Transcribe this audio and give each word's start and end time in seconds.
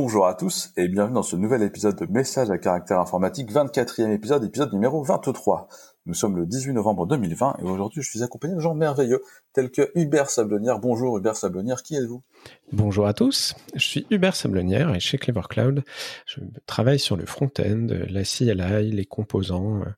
Bonjour 0.00 0.28
à 0.28 0.34
tous 0.34 0.70
et 0.76 0.86
bienvenue 0.86 1.14
dans 1.14 1.24
ce 1.24 1.34
nouvel 1.34 1.60
épisode 1.64 1.96
de 1.96 2.06
Message 2.06 2.52
à 2.52 2.58
caractère 2.58 3.00
informatique, 3.00 3.50
24e 3.50 4.12
épisode, 4.12 4.44
épisode 4.44 4.72
numéro 4.72 5.02
23. 5.02 5.66
Nous 6.06 6.14
sommes 6.14 6.36
le 6.36 6.46
18 6.46 6.72
novembre 6.74 7.04
2020 7.08 7.56
et 7.58 7.64
aujourd'hui 7.64 8.00
je 8.00 8.08
suis 8.08 8.22
accompagné 8.22 8.54
de 8.54 8.60
gens 8.60 8.76
merveilleux 8.76 9.24
tels 9.52 9.72
que 9.72 9.90
Hubert 9.96 10.30
Sablonnière. 10.30 10.78
Bonjour 10.78 11.18
Hubert 11.18 11.34
Sablonnière, 11.34 11.82
qui 11.82 11.96
êtes-vous? 11.96 12.22
Bonjour 12.70 13.08
à 13.08 13.12
tous, 13.12 13.56
je 13.74 13.82
suis 13.82 14.06
Hubert 14.10 14.36
Sablonnière 14.36 14.94
et 14.94 15.00
chez 15.00 15.18
Clever 15.18 15.42
Cloud, 15.50 15.82
je 16.26 16.38
travaille 16.66 17.00
sur 17.00 17.16
le 17.16 17.26
front-end, 17.26 17.88
la 17.90 18.22
CLI, 18.22 18.92
les 18.92 19.04
composants, 19.04 19.80
euh, 19.80 19.90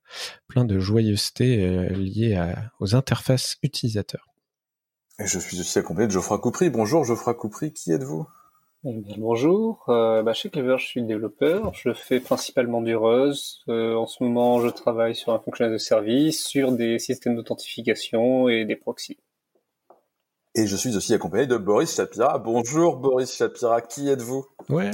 plein 0.48 0.64
de 0.64 0.78
joyeuseté 0.78 1.62
euh, 1.62 1.90
liées 1.90 2.42
aux 2.78 2.94
interfaces 2.94 3.58
utilisateurs. 3.62 4.28
Et 5.18 5.26
je 5.26 5.38
suis 5.38 5.60
aussi 5.60 5.78
accompagné 5.78 6.06
de 6.06 6.12
Geoffroy 6.12 6.38
Coupry. 6.38 6.70
Bonjour 6.70 7.04
Geoffroy 7.04 7.34
Coupry, 7.34 7.74
qui 7.74 7.92
êtes-vous? 7.92 8.26
Eh 8.82 9.02
bonjour, 9.18 9.84
euh, 9.90 10.22
bah, 10.22 10.32
chez 10.32 10.48
Clever, 10.48 10.76
je 10.78 10.86
suis 10.86 11.02
développeur. 11.02 11.74
Je 11.74 11.92
fais 11.92 12.18
principalement 12.18 12.80
du 12.80 12.96
Rust. 12.96 13.60
Euh, 13.68 13.94
en 13.94 14.06
ce 14.06 14.22
moment, 14.22 14.60
je 14.60 14.68
travaille 14.68 15.14
sur 15.14 15.34
un 15.34 15.38
fonctionnel 15.38 15.74
de 15.74 15.78
service, 15.78 16.46
sur 16.46 16.72
des 16.72 16.98
systèmes 16.98 17.36
d'authentification 17.36 18.48
et 18.48 18.64
des 18.64 18.76
proxys. 18.76 19.18
Et 20.54 20.66
je 20.66 20.76
suis 20.76 20.96
aussi 20.96 21.12
accompagné 21.12 21.46
de 21.46 21.58
Boris 21.58 21.94
Chapira. 21.94 22.38
Bonjour 22.38 22.96
Boris 22.96 23.36
Chapira, 23.36 23.82
qui 23.82 24.08
êtes-vous? 24.08 24.46
Ouais. 24.70 24.90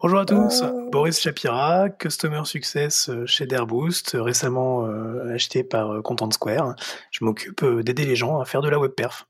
Bonjour 0.00 0.18
à 0.18 0.24
tous, 0.24 0.62
ah. 0.62 0.72
Boris 0.90 1.20
Chapira, 1.20 1.90
Customer 1.90 2.44
Success 2.44 3.10
euh, 3.10 3.26
chez 3.26 3.46
Dareboost, 3.46 4.12
récemment 4.14 4.86
acheté 5.30 5.62
par 5.64 6.02
Content 6.02 6.30
Square. 6.30 6.76
Je 7.10 7.24
m'occupe 7.24 7.62
d'aider 7.64 8.06
les 8.06 8.16
gens 8.16 8.40
à 8.40 8.46
faire 8.46 8.62
de 8.62 8.70
la 8.70 8.78
web 8.78 8.92
perf. 8.92 9.28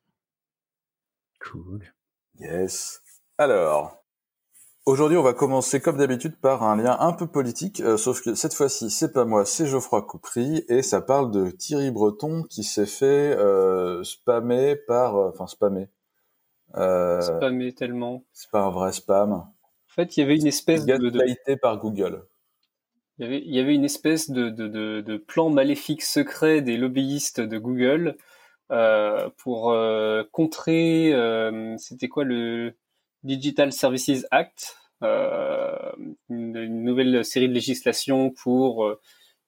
Cool. 1.40 1.92
Yes. 2.38 3.01
Alors, 3.42 4.04
aujourd'hui, 4.86 5.16
on 5.16 5.22
va 5.24 5.32
commencer 5.32 5.80
comme 5.80 5.96
d'habitude 5.96 6.36
par 6.40 6.62
un 6.62 6.76
lien 6.76 6.96
un 7.00 7.12
peu 7.12 7.26
politique, 7.26 7.80
euh, 7.80 7.96
sauf 7.96 8.22
que 8.22 8.36
cette 8.36 8.54
fois-ci, 8.54 8.88
c'est 8.88 9.12
pas 9.12 9.24
moi, 9.24 9.44
c'est 9.44 9.66
Geoffroy 9.66 10.02
Coupry, 10.02 10.64
et 10.68 10.82
ça 10.82 11.00
parle 11.00 11.32
de 11.32 11.50
Thierry 11.50 11.90
Breton 11.90 12.44
qui 12.44 12.62
s'est 12.62 12.86
fait 12.86 13.36
euh, 13.36 14.04
spammer 14.04 14.76
par, 14.76 15.16
euh, 15.16 15.30
enfin 15.30 15.48
spammer. 15.48 15.88
Euh, 16.76 17.20
spammer 17.20 17.72
tellement. 17.72 18.22
C'est 18.32 18.48
pas 18.48 18.60
un 18.60 18.70
vrai 18.70 18.92
spam. 18.92 19.32
En 19.32 19.48
fait, 19.88 20.16
il 20.16 20.20
y 20.20 20.22
avait 20.22 20.36
une 20.36 20.46
espèce 20.46 20.86
de, 20.86 20.96
de... 20.96 21.54
par 21.56 21.78
Google. 21.78 22.24
Il 23.18 23.24
y, 23.24 23.26
avait, 23.26 23.42
il 23.44 23.52
y 23.52 23.58
avait 23.58 23.74
une 23.74 23.84
espèce 23.84 24.30
de, 24.30 24.50
de, 24.50 24.68
de, 24.68 25.00
de 25.00 25.16
plan 25.16 25.50
maléfique 25.50 26.04
secret 26.04 26.60
des 26.60 26.76
lobbyistes 26.76 27.40
de 27.40 27.58
Google 27.58 28.16
euh, 28.70 29.28
pour 29.38 29.76
contrer, 30.30 31.12
c'était 31.78 32.06
quoi 32.06 32.22
le 32.22 32.76
Digital 33.24 33.72
Services 33.72 34.26
Act, 34.30 34.76
euh, 35.02 35.92
une, 36.28 36.84
nouvelle 36.84 37.24
série 37.24 37.48
de 37.48 37.54
législation 37.54 38.30
pour 38.30 38.84
euh, 38.84 39.00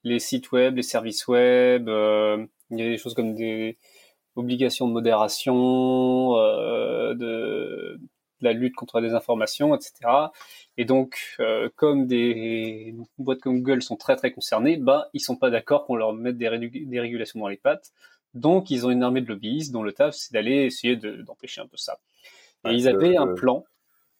les 0.04 0.18
sites 0.18 0.52
web, 0.52 0.76
les 0.76 0.82
services 0.82 1.26
web. 1.26 1.88
Euh, 1.88 2.44
il 2.70 2.78
y 2.78 2.82
a 2.82 2.88
des 2.88 2.98
choses 2.98 3.14
comme 3.14 3.34
des 3.34 3.78
obligations 4.36 4.88
de 4.88 4.92
modération, 4.92 6.32
de, 7.14 7.98
la 8.40 8.52
lutte 8.52 8.74
contre 8.74 9.00
la 9.00 9.08
désinformation, 9.08 9.74
etc. 9.74 9.92
Et 10.76 10.84
donc, 10.84 11.38
comme 11.76 12.06
des 12.06 12.94
boîtes 13.18 13.40
comme 13.40 13.62
Google 13.62 13.82
sont 13.82 13.96
très 13.96 14.16
très 14.16 14.32
concernées, 14.32 14.76
bah 14.76 15.08
ils 15.12 15.20
sont 15.20 15.36
pas 15.36 15.50
d'accord 15.50 15.86
qu'on 15.86 15.96
leur 15.96 16.12
mette 16.12 16.36
des, 16.36 16.48
régulations 16.48 17.38
dans 17.38 17.48
les 17.48 17.56
pattes. 17.56 17.92
Donc, 18.34 18.70
ils 18.70 18.86
ont 18.86 18.90
une 18.90 19.04
armée 19.04 19.20
de 19.20 19.28
lobbyistes 19.28 19.72
dont 19.72 19.84
le 19.84 19.92
taf 19.92 20.14
c'est 20.14 20.32
d'aller 20.32 20.64
essayer 20.64 20.96
d'empêcher 20.96 21.60
un 21.60 21.66
peu 21.68 21.76
ça. 21.76 21.98
Et 22.66 22.74
ils 22.74 22.88
avaient 22.88 23.16
un 23.16 23.28
plan. 23.28 23.64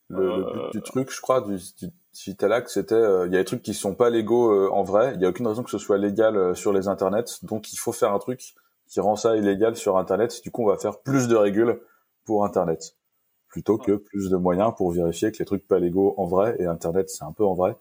Le, 0.09 0.45
but 0.45 0.73
du 0.73 0.79
euh, 0.79 0.81
truc, 0.83 1.11
je 1.11 1.21
crois, 1.21 1.41
du, 1.41 1.57
du 1.57 1.91
c'était, 2.13 2.95
euh, 2.95 3.27
il 3.27 3.33
y 3.33 3.37
a 3.37 3.41
des 3.41 3.45
trucs 3.45 3.63
qui 3.63 3.75
sont 3.75 3.95
pas 3.95 4.11
légaux 4.11 4.53
euh, 4.53 4.71
en 4.71 4.83
vrai. 4.83 5.13
Il 5.17 5.23
y 5.23 5.25
a 5.25 5.29
aucune 5.29 5.47
raison 5.47 5.63
que 5.63 5.71
ce 5.71 5.79
soit 5.79 5.99
légal 5.99 6.55
sur 6.55 6.73
les 6.73 6.89
internets. 6.89 7.25
Donc, 7.43 7.73
il 7.73 7.77
faut 7.77 7.93
faire 7.93 8.13
un 8.13 8.19
truc 8.19 8.55
qui 8.87 9.01
rend 9.01 9.17
ça 9.17 9.37
illégal 9.37 9.77
sur 9.77 9.97
Internet. 9.97 10.41
Du 10.43 10.51
coup, 10.51 10.63
on 10.63 10.69
va 10.69 10.77
faire 10.77 11.01
plus 11.01 11.27
de 11.27 11.37
régules 11.37 11.81
pour 12.25 12.45
Internet 12.45 12.97
plutôt 13.49 13.79
que 13.79 13.93
plus 13.93 14.31
de 14.31 14.37
moyens 14.37 14.73
pour 14.77 14.91
vérifier 14.91 15.31
que 15.31 15.39
les 15.39 15.45
trucs 15.45 15.67
pas 15.67 15.79
légaux 15.79 16.15
en 16.17 16.27
vrai 16.27 16.57
et 16.59 16.67
Internet, 16.67 17.09
c'est 17.09 17.23
un 17.23 17.31
peu 17.31 17.45
en 17.45 17.55
vrai, 17.55 17.77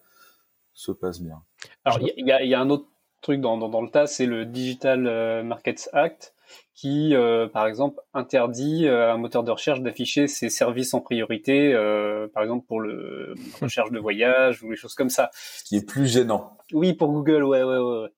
se 0.72 0.92
passent 0.92 1.20
bien. 1.20 1.42
Alors, 1.84 1.98
il 2.00 2.12
y, 2.16 2.28
y, 2.28 2.54
a, 2.54 2.60
un 2.60 2.70
autre 2.70 2.86
truc 3.22 3.40
dans, 3.40 3.58
dans, 3.58 3.68
dans 3.68 3.82
le 3.82 3.90
tas, 3.90 4.06
c'est 4.06 4.26
le 4.26 4.46
Digital 4.46 5.42
Markets 5.44 5.88
Act 5.92 6.33
qui, 6.74 7.14
euh, 7.14 7.46
par 7.48 7.66
exemple, 7.66 8.00
interdit 8.12 8.86
euh, 8.86 9.10
à 9.10 9.14
un 9.14 9.16
moteur 9.16 9.44
de 9.44 9.50
recherche 9.50 9.80
d'afficher 9.80 10.26
ses 10.26 10.50
services 10.50 10.92
en 10.92 11.00
priorité, 11.00 11.72
euh, 11.72 12.26
par 12.28 12.42
exemple 12.42 12.66
pour 12.66 12.80
le 12.80 13.34
recherche 13.62 13.90
de 13.90 13.98
voyage 13.98 14.62
ou 14.62 14.70
les 14.70 14.76
choses 14.76 14.94
comme 14.94 15.10
ça. 15.10 15.30
Ce 15.34 15.64
qui 15.64 15.76
est 15.76 15.86
plus 15.86 16.06
gênant. 16.06 16.58
Oui, 16.72 16.92
pour 16.94 17.12
Google, 17.12 17.44
ouais, 17.44 17.62
ouais, 17.62 17.78
ouais. 17.78 18.08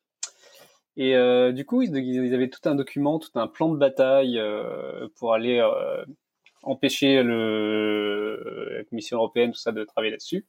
Et 0.98 1.12
du 1.52 1.66
coup, 1.66 1.82
ils, 1.82 2.34
avaient 2.34 2.48
tout 2.48 2.66
un 2.66 2.74
document, 2.74 3.18
tout 3.18 3.38
un 3.38 3.48
plan 3.48 3.68
de 3.68 3.76
bataille 3.76 4.40
pour 5.16 5.34
aller 5.34 5.62
empêcher 6.62 7.22
le, 7.22 8.78
la 8.78 8.84
Commission 8.84 9.18
européenne, 9.18 9.52
tout 9.52 9.58
ça, 9.58 9.72
de 9.72 9.84
travailler 9.84 10.12
là-dessus. 10.12 10.46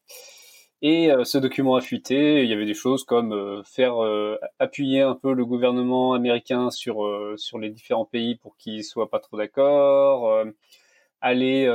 Et 0.81 1.11
euh, 1.11 1.23
ce 1.23 1.37
document 1.37 1.75
a 1.75 1.81
fuité. 1.81 2.43
Il 2.43 2.49
y 2.49 2.53
avait 2.53 2.65
des 2.65 2.75
choses 2.75 3.03
comme 3.03 3.33
euh, 3.33 3.63
faire 3.63 4.03
euh, 4.03 4.37
appuyer 4.59 5.01
un 5.01 5.15
peu 5.15 5.33
le 5.33 5.45
gouvernement 5.45 6.13
américain 6.13 6.69
sur 6.69 6.97
sur 7.37 7.57
les 7.57 7.69
différents 7.69 8.05
pays 8.05 8.35
pour 8.35 8.57
qu'ils 8.57 8.83
soient 8.83 9.09
pas 9.09 9.19
trop 9.19 9.37
d'accord, 9.37 10.45
aller 11.21 11.65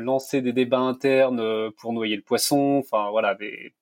lancer 0.00 0.42
des 0.42 0.52
débats 0.52 0.78
internes 0.78 1.70
pour 1.78 1.92
noyer 1.92 2.16
le 2.16 2.22
poisson. 2.22 2.80
Enfin 2.84 3.10
voilà 3.10 3.34
des 3.34 3.74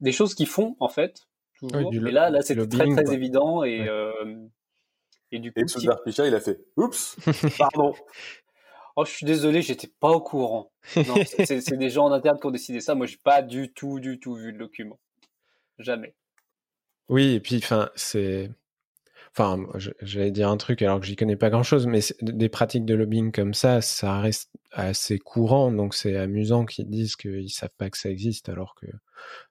des 0.00 0.12
choses 0.12 0.34
qui 0.34 0.46
font 0.46 0.76
en 0.78 0.88
fait 0.88 1.26
toujours. 1.58 1.92
mais 1.92 2.12
là 2.12 2.30
là 2.30 2.40
c'était 2.42 2.66
très 2.68 2.88
très 2.88 3.12
évident 3.12 3.64
et 3.64 3.86
et 5.30 5.38
du 5.40 5.52
coup. 5.52 5.60
Et 5.60 5.64
il 5.64 6.34
a 6.34 6.40
fait 6.40 6.60
oups 6.76 7.16
pardon. 7.58 7.94
Oh, 9.00 9.04
je 9.04 9.12
suis 9.12 9.26
désolé, 9.26 9.62
j'étais 9.62 9.86
pas 10.00 10.10
au 10.10 10.20
courant. 10.20 10.72
c'est 10.82 11.76
des 11.76 11.88
gens 11.88 12.06
en 12.06 12.12
interne 12.12 12.36
qui 12.40 12.46
ont 12.48 12.50
décidé 12.50 12.80
ça. 12.80 12.96
Moi, 12.96 13.06
j'ai 13.06 13.20
pas 13.22 13.42
du 13.42 13.72
tout, 13.72 14.00
du 14.00 14.18
tout 14.18 14.34
vu 14.34 14.50
le 14.50 14.58
document. 14.58 14.98
Jamais. 15.78 16.16
Oui, 17.08 17.34
et 17.34 17.38
puis, 17.38 17.58
enfin, 17.58 17.90
c'est. 17.94 18.50
Enfin, 19.30 19.64
j'allais 20.00 20.32
dire 20.32 20.48
un 20.48 20.56
truc 20.56 20.82
alors 20.82 20.98
que 20.98 21.06
j'y 21.06 21.14
connais 21.14 21.36
pas 21.36 21.48
grand 21.48 21.62
chose, 21.62 21.86
mais 21.86 22.00
des 22.22 22.48
pratiques 22.48 22.86
de 22.86 22.94
lobbying 22.94 23.30
comme 23.30 23.54
ça, 23.54 23.82
ça 23.82 24.18
reste 24.18 24.50
assez 24.72 25.20
courant, 25.20 25.70
donc 25.70 25.94
c'est 25.94 26.16
amusant 26.16 26.64
qu'ils 26.64 26.90
disent 26.90 27.14
qu'ils 27.14 27.50
savent 27.50 27.70
pas 27.78 27.90
que 27.90 27.98
ça 27.98 28.10
existe 28.10 28.48
alors 28.48 28.74
que. 28.74 28.86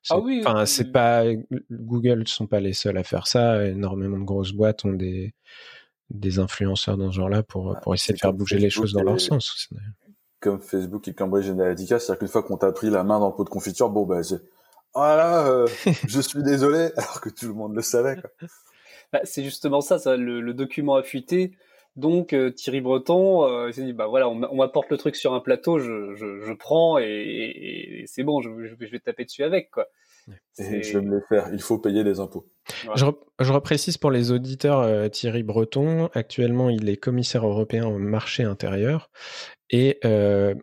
Ah 0.10 0.20
oui. 0.20 0.44
Enfin, 0.46 0.66
c'est 0.66 0.92
pas. 0.92 1.24
Google 1.72 2.20
ne 2.20 2.26
sont 2.26 2.48
pas 2.48 2.60
les 2.60 2.74
seuls 2.74 2.98
à 2.98 3.04
faire 3.06 3.28
ça. 3.28 3.66
Énormément 3.66 4.20
de 4.20 4.26
grosses 4.26 4.52
boîtes 4.52 4.84
ont 4.84 4.92
des 4.92 5.34
des 6.10 6.40
influenceurs 6.40 6.98
dans 6.98 7.12
ce 7.12 7.18
genre-là 7.18 7.44
pour, 7.44 7.78
pour 7.82 7.94
essayer 7.94 8.14
de 8.14 8.20
faire 8.20 8.34
bouger 8.34 8.58
les 8.58 8.70
choses 8.70 8.94
dans 8.94 9.04
leur 9.04 9.20
sens. 9.20 9.70
Comme 10.40 10.62
Facebook 10.62 11.08
et 11.08 11.14
Cambridge 11.14 11.50
Analytica, 11.50 12.00
c'est-à-dire 12.00 12.20
qu'une 12.20 12.28
fois 12.28 12.44
qu'on 12.44 12.58
t'a 12.58 12.72
pris 12.72 12.90
la 12.90 13.04
main 13.04 13.20
dans 13.20 13.30
le 13.30 13.34
pot 13.34 13.44
de 13.44 13.50
confiture, 13.50 13.90
bon, 13.90 14.06
bah, 14.06 14.22
c'est, 14.24 14.40
ah 15.00 15.48
euh, 15.48 15.68
je 16.08 16.22
suis 16.22 16.44
désolé, 16.44 16.90
alors 16.98 17.22
que 17.22 17.30
tout 17.30 17.48
le 17.48 17.54
monde 17.54 17.76
le 17.76 17.82
savait, 17.82 18.18
bah, 19.14 19.22
c'est 19.24 19.44
justement 19.44 19.82
ça, 19.82 20.00
ça 20.00 20.18
le, 20.18 20.54
document 20.54 20.96
a 20.96 21.04
fuité. 21.04 21.52
Donc 21.96 22.34
euh, 22.34 22.52
Thierry 22.52 22.80
Breton 22.80 23.44
euh, 23.44 23.72
s'est 23.72 23.84
dit 23.84 23.94
bah 23.94 24.06
voilà 24.06 24.30
on 24.30 24.56
m'apporte 24.56 24.92
le 24.92 24.98
truc 24.98 25.16
sur 25.16 25.34
un 25.34 25.40
plateau, 25.40 25.80
je, 25.80 26.14
je, 26.14 26.42
je 26.42 26.54
prends 26.54 27.00
et, 27.00 27.06
et, 27.06 28.04
c'est 28.06 28.22
bon, 28.22 28.40
je, 28.40 28.50
je, 28.66 28.92
vais 28.92 29.00
taper 29.00 29.26
dessus 29.26 29.44
avec 29.44 29.72
quoi. 29.72 29.88
Et 30.60 30.84
je 30.84 30.98
vais 30.98 31.06
me 31.06 31.16
les 31.16 31.22
faire. 31.30 31.50
Il 31.54 31.62
faut 31.62 31.78
payer 31.78 32.04
les 32.04 32.20
impôts. 32.20 32.50
Je, 32.96 33.06
je, 33.40 33.54
reprécise 33.54 33.98
pour 33.98 34.12
les 34.12 34.32
auditeurs 34.32 34.80
euh, 34.80 35.08
Thierry 35.08 35.44
Breton. 35.44 36.10
Actuellement, 36.14 36.70
il 36.70 36.90
est 36.90 36.98
commissaire 36.98 37.46
européen 37.46 37.86
au 37.86 37.98
marché 37.98 38.44
intérieur. 38.44 39.10
Et 39.70 40.00
euh, 40.04 40.56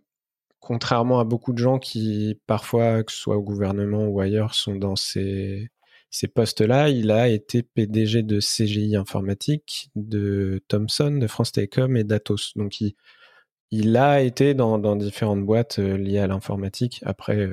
contrairement 0.61 1.21
à 1.21 1.25
beaucoup 1.25 1.53
de 1.53 1.59
gens 1.59 1.79
qui, 1.79 2.41
parfois, 2.47 3.05
que 3.05 3.13
ce 3.13 3.19
soit 3.19 3.37
au 3.37 3.43
gouvernement 3.43 4.07
ou 4.07 4.21
ailleurs, 4.21 4.55
sont 4.55 4.75
dans 4.75 4.97
ces, 4.97 5.71
ces 6.11 6.29
postes-là, 6.29 6.89
il 6.91 7.11
a 7.11 7.29
été 7.29 7.63
PDG 7.63 8.23
de 8.23 8.41
CGI 8.41 8.97
Informatique, 8.97 9.91
de 9.95 10.63
Thomson, 10.69 11.13
de 11.13 11.27
France 11.27 11.53
Télécom 11.53 11.97
et 11.97 12.05
d'Atos. 12.05 12.53
Donc, 12.57 12.81
il, 12.81 12.95
il 13.71 13.97
a 13.97 14.21
été 14.21 14.55
dans, 14.55 14.79
dans 14.79 14.97
différentes 14.97 15.45
boîtes 15.45 15.79
euh, 15.79 15.97
liées 15.97 16.19
à 16.19 16.27
l'informatique. 16.27 17.01
Après, 17.05 17.49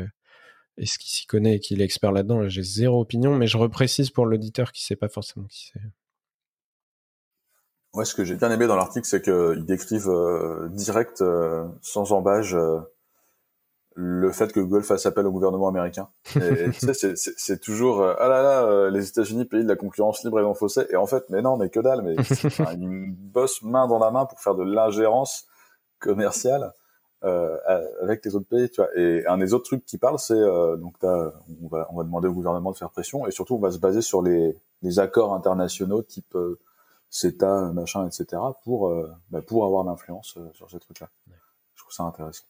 est-ce 0.82 0.98
qu'il 0.98 1.12
s'y 1.12 1.28
connaît 1.28 1.58
et 1.58 1.60
qu'il 1.60 1.80
est 1.80 1.86
expert 1.86 2.12
là-dedans 2.12 2.50
J'ai 2.50 2.64
zéro 2.64 3.00
opinion, 3.00 3.36
mais 3.36 3.46
je 3.46 3.58
reprécise 3.58 4.10
pour 4.10 4.26
l'auditeur 4.26 4.72
qui 4.72 4.84
ne 4.84 4.88
sait 4.88 4.96
pas 4.96 5.10
forcément 5.10 5.46
qui 5.46 5.72
c'est. 5.72 5.82
Ouais, 7.94 8.06
ce 8.06 8.16
que 8.16 8.24
j'ai 8.24 8.36
bien 8.36 8.50
aimé 8.50 8.68
dans 8.68 8.78
l'article, 8.78 9.06
c'est 9.06 9.22
qu'ils 9.22 9.66
décrivent 9.66 10.10
euh, 10.10 10.70
direct, 10.70 11.22
euh, 11.22 11.68
sans 11.82 12.14
embâge, 12.14 12.56
euh, 12.56 12.80
le 13.94 14.32
fait 14.32 14.52
que 14.54 14.60
Google 14.62 14.84
fasse 14.84 15.06
appel 15.06 15.28
au 15.28 15.32
gouvernement 15.32 15.68
américain. 15.68 16.08
Et 16.38 16.72
tu 16.72 16.94
sais, 16.94 17.14
c'est 17.16 17.60
toujours 17.60 18.02
ah 18.02 18.28
là 18.30 18.42
là, 18.42 18.90
les 18.90 19.10
États-Unis 19.10 19.44
pays 19.44 19.64
de 19.64 19.68
la 19.68 19.76
concurrence 19.76 20.24
libre 20.24 20.40
et 20.40 20.44
non 20.44 20.54
faussée. 20.54 20.86
Et 20.90 20.96
en 20.96 21.06
fait, 21.06 21.26
mais 21.30 21.42
non, 21.42 21.58
mais 21.58 21.70
que 21.70 21.82
dalle, 21.82 22.02
mais 22.02 22.16
ils 22.80 23.12
bossent 23.12 23.62
main 23.62 23.88
dans 23.88 24.00
la 24.00 24.10
main 24.10 24.26
pour 24.26 24.40
faire 24.40 24.56
de 24.56 24.64
l'ingérence 24.64 25.46
commerciale 26.00 26.74
euh, 27.24 27.58
avec 28.02 28.26
les 28.26 28.36
autres 28.36 28.48
pays, 28.48 28.70
tu 28.70 28.82
vois. 28.82 28.90
Et 28.98 29.26
un 29.28 29.38
des 29.38 29.54
autres 29.54 29.66
trucs 29.66 29.86
qui 29.86 29.98
parle, 29.98 30.18
c'est 30.18 30.34
euh, 30.34 30.76
donc 30.76 30.96
on 31.04 31.68
va 31.68 31.88
on 31.92 31.98
va 31.98 32.04
demander 32.04 32.28
au 32.28 32.34
gouvernement 32.34 32.72
de 32.72 32.78
faire 32.78 32.90
pression 32.90 33.28
et 33.28 33.32
surtout 33.32 33.56
on 33.56 33.60
va 33.60 33.72
se 33.72 33.78
baser 33.78 34.02
sur 34.02 34.22
les 34.22 34.58
les 34.82 35.00
accords 35.00 35.34
internationaux 35.34 36.02
type 36.02 36.36
euh, 36.36 36.60
CETA, 37.10 37.72
machin, 37.74 38.08
etc. 38.08 38.42
pour 38.64 38.90
euh, 38.90 39.12
bah, 39.30 39.42
pour 39.42 39.66
avoir 39.66 39.84
l'influence 39.84 40.38
sur 40.54 40.70
ces 40.70 40.80
trucs-là. 40.80 41.10
Je 41.76 41.82
trouve 41.82 41.94
ça 41.94 42.04
intéressant. 42.04 42.46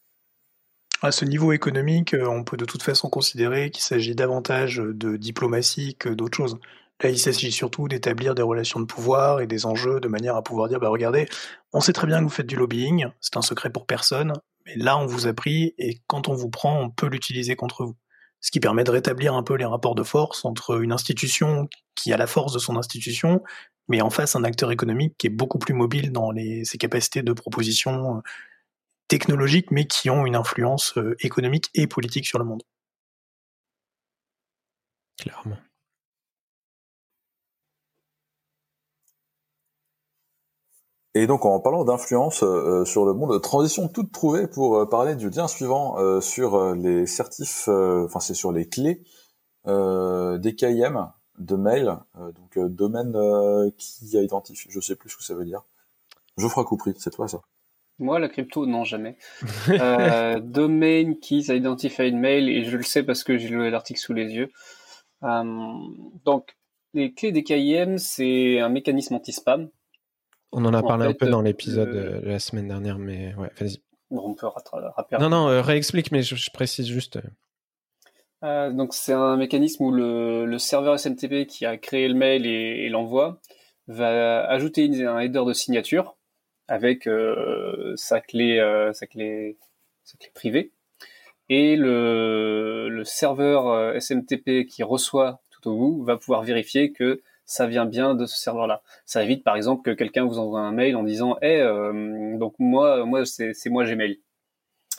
À 1.01 1.11
ce 1.11 1.25
niveau 1.25 1.51
économique, 1.51 2.15
on 2.15 2.43
peut 2.43 2.57
de 2.57 2.65
toute 2.65 2.83
façon 2.83 3.09
considérer 3.09 3.71
qu'il 3.71 3.83
s'agit 3.83 4.13
davantage 4.13 4.77
de 4.77 5.17
diplomatie 5.17 5.95
que 5.95 6.09
d'autre 6.09 6.37
chose. 6.37 6.59
Là, 7.01 7.09
il 7.09 7.17
s'agit 7.17 7.51
surtout 7.51 7.87
d'établir 7.87 8.35
des 8.35 8.43
relations 8.43 8.79
de 8.79 8.85
pouvoir 8.85 9.41
et 9.41 9.47
des 9.47 9.65
enjeux 9.65 9.99
de 9.99 10.07
manière 10.07 10.35
à 10.35 10.43
pouvoir 10.43 10.67
dire, 10.69 10.79
bah 10.79 10.89
regardez, 10.89 11.27
on 11.73 11.81
sait 11.81 11.93
très 11.93 12.05
bien 12.05 12.19
que 12.19 12.25
vous 12.25 12.29
faites 12.29 12.45
du 12.45 12.55
lobbying, 12.55 13.07
c'est 13.19 13.37
un 13.37 13.41
secret 13.41 13.71
pour 13.71 13.87
personne, 13.87 14.33
mais 14.65 14.75
là, 14.75 14.97
on 14.97 15.05
vous 15.05 15.27
a 15.27 15.33
pris 15.33 15.73
et 15.77 15.99
quand 16.07 16.27
on 16.27 16.33
vous 16.33 16.49
prend, 16.49 16.79
on 16.81 16.89
peut 16.89 17.07
l'utiliser 17.07 17.55
contre 17.55 17.85
vous. 17.85 17.95
Ce 18.39 18.51
qui 18.51 18.59
permet 18.59 18.83
de 18.83 18.91
rétablir 18.91 19.35
un 19.35 19.43
peu 19.43 19.55
les 19.55 19.65
rapports 19.65 19.95
de 19.95 20.03
force 20.03 20.45
entre 20.45 20.81
une 20.81 20.91
institution 20.91 21.69
qui 21.95 22.11
a 22.11 22.17
la 22.17 22.27
force 22.27 22.53
de 22.53 22.59
son 22.59 22.75
institution, 22.75 23.43
mais 23.87 24.01
en 24.01 24.09
face 24.09 24.35
un 24.35 24.43
acteur 24.43 24.71
économique 24.71 25.15
qui 25.17 25.27
est 25.27 25.31
beaucoup 25.31 25.59
plus 25.59 25.73
mobile 25.73 26.11
dans 26.11 26.31
ses 26.63 26.77
capacités 26.77 27.21
de 27.21 27.33
proposition 27.33 28.17
euh, 28.17 28.21
technologiques, 29.07 29.69
mais 29.69 29.85
qui 29.85 30.09
ont 30.09 30.25
une 30.25 30.35
influence 30.35 30.97
euh, 30.97 31.15
économique 31.19 31.69
et 31.75 31.87
politique 31.87 32.25
sur 32.25 32.39
le 32.39 32.45
monde. 32.45 32.63
Clairement. 35.19 35.57
Et 41.13 41.27
donc 41.27 41.45
en 41.45 41.59
parlant 41.59 41.83
d'influence 41.83 42.41
euh, 42.41 42.85
sur 42.85 43.05
le 43.05 43.13
monde, 43.13 43.41
transition 43.41 43.89
toute 43.89 44.13
trouvée 44.13 44.47
pour 44.47 44.77
euh, 44.77 44.85
parler 44.87 45.15
du 45.15 45.29
lien 45.29 45.47
suivant 45.47 45.99
euh, 45.99 46.21
sur 46.21 46.73
les 46.73 47.05
certifs, 47.05 47.67
enfin 47.67 48.19
c'est 48.19 48.33
sur 48.33 48.51
les 48.51 48.67
clés 48.67 49.01
des 49.65 50.55
KIM 50.55 51.13
de 51.37 51.55
mail, 51.55 51.97
donc 52.15 52.57
domaine 52.57 53.15
qui 53.77 54.05
identifie, 54.17 54.69
je 54.71 54.79
sais 54.79 54.95
plus 54.95 55.09
ce 55.09 55.17
que 55.17 55.23
ça 55.23 55.35
veut 55.35 55.45
dire. 55.45 55.63
Geoffroy 56.37 56.65
Coupry, 56.65 56.93
c'est 56.97 57.11
toi 57.11 57.27
ça? 57.27 57.41
Moi 57.99 58.17
la 58.17 58.27
crypto 58.27 58.65
non 58.65 58.83
jamais. 58.83 59.17
domain 60.41 61.13
keys 61.13 61.55
identified 61.55 62.15
mail 62.15 62.49
et 62.49 62.63
je 62.63 62.75
le 62.75 62.83
sais 62.83 63.03
parce 63.03 63.23
que 63.23 63.37
j'ai 63.37 63.49
l'article 63.49 63.99
sous 63.99 64.13
les 64.13 64.33
yeux. 64.33 64.49
donc 65.21 66.57
les 66.93 67.13
clés 67.13 67.31
des 67.31 67.43
KIM 67.43 67.97
c'est 67.97 68.59
un 68.59 68.69
mécanisme 68.69 69.13
anti-spam 69.15 69.69
on 70.51 70.65
en 70.65 70.73
a 70.73 70.83
parlé 70.83 71.05
un 71.05 71.13
peu 71.13 71.27
dans 71.27 71.41
l'épisode 71.41 71.91
de 71.91 72.27
la 72.27 72.39
semaine 72.39 72.67
dernière, 72.67 72.97
mais 72.97 73.33
ouais, 73.35 73.49
vas-y. 73.59 73.77
on 74.09 74.33
peut 74.33 74.47
rappeler. 74.47 75.17
Non, 75.19 75.29
non, 75.29 75.47
euh, 75.47 75.61
réexplique, 75.61 76.11
mais 76.11 76.21
je, 76.21 76.51
précise 76.51 76.87
juste. 76.87 77.17
Euh. 77.17 77.21
Euh, 78.43 78.71
donc 78.71 78.93
c'est 78.93 79.13
un 79.13 79.37
mécanisme 79.37 79.83
où 79.83 79.91
le, 79.91 80.57
serveur 80.57 80.99
SMTP 80.99 81.45
qui 81.47 81.65
a 81.65 81.77
créé 81.77 82.07
le 82.07 82.15
mail 82.15 82.45
et, 82.45 82.89
l'envoi 82.89 83.39
va 83.87 84.45
ajouter 84.47 84.89
un 85.05 85.19
header 85.19 85.43
de 85.45 85.53
signature 85.53 86.15
avec 86.67 87.07
sa 87.95 88.21
clé, 88.21 88.89
sa 88.93 89.07
clé, 89.07 89.57
sa 90.03 90.17
clé 90.17 90.31
privée, 90.33 90.71
et 91.49 91.75
le, 91.75 92.87
le 92.89 93.03
serveur 93.03 94.01
SMTP 94.01 94.65
qui 94.65 94.83
reçoit 94.83 95.41
tout 95.51 95.69
au 95.69 95.75
bout 95.75 96.03
va 96.03 96.17
pouvoir 96.17 96.43
vérifier 96.43 96.93
que 96.93 97.21
ça 97.51 97.67
vient 97.67 97.85
bien 97.85 98.15
de 98.15 98.25
ce 98.25 98.37
serveur-là. 98.37 98.81
Ça 99.05 99.23
évite 99.23 99.43
par 99.43 99.55
exemple 99.55 99.83
que 99.83 99.95
quelqu'un 99.95 100.25
vous 100.25 100.39
envoie 100.39 100.61
un 100.61 100.71
mail 100.71 100.95
en 100.95 101.03
disant 101.03 101.37
"Eh, 101.41 101.61
donc 102.37 102.55
moi, 102.59 103.05
moi 103.05 103.25
c'est 103.25 103.69
moi 103.69 103.85
Gmail." 103.85 104.19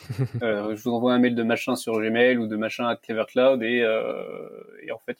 euh, 0.42 0.74
je 0.74 0.82
vous 0.82 0.90
envoie 0.90 1.12
un 1.12 1.18
mail 1.18 1.34
de 1.34 1.42
machin 1.42 1.76
sur 1.76 2.00
Gmail 2.00 2.36
ou 2.38 2.46
de 2.46 2.56
machin 2.56 2.86
à 2.86 2.96
Clever 2.96 3.24
Cloud 3.28 3.62
et, 3.62 3.82
euh, 3.82 4.34
et 4.82 4.92
en 4.92 4.98
fait, 4.98 5.18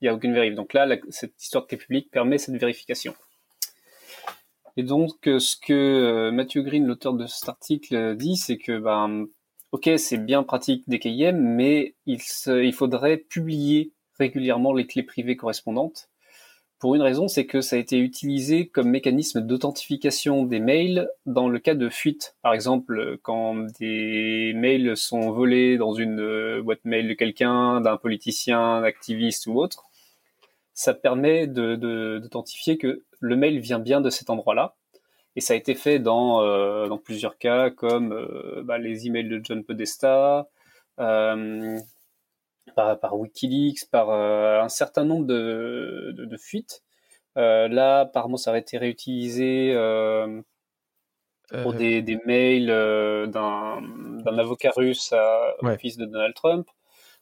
il 0.00 0.04
n'y 0.04 0.08
a 0.08 0.14
aucune 0.14 0.32
vérif. 0.32 0.54
Donc 0.54 0.72
là, 0.72 0.86
cette 1.08 1.40
histoire 1.42 1.64
de 1.64 1.68
clé 1.68 1.78
publique 1.78 2.10
permet 2.10 2.38
cette 2.38 2.56
vérification. 2.56 3.14
Et 4.76 4.82
donc, 4.82 5.26
euh, 5.26 5.38
ce 5.38 5.56
que 5.56 5.72
euh, 5.72 6.30
Matthew 6.30 6.58
Green, 6.58 6.86
l'auteur 6.86 7.12
de 7.12 7.26
cet 7.26 7.48
article, 7.48 8.16
dit, 8.16 8.36
c'est 8.36 8.56
que, 8.56 8.78
ben, 8.78 9.26
ok, 9.72 9.90
c'est 9.98 10.18
bien 10.18 10.42
pratique 10.42 10.88
des 10.88 10.98
KIM, 10.98 11.32
mais 11.32 11.94
il, 12.06 12.18
il 12.46 12.72
faudrait 12.72 13.16
publier 13.18 13.92
régulièrement 14.18 14.72
les 14.72 14.86
clés 14.86 15.02
privées 15.02 15.36
correspondantes 15.36 16.09
pour 16.80 16.94
une 16.94 17.02
raison, 17.02 17.28
c'est 17.28 17.44
que 17.44 17.60
ça 17.60 17.76
a 17.76 17.78
été 17.78 17.98
utilisé 17.98 18.66
comme 18.66 18.88
mécanisme 18.88 19.42
d'authentification 19.42 20.44
des 20.44 20.60
mails 20.60 21.10
dans 21.26 21.46
le 21.46 21.58
cas 21.58 21.74
de 21.74 21.90
fuite. 21.90 22.34
Par 22.40 22.54
exemple, 22.54 23.18
quand 23.22 23.54
des 23.78 24.54
mails 24.56 24.96
sont 24.96 25.30
volés 25.30 25.76
dans 25.76 25.92
une 25.92 26.20
euh, 26.20 26.62
boîte 26.62 26.84
mail 26.84 27.06
de 27.06 27.12
quelqu'un, 27.12 27.82
d'un 27.82 27.98
politicien, 27.98 28.80
d'un 28.80 28.86
activiste 28.86 29.46
ou 29.46 29.60
autre, 29.60 29.84
ça 30.72 30.94
permet 30.94 31.46
d'authentifier 31.46 32.78
que 32.78 33.04
le 33.20 33.36
mail 33.36 33.60
vient 33.60 33.78
bien 33.78 34.00
de 34.00 34.08
cet 34.08 34.30
endroit-là. 34.30 34.74
Et 35.36 35.42
ça 35.42 35.52
a 35.52 35.56
été 35.56 35.74
fait 35.74 35.98
dans, 35.98 36.42
euh, 36.42 36.88
plusieurs 36.96 37.36
cas, 37.36 37.68
comme 37.68 38.12
euh, 38.12 38.62
bah, 38.64 38.78
les 38.78 39.06
emails 39.06 39.28
de 39.28 39.38
John 39.44 39.62
Podesta, 39.64 40.48
par, 42.74 43.18
Wikileaks, 43.18 43.90
par 43.90 44.10
euh, 44.10 44.60
un 44.60 44.68
certain 44.68 45.04
nombre 45.04 45.26
de, 45.26 46.14
de, 46.16 46.36
fuites. 46.36 46.82
Euh, 47.36 47.68
là, 47.68 48.00
apparemment, 48.00 48.36
ça 48.36 48.50
aurait 48.50 48.60
été 48.60 48.78
réutilisé 48.78 49.72
euh, 49.74 50.40
pour 51.62 51.74
des, 51.74 52.02
des, 52.02 52.18
mails 52.26 52.66
d'un 52.66 54.38
avocat 54.38 54.72
russe 54.76 55.12
à, 55.12 55.54
au 55.62 55.76
fils 55.76 55.96
de 55.96 56.06
Donald 56.06 56.34
Trump. 56.34 56.66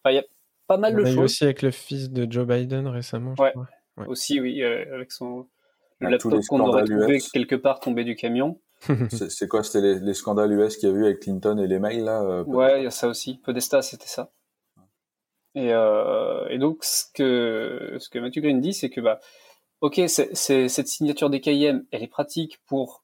il 0.06 0.14
y 0.14 0.19
a 0.19 0.25
pas 0.67 0.76
mal 0.76 0.94
de 0.94 1.05
choses. 1.05 1.19
aussi 1.19 1.44
avec 1.44 1.62
le 1.62 1.70
fils 1.70 2.11
de 2.11 2.31
Joe 2.31 2.46
Biden 2.46 2.87
récemment. 2.87 3.35
Je 3.38 3.50
crois. 3.50 3.69
Aussi, 4.06 4.40
oui, 4.40 4.62
avec 4.62 5.11
son 5.11 5.46
le 6.00 6.11
laptop 6.11 6.40
qu'on 6.49 6.61
aurait 6.61 6.85
trouvé 6.85 7.19
quelque 7.32 7.56
part 7.56 7.81
tombé 7.81 8.05
du 8.05 8.14
camion. 8.14 8.61
c'est 9.11 9.49
quoi 9.49 9.64
C'était 9.64 9.81
les, 9.81 9.99
les, 9.99 10.14
scandales 10.14 10.52
US 10.52 10.76
qu'il 10.76 10.88
y 10.88 10.93
a 10.93 10.94
eu 10.94 11.05
avec 11.06 11.19
Clinton 11.19 11.58
et 11.58 11.67
les 11.67 11.81
mails 11.81 12.05
là 12.05 12.44
Ouais, 12.44 12.81
il 12.81 12.85
y 12.85 12.87
a 12.87 12.93
ça 12.93 13.08
aussi. 13.08 13.40
Podesta, 13.44 13.82
c'était 13.82 14.06
ça. 14.06 14.31
Et, 15.58 15.72
euh, 15.72 16.46
et, 16.50 16.58
donc, 16.58 16.84
ce 16.84 17.05
que, 17.12 17.96
ce 17.99 18.08
que 18.08 18.20
Matthew 18.20 18.43
Green 18.43 18.60
dit, 18.60 18.72
c'est 18.72 18.90
que, 18.90 19.00
bah, 19.00 19.19
ok, 19.81 20.00
c'est, 20.06 20.34
cette 20.34 20.87
signature 20.87 21.31
des 21.31 21.40
KIM, 21.40 21.82
elle 21.90 22.05
est 22.05 22.06
pratique 22.06 22.60
pour 22.66 23.02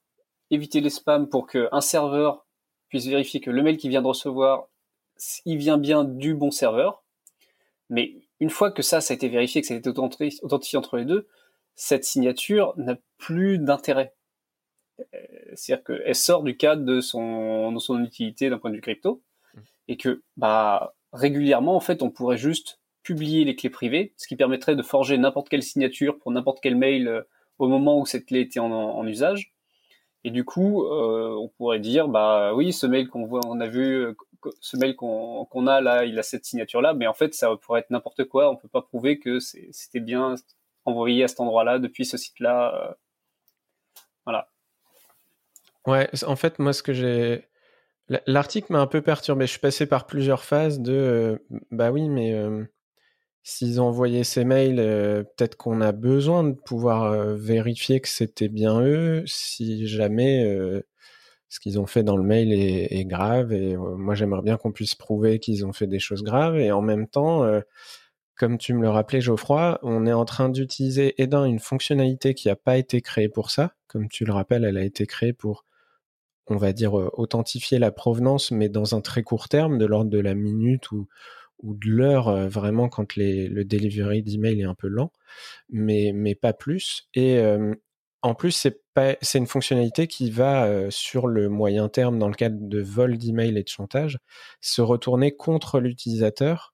éviter 0.51 0.79
les 0.79 0.89
spams, 0.89 1.27
pour 1.27 1.47
qu'un 1.47 1.81
serveur 1.81 2.45
puisse 2.87 3.07
vérifier 3.07 3.41
que 3.41 3.51
le 3.51 3.61
mail 3.61 3.75
qu'il 3.75 3.89
vient 3.89 4.01
de 4.01 4.07
recevoir, 4.07 4.69
il 5.43 5.57
vient 5.57 5.77
bien 5.77 6.05
du 6.05 6.33
bon 6.33 6.49
serveur. 6.49 7.03
Mais 7.89 8.15
une 8.39 8.49
fois 8.49 8.71
que 8.71 8.81
ça, 8.81 9.01
ça 9.01 9.13
a 9.13 9.15
été 9.15 9.27
vérifié, 9.27 9.59
que 9.59 9.67
ça 9.67 9.73
a 9.73 9.77
été 9.77 9.89
authentifié 9.89 10.77
entre 10.77 10.95
les 10.95 11.05
deux, 11.05 11.27
cette 11.75 12.05
signature 12.05 12.73
n'a 12.77 12.95
plus 13.17 13.57
d'intérêt. 13.57 14.15
Euh, 14.99 15.03
c'est-à-dire 15.55 15.83
qu'elle 15.83 16.15
sort 16.15 16.43
du 16.43 16.55
cadre 16.55 16.85
de 16.85 17.01
son, 17.01 17.73
de 17.73 17.79
son 17.79 18.01
utilité 18.01 18.49
d'un 18.49 18.59
point 18.59 18.69
de 18.69 18.75
vue 18.75 18.81
crypto, 18.81 19.21
mmh. 19.53 19.59
et 19.89 19.97
que 19.97 20.23
bah 20.37 20.94
régulièrement, 21.15 21.75
en 21.75 21.79
fait, 21.79 22.03
on 22.03 22.09
pourrait 22.09 22.37
juste 22.37 22.79
publier 23.03 23.45
les 23.45 23.55
clés 23.55 23.69
privées, 23.69 24.13
ce 24.17 24.27
qui 24.27 24.35
permettrait 24.35 24.75
de 24.75 24.81
forger 24.81 25.17
n'importe 25.17 25.49
quelle 25.49 25.63
signature 25.63 26.19
pour 26.19 26.31
n'importe 26.31 26.59
quel 26.61 26.75
mail 26.75 27.07
euh, 27.07 27.21
au 27.59 27.67
moment 27.67 27.99
où 27.99 28.05
cette 28.05 28.25
clé 28.25 28.41
était 28.41 28.59
en, 28.59 29.07
usage. 29.07 29.53
Et 30.23 30.31
du 30.31 30.43
coup, 30.43 30.83
euh, 30.85 31.29
on 31.39 31.47
pourrait 31.47 31.79
dire, 31.79 32.07
bah 32.07 32.53
oui, 32.53 32.73
ce 32.73 32.87
mail 32.87 33.07
qu'on 33.07 33.59
a 33.59 33.67
vu, 33.67 34.05
euh, 34.05 34.15
ce 34.59 34.75
mail 34.75 34.95
qu'on 34.95 35.67
a 35.67 35.81
là, 35.81 36.03
il 36.03 36.17
a 36.19 36.23
cette 36.23 36.45
signature-là, 36.45 36.93
mais 36.93 37.07
en 37.07 37.13
fait, 37.13 37.33
ça 37.33 37.55
pourrait 37.61 37.81
être 37.81 37.91
n'importe 37.91 38.25
quoi. 38.25 38.49
On 38.49 38.55
peut 38.55 38.67
pas 38.67 38.81
prouver 38.81 39.19
que 39.19 39.39
c'était 39.39 39.99
bien 39.99 40.35
envoyé 40.83 41.23
à 41.23 41.27
cet 41.27 41.39
endroit-là 41.39 41.79
depuis 41.79 42.05
ce 42.05 42.17
site-là. 42.17 42.97
voilà. 44.25 44.49
Ouais, 45.85 46.09
en 46.25 46.35
fait, 46.35 46.57
moi, 46.59 46.73
ce 46.73 46.81
que 46.83 46.93
j'ai 46.93 47.47
L'article 48.27 48.71
m'a 48.71 48.81
un 48.81 48.87
peu 48.87 49.01
perturbé. 49.01 49.45
Je 49.45 49.51
suis 49.51 49.59
passé 49.59 49.87
par 49.87 50.05
plusieurs 50.05 50.43
phases 50.43 50.79
de 50.79 50.93
euh, 50.93 51.37
bah 51.71 51.91
oui, 51.91 52.07
mais 52.07 52.33
euh, 52.33 52.63
s'ils 53.43 53.81
ont 53.81 53.85
envoyé 53.85 54.23
ces 54.23 54.45
mails, 54.45 54.79
euh, 54.79 55.23
peut-être 55.23 55.57
qu'on 55.57 55.81
a 55.81 55.91
besoin 55.91 56.43
de 56.43 56.53
pouvoir 56.53 57.35
vérifier 57.35 58.01
que 58.01 58.07
c'était 58.07 58.47
bien 58.47 58.81
eux, 58.81 59.23
si 59.25 59.87
jamais 59.87 60.43
ce 61.49 61.59
qu'ils 61.59 61.79
ont 61.79 61.87
fait 61.87 62.03
dans 62.03 62.17
le 62.17 62.23
mail 62.23 62.53
est, 62.53 63.05
grave. 63.05 63.53
Et 63.53 63.75
moi, 63.77 64.13
j'aimerais 64.15 64.41
bien 64.43 64.57
qu'on 64.57 64.71
puisse 64.71 64.95
prouver 64.95 65.39
qu'ils 65.39 65.65
ont 65.65 65.73
fait 65.73 65.87
des 65.87 65.99
choses 65.99 66.23
graves. 66.23 66.57
Et 66.57 66.71
en 66.71 66.81
même 66.81 67.07
temps, 67.07 67.43
comme 68.35 68.57
tu 68.57 68.73
me 68.73 68.81
le 68.81 68.89
rappelais, 68.89 69.21
Geoffroy, 69.21 69.79
on 69.81 70.05
est 70.05 70.13
en 70.13 70.25
train 70.25 70.49
d'utiliser, 70.49 71.15
et 71.21 71.27
une 71.31 71.59
fonctionnalité 71.59 72.33
qui 72.35 72.49
n'a 72.49 72.55
pas 72.55 72.77
été 72.77 73.01
créée 73.01 73.29
pour 73.29 73.49
ça. 73.49 73.73
Comme 73.87 74.09
tu 74.09 74.25
le 74.25 74.33
rappelles, 74.33 74.65
elle 74.65 74.77
a 74.77 74.83
été 74.83 75.07
créée 75.07 75.33
pour 75.33 75.65
on 76.47 76.57
va 76.57 76.73
dire, 76.73 76.97
euh, 76.99 77.09
authentifier 77.13 77.79
la 77.79 77.91
provenance, 77.91 78.51
mais 78.51 78.69
dans 78.69 78.95
un 78.95 79.01
très 79.01 79.23
court 79.23 79.49
terme, 79.49 79.77
de 79.77 79.85
l'ordre 79.85 80.11
de 80.11 80.19
la 80.19 80.35
minute 80.35 80.91
ou, 80.91 81.07
de 81.63 81.89
l'heure, 81.89 82.27
euh, 82.27 82.47
vraiment 82.47 82.89
quand 82.89 83.15
le 83.15 83.63
delivery 83.63 84.21
d'email 84.21 84.61
est 84.61 84.65
un 84.65 84.75
peu 84.75 84.87
lent, 84.87 85.11
mais, 85.69 86.35
pas 86.35 86.53
plus. 86.53 87.09
Et 87.13 87.39
euh, 87.39 87.73
en 88.21 88.35
plus, 88.35 88.51
c'est 89.21 89.37
une 89.37 89.47
fonctionnalité 89.47 90.07
qui 90.07 90.31
va 90.31 90.89
sur 90.91 91.27
le 91.27 91.49
moyen 91.49 91.89
terme, 91.89 92.19
dans 92.19 92.27
le 92.27 92.33
cadre 92.35 92.57
de 92.59 92.81
vol 92.81 93.17
d'email 93.17 93.57
et 93.57 93.63
de 93.63 93.67
chantage, 93.67 94.19
se 94.61 94.81
retourner 94.81 95.35
contre 95.35 95.79
l'utilisateur. 95.79 96.73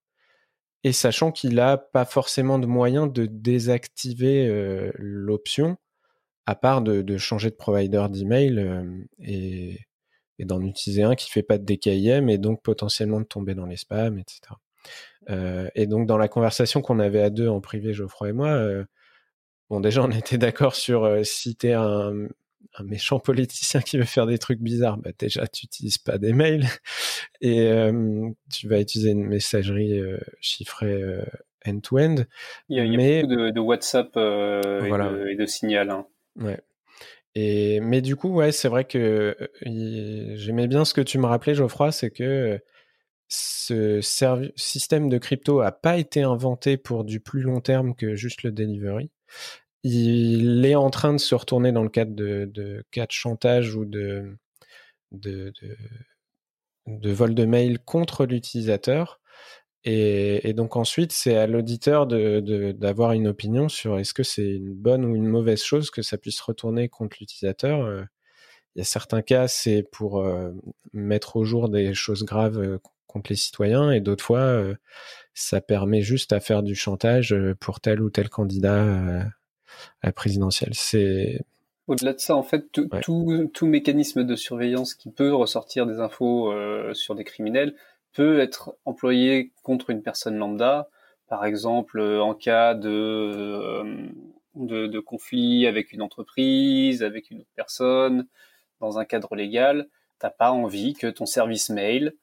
Et 0.84 0.94
sachant 0.94 1.32
qu'il 1.32 1.60
a 1.60 1.78
pas 1.78 2.06
forcément 2.06 2.58
de 2.58 2.68
moyen 2.68 3.06
de 3.06 3.26
désactiver 3.26 4.92
l'option, 4.96 5.78
à 6.46 6.56
part 6.56 6.82
de, 6.82 7.18
changer 7.18 7.50
de 7.50 7.56
provider 7.56 8.06
d'email 8.10 8.60
euh, 8.60 8.84
et, 9.20 9.80
et 10.40 10.46
d'en 10.46 10.62
utiliser 10.62 11.04
un 11.04 11.16
qui 11.16 11.30
fait 11.30 11.44
pas 11.44 11.58
de 11.58 11.66
DKIM 11.66 12.28
et 12.28 12.38
donc 12.38 12.62
potentiellement 12.62 13.20
de 13.20 13.26
tomber 13.26 13.56
dans 13.56 13.66
les 13.66 13.78
spams, 13.78 14.18
etc. 14.18 14.54
et 15.76 15.86
donc 15.88 16.08
dans 16.08 16.18
la 16.18 16.28
conversation 16.28 16.82
qu'on 16.82 17.00
avait 17.00 17.22
à 17.22 17.30
deux 17.30 17.48
en 17.48 17.62
privé, 17.62 17.94
Geoffroy 17.94 18.30
et 18.30 18.34
moi, 18.34 18.86
Bon, 19.72 19.80
déjà, 19.80 20.04
on 20.04 20.12
était 20.12 20.38
d'accord 20.38 20.76
sur 20.76 21.06
euh, 21.06 21.24
si 21.24 21.56
tu 21.56 21.68
es 21.68 21.74
un, 21.74 22.28
méchant 22.84 23.20
politicien 23.20 23.80
qui 23.80 23.98
veut 23.98 24.04
faire 24.04 24.28
des 24.28 24.38
trucs 24.38 24.60
bizarres, 24.60 24.98
bah 24.98 25.12
déjà, 25.18 25.48
tu 25.48 25.66
n'utilises 25.66 25.98
pas 25.98 26.18
des 26.18 26.34
mails 26.34 26.66
et 27.42 27.70
euh, 27.72 28.30
tu 28.54 28.68
vas 28.68 28.82
utiliser 28.82 29.12
une 29.12 29.26
messagerie 29.26 29.98
euh, 29.98 30.20
chiffrée 30.42 31.02
end-to-end. 31.66 32.16
Il 32.68 32.78
y 32.78 32.82
a, 32.82 32.98
mais... 32.98 33.22
beaucoup 33.22 33.52
de, 33.52 33.60
WhatsApp 33.62 34.10
et, 34.18 35.36
de, 35.38 35.46
Signal. 35.46 35.90
Hein. 35.90 36.06
Ouais. 36.38 36.60
Et, 37.36 37.80
mais 37.80 38.02
du 38.02 38.16
coup, 38.16 38.30
ouais, 38.30 38.52
c'est 38.52 38.68
vrai 38.68 38.86
que 38.86 39.36
j'aimais 39.64 40.68
bien 40.68 40.86
ce 40.86 40.94
que 40.94 41.02
tu 41.02 41.18
me 41.18 41.26
rappelais, 41.26 41.56
Geoffroy, 41.56 41.92
c'est 41.92 42.12
que 42.12 42.60
ce 43.30 44.02
système 44.58 45.08
de 45.08 45.18
crypto 45.18 45.62
a 45.62 45.72
pas 45.72 45.98
été 45.98 46.22
inventé 46.22 46.76
pour 46.76 47.06
du 47.06 47.22
plus 47.22 47.42
long 47.42 47.62
terme 47.62 47.96
que 47.96 48.16
juste 48.16 48.44
le 48.44 48.52
delivery 48.52 49.10
il 49.84 50.66
est 50.66 50.76
en 50.76 50.90
train 50.90 51.14
de 51.14 51.20
se 51.20 51.36
retourner 51.36 51.72
dans 51.72 51.84
le 51.84 51.90
cadre 51.90 52.14
de, 52.14 52.86
cas 52.92 53.06
de 53.06 53.12
chantage 53.12 53.76
ou 53.76 53.86
de, 53.86 54.38
de, 55.12 55.52
de, 56.88 57.12
vol 57.12 57.34
de 57.34 57.46
mail 57.46 57.80
contre 57.80 58.26
l'utilisateur. 58.26 59.21
Et, 59.84 60.54
donc 60.54 60.76
ensuite, 60.76 61.12
c'est 61.12 61.36
à 61.36 61.48
l'auditeur 61.48 62.06
d'avoir 62.06 63.14
une 63.14 63.28
opinion 63.28 63.68
sur 63.68 63.98
est-ce 63.98 64.14
que 64.14 64.24
c'est 64.24 64.48
une 64.48 64.74
bonne 64.74 65.04
ou 65.06 65.16
une 65.16 65.28
mauvaise 65.28 65.64
chose 65.64 65.90
que 65.90 66.04
ça 66.04 66.18
puisse 66.18 66.40
retourner 66.40 66.88
contre 66.88 67.18
l'utilisateur. 67.20 67.84
Euh, 67.84 68.04
il 68.76 68.80
y 68.80 68.82
a 68.82 68.86
certains 68.86 69.22
cas, 69.24 69.48
c'est 69.48 69.84
pour 69.84 70.20
euh, 70.20 70.52
mettre 70.94 71.36
au 71.36 71.44
jour 71.44 71.68
des 71.68 71.94
choses 71.96 72.24
graves 72.24 72.60
euh, 72.60 72.78
contre 73.08 73.32
les 73.32 73.36
citoyens, 73.36 73.92
et 73.92 74.00
d'autres 74.00 74.24
fois, 74.24 74.64
ça 75.34 75.60
permet 75.60 76.02
juste 76.02 76.32
à 76.32 76.40
faire 76.40 76.64
du 76.64 76.76
chantage 76.76 77.36
pour 77.60 77.82
tel 77.82 78.02
ou 78.02 78.10
tel 78.10 78.30
candidat 78.30 78.86
à 79.22 79.26
la 80.02 80.12
présidentielle. 80.14 80.72
C'est 80.76 81.42
au-delà 81.88 82.14
de 82.14 82.20
ça, 82.20 82.38
en 82.38 82.44
fait, 82.44 82.72
tout, 82.72 82.88
mécanisme 83.64 84.24
de 84.24 84.36
surveillance 84.38 84.94
qui 84.94 85.12
peut 85.12 85.34
ressortir 85.34 85.86
des 85.86 86.00
infos 86.00 86.54
sur 86.94 87.16
des 87.16 87.26
criminels 87.26 87.76
peut 88.14 88.40
être 88.40 88.76
employé 88.86 89.52
contre 89.64 89.90
une 89.90 90.04
personne 90.04 90.38
lambda. 90.38 90.90
Par 91.28 91.46
exemple, 91.46 92.00
euh, 92.00 92.22
en 92.22 92.34
cas 92.34 92.76
euh, 92.76 94.10
de, 94.56 94.88
de, 94.88 95.00
conflit 95.00 95.66
avec 95.66 95.94
une 95.94 96.02
entreprise, 96.02 97.04
avec 97.04 97.32
une 97.32 97.42
autre 97.42 97.52
personne, 97.56 98.28
dans 98.80 99.00
un 99.00 99.06
cadre 99.06 99.36
légal, 99.36 99.88
t'as 100.20 100.30
pas 100.30 100.52
envie 100.52 100.94
que 100.94 101.08
ton 101.08 101.26
service 101.26 101.70
mail 101.70 102.16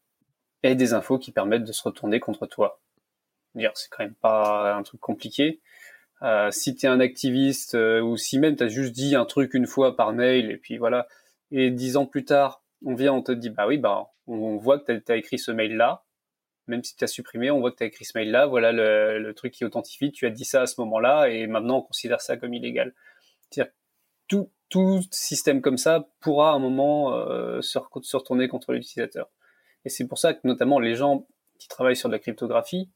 ait 0.62 0.74
des 0.74 0.92
infos 0.92 1.18
qui 1.18 1.32
permettent 1.32 1.64
de 1.64 1.72
se 1.72 1.82
retourner 1.82 2.20
contre 2.20 2.46
toi. 2.46 2.80
C'est 3.54 3.90
quand 3.90 4.04
même 4.04 4.14
pas 4.14 4.74
un 4.74 4.82
truc 4.82 5.00
compliqué. 5.00 5.60
Euh, 6.22 6.50
si 6.50 6.74
tu 6.74 6.86
es 6.86 6.88
un 6.88 7.00
activiste 7.00 7.74
ou 7.74 8.16
si 8.16 8.38
même 8.38 8.56
tu 8.56 8.64
as 8.64 8.68
juste 8.68 8.92
dit 8.92 9.16
un 9.16 9.24
truc 9.24 9.54
une 9.54 9.66
fois 9.66 9.96
par 9.96 10.12
mail 10.12 10.50
et 10.50 10.56
puis 10.56 10.76
voilà, 10.76 11.08
et 11.50 11.70
dix 11.70 11.96
ans 11.96 12.06
plus 12.06 12.24
tard, 12.24 12.62
on 12.84 12.94
vient, 12.94 13.12
on 13.12 13.22
te 13.22 13.32
dit, 13.32 13.50
bah 13.50 13.66
oui, 13.66 13.78
bah 13.78 14.10
on 14.28 14.56
voit 14.56 14.78
que 14.78 14.92
tu 14.92 15.12
as, 15.12 15.16
écrit 15.16 15.38
ce 15.38 15.50
mail-là, 15.50 16.04
même 16.66 16.84
si 16.84 16.94
tu 16.96 17.04
as 17.04 17.06
supprimé, 17.06 17.50
on 17.50 17.60
voit 17.60 17.72
que 17.72 17.78
tu 17.78 17.84
as 17.84 17.86
écrit 17.86 18.04
ce 18.04 18.16
mail-là, 18.16 18.46
voilà 18.46 18.72
le, 18.72 19.32
truc 19.34 19.52
qui 19.52 19.64
authentifie, 19.64 20.12
tu 20.12 20.26
as 20.26 20.30
dit 20.30 20.44
ça 20.44 20.62
à 20.62 20.66
ce 20.66 20.80
moment-là 20.80 21.28
et 21.28 21.46
maintenant 21.46 21.78
on 21.78 21.82
considère 21.82 22.20
ça 22.20 22.36
comme 22.36 22.54
illégal. 22.54 22.94
C'est-à-dire 23.50 23.72
tout, 24.28 25.00
système 25.10 25.62
comme 25.62 25.78
ça 25.78 26.08
pourra 26.20 26.50
à 26.50 26.54
un 26.54 26.58
moment 26.58 27.14
euh, 27.14 27.62
se, 27.62 27.78
retourner 27.78 28.48
contre 28.48 28.74
l'utilisateur. 28.74 29.30
Et 29.86 29.88
c'est 29.88 30.06
pour 30.06 30.18
ça 30.18 30.34
que 30.34 30.40
notamment 30.44 30.78
les 30.78 30.94
gens 30.94 31.26
qui 31.58 31.68
travaillent 31.68 31.96
sur 31.96 32.10
de 32.10 32.12
la 32.12 32.18
cryptographie, 32.18 32.90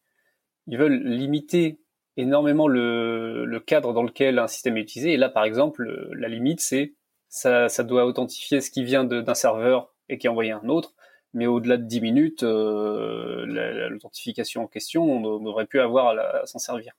ils 0.66 0.76
veulent 0.76 1.02
limiter 1.02 1.80
énormément 2.18 2.68
le, 2.68 3.46
le, 3.46 3.60
cadre 3.60 3.94
dans 3.94 4.02
lequel 4.02 4.38
un 4.38 4.48
système 4.48 4.76
est 4.76 4.82
utilisé. 4.82 5.14
Et 5.14 5.16
là, 5.16 5.30
par 5.30 5.44
exemple, 5.44 6.10
la 6.12 6.28
limite, 6.28 6.60
c'est 6.60 6.92
ça, 7.28 7.70
ça 7.70 7.82
doit 7.84 8.04
authentifier 8.04 8.60
ce 8.60 8.70
qui 8.70 8.84
vient 8.84 9.04
d'un 9.04 9.34
serveur 9.34 9.94
et 10.10 10.18
qui 10.18 10.26
est 10.26 10.30
envoyé 10.30 10.52
à 10.52 10.60
un 10.62 10.68
autre. 10.68 10.94
Mais 11.34 11.46
au-delà 11.46 11.78
de 11.78 11.84
10 11.84 12.00
minutes, 12.00 12.42
euh, 12.42 13.88
l'authentification 13.88 14.64
en 14.64 14.66
question, 14.66 15.04
on 15.04 15.46
aurait 15.46 15.66
pu 15.66 15.80
avoir 15.80 16.08
à, 16.18 16.46
s'en 16.46 16.58
servir. 16.58 16.92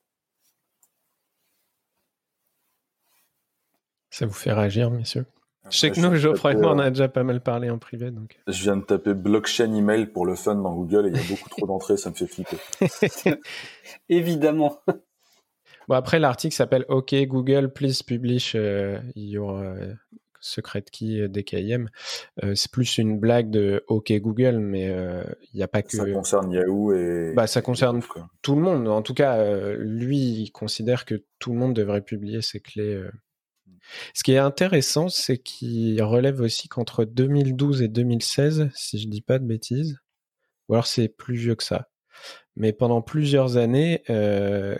Ça 4.09 4.25
vous 4.25 4.33
fait 4.33 4.53
réagir, 4.53 4.91
messieurs? 4.91 5.25
Je 5.69 5.77
sais 5.77 5.91
que 5.91 5.99
nous, 5.99 6.13
Geoffroy 6.15 6.51
et 6.51 6.55
moi, 6.55 6.73
on 6.73 6.79
a 6.79 6.89
déjà 6.89 7.07
pas 7.07 7.23
mal 7.23 7.41
parlé 7.41 7.69
en 7.69 7.77
privé. 7.77 8.11
Donc. 8.11 8.37
Je 8.47 8.63
viens 8.63 8.75
de 8.75 8.81
taper 8.83 9.13
blockchain 9.13 9.73
email 9.73 10.07
pour 10.07 10.25
le 10.25 10.35
fun 10.35 10.55
dans 10.55 10.73
Google 10.73 11.07
et 11.07 11.09
il 11.09 11.15
y 11.15 11.19
a 11.19 11.29
beaucoup 11.29 11.49
trop 11.49 11.65
d'entrées, 11.65 11.97
ça 11.97 12.09
me 12.09 12.15
fait 12.15 12.27
flipper. 12.27 12.57
Évidemment. 14.09 14.81
Bon, 15.87 15.95
après, 15.95 16.19
l'article 16.19 16.53
s'appelle 16.53 16.85
OK 16.89 17.15
Google, 17.25 17.71
please 17.71 18.03
publish 18.05 18.55
euh, 18.55 18.99
your 19.15 19.57
euh, 19.57 19.93
secret 20.43 20.83
key 20.91 21.21
euh, 21.21 21.27
DKIM. 21.27 21.87
c'est 22.55 22.71
plus 22.71 22.97
une 22.97 23.19
blague 23.19 23.49
de 23.49 23.83
OK 23.87 24.11
Google, 24.13 24.59
mais 24.59 24.87
il 25.53 25.55
n'y 25.55 25.63
a 25.63 25.67
pas 25.67 25.81
que. 25.81 25.97
Ça 25.97 26.09
concerne 26.11 26.51
Yahoo 26.51 26.93
et. 26.93 27.33
Bah, 27.35 27.47
ça 27.47 27.61
concerne 27.61 28.01
tout 28.41 28.55
le 28.55 28.61
monde. 28.61 28.87
En 28.87 29.01
tout 29.01 29.13
cas, 29.13 29.73
lui, 29.75 30.17
il 30.17 30.51
considère 30.51 31.05
que 31.05 31.23
tout 31.39 31.51
le 31.51 31.57
monde 31.57 31.73
devrait 31.73 32.01
publier 32.01 32.41
ses 32.41 32.59
clés 32.59 33.03
ce 34.13 34.23
qui 34.23 34.33
est 34.33 34.37
intéressant, 34.37 35.09
c'est 35.09 35.37
qu'il 35.37 36.01
relève 36.03 36.41
aussi 36.41 36.67
qu'entre 36.67 37.05
2012 37.05 37.81
et 37.81 37.87
2016, 37.87 38.69
si 38.73 38.99
je 38.99 39.07
dis 39.07 39.21
pas 39.21 39.39
de 39.39 39.45
bêtises, 39.45 39.99
ou 40.67 40.73
alors 40.73 40.87
c'est 40.87 41.09
plus 41.09 41.35
vieux 41.35 41.55
que 41.55 41.63
ça, 41.63 41.89
mais 42.55 42.73
pendant 42.73 43.01
plusieurs 43.01 43.57
années, 43.57 44.03
euh, 44.09 44.77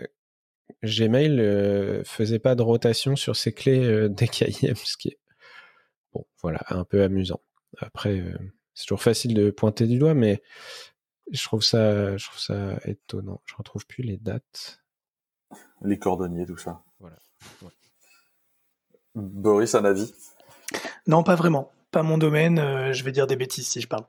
Gmail 0.82 1.40
euh, 1.40 2.04
faisait 2.04 2.38
pas 2.38 2.54
de 2.54 2.62
rotation 2.62 3.16
sur 3.16 3.36
ses 3.36 3.52
clés 3.52 3.84
euh, 3.84 4.08
DKIM, 4.08 4.74
ce 4.74 4.96
qui 4.96 5.08
est 5.08 5.18
bon, 6.14 6.26
voilà, 6.42 6.60
un 6.68 6.84
peu 6.84 7.02
amusant. 7.02 7.40
Après, 7.78 8.18
euh, 8.20 8.38
c'est 8.74 8.86
toujours 8.86 9.02
facile 9.02 9.34
de 9.34 9.50
pointer 9.50 9.86
du 9.86 9.98
doigt, 9.98 10.14
mais 10.14 10.42
je 11.30 11.42
trouve 11.44 11.62
ça, 11.62 12.16
je 12.16 12.26
trouve 12.26 12.40
ça 12.40 12.78
étonnant. 12.84 13.42
Je 13.46 13.54
retrouve 13.56 13.86
plus 13.86 14.02
les 14.02 14.16
dates. 14.16 14.82
Les 15.82 15.98
cordonniers, 15.98 16.46
tout 16.46 16.56
ça. 16.56 16.82
Voilà. 17.00 17.16
Boris, 19.14 19.74
un 19.74 19.84
avis? 19.84 20.12
Non, 21.06 21.22
pas 21.22 21.34
vraiment. 21.34 21.70
Pas 21.90 22.02
mon 22.02 22.18
domaine. 22.18 22.58
Euh, 22.58 22.92
je 22.92 23.04
vais 23.04 23.12
dire 23.12 23.26
des 23.26 23.36
bêtises 23.36 23.68
si 23.68 23.80
je 23.80 23.88
parle. 23.88 24.04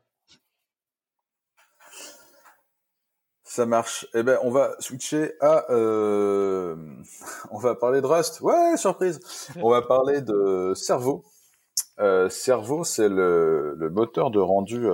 Ça 3.44 3.66
marche. 3.66 4.08
Eh 4.14 4.24
ben, 4.24 4.38
on 4.42 4.52
va 4.52 4.76
switcher 4.80 5.34
à. 5.40 5.66
Euh, 5.70 6.76
on 7.52 7.58
va 7.58 7.76
parler 7.76 8.02
de 8.02 8.08
Rust. 8.08 8.42
Ouais, 8.42 8.76
surprise. 8.78 9.20
On 9.62 9.70
va 9.70 9.82
parler 9.82 10.22
de 10.22 10.74
Cerveau. 10.76 11.24
Euh, 12.00 12.30
Cerveau, 12.30 12.84
c'est 12.84 13.10
le, 13.10 13.90
moteur 13.92 14.32
de 14.32 14.40
rendu. 14.40 14.86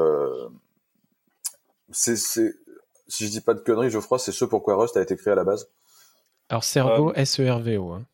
c'est, 1.91 2.15
si 2.15 3.25
je 3.25 3.29
dis 3.29 3.41
pas 3.41 3.53
de 3.53 3.59
conneries, 3.59 3.89
Geoffroy, 3.89 4.19
c'est 4.19 4.31
ce 4.31 4.45
pourquoi 4.45 4.75
Rust 4.75 4.97
a 4.97 5.01
été 5.01 5.15
créé 5.15 5.33
à 5.33 5.35
la 5.35 5.43
base. 5.43 5.69
Alors 6.49 6.63
Cerveau, 6.63 7.13
S-E-R-V-O. 7.13 7.91
Hein. 7.91 8.05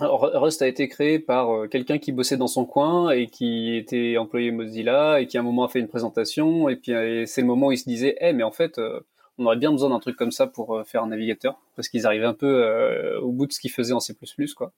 Rust 0.00 0.62
a 0.62 0.68
été 0.68 0.88
créé 0.88 1.18
par 1.18 1.50
euh, 1.50 1.66
quelqu'un 1.66 1.98
qui 1.98 2.12
bossait 2.12 2.36
dans 2.36 2.46
son 2.46 2.64
coin 2.64 3.10
et 3.10 3.26
qui 3.26 3.76
était 3.76 4.16
employé 4.16 4.50
Mozilla 4.50 5.20
et 5.20 5.26
qui 5.26 5.36
à 5.36 5.40
un 5.40 5.44
moment 5.44 5.64
a 5.64 5.68
fait 5.68 5.80
une 5.80 5.88
présentation 5.88 6.68
et 6.68 6.76
puis 6.76 6.92
euh, 6.92 7.24
c'est 7.26 7.42
le 7.42 7.46
moment 7.46 7.68
où 7.68 7.72
il 7.72 7.78
se 7.78 7.88
disait 7.88 8.16
eh 8.20 8.32
mais 8.32 8.42
en 8.42 8.50
fait 8.50 8.78
euh, 8.78 9.00
on 9.38 9.46
aurait 9.46 9.56
bien 9.56 9.70
besoin 9.70 9.90
d'un 9.90 10.00
truc 10.00 10.16
comme 10.16 10.32
ça 10.32 10.46
pour 10.46 10.82
faire 10.86 11.02
un 11.02 11.08
navigateur 11.08 11.60
parce 11.76 11.88
qu'ils 11.88 12.06
arrivaient 12.06 12.26
un 12.26 12.34
peu 12.34 13.16
au 13.22 13.32
bout 13.32 13.46
de 13.46 13.52
ce 13.52 13.60
qu'ils 13.60 13.70
faisaient 13.70 13.94
en 13.94 14.00
C++ 14.00 14.14
quoi. 14.54 14.72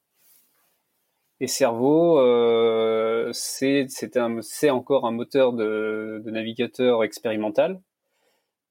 Et 1.42 1.48
Cerveau 1.48 2.18
c'est 3.32 3.86
c'est 3.88 4.70
encore 4.70 5.06
un 5.06 5.10
moteur 5.10 5.52
de, 5.52 6.22
navigateur 6.26 7.04
expérimental 7.04 7.80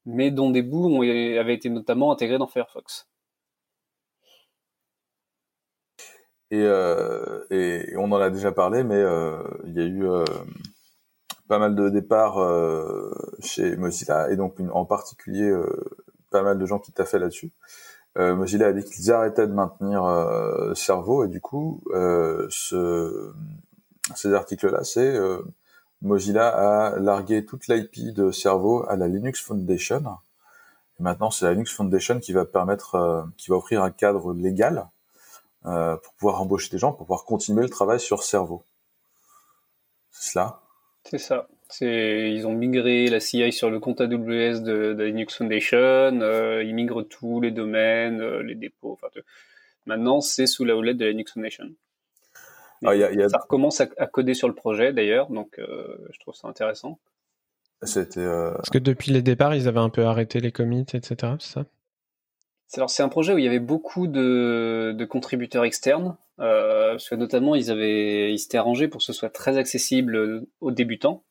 mais 0.06 0.32
dont 0.32 0.52
des 0.52 0.62
bouts 0.64 1.04
avaient 1.04 1.54
été 1.54 1.70
notamment 1.70 2.12
intégrés 2.12 2.38
dans 2.38 2.48
Firefox. 2.48 3.08
Et, 6.52 6.64
euh, 6.64 7.46
on 7.98 8.12
en 8.12 8.20
a 8.20 8.30
déjà 8.30 8.52
parlé, 8.52 8.84
mais 8.84 8.96
euh, 8.96 9.42
il 9.66 9.74
y 9.74 9.80
a 9.80 9.86
eu 9.86 10.06
euh, 10.06 10.26
pas 11.48 11.60
mal 11.60 11.76
de 11.76 11.90
départs 11.90 12.40
chez 13.42 13.76
Mozilla, 13.78 14.32
et 14.32 14.36
donc 14.36 14.58
en 14.74 14.86
particulier 14.86 15.54
pas 16.30 16.44
mal 16.44 16.58
de 16.58 16.66
gens 16.66 16.80
qui 16.80 16.92
taffaient 16.92 17.20
là-dessus. 17.20 17.52
Mozilla 18.18 18.68
a 18.68 18.74
dit 18.74 18.84
qu'ils 18.84 19.12
arrêtaient 19.12 19.48
de 19.48 19.54
maintenir 19.54 20.04
Servo 20.76 21.24
et 21.24 21.28
du 21.28 21.40
coup, 21.40 21.82
ce, 22.50 23.34
ces 24.16 24.34
articles-là, 24.34 24.84
c'est 24.84 25.18
Mozilla 26.02 26.48
a 26.48 27.00
largué 27.00 27.46
toute 27.46 27.68
l'IP 27.68 28.14
de 28.14 28.32
Servo 28.32 28.86
à 28.90 28.96
la 28.96 29.08
Linux 29.08 29.42
Foundation. 29.42 30.04
Et 31.00 31.04
maintenant, 31.04 31.32
c'est 31.32 31.46
la 31.46 31.54
Linux 31.54 31.74
Foundation 31.74 32.20
qui 32.20 32.34
va 32.34 32.44
permettre, 32.44 33.28
qui 33.38 33.50
va 33.50 33.58
offrir 33.58 33.84
un 33.84 33.92
cadre 33.92 34.34
légal 34.34 34.90
pour 35.64 36.14
pouvoir 36.18 36.42
embaucher 36.42 36.70
des 36.70 36.80
gens, 36.80 36.92
pour 36.92 37.06
pouvoir 37.06 37.24
continuer 37.24 37.62
le 37.62 37.70
travail 37.70 38.00
sur 38.00 38.24
Servo. 38.24 38.66
C'est 40.12 40.32
cela? 40.32 40.60
C'est 41.06 41.18
ça. 41.18 41.48
Ils 41.80 42.46
ont 42.46 42.54
migré 42.54 43.08
la 43.08 43.20
CI 43.20 43.52
sur 43.52 43.70
le 43.70 43.80
compte 43.80 44.02
AWS 44.02 44.62
de, 44.62 44.94
de 44.94 45.04
Linux 45.04 45.38
Foundation, 45.38 46.20
euh, 46.22 46.64
ils 46.64 46.76
migrent 46.76 47.04
tous 47.04 47.40
les 47.40 47.52
domaines, 47.52 48.22
euh, 48.22 48.44
les 48.44 48.56
dépôts. 48.56 49.00
Maintenant, 49.86 50.22
c'est 50.22 50.48
sous 50.48 50.66
la 50.66 50.76
houlette 50.76 50.98
de 50.98 51.06
Linux 51.06 51.34
Foundation. 51.34 51.70
Ah, 52.84 52.94
ça 53.30 53.38
recommence 53.38 53.80
à, 53.80 53.86
coder 53.86 54.34
sur 54.34 54.48
le 54.48 54.56
projet 54.56 54.92
d'ailleurs, 54.92 55.30
donc 55.30 55.60
euh, 55.60 55.98
je 56.12 56.20
trouve 56.20 56.34
ça 56.34 56.48
intéressant. 56.48 57.00
C'était. 57.84 58.26
Parce 58.26 58.70
que 58.70 58.78
depuis 58.78 59.12
les 59.12 59.22
départs, 59.22 59.56
ils 59.56 59.68
avaient 59.68 59.80
un 59.80 59.90
peu 59.90 60.06
arrêté 60.06 60.40
les 60.40 60.52
commits, 60.52 60.86
etc. 60.94 61.34
C'est 61.40 61.54
ça? 61.54 61.66
Alors 62.78 62.90
c'est 62.90 63.04
un 63.04 63.10
projet 63.10 63.34
où 63.34 63.38
il 63.38 63.44
y 63.44 63.48
avait 63.48 63.60
beaucoup 63.60 64.08
de, 64.08 64.96
de 64.98 65.06
contributeurs 65.06 65.66
externes, 65.66 66.16
euh, 66.40 66.92
parce 66.92 67.10
que 67.10 67.16
notamment 67.16 67.56
ils 67.56 67.70
avaient, 67.70 68.32
ils 68.32 68.40
s'étaient 68.40 68.58
arrangés 68.58 68.88
pour 68.88 69.00
que 69.00 69.06
ce 69.06 69.14
soit 69.14 69.30
très 69.30 69.58
accessible 69.58 70.46
aux 70.62 70.72
débutants. 70.72 71.24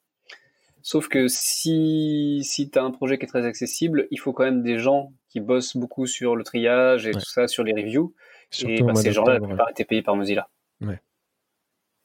Sauf 0.83 1.09
que 1.09 1.29
si, 1.29 2.41
si 2.45 2.71
tu 2.71 2.79
as 2.79 2.83
un 2.83 2.91
projet 2.91 3.19
qui 3.19 3.25
est 3.25 3.29
très 3.29 3.45
accessible, 3.45 4.09
il 4.11 4.19
faut 4.19 4.33
quand 4.33 4.45
même 4.45 4.63
des 4.63 4.79
gens 4.79 5.13
qui 5.29 5.41
bossent 5.41 5.77
beaucoup 5.77 6.07
sur 6.07 6.37
le 6.37 6.45
triage 6.45 7.07
et 7.07 7.13
tout 7.13 7.21
ça, 7.21 7.49
sur 7.49 7.65
les 7.65 7.73
reviews. 7.73 8.15
et 8.63 8.83
bah, 8.83 8.95
ces 8.95 9.13
gens-là, 9.13 9.39
la 9.39 9.47
plupart 9.47 9.69
étaient 9.71 9.85
payés 9.85 10.03
par 10.03 10.17
Mozilla. 10.17 10.49
Ouais. 10.81 11.01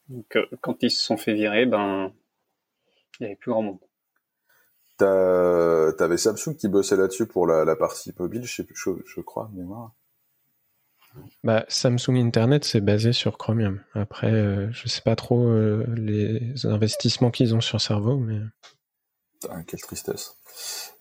Donc 0.09 0.35
euh, 0.35 0.45
quand 0.61 0.83
ils 0.83 0.91
se 0.91 1.03
sont 1.03 1.17
fait 1.17 1.33
virer, 1.33 1.65
ben 1.65 2.11
il 3.19 3.23
n'y 3.23 3.27
avait 3.27 3.35
plus 3.35 3.51
grand 3.51 3.63
monde. 3.63 3.79
T'avais 4.97 6.17
Samsung 6.17 6.55
qui 6.55 6.67
bossait 6.67 6.95
là-dessus 6.95 7.25
pour 7.25 7.47
la, 7.47 7.65
la, 7.65 7.75
partie 7.75 8.13
mobile, 8.17 8.43
je, 8.43 8.55
sais 8.55 8.63
plus, 8.63 8.75
je, 8.77 9.21
crois, 9.21 9.49
mémoire. 9.53 9.91
Bah, 11.43 11.65
Samsung 11.67 12.15
Internet, 12.15 12.65
c'est 12.65 12.81
basé 12.81 13.13
sur 13.13 13.37
Chromium. 13.37 13.81
Après, 13.93 14.31
euh, 14.31 14.71
je 14.71 14.87
sais 14.87 15.01
pas 15.01 15.15
trop 15.15 15.45
euh, 15.47 15.85
les 15.95 16.65
investissements 16.65 17.31
qu'ils 17.31 17.55
ont 17.55 17.61
sur 17.61 17.79
Servo, 17.79 18.17
mais. 18.17 18.39
quelle 19.67 19.81
tristesse. 19.81 20.37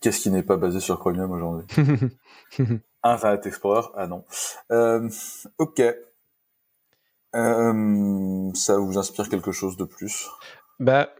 Qu'est-ce 0.00 0.20
qui 0.20 0.30
n'est 0.30 0.42
pas 0.42 0.56
basé 0.56 0.80
sur 0.80 0.98
Chromium 0.98 1.30
aujourd'hui? 1.30 1.66
Internet 3.02 3.46
Explorer? 3.46 3.88
Ah 3.96 4.06
non. 4.06 4.24
Euh, 4.70 5.08
ok. 5.58 5.82
ça 7.32 8.78
vous 8.78 8.98
inspire 8.98 9.28
quelque 9.28 9.52
chose 9.52 9.76
de 9.76 9.84
plus? 9.84 10.28
Bah, 10.78 11.14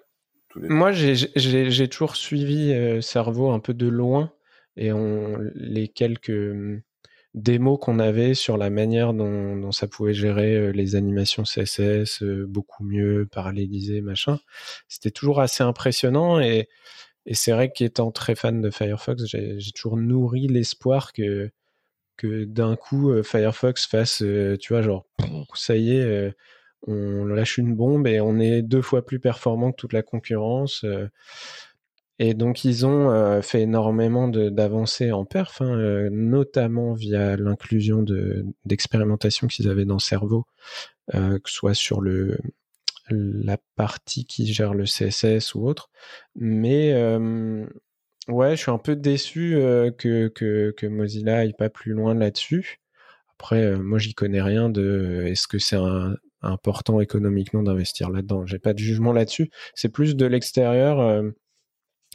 moi, 0.56 0.92
j'ai 0.92 1.88
toujours 1.88 2.16
suivi 2.16 3.02
Cerveau 3.02 3.50
un 3.50 3.60
peu 3.60 3.74
de 3.74 3.88
loin 3.88 4.32
et 4.76 4.92
on, 4.92 5.38
les 5.54 5.88
quelques 5.88 6.82
démos 7.34 7.78
qu'on 7.80 7.98
avait 7.98 8.34
sur 8.34 8.56
la 8.56 8.70
manière 8.70 9.12
dont, 9.12 9.72
ça 9.72 9.86
pouvait 9.86 10.14
gérer 10.14 10.72
les 10.72 10.96
animations 10.96 11.42
CSS 11.42 12.22
beaucoup 12.46 12.84
mieux, 12.84 13.26
parallélisées, 13.30 14.00
machin. 14.00 14.38
C'était 14.88 15.10
toujours 15.10 15.40
assez 15.40 15.62
impressionnant 15.62 16.40
et, 16.40 16.68
et 17.26 17.34
c'est 17.34 17.52
vrai 17.52 17.72
qu'étant 17.72 18.12
très 18.12 18.34
fan 18.34 18.60
de 18.60 18.70
Firefox, 18.70 19.24
j'ai 19.26 19.58
toujours 19.74 19.96
nourri 19.96 20.46
l'espoir 20.46 21.12
que, 21.12 21.50
que 22.16 22.44
d'un 22.44 22.76
coup 22.76 23.22
Firefox 23.22 23.86
fasse, 23.86 24.22
tu 24.60 24.72
vois, 24.72 24.82
genre, 24.82 25.06
ça 25.54 25.76
y 25.76 25.96
est 25.96 26.34
on 26.86 27.24
lâche 27.24 27.58
une 27.58 27.74
bombe 27.74 28.06
et 28.06 28.20
on 28.20 28.38
est 28.38 28.62
deux 28.62 28.82
fois 28.82 29.04
plus 29.04 29.20
performant 29.20 29.72
que 29.72 29.76
toute 29.76 29.92
la 29.92 30.02
concurrence. 30.02 30.84
Euh. 32.20 32.24
et 32.24 32.34
donc 32.34 32.64
ils 32.64 32.86
ont 32.86 33.10
euh, 33.10 33.42
fait 33.42 33.62
énormément 33.62 34.28
d'avancées 34.28 35.12
en 35.12 35.24
perf, 35.24 35.60
hein, 35.60 35.78
euh, 35.78 36.08
notamment 36.10 36.92
via 36.92 37.36
l'inclusion 37.36 38.04
d'expérimentation 38.64 39.46
qu'ils 39.46 39.68
avaient 39.68 39.84
dans 39.84 39.98
Cerveau, 39.98 40.46
que 41.12 41.40
ce 41.44 41.54
soit 41.54 41.74
sur 41.74 42.00
le 42.00 42.38
la 43.10 43.58
partie 43.76 44.24
qui 44.24 44.46
gère 44.46 44.72
le 44.72 44.84
CSS 44.84 45.54
ou 45.54 45.66
autre. 45.66 45.90
Mais 46.34 46.94
ouais, 48.28 48.56
je 48.56 48.62
suis 48.62 48.70
un 48.70 48.78
peu 48.78 48.96
déçu 48.96 49.56
que, 49.98 50.28
que, 50.28 50.70
que, 50.70 50.86
Mozilla 50.86 51.38
aille 51.38 51.52
pas 51.52 51.68
plus 51.68 51.92
loin 51.92 52.14
là-dessus. 52.14 52.80
Après, 53.38 53.76
moi, 53.76 53.98
j'y 53.98 54.14
connais 54.14 54.40
rien 54.40 54.70
de 54.70 55.24
est-ce 55.26 55.46
que 55.46 55.58
c'est 55.58 55.76
important 56.40 57.00
économiquement 57.00 57.62
d'investir 57.62 58.08
là-dedans? 58.08 58.46
J'ai 58.46 58.58
pas 58.58 58.72
de 58.72 58.78
jugement 58.78 59.12
là-dessus. 59.12 59.50
C'est 59.74 59.90
plus 59.90 60.16
de 60.16 60.24
l'extérieur. 60.24 61.24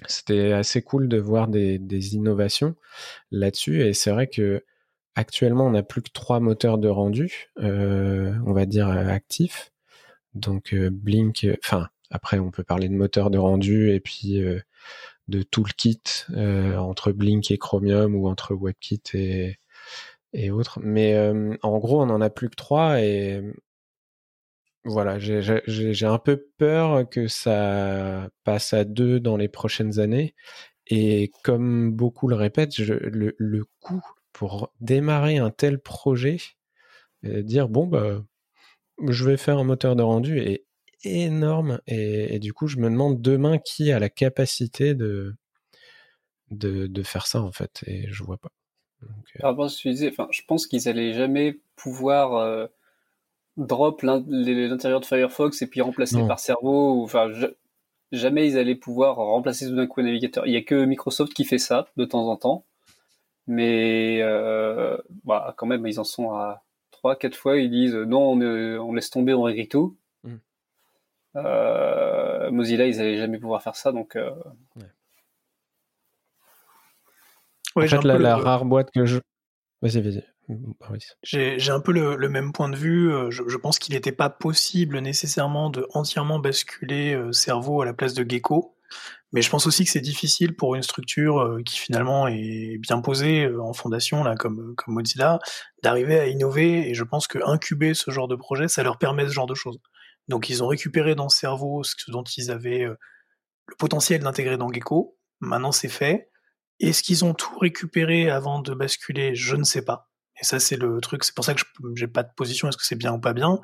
Euh, 0.02 0.06
c'était 0.08 0.54
assez 0.54 0.82
cool 0.82 1.08
de 1.08 1.18
voir 1.18 1.48
des, 1.48 2.16
innovations 2.16 2.76
là-dessus. 3.32 3.84
Et 3.84 3.94
c'est 3.94 4.12
vrai 4.12 4.28
que 4.28 4.64
actuellement, 5.16 5.68
on 5.68 5.72
n'a 5.72 5.84
plus 5.84 6.02
que 6.02 6.12
trois 6.12 6.40
moteurs 6.40 6.78
de 6.78 6.88
rendu, 6.88 7.52
euh, 7.60 8.34
on 8.46 8.54
va 8.54 8.66
dire 8.66 8.90
euh, 8.90 9.08
actifs. 9.08 9.72
Donc 10.36 10.76
Blink, 10.76 11.48
enfin 11.64 11.90
après 12.12 12.40
on 12.40 12.52
peut 12.52 12.64
parler 12.64 12.88
de 12.88 12.94
moteur 12.94 13.32
de 13.32 13.38
rendu 13.40 13.92
et 13.92 14.00
puis 14.00 14.42
de 15.28 15.44
toolkit 15.44 16.02
entre 16.38 17.12
Blink 17.12 17.50
et 17.52 17.58
Chromium 17.58 18.16
ou 18.16 18.28
entre 18.28 18.54
WebKit 18.54 19.02
et, 19.16 19.60
et 20.34 20.52
autres. 20.52 20.80
Mais 20.84 21.18
en 21.64 21.78
gros, 21.80 22.02
on 22.02 22.06
n'en 22.06 22.22
a 22.22 22.30
plus 22.30 22.50
que 22.50 22.56
trois 22.56 23.02
et 23.02 23.42
voilà, 24.86 25.20
j'ai 25.20 26.06
un 26.06 26.18
peu 26.20 26.48
peur 26.58 27.08
que 27.10 27.28
ça 27.28 28.30
passe 28.44 28.74
à 28.74 28.86
deux 28.86 29.20
dans 29.20 29.38
les 29.38 29.50
prochaines 29.50 30.00
années. 30.00 30.36
Et 30.88 31.32
comme 31.44 31.92
beaucoup 31.92 32.28
le 32.28 32.36
répètent, 32.36 32.78
le, 32.78 33.64
coût 33.80 34.04
pour 34.34 34.74
démarrer 34.80 35.38
un 35.38 35.52
tel 35.52 35.80
projet, 35.80 36.38
dire 37.24 37.70
bon 37.70 37.88
bah 37.88 38.24
je 39.08 39.26
vais 39.26 39.38
faire 39.38 39.58
un 39.58 39.64
moteur 39.64 39.96
de 39.96 40.04
rendu 40.04 40.40
est 40.40 40.66
énorme 41.04 41.80
et, 41.88 42.40
du 42.40 42.54
coup 42.54 42.68
je 42.68 42.78
me 42.78 42.90
demande 42.90 43.22
demain 43.22 43.58
qui 43.58 43.92
a 43.92 44.00
la 44.00 44.10
capacité 44.10 44.94
de 44.96 45.36
de, 46.52 47.04
faire 47.04 47.28
ça 47.28 47.42
en 47.42 47.52
fait 47.52 47.84
et 47.86 48.08
je 48.10 48.24
vois 48.24 48.38
pas. 48.38 48.52
Euh... 49.04 49.08
je 50.32 50.42
pense 50.48 50.68
qu'ils 50.68 50.90
allaient 50.90 51.14
jamais 51.14 51.60
pouvoir 51.76 52.34
euh, 52.34 52.68
drop 53.60 54.02
l'intérieur 54.02 55.02
de 55.02 55.06
Firefox 55.06 55.62
et 55.62 55.68
puis 55.68 55.82
remplacer 55.82 56.26
par 56.28 56.40
Servo. 56.40 57.04
Enfin, 57.04 57.30
jamais 58.12 58.48
ils 58.48 58.58
allaient 58.58 58.76
pouvoir 58.76 59.18
remplacer 59.18 59.68
tout 59.68 59.76
d'un 59.76 59.86
coup 59.86 60.00
un 60.02 60.06
navigateur. 60.06 60.48
Il 60.48 60.54
y 60.54 60.58
a 60.58 60.62
que 60.62 60.86
Microsoft 60.86 61.34
qui 61.34 61.46
fait 61.46 61.58
ça 61.58 61.88
de 61.98 62.06
temps 62.06 62.28
en 62.28 62.38
temps, 62.38 62.66
mais 63.48 64.20
euh, 64.22 64.98
bah, 65.26 65.54
quand 65.58 65.68
même 65.68 65.86
ils 65.86 66.00
en 66.00 66.04
sont 66.04 66.32
à 66.32 66.64
trois, 66.92 67.16
quatre 67.16 67.36
fois. 67.36 67.58
Ils 67.58 67.70
disent 67.70 67.96
non, 67.96 68.32
on, 68.32 68.94
laisse 68.94 69.10
tomber, 69.10 69.34
on 69.34 69.44
réécrit 69.44 69.68
tout. 69.68 69.98
Mm. 70.24 70.36
Euh, 71.36 72.52
Mozilla, 72.52 72.88
ils 72.88 73.00
allaient 73.00 73.18
jamais 73.18 73.40
pouvoir 73.40 73.62
faire 73.62 73.76
ça, 73.76 73.92
donc. 73.92 74.16
Euh... 74.16 74.32
Ouais. 77.76 77.88
la, 78.04 78.38
rare 78.38 78.66
boîte 78.66 78.92
que 78.92 79.06
je. 79.06 79.20
Vas-y, 79.82 80.02
vas-y. 80.02 80.24
J'ai 81.24 81.70
un 81.70 81.80
peu 81.80 81.92
le, 81.92 82.30
même 82.30 82.52
point 82.52 82.70
de 82.70 82.76
vue. 82.76 83.12
Euh, 83.12 83.30
je, 83.30 83.58
pense 83.58 83.80
qu'il 83.80 83.94
n'était 83.94 84.12
pas 84.12 84.30
possible 84.30 85.00
nécessairement 85.00 85.70
de 85.70 85.88
entièrement 85.94 86.40
basculer 86.40 87.14
euh, 87.14 87.32
Cerveau 87.32 87.82
à 87.82 87.86
la 87.86 87.94
place 87.94 88.14
de 88.14 88.30
Gecko. 88.30 88.76
Mais 89.32 89.44
je 89.44 89.50
pense 89.52 89.68
aussi 89.68 89.86
que 89.86 89.92
c'est 89.92 90.02
difficile 90.02 90.56
pour 90.56 90.74
une 90.74 90.82
structure 90.82 91.40
euh, 91.40 91.62
qui 91.64 91.78
finalement 91.78 92.28
est 92.28 92.80
bien 92.80 93.00
posée 93.02 93.48
en 93.48 93.74
fondation, 93.74 94.24
là, 94.24 94.36
comme, 94.36 94.74
comme 94.76 94.96
Mozilla, 94.96 95.40
d'arriver 95.84 96.20
à 96.20 96.28
innover. 96.28 96.90
Et 96.90 96.96
je 96.96 97.04
pense 97.04 97.28
que 97.28 97.38
incuber 97.46 97.94
ce 97.94 98.10
genre 98.10 98.28
de 98.28 98.36
projet, 98.36 98.68
ça 98.68 98.82
leur 98.82 98.98
permet 98.98 99.28
ce 99.28 99.34
genre 99.34 99.48
de 99.48 99.56
choses. 99.56 99.80
Donc 100.28 100.50
ils 100.50 100.64
ont 100.64 100.68
récupéré 100.68 101.14
dans 101.14 101.30
Cerveau 101.30 101.84
ce 101.84 101.96
dont 102.10 102.24
ils 102.24 102.50
avaient 102.52 102.86
le 102.86 103.76
potentiel 103.78 104.22
d'intégrer 104.22 104.58
dans 104.58 104.72
Gecko. 104.72 105.18
Maintenant 105.42 105.72
c'est 105.72 105.90
fait. 105.90 106.30
Est-ce 106.80 107.04
qu'ils 107.04 107.26
ont 107.26 107.34
tout 107.34 107.58
récupéré 107.60 108.30
avant 108.30 108.62
de 108.62 108.74
basculer? 108.74 109.36
Je 109.36 109.56
ne 109.56 109.64
sais 109.64 109.84
pas. 109.84 110.09
Et 110.42 110.46
ça, 110.46 110.60
c'est 110.60 110.78
le 110.78 111.00
truc. 111.02 111.24
C'est 111.24 111.36
pour 111.36 111.46
ça 111.46 111.54
que 111.54 111.62
j'ai 111.96 112.08
pas 112.08 112.24
de 112.24 112.32
position. 112.36 112.70
Est-ce 112.70 112.78
que 112.78 112.86
c'est 112.86 112.96
bien 112.96 113.14
ou 113.14 113.20
pas 113.20 113.34
bien 113.34 113.60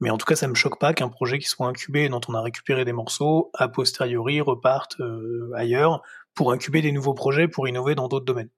Mais 0.00 0.10
en 0.10 0.18
tout 0.18 0.26
cas, 0.26 0.36
ça 0.36 0.48
me 0.48 0.54
choque 0.54 0.78
pas 0.80 0.94
qu'un 0.94 1.08
projet 1.08 1.38
qui 1.38 1.48
soit 1.48 1.66
incubé, 1.68 2.08
dont 2.08 2.20
on 2.28 2.34
a 2.34 2.42
récupéré 2.42 2.84
des 2.84 2.92
morceaux, 2.92 3.50
a 3.54 3.68
posteriori 3.68 4.40
reparte 4.40 5.00
euh, 5.00 5.50
ailleurs 5.54 6.02
pour 6.34 6.52
incuber 6.52 6.82
des 6.82 6.92
nouveaux 6.92 7.14
projets, 7.14 7.48
pour 7.48 7.68
innover 7.68 7.94
dans 7.94 8.08
d'autres 8.08 8.26
domaines. 8.26 8.50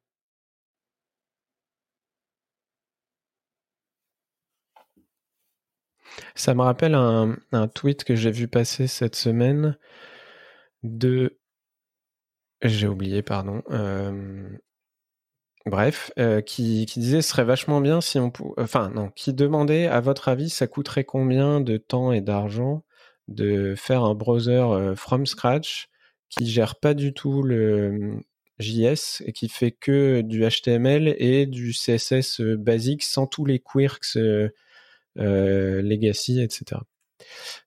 Ça 6.34 6.54
me 6.54 6.62
rappelle 6.62 6.94
un, 6.94 7.36
tweet 7.74 8.04
que 8.04 8.14
j'ai 8.16 8.30
vu 8.30 8.48
passer 8.48 8.86
cette 8.86 9.16
semaine 9.16 9.76
de. 10.82 11.38
J'ai 12.62 12.88
oublié, 12.88 13.22
pardon. 13.22 13.62
Euh, 13.70 14.48
bref, 15.66 16.12
qui, 16.46 16.86
qui, 16.86 17.00
disait 17.00 17.22
ce 17.22 17.30
serait 17.30 17.44
vachement 17.44 17.80
bien 17.80 18.00
si 18.00 18.18
on 18.18 18.32
enfin 18.56 18.90
non, 18.94 19.10
qui 19.10 19.32
demandait 19.32 19.86
à 19.86 20.00
votre 20.00 20.28
avis 20.28 20.50
ça 20.50 20.66
coûterait 20.66 21.04
combien 21.04 21.60
de 21.60 21.76
temps 21.76 22.12
et 22.12 22.20
d'argent 22.20 22.82
de 23.28 23.74
faire 23.76 24.04
un 24.04 24.14
browser 24.14 24.94
from 24.96 25.26
scratch 25.26 25.88
qui 26.30 26.46
gère 26.46 26.76
pas 26.76 26.94
du 26.94 27.12
tout 27.12 27.42
le 27.42 27.92
mmh, 27.92 28.22
JS 28.60 29.22
et 29.26 29.32
qui 29.32 29.48
fait 29.48 29.72
que 29.72 30.20
du 30.20 30.46
HTML 30.46 31.14
et 31.18 31.46
du 31.46 31.72
CSS 31.72 32.40
basique 32.40 33.02
sans 33.02 33.26
tous 33.26 33.44
les 33.44 33.58
quirks 33.58 34.16
legacy, 35.16 36.40
etc. 36.40 36.80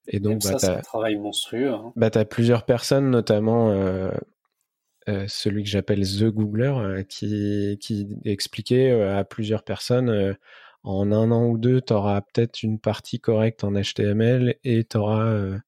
Et 0.08 0.20
donc, 0.20 0.42
bah, 0.44 0.52
ça, 0.52 0.60
c'est 0.60 0.68
un 0.68 0.82
travail 0.82 1.16
monstrueux. 1.16 1.70
Hein. 1.70 1.94
Bah, 1.96 2.10
tu 2.10 2.18
as 2.18 2.26
plusieurs 2.26 2.66
personnes, 2.66 3.10
notamment 3.10 3.72
euh, 5.08 5.24
euh, 5.24 5.26
celui 5.28 5.63
que 5.63 5.70
j'appelle 5.70 6.02
The 6.02 6.26
Googler, 6.26 6.74
euh, 6.78 7.04
qui, 7.04 7.78
qui 7.82 8.08
expliquait 8.26 8.92
à 8.92 9.24
plusieurs 9.24 9.63
personnes 9.63 10.36
en 10.84 11.12
un 11.12 11.32
an 11.32 11.46
ou 11.48 11.58
deux, 11.58 11.82
tu 11.82 11.94
auras 11.94 12.22
peut-être 12.22 12.63
une 12.63 12.80
partie 12.80 13.20
correcte 13.20 13.63
en 13.63 13.72
HTML 13.74 14.56
et 14.63 14.84
tu 14.84 14.98
auras 14.98 15.60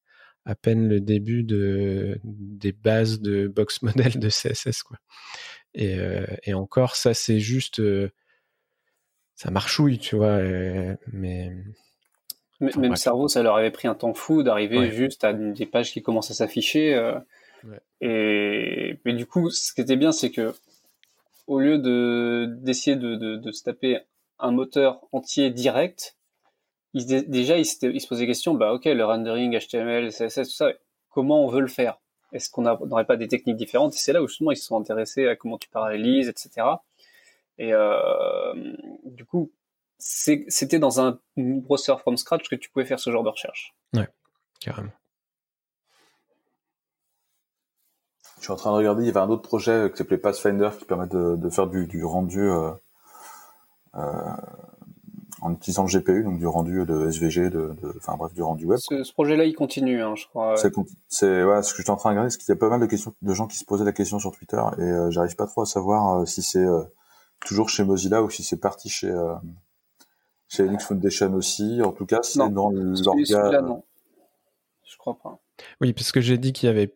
à 0.44 0.54
peine 0.54 0.88
le 0.88 1.00
début 1.00 1.42
de, 1.42 2.20
des 2.24 2.72
bases 2.72 3.20
de 3.20 3.48
box 3.48 3.82
model 3.82 4.18
de 4.18 4.28
CSS. 4.28 4.82
Quoi. 4.82 4.98
Et, 5.74 5.98
et 6.44 6.54
encore, 6.54 6.96
ça, 6.96 7.14
c'est 7.14 7.40
juste. 7.40 7.82
ça 9.34 9.50
marchouille, 9.50 9.98
tu 9.98 10.16
vois. 10.16 10.40
mais 11.12 11.52
même 12.60 12.90
le 12.90 12.96
cerveau, 12.96 13.28
ça 13.28 13.42
leur 13.42 13.56
avait 13.56 13.70
pris 13.70 13.88
un 13.88 13.94
temps 13.94 14.14
fou 14.14 14.42
d'arriver 14.42 14.90
juste 14.90 15.24
à 15.24 15.32
des 15.32 15.66
pages 15.66 15.92
qui 15.92 16.02
commencent 16.02 16.30
à 16.30 16.34
s'afficher. 16.34 16.94
Et 18.00 18.98
mais 19.04 19.14
du 19.14 19.26
coup, 19.26 19.50
ce 19.50 19.72
qui 19.72 19.80
était 19.80 19.96
bien, 19.96 20.12
c'est 20.12 20.30
que 20.30 20.54
au 21.46 21.60
lieu 21.60 21.78
de 21.78 22.48
d'essayer 22.60 22.96
de, 22.96 23.16
de, 23.16 23.36
de, 23.36 23.52
se 23.52 23.62
taper 23.62 24.00
un 24.38 24.50
moteur 24.50 25.00
entier 25.12 25.50
direct, 25.50 26.16
ils, 26.94 27.06
déjà 27.28 27.58
ils, 27.58 27.66
ils 27.82 28.00
se 28.00 28.06
posaient 28.06 28.22
la 28.22 28.26
question, 28.26 28.54
bah 28.54 28.72
ok, 28.72 28.84
le 28.86 29.04
rendering 29.04 29.58
HTML, 29.58 30.10
CSS, 30.10 30.48
tout 30.48 30.54
ça, 30.54 30.72
comment 31.10 31.44
on 31.44 31.48
veut 31.48 31.60
le 31.60 31.68
faire? 31.68 31.98
Est-ce 32.32 32.50
qu'on 32.50 32.62
n'aurait 32.62 33.06
pas 33.06 33.16
des 33.16 33.28
techniques 33.28 33.56
différentes? 33.56 33.94
Et 33.94 33.98
c'est 33.98 34.12
là 34.12 34.22
où 34.22 34.28
justement 34.28 34.50
ils 34.50 34.56
se 34.56 34.66
sont 34.66 34.78
intéressés 34.78 35.26
à 35.28 35.36
comment 35.36 35.58
tu 35.58 35.68
parallélises, 35.68 36.28
etc. 36.28 36.66
Et 37.58 37.72
euh, 37.72 38.52
du 39.04 39.24
coup, 39.24 39.52
c'était 39.98 40.78
dans 40.78 41.00
un 41.00 41.18
browser 41.36 41.94
from 41.98 42.16
scratch 42.16 42.48
que 42.48 42.56
tu 42.56 42.68
pouvais 42.70 42.84
faire 42.84 43.00
ce 43.00 43.10
genre 43.10 43.22
de 43.22 43.30
recherche. 43.30 43.74
Ouais, 43.94 44.08
carrément. 44.60 44.90
Je 48.38 48.42
suis 48.42 48.52
en 48.52 48.56
train 48.56 48.70
de 48.70 48.76
regarder, 48.76 49.02
il 49.02 49.06
y 49.06 49.10
avait 49.10 49.20
un 49.20 49.30
autre 49.30 49.42
projet 49.42 49.90
qui 49.90 49.96
s'appelait 49.96 50.18
Pathfinder 50.18 50.70
qui 50.78 50.84
permet 50.84 51.06
de, 51.06 51.50
faire 51.50 51.66
du, 51.66 52.04
rendu 52.04 52.42
euh, 52.42 52.70
euh, 53.94 54.12
en 55.40 55.52
utilisant 55.52 55.84
le 55.84 55.88
GPU, 55.88 56.22
donc 56.22 56.38
du 56.38 56.46
rendu 56.46 56.84
de 56.84 57.08
SVG, 57.08 57.50
de, 57.50 57.74
enfin 57.96 58.16
bref, 58.16 58.34
du 58.34 58.42
rendu 58.42 58.66
web. 58.66 58.78
Ce, 58.78 59.12
projet-là, 59.12 59.44
il 59.44 59.54
continue, 59.54 60.02
hein, 60.02 60.14
je 60.16 60.26
crois. 60.26 60.54
C'est 60.56 61.44
ouais, 61.44 61.62
ce 61.62 61.72
que 61.72 61.78
j'étais 61.78 61.90
en 61.90 61.96
train 61.96 62.10
de 62.10 62.14
regarder, 62.14 62.30
c'est 62.30 62.38
qu'il 62.38 62.50
y 62.50 62.52
a 62.52 62.56
pas 62.56 62.68
mal 62.68 62.80
de 62.80 62.86
questions, 62.86 63.14
de 63.22 63.34
gens 63.34 63.46
qui 63.46 63.56
se 63.56 63.64
posaient 63.64 63.84
la 63.84 63.92
question 63.92 64.18
sur 64.18 64.32
Twitter 64.32 64.62
et 64.78 64.82
euh, 64.82 65.10
j'arrive 65.10 65.34
pas 65.34 65.46
trop 65.46 65.62
à 65.62 65.66
savoir 65.66 66.26
si 66.28 66.42
c'est 66.42 66.66
toujours 67.44 67.68
chez 67.68 67.84
Mozilla 67.84 68.22
ou 68.22 68.30
si 68.30 68.42
c'est 68.42 68.60
parti 68.60 68.88
chez 68.88 69.12
chez 70.48 70.64
Linux 70.64 70.84
Foundation 70.84 71.34
aussi. 71.34 71.80
En 71.82 71.92
tout 71.92 72.06
cas, 72.06 72.20
c'est 72.22 72.38
dans 72.38 72.70
l'orga. 72.70 73.62
non. 73.62 73.82
Je 74.84 74.96
crois 74.98 75.18
pas. 75.18 75.38
Oui, 75.80 75.92
parce 75.92 76.12
que 76.12 76.20
j'ai 76.20 76.38
dit 76.38 76.52
qu'il 76.52 76.68
y 76.68 76.70
avait 76.70 76.94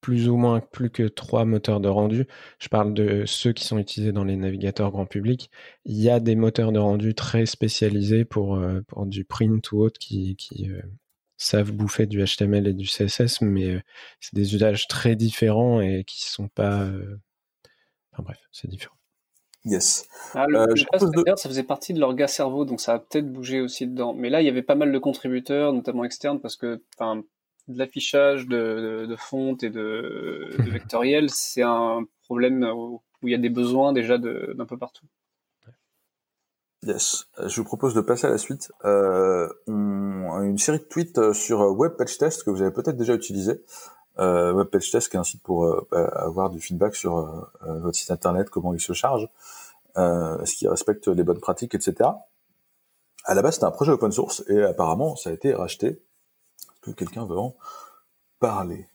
plus 0.00 0.28
ou 0.28 0.36
moins 0.36 0.60
plus 0.60 0.90
que 0.90 1.04
trois 1.04 1.44
moteurs 1.44 1.80
de 1.80 1.88
rendu. 1.88 2.26
Je 2.58 2.68
parle 2.68 2.94
de 2.94 3.24
ceux 3.26 3.52
qui 3.52 3.64
sont 3.64 3.78
utilisés 3.78 4.12
dans 4.12 4.24
les 4.24 4.36
navigateurs 4.36 4.90
grand 4.90 5.06
public. 5.06 5.50
Il 5.84 6.00
y 6.00 6.10
a 6.10 6.20
des 6.20 6.36
moteurs 6.36 6.72
de 6.72 6.78
rendu 6.78 7.14
très 7.14 7.46
spécialisés 7.46 8.24
pour, 8.24 8.56
euh, 8.56 8.80
pour 8.88 9.06
du 9.06 9.24
print 9.24 9.72
ou 9.72 9.80
autre 9.80 9.98
qui, 9.98 10.36
qui 10.36 10.70
euh, 10.70 10.82
savent 11.36 11.72
bouffer 11.72 12.06
du 12.06 12.24
HTML 12.24 12.66
et 12.68 12.74
du 12.74 12.86
CSS, 12.86 13.40
mais 13.42 13.74
euh, 13.74 13.80
c'est 14.20 14.34
des 14.34 14.54
usages 14.54 14.88
très 14.88 15.16
différents 15.16 15.80
et 15.80 16.04
qui 16.04 16.22
sont 16.30 16.48
pas. 16.48 16.90
Enfin 18.12 18.22
bref, 18.22 18.38
c'est 18.52 18.68
différent. 18.68 18.96
Yes. 19.64 20.08
Ah, 20.34 20.46
le, 20.48 20.60
euh, 20.60 21.36
ça 21.36 21.48
faisait 21.48 21.62
partie 21.62 21.92
de 21.92 22.00
l'orga 22.00 22.26
cerveau, 22.26 22.64
donc 22.64 22.80
ça 22.80 22.94
a 22.94 22.98
peut-être 22.98 23.30
bougé 23.30 23.60
aussi 23.60 23.86
dedans. 23.86 24.14
Mais 24.14 24.30
là, 24.30 24.40
il 24.40 24.46
y 24.46 24.48
avait 24.48 24.62
pas 24.62 24.74
mal 24.74 24.90
de 24.90 24.98
contributeurs, 24.98 25.72
notamment 25.72 26.04
externes, 26.04 26.40
parce 26.40 26.56
que 26.56 26.82
de 27.70 27.78
l'affichage 27.78 28.46
de, 28.46 29.06
de, 29.08 29.16
fonte 29.16 29.62
et 29.62 29.70
de, 29.70 30.50
de 30.58 30.70
vectoriel, 30.70 31.30
c'est 31.30 31.62
un 31.62 32.04
problème 32.22 32.64
où, 32.64 33.00
il 33.22 33.30
y 33.30 33.34
a 33.34 33.38
des 33.38 33.50
besoins 33.50 33.92
déjà 33.92 34.16
d'un 34.18 34.66
peu 34.66 34.78
partout. 34.78 35.04
Yes. 36.82 37.26
Euh, 37.38 37.48
je 37.48 37.56
vous 37.60 37.64
propose 37.64 37.92
de 37.92 38.00
passer 38.00 38.26
à 38.26 38.30
la 38.30 38.38
suite. 38.38 38.72
Euh, 38.86 39.46
on, 39.66 40.42
une 40.42 40.56
série 40.56 40.78
de 40.78 40.84
tweets 40.84 41.18
euh, 41.18 41.34
sur 41.34 41.60
Web 41.60 41.92
Patch 41.98 42.16
Test 42.16 42.44
que 42.44 42.50
vous 42.50 42.62
avez 42.62 42.70
peut-être 42.70 42.96
déjà 42.96 43.14
utilisé. 43.14 43.62
Euh, 44.18 44.52
Web 44.52 44.68
Page 44.68 44.90
Test, 44.90 45.08
qui 45.08 45.16
est 45.16 45.20
un 45.20 45.24
site 45.24 45.42
pour 45.42 45.64
euh, 45.64 45.86
bah, 45.90 46.04
avoir 46.04 46.50
du 46.50 46.60
feedback 46.60 46.94
sur 46.94 47.18
euh, 47.18 47.78
votre 47.78 47.96
site 47.96 48.10
internet, 48.10 48.50
comment 48.50 48.74
il 48.74 48.80
se 48.80 48.92
charge, 48.92 49.28
est-ce 49.96 50.54
qu'il 50.54 50.68
respecte 50.68 51.08
les 51.08 51.22
bonnes 51.24 51.40
pratiques, 51.40 51.74
etc. 51.74 52.10
À 53.24 53.34
la 53.34 53.42
base, 53.42 53.54
c'était 53.54 53.66
un 53.66 53.70
projet 53.70 53.92
open 53.92 54.12
source 54.12 54.44
et 54.48 54.62
apparemment, 54.62 55.16
ça 55.16 55.30
a 55.30 55.32
été 55.32 55.52
racheté. 55.52 56.02
Que 56.82 56.90
quelqu'un 56.92 57.26
veut 57.26 57.38
en 57.38 57.56
parler 58.38 58.86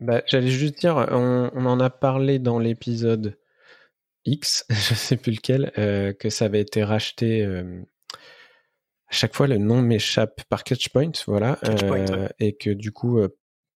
bah, 0.00 0.22
J'allais 0.26 0.50
juste 0.50 0.78
dire, 0.80 0.96
on, 1.10 1.66
en 1.66 1.80
a 1.80 1.90
parlé 1.90 2.38
dans 2.38 2.58
l'épisode 2.58 3.38
X, 4.24 4.64
je 4.70 4.94
sais 4.94 5.16
plus 5.16 5.32
lequel, 5.32 5.72
que 6.18 6.30
ça 6.30 6.46
avait 6.46 6.60
été 6.60 6.82
racheté. 6.82 7.44
à 7.44 9.12
chaque 9.12 9.34
fois, 9.34 9.46
le 9.46 9.58
nom 9.58 9.82
m'échappe 9.82 10.42
par 10.48 10.64
Catchpoint, 10.64 11.12
voilà, 11.26 11.58
et 12.40 12.56
que 12.56 12.70
du 12.70 12.90
coup, 12.90 13.20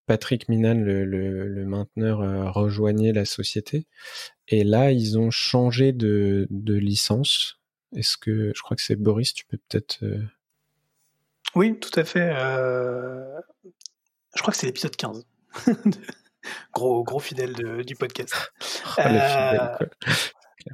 Patrick 0.07 0.49
Minan, 0.49 0.75
le, 0.75 1.65
mainteneur, 1.67 2.21
euh, 2.21 2.51
rejoignait 2.51 3.13
la 3.13 3.25
société. 3.25 3.87
Et 4.49 4.65
là, 4.65 4.93
ils 4.93 5.19
ont 5.19 5.31
changé 5.31 5.93
de, 5.93 6.47
licence. 6.51 7.61
Est-ce 7.95 8.17
que 8.17 8.53
je 8.55 8.63
crois 8.63 8.77
que 8.77 8.83
c'est 8.83 8.97
Boris, 8.97 9.35
tu 9.35 9.45
peux 9.47 9.59
peut-être. 9.69 9.99
Euh, 10.05 10.23
oui, 11.57 11.79
tout 11.79 11.99
à 11.99 12.05
fait. 12.05 12.31
Euh, 12.33 13.25
je 14.37 14.43
crois 14.43 14.53
que 14.53 14.59
c'est 14.59 14.67
l'épisode 14.67 14.95
15. 14.95 15.27
gros, 16.73 17.03
gros 17.03 17.19
fidèle 17.19 17.83
du 17.85 17.97
podcast. 17.97 18.35
le 18.99 19.81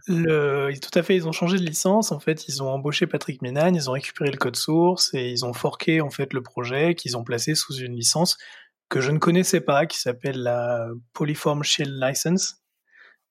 fidèle, 0.04 0.80
tout 0.80 0.98
à 0.98 1.02
fait, 1.02 1.14
ils 1.14 1.28
ont 1.28 1.32
changé 1.32 1.56
de 1.56 1.62
licence. 1.62 2.12
En 2.12 2.18
fait, 2.18 2.48
ils 2.48 2.62
ont 2.62 2.68
embauché 2.68 3.06
Patrick 3.06 3.42
Minan, 3.42 3.74
ils 3.74 3.88
ont 3.88 3.92
récupéré 3.92 4.30
le 4.30 4.36
code 4.36 4.56
source 4.56 5.14
et 5.14 5.30
ils 5.30 5.44
ont 5.44 5.52
forqué 5.52 6.00
en 6.00 6.10
fait 6.10 6.32
le 6.32 6.42
projet 6.42 6.94
qu'ils 6.94 7.16
ont 7.16 7.24
placé 7.24 7.54
sous 7.54 7.76
une 7.76 7.94
licence 7.94 8.36
que 8.88 9.00
je 9.00 9.10
ne 9.10 9.18
connaissais 9.18 9.60
pas, 9.60 9.86
qui 9.86 9.98
s'appelle 9.98 10.42
la 10.42 10.86
Polyform 11.14 11.62
Shell 11.62 11.98
License. 11.98 12.56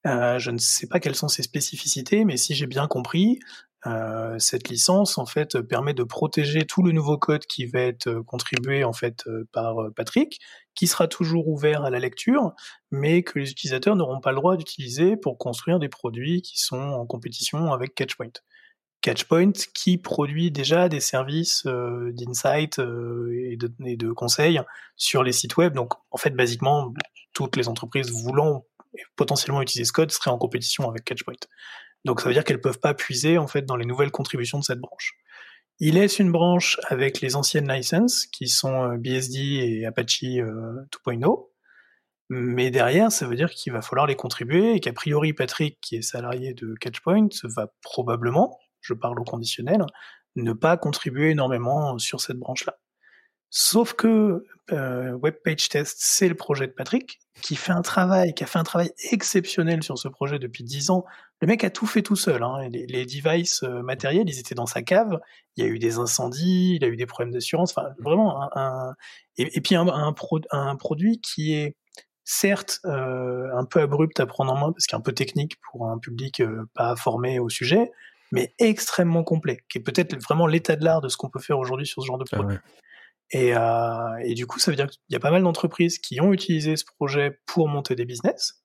Euh, 0.08 0.40
je 0.40 0.50
ne 0.50 0.58
sais 0.58 0.88
pas 0.88 1.00
quelles 1.00 1.16
sont 1.16 1.28
ses 1.28 1.44
spécificités, 1.44 2.26
mais 2.26 2.38
si 2.38 2.56
j'ai 2.56 2.66
bien 2.66 2.88
compris, 2.88 3.40
euh, 3.88 4.38
cette 4.39 4.70
licence 4.70 5.17
en 5.17 5.26
fait 5.26 5.60
permet 5.62 5.94
de 5.94 6.04
protéger 6.04 6.65
tout 6.65 6.84
le 6.84 6.91
nouveau 6.91 7.17
code 7.17 7.46
qui 7.46 7.65
va 7.65 7.80
être 7.80 8.22
contribué 8.22 8.84
en 8.84 8.94
fait 8.94 9.26
par 9.52 9.76
Patrick, 9.96 10.39
qui 10.76 10.88
sera 10.88 11.08
toujours 11.08 11.48
ouvert 11.48 11.84
à 11.84 11.89
la 11.89 12.00
lecture, 12.00 12.54
mais 12.91 13.24
que 13.24 13.39
les 13.39 13.52
utilisateurs 13.52 13.96
n'auront 13.96 14.22
pas 14.22 14.32
le 14.32 14.38
droit 14.38 14.58
d'utiliser 14.58 15.17
pour 15.17 15.38
construire 15.38 15.80
des 15.80 15.89
produits 15.89 16.41
qui 16.41 16.60
sont 16.60 16.78
en 16.78 17.06
compétition 17.06 17.72
avec 17.74 17.96
Catchpoint. 17.96 18.32
Catchpoint 19.02 19.52
qui 19.74 19.98
produit 19.98 20.52
déjà 20.52 20.88
des 20.88 21.00
services 21.00 21.63
euh, 21.65 22.12
d'insight 22.13 22.78
euh, 22.80 23.32
et, 23.50 23.58
de, 23.58 23.72
et 23.86 23.98
de 23.98 24.12
conseils 24.12 24.62
sur 24.96 25.24
les 25.24 25.32
sites 25.32 25.58
web. 25.58 25.74
Donc 25.74 25.94
en 26.12 26.17
fait, 26.17 26.30
basiquement, 26.30 26.94
toutes 27.34 27.56
les 27.56 27.67
entreprises 27.67 28.12
voulant 28.12 28.65
potentiellement 29.15 29.62
utiliser 29.62 29.86
ce 29.86 29.91
code 29.91 30.12
seraient 30.12 30.32
en 30.32 30.38
compétition 30.38 30.88
avec 30.88 31.04
Catchpoint. 31.04 31.34
Donc 32.06 32.22
ça 32.22 32.28
veut 32.28 32.34
dire 32.34 32.44
qu'elles 32.44 32.62
peuvent 32.62 32.80
pas 32.80 32.94
puiser 32.94 33.38
en 33.38 33.48
fait 33.48 33.64
dans 33.64 33.76
les 33.76 33.86
nouvelles 33.86 34.12
contributions 34.12 34.60
de 34.60 34.64
cette 34.64 34.80
branche. 34.80 35.14
Il 35.80 35.96
laisse 35.96 36.20
une 36.20 36.32
branche 36.32 36.80
avec 36.90 37.22
les 37.22 37.36
anciennes 37.36 37.72
licenses 37.72 38.28
qui 38.28 38.48
sont 38.48 38.92
euh, 38.92 38.98
BSD 38.98 39.40
et 39.40 39.86
Apache 39.86 40.24
2.0. 40.24 41.50
Mais 42.30 42.72
derrière, 42.72 43.12
ça 43.12 43.28
veut 43.28 43.36
dire 43.36 43.50
qu'il 43.50 43.74
va 43.74 43.82
falloir 43.82 44.08
les 44.08 44.16
contribuer 44.16 44.74
et 44.74 44.80
qu'a 44.80 44.94
priori 44.94 45.34
Patrick, 45.34 45.80
qui 45.82 45.98
est 45.98 46.02
salarié 46.02 46.54
de 46.54 46.76
Catchpoint, 46.80 47.28
va 47.44 47.74
probablement, 47.82 48.58
je 48.80 48.94
parle 48.94 49.20
au 49.20 49.26
conditionnel, 49.26 49.86
ne 50.38 50.54
pas 50.54 50.78
contribuer 50.78 51.32
énormément 51.32 51.98
sur 51.98 52.22
cette 52.22 52.38
branche-là. 52.38 52.78
Sauf 53.50 53.94
que 53.94 54.46
euh, 54.72 55.12
Web 55.12 55.36
Page 55.44 55.68
Test, 55.68 55.98
c'est 56.00 56.30
le 56.30 56.36
projet 56.36 56.68
de 56.68 56.72
Patrick, 56.72 57.20
qui 57.42 57.58
fait 57.58 57.74
un 57.74 57.82
travail, 57.82 58.34
qui 58.34 58.46
a 58.46 58.48
fait 58.48 58.60
un 58.60 58.64
travail 58.64 58.94
exceptionnel 59.12 59.84
sur 59.84 59.98
ce 59.98 60.08
projet 60.08 60.40
depuis 60.40 60.64
dix 60.64 60.90
ans. 60.90 61.04
Le 61.41 61.47
mec 61.47 61.63
a 61.63 61.71
tout 61.71 61.88
fait 61.88 62.04
tout 62.04 62.15
seul. 62.15 62.43
Hein. 62.43 62.69
Les, 62.69 62.86
les, 62.86 63.06
devices 63.06 63.63
euh, 63.63 63.82
matériels, 63.82 64.30
ils 64.30 64.39
étaient 64.39 64.54
dans 64.54 64.67
sa 64.67 64.84
cave. 64.84 65.19
Il 65.56 65.65
y 65.65 65.67
a 65.67 65.69
eu 65.69 65.80
des 65.80 65.97
incendies, 65.97 66.75
il 66.75 66.86
a 66.86 66.88
eu 66.88 66.95
des 66.95 67.08
problèmes 67.08 67.34
d'assurance. 67.34 67.75
Enfin, 67.75 67.89
vraiment 67.99 68.56
un, 68.56 68.93
et, 69.38 69.60
puis 69.60 69.75
un, 69.75 69.88
un, 69.88 70.13
un, 70.51 70.75
produit 70.75 71.19
qui 71.19 71.54
est 71.56 71.75
certes 72.23 72.80
un 72.84 73.65
peu 73.65 73.82
abrupte 73.82 74.19
à 74.19 74.27
prendre 74.27 74.54
en 74.54 74.56
main 74.56 74.71
parce 74.71 74.86
qu'il 74.86 74.95
est 74.95 74.99
un 74.99 75.01
peu 75.01 75.13
technique 75.13 75.58
pour 75.62 75.89
un 75.89 75.97
public 75.97 76.41
pas 76.75 76.95
formé 76.95 77.39
au 77.39 77.49
sujet, 77.49 77.91
mais 78.32 78.54
extrêmement 78.60 79.23
complet, 79.23 79.63
qui 79.67 79.80
est 79.80 79.82
peut-être 79.82 80.15
vraiment 80.21 80.45
l'état 80.45 80.75
de 80.75 80.86
l'art 80.86 81.01
de 81.01 81.10
ce 81.10 81.17
qu'on 81.17 81.30
peut 81.30 81.41
faire 81.41 81.58
aujourd'hui 81.58 81.88
sur 81.88 82.04
ce 82.04 82.08
genre 82.08 82.19
de 82.19 82.25
ah 82.32 82.38
projet. 82.38 82.60
et, 83.32 84.30
et, 84.30 84.36
du 84.36 84.45
coup, 84.45 84.60
ça 84.60 84.69
veut 84.69 84.77
dire 84.77 84.88
qu'il 84.88 85.01
y 85.10 85.15
a 85.15 85.19
pas 85.19 85.32
mal 85.32 85.41
d'entreprises 85.41 85.97
qui 85.97 86.21
ont 86.21 86.32
utilisé 86.32 86.77
ce 86.77 86.86
projet 86.86 87.39
pour 87.47 87.67
monter 87.67 87.95
des 87.95 88.06
business, 88.06 88.63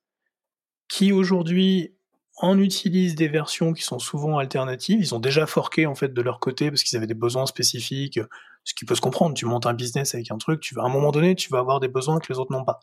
qui 0.88 1.12
aujourd'hui 1.12 1.95
en 2.37 2.59
utilisent 2.59 3.14
des 3.14 3.29
versions 3.29 3.72
qui 3.72 3.83
sont 3.83 3.99
souvent 3.99 4.38
alternatives. 4.38 5.01
Ils 5.01 5.14
ont 5.14 5.20
déjà 5.20 5.46
forqué 5.46 5.87
en 5.87 5.94
fait 5.94 6.12
de 6.12 6.22
leur 6.22 6.38
côté 6.38 6.70
parce 6.70 6.83
qu'ils 6.83 6.96
avaient 6.96 7.07
des 7.07 7.14
besoins 7.14 7.46
spécifiques, 7.46 8.20
ce 8.64 8.75
qui 8.75 8.85
peut 8.85 8.94
se 8.94 9.01
comprendre. 9.01 9.35
Tu 9.35 9.46
montes 9.46 9.66
un 9.66 9.75
business 9.75 10.14
avec 10.14 10.31
un 10.31 10.38
truc, 10.38 10.61
tu 10.61 10.75
vas 10.75 10.83
à 10.83 10.87
un 10.87 10.90
moment 10.90 11.12
donné, 11.12 11.35
tu 11.35 11.49
vas 11.51 11.59
avoir 11.59 11.81
des 11.81 11.88
besoins 11.88 12.18
que 12.18 12.33
les 12.33 12.38
autres 12.38 12.53
n'ont 12.53 12.64
pas. 12.64 12.81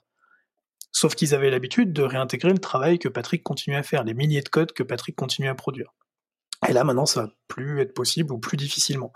Sauf 0.92 1.16
qu'ils 1.16 1.36
avaient 1.36 1.50
l'habitude 1.50 1.94
de 1.94 2.04
réintégrer 2.04 2.52
le 2.52 2.60
travail 2.60 3.00
que 3.00 3.10
Patrick 3.10 3.44
continuait 3.44 3.78
à 3.78 3.84
faire, 3.84 4.04
les 4.04 4.14
milliers 4.14 4.42
de 4.42 4.50
codes 4.50 4.74
que 4.74 4.84
Patrick 4.84 5.16
continuait 5.16 5.50
à 5.50 5.56
produire. 5.56 5.94
Et 6.68 6.74
là 6.74 6.84
maintenant, 6.84 7.06
ça 7.06 7.24
va 7.24 7.30
plus 7.48 7.82
être 7.82 7.94
possible 7.94 8.34
ou 8.34 8.40
plus 8.40 8.58
difficilement. 8.58 9.12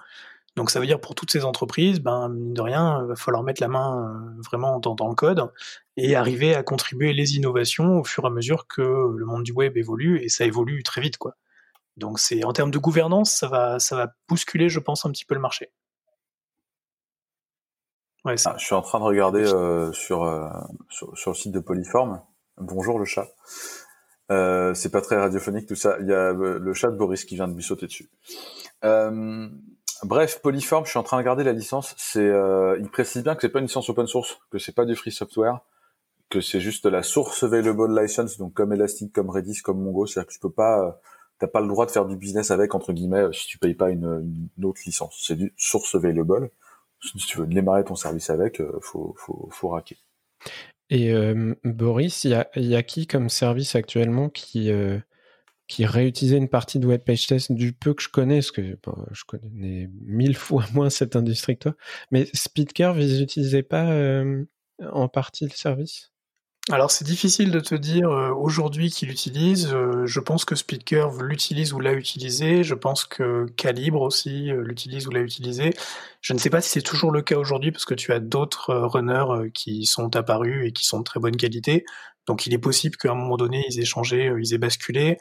Donc 0.55 0.71
ça 0.71 0.79
veut 0.79 0.87
dire 0.87 0.99
pour 0.99 1.15
toutes 1.15 1.31
ces 1.31 1.45
entreprises, 1.45 1.99
ben 1.99 2.29
mine 2.29 2.53
de 2.53 2.61
rien, 2.61 3.01
il 3.03 3.07
va 3.07 3.15
falloir 3.15 3.43
mettre 3.43 3.61
la 3.61 3.67
main 3.67 4.35
euh, 4.37 4.41
vraiment 4.41 4.79
dans, 4.79 5.07
le 5.07 5.15
code 5.15 5.47
et 5.97 6.15
arriver 6.15 6.55
à 6.55 6.63
contribuer 6.63 7.11
les 7.11 7.35
innovations 7.35 7.99
au 7.99 8.03
fur 8.03 8.23
et 8.23 8.27
à 8.27 8.29
mesure 8.29 8.67
que 8.67 8.81
le 8.81 9.25
monde 9.25 9.43
du 9.43 9.51
web 9.51 9.75
évolue 9.77 10.21
et 10.23 10.29
ça 10.29 10.45
évolue 10.45 10.83
très 10.83 11.01
vite 11.01 11.17
quoi. 11.17 11.35
Donc 11.97 12.19
c'est 12.19 12.43
en 12.45 12.53
termes 12.53 12.71
de 12.71 12.77
gouvernance, 12.77 13.35
ça 13.35 13.47
va 13.47 13.79
ça 13.79 13.95
va 13.95 14.13
bousculer, 14.29 14.69
je 14.69 14.79
pense, 14.79 15.05
un 15.05 15.11
petit 15.11 15.25
peu 15.25 15.35
le 15.35 15.41
marché. 15.41 15.71
Ouais, 18.23 18.35
ah, 18.45 18.55
je 18.57 18.65
suis 18.65 18.75
en 18.75 18.81
train 18.81 18.99
de 18.99 19.05
regarder 19.05 19.41
euh, 19.41 19.91
sur, 19.93 20.23
euh, 20.23 20.49
sur, 20.89 21.17
sur 21.17 21.31
le 21.31 21.35
site 21.35 21.51
de 21.53 21.59
Polyform. 21.59 22.21
Bonjour 22.57 22.99
le 22.99 23.05
chat. 23.05 23.27
Euh, 24.31 24.73
c'est 24.73 24.91
pas 24.91 25.01
très 25.01 25.15
radiophonique 25.15 25.65
tout 25.65 25.75
ça. 25.75 25.97
Il 26.01 26.07
y 26.07 26.13
a 26.13 26.33
le 26.33 26.73
chat 26.73 26.89
de 26.89 26.97
Boris 26.97 27.23
qui 27.23 27.35
vient 27.35 27.47
de 27.47 27.55
lui 27.55 27.63
sauter 27.63 27.85
dessus. 27.87 28.09
Euh, 28.83 29.47
Bref, 30.03 30.41
Polyform, 30.41 30.85
je 30.85 30.91
suis 30.91 30.99
en 30.99 31.03
train 31.03 31.17
de 31.17 31.21
regarder 31.21 31.43
la 31.43 31.53
licence. 31.53 31.95
C'est, 31.97 32.19
euh, 32.19 32.77
il 32.79 32.89
précise 32.89 33.23
bien 33.23 33.35
que 33.35 33.41
c'est 33.41 33.49
pas 33.49 33.59
une 33.59 33.65
licence 33.65 33.89
open 33.89 34.05
source, 34.05 34.37
que 34.51 34.59
c'est 34.59 34.73
pas 34.73 34.85
du 34.85 34.95
free 34.95 35.11
software, 35.11 35.59
que 36.29 36.41
c'est 36.41 36.59
juste 36.59 36.85
la 36.85 37.03
source 37.03 37.43
available 37.43 37.99
license, 37.99 38.37
donc 38.37 38.53
comme 38.53 38.73
Elastic, 38.73 39.13
comme 39.13 39.29
Redis, 39.29 39.61
comme 39.61 39.81
Mongo. 39.81 40.05
C'est-à-dire 40.05 40.27
que 40.27 40.33
tu 40.33 40.39
peux 40.39 40.51
pas, 40.51 40.85
euh, 40.85 40.91
t'as 41.39 41.47
pas 41.47 41.61
le 41.61 41.67
droit 41.67 41.85
de 41.85 41.91
faire 41.91 42.05
du 42.05 42.17
business 42.17 42.51
avec 42.51 42.75
entre 42.75 42.93
guillemets 42.93 43.23
euh, 43.23 43.31
si 43.31 43.47
tu 43.47 43.57
payes 43.57 43.75
pas 43.75 43.89
une, 43.89 44.49
autre 44.63 44.81
licence. 44.85 45.23
C'est 45.25 45.35
du 45.35 45.53
source 45.57 45.95
available. 45.95 46.49
Si 47.01 47.17
tu 47.27 47.37
veux 47.37 47.47
démarrer 47.47 47.83
ton 47.83 47.95
service 47.95 48.29
avec, 48.31 48.61
faut, 48.81 49.13
faut, 49.17 49.47
faut 49.51 49.69
raquer. 49.69 49.97
Et 50.89 51.13
Boris, 51.63 52.23
il 52.23 52.31
y 52.55 52.69
y 52.69 52.75
a, 52.75 52.81
qui 52.81 53.05
comme 53.05 53.29
service 53.29 53.75
actuellement 53.75 54.29
qui 54.29 54.71
qui 55.67 55.85
réutilisait 55.85 56.37
une 56.37 56.47
partie 56.47 56.79
de 56.79 56.87
web 56.87 57.01
page 57.01 57.27
test? 57.27 57.51
Du 57.51 57.73
peu 57.73 57.93
que 57.93 58.01
je 58.01 58.09
connais, 58.09 58.37
parce 58.37 58.51
que 58.51 58.77
je 59.11 59.23
connais 59.25 59.89
mille 60.01 60.35
fois 60.37 60.65
moins 60.73 60.89
cette 60.89 61.15
industrie 61.15 61.57
que 61.57 61.63
toi. 61.63 61.75
Mais 62.11 62.25
SpeedCurve, 62.33 62.99
ils 62.99 63.19
n'utilisaient 63.19 63.63
pas 63.63 63.91
euh, 63.91 64.45
en 64.81 65.07
partie 65.09 65.45
le 65.45 65.51
service? 65.51 66.11
Alors 66.69 66.91
c'est 66.91 67.05
difficile 67.05 67.51
de 67.51 67.61
te 67.61 67.75
dire 67.75 68.09
euh, 68.09 68.33
aujourd'hui 68.33 68.89
qui 68.91 69.05
l'utilise. 69.05 69.69
Euh, 69.73 70.05
je 70.05 70.19
pense 70.19 70.43
que 70.43 70.53
SpeedCurve 70.53 71.23
l'utilise 71.23 71.71
ou 71.71 71.79
l'a 71.79 71.93
utilisé. 71.93 72.63
Je 72.63 72.73
pense 72.73 73.05
que 73.05 73.45
Calibre 73.55 74.01
aussi 74.01 74.51
l'utilise 74.51 75.07
ou 75.07 75.11
l'a 75.11 75.21
utilisé. 75.21 75.73
Je 76.21 76.33
ne 76.33 76.39
sais 76.39 76.49
pas 76.49 76.59
si 76.59 76.69
c'est 76.69 76.81
toujours 76.81 77.11
le 77.11 77.21
cas 77.21 77.37
aujourd'hui 77.37 77.71
parce 77.71 77.85
que 77.85 77.93
tu 77.93 78.11
as 78.11 78.19
d'autres 78.19 78.73
runners 78.75 79.49
qui 79.53 79.85
sont 79.85 80.13
apparus 80.17 80.67
et 80.67 80.73
qui 80.73 80.83
sont 80.83 80.99
de 80.99 81.03
très 81.05 81.21
bonne 81.21 81.37
qualité. 81.37 81.85
Donc 82.25 82.45
il 82.45 82.53
est 82.53 82.57
possible 82.57 82.97
qu'à 82.97 83.11
un 83.11 83.15
moment 83.15 83.37
donné 83.37 83.63
ils 83.69 83.79
aient 83.79 83.85
changé, 83.85 84.29
ils 84.37 84.53
aient 84.53 84.57
basculé 84.57 85.17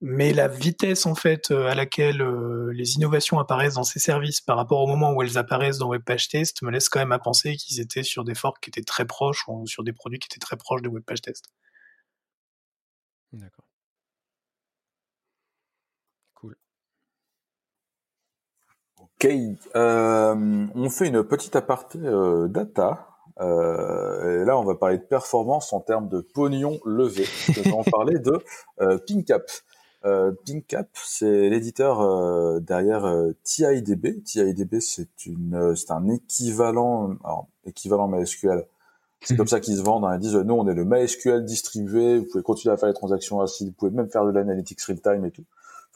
mais 0.00 0.32
la 0.32 0.46
vitesse 0.48 1.06
en 1.06 1.14
fait 1.14 1.50
euh, 1.50 1.66
à 1.66 1.74
laquelle 1.74 2.22
euh, 2.22 2.72
les 2.72 2.94
innovations 2.94 3.38
apparaissent 3.40 3.74
dans 3.74 3.84
ces 3.84 3.98
services 3.98 4.40
par 4.40 4.56
rapport 4.56 4.80
au 4.80 4.86
moment 4.86 5.12
où 5.12 5.22
elles 5.22 5.38
apparaissent 5.38 5.78
dans 5.78 5.88
WebPage 5.88 6.28
Test 6.28 6.62
me 6.62 6.70
laisse 6.70 6.88
quand 6.88 7.00
même 7.00 7.12
à 7.12 7.18
penser 7.18 7.56
qu'ils 7.56 7.80
étaient 7.80 8.04
sur 8.04 8.24
des 8.24 8.34
forks 8.34 8.60
qui 8.60 8.70
étaient 8.70 8.82
très 8.82 9.06
proches 9.06 9.44
ou 9.48 9.66
sur 9.66 9.82
des 9.82 9.92
produits 9.92 10.18
qui 10.20 10.26
étaient 10.26 10.38
très 10.38 10.56
proches 10.56 10.82
de 10.82 10.88
WebPage 10.88 11.22
Test. 11.22 11.46
D'accord. 13.32 13.64
Cool. 16.34 16.56
Ok, 19.00 19.26
euh, 19.74 20.66
on 20.74 20.90
fait 20.90 21.08
une 21.08 21.24
petite 21.24 21.56
aparté 21.56 21.98
data. 22.48 23.08
et 23.40 24.44
là, 24.44 24.56
on 24.56 24.64
va 24.64 24.76
parler 24.76 24.98
de 24.98 25.02
performance 25.02 25.72
en 25.72 25.80
termes 25.80 26.08
de 26.08 26.20
pognon 26.20 26.78
levé. 26.84 27.24
Je 27.24 27.60
vais 27.62 27.72
en 27.72 27.82
parler 27.90 28.18
de 28.20 28.38
PingCap. 29.06 29.42
Euh, 30.04 30.32
PingCap, 30.46 30.88
c'est 30.94 31.48
l'éditeur 31.48 32.00
euh, 32.00 32.60
derrière 32.60 33.04
euh, 33.04 33.32
TIDB. 33.42 34.22
TIDB, 34.22 34.80
c'est 34.80 35.26
une, 35.26 35.54
euh, 35.54 35.74
c'est 35.74 35.90
un 35.90 36.08
équivalent, 36.08 37.16
alors, 37.24 37.48
équivalent 37.64 38.06
MySQL. 38.06 38.64
C'est 39.20 39.36
comme 39.36 39.48
ça 39.48 39.58
qu'ils 39.58 39.76
se 39.76 39.82
vendent. 39.82 40.04
Hein. 40.04 40.14
Ils 40.14 40.20
disent, 40.20 40.36
nous, 40.36 40.54
on 40.54 40.68
est 40.68 40.74
le 40.74 40.84
MySQL 40.84 41.44
distribué. 41.44 42.18
Vous 42.18 42.26
pouvez 42.30 42.44
continuer 42.44 42.72
à 42.72 42.76
faire 42.76 42.88
les 42.88 42.94
transactions 42.94 43.40
assis. 43.40 43.66
Vous 43.66 43.72
pouvez 43.72 43.90
même 43.90 44.08
faire 44.08 44.24
de 44.24 44.30
l'analytics 44.30 44.80
real 44.82 45.00
time 45.00 45.24
et 45.24 45.32
tout. 45.32 45.44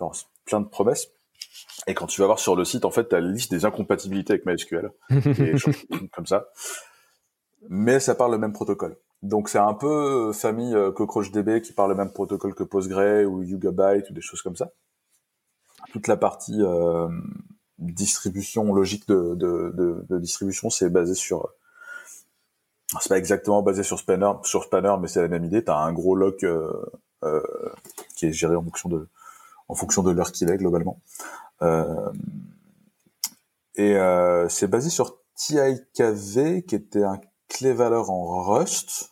Enfin, 0.01 0.27
plein 0.47 0.61
de 0.61 0.67
promesses. 0.67 1.09
Et 1.87 1.95
quand 1.95 2.07
tu 2.07 2.21
vas 2.21 2.27
voir 2.27 2.41
sur 2.41 2.57
le 2.57 2.65
site, 2.65 2.85
en 2.85 2.91
fait, 2.91 3.09
tu 3.09 3.15
as 3.15 3.21
la 3.21 3.29
liste 3.29 3.53
des 3.53 3.65
incompatibilités 3.65 4.33
avec 4.33 4.47
MySQL. 4.47 4.91
et 5.11 5.55
comme 6.13 6.27
ça. 6.27 6.49
Mais 7.69 8.01
ça 8.01 8.17
parle 8.17 8.33
le 8.33 8.39
même 8.39 8.53
protocole. 8.53 8.97
Donc 9.23 9.49
c'est 9.49 9.59
un 9.59 9.75
peu 9.75 10.31
euh, 10.31 10.33
famille 10.33 10.75
euh, 10.75 10.91
CockroachDB 10.91 11.61
qui 11.63 11.73
parle 11.73 11.91
le 11.91 11.97
même 11.97 12.13
protocole 12.13 12.55
que 12.55 12.65
Postgre 12.65 13.25
ou 13.29 13.43
Yugabyte 13.43 14.11
ou 14.11 14.15
des 14.15 14.21
choses 14.21 14.43
comme 14.43 14.57
ça. 14.57 14.71
Toute 15.93 16.09
la 16.09 16.17
partie 16.17 16.61
euh, 16.61 17.09
distribution 17.79 18.75
logique 18.75 19.07
de, 19.09 20.19
distribution, 20.19 20.71
c'est 20.71 20.91
basé 20.91 21.15
sur 21.15 21.49
c'est 23.01 23.09
pas 23.09 23.19
exactement 23.19 23.63
basé 23.63 23.83
sur 23.83 23.99
Spanner, 23.99 24.33
sur 24.43 24.65
Spanner, 24.65 24.95
mais 25.01 25.09
c'est 25.09 25.23
la 25.23 25.29
même 25.29 25.45
idée. 25.45 25.65
T'as 25.65 25.79
un 25.79 25.93
gros 25.93 26.15
lock 26.15 26.45
qui 28.17 28.27
est 28.27 28.33
géré 28.33 28.55
en 28.55 28.63
fonction 28.63 28.89
de 28.91 29.09
en 29.69 29.75
fonction 29.75 30.03
de 30.03 30.11
l'heure 30.11 30.31
qu'il 30.33 30.51
est 30.51 30.59
globalement. 30.59 31.01
et 33.77 33.97
c'est 34.49 34.67
basé 34.69 34.91
sur 34.91 35.17
TIKV, 35.37 36.65
qui 36.65 36.75
était 36.75 37.05
un 37.05 37.19
clé 37.49 37.73
valeur 37.73 38.11
en 38.11 38.43
Rust, 38.43 39.12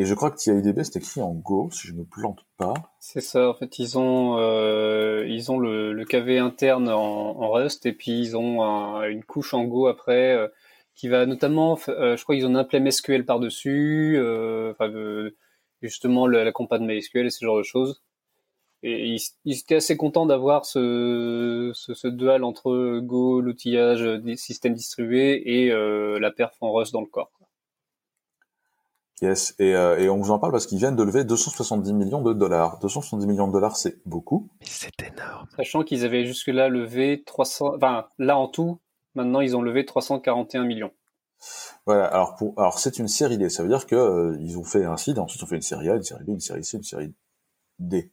et 0.00 0.06
je 0.06 0.14
crois 0.14 0.30
que 0.30 0.36
TIDB 0.36 0.82
c'est 0.82 0.96
écrit 0.96 1.20
en 1.20 1.34
Go, 1.34 1.68
si 1.70 1.86
je 1.86 1.92
ne 1.92 1.98
me 1.98 2.04
plante 2.04 2.46
pas. 2.56 2.72
C'est 3.00 3.20
ça, 3.20 3.50
en 3.50 3.52
fait, 3.52 3.78
ils 3.78 3.98
ont, 3.98 4.38
euh, 4.38 5.26
ils 5.28 5.52
ont 5.52 5.58
le, 5.58 5.92
le, 5.92 6.04
KV 6.06 6.38
interne 6.38 6.88
en, 6.88 7.50
Rust 7.50 7.84
et 7.84 7.92
puis 7.92 8.18
ils 8.18 8.34
ont 8.34 9.02
une 9.02 9.22
couche 9.22 9.52
en 9.52 9.64
Go 9.64 9.88
après 9.88 10.34
euh, 10.34 10.48
qui 10.94 11.08
va 11.08 11.26
notamment, 11.26 11.78
euh, 11.88 12.16
je 12.16 12.22
crois 12.22 12.34
qu'ils 12.34 12.46
ont 12.46 12.54
un 12.54 12.64
play 12.64 12.80
MySQL 12.80 13.26
par-dessus, 13.26 14.18
justement 15.82 16.26
la, 16.26 16.44
la 16.44 16.52
compa 16.52 16.78
de 16.78 16.84
MySQL 16.86 17.26
et 17.26 17.30
ce 17.30 17.44
genre 17.44 17.58
de 17.58 17.62
choses. 17.62 18.02
Et 18.82 19.18
ils, 19.44 19.58
étaient 19.58 19.74
assez 19.74 19.98
contents 19.98 20.24
d'avoir 20.24 20.64
ce, 20.64 21.72
ce, 21.74 21.92
ce, 21.92 22.08
dual 22.08 22.42
entre 22.44 23.00
Go, 23.00 23.42
l'outillage 23.42 24.00
des 24.00 24.36
systèmes 24.36 24.72
distribués 24.72 25.66
et 25.66 25.68
la 26.18 26.30
perf 26.30 26.56
en 26.62 26.72
Rust 26.72 26.94
dans 26.94 27.02
le 27.02 27.06
corps. 27.06 27.39
Yes, 29.22 29.54
et, 29.58 29.74
euh, 29.74 29.98
et, 29.98 30.08
on 30.08 30.16
vous 30.16 30.30
en 30.30 30.38
parle 30.38 30.52
parce 30.52 30.66
qu'ils 30.66 30.78
viennent 30.78 30.96
de 30.96 31.02
lever 31.02 31.24
270 31.24 31.92
millions 31.92 32.22
de 32.22 32.32
dollars. 32.32 32.78
270 32.78 33.26
millions 33.26 33.48
de 33.48 33.52
dollars, 33.52 33.76
c'est 33.76 33.98
beaucoup. 34.06 34.48
C'est 34.62 34.94
énorme. 35.02 35.46
Sachant 35.56 35.82
qu'ils 35.82 36.06
avaient 36.06 36.24
jusque-là 36.24 36.68
levé 36.68 37.22
300, 37.26 37.74
enfin 37.76 38.06
là 38.18 38.38
en 38.38 38.48
tout, 38.48 38.80
maintenant 39.14 39.40
ils 39.40 39.56
ont 39.56 39.62
levé 39.62 39.84
341 39.84 40.64
millions. 40.64 40.92
Voilà, 41.86 42.06
alors 42.06 42.36
pour, 42.36 42.58
alors 42.58 42.78
c'est 42.78 42.98
une 42.98 43.08
série 43.08 43.38
D, 43.38 43.48
ça 43.48 43.62
veut 43.62 43.68
dire 43.68 43.86
que 43.86 43.94
euh, 43.94 44.36
ils 44.40 44.58
ont 44.58 44.64
fait 44.64 44.84
un 44.84 44.96
site, 44.96 45.18
ensuite 45.18 45.40
ils 45.40 45.44
ont 45.44 45.48
fait 45.48 45.56
une 45.56 45.62
série 45.62 45.88
A, 45.88 45.96
une 45.96 46.02
série 46.02 46.24
B, 46.24 46.28
une 46.28 46.40
série 46.40 46.64
C, 46.64 46.76
une 46.76 46.82
série 46.82 47.14
D. 47.78 48.10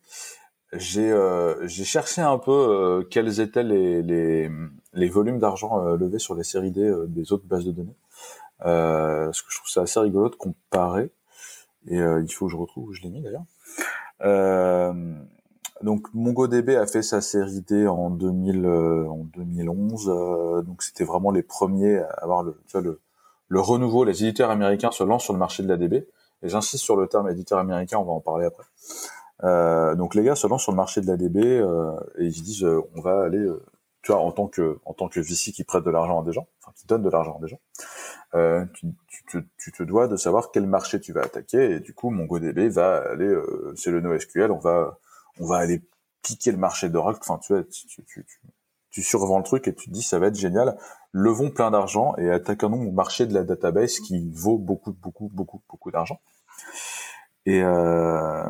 J'ai 0.74 1.10
euh, 1.12 1.66
j'ai 1.68 1.86
cherché 1.86 2.22
un 2.22 2.38
peu 2.38 2.52
euh, 2.52 3.04
quels 3.10 3.40
étaient 3.40 3.64
les, 3.64 4.02
les, 4.02 4.50
les 4.94 5.10
volumes 5.10 5.40
d'argent 5.40 5.80
levés 5.96 6.20
sur 6.20 6.36
les 6.36 6.44
séries 6.44 6.72
D 6.72 6.94
des 7.08 7.32
autres 7.32 7.46
bases 7.46 7.66
de 7.66 7.72
données. 7.72 7.96
Euh, 8.66 9.26
parce 9.26 9.42
que 9.42 9.52
je 9.52 9.58
trouve 9.58 9.70
ça 9.70 9.82
assez 9.82 10.00
rigolo 10.00 10.30
de 10.30 10.36
comparer. 10.36 11.12
Et 11.88 12.00
euh, 12.00 12.22
il 12.24 12.32
faut 12.32 12.48
que 12.48 12.52
je 12.52 12.58
retrouve 12.58 12.90
où 12.90 12.94
je 12.94 13.02
l'ai 13.02 13.10
mis 13.10 13.22
d'ailleurs. 13.22 13.46
Euh, 14.22 14.94
donc 15.84 16.08
MongoDB 16.14 16.76
a 16.76 16.88
fait 16.88 17.04
sa 17.04 17.22
série 17.22 17.62
D 17.62 17.88
en 17.88 18.10
2000, 18.10 18.66
en 18.66 19.24
2011. 19.36 20.64
donc 20.66 20.82
c'était 20.82 21.04
vraiment 21.04 21.30
les 21.30 21.44
premiers 21.44 22.00
à 22.00 22.10
avoir 22.22 22.42
le, 22.42 22.60
tu 22.66 22.72
vois, 22.74 22.82
le, 22.82 23.00
le 23.48 23.60
renouveau. 23.62 24.04
Les 24.04 24.24
éditeurs 24.24 24.50
américains 24.50 24.92
se 24.92 25.04
lancent 25.04 25.24
sur 25.24 25.34
le 25.34 25.40
marché 25.40 25.64
de 25.64 25.70
la 25.70 25.78
DB. 25.78 26.08
Et 26.44 26.50
j'insiste 26.50 26.84
sur 26.84 26.96
le 26.96 27.08
terme 27.08 27.30
éditeur 27.30 27.58
américain, 27.58 27.98
on 27.98 28.04
va 28.04 28.12
en 28.12 28.20
parler 28.20 28.46
après. 28.46 28.64
Euh, 29.44 29.96
donc 29.96 30.16
les 30.16 30.24
gars 30.24 30.36
se 30.36 30.48
lancent 30.48 30.64
sur 30.64 30.72
le 30.72 30.78
marché 30.78 31.00
de 31.02 31.08
la 31.08 31.16
DB 31.16 31.40
euh, 31.40 31.92
et 32.18 32.26
ils 32.26 32.44
disent 32.44 32.66
on 32.96 33.02
va 33.02 33.24
aller, 33.24 33.46
tu 34.02 34.12
vois, 34.12 34.22
en 34.22 34.32
tant 34.32 34.48
que 34.48 34.80
en 34.86 34.94
tant 34.94 35.10
que 35.10 35.20
VC 35.20 35.52
qui 35.52 35.64
prête 35.64 35.84
de 35.84 35.92
l'argent 35.92 36.22
à 36.22 36.24
des 36.24 36.34
gens, 36.34 36.48
enfin 36.62 36.74
qui 36.76 36.88
donne 36.88 37.04
de 37.04 37.10
l'argent 37.10 37.38
à 37.38 37.42
des 37.42 37.48
gens, 37.48 37.60
euh, 38.36 38.66
tu, 38.74 38.88
tu, 39.08 39.26
te, 39.26 39.38
tu, 39.58 39.72
te, 39.72 39.84
dois 39.84 40.08
de 40.08 40.18
savoir 40.18 40.52
quel 40.52 40.68
marché 40.68 41.00
tu 41.00 41.14
vas 41.14 41.22
attaquer 41.22 41.72
et 41.72 41.80
du 41.80 41.94
coup 41.94 42.10
MongoDB 42.10 42.68
va 42.68 42.98
aller, 43.12 43.26
euh, 43.26 43.74
c'est 43.78 43.92
le 43.92 44.02
NoSQL, 44.02 44.52
on 44.52 44.60
va 44.60 45.00
on 45.40 45.46
va 45.46 45.58
aller 45.58 45.82
piquer 46.24 46.52
le 46.52 46.58
marché 46.58 46.90
d'Oracle. 46.90 47.20
Enfin, 47.22 47.40
tu 47.40 47.54
vois, 47.54 47.64
tu, 48.92 49.04
survends 49.04 49.38
le 49.38 49.44
truc 49.44 49.68
et 49.68 49.76
tu 49.76 49.88
te 49.90 49.94
dis 49.94 50.02
ça 50.02 50.20
va 50.20 50.28
être 50.28 50.36
génial. 50.36 50.78
Levons 51.12 51.52
plein 51.52 51.72
d'argent 51.72 52.16
et 52.18 52.30
attaquons 52.30 52.74
au 52.74 52.92
marché 52.92 53.26
de 53.26 53.34
la 53.34 53.44
database 53.44 54.00
qui 54.00 54.30
vaut 54.32 54.58
beaucoup, 54.58 54.94
beaucoup, 54.94 55.30
beaucoup, 55.34 55.62
beaucoup 55.70 55.92
d'argent. 55.92 56.20
Et, 57.46 57.62
euh, 57.62 58.50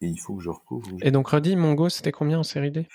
et 0.00 0.06
il 0.06 0.18
faut 0.18 0.36
que 0.36 0.42
je 0.42 0.50
retrouve. 0.50 0.84
Et 1.02 1.10
donc 1.10 1.28
redis, 1.28 1.56
Mongo, 1.56 1.88
c'était 1.88 2.12
combien 2.12 2.38
en 2.38 2.44
série 2.44 2.70
D? 2.70 2.88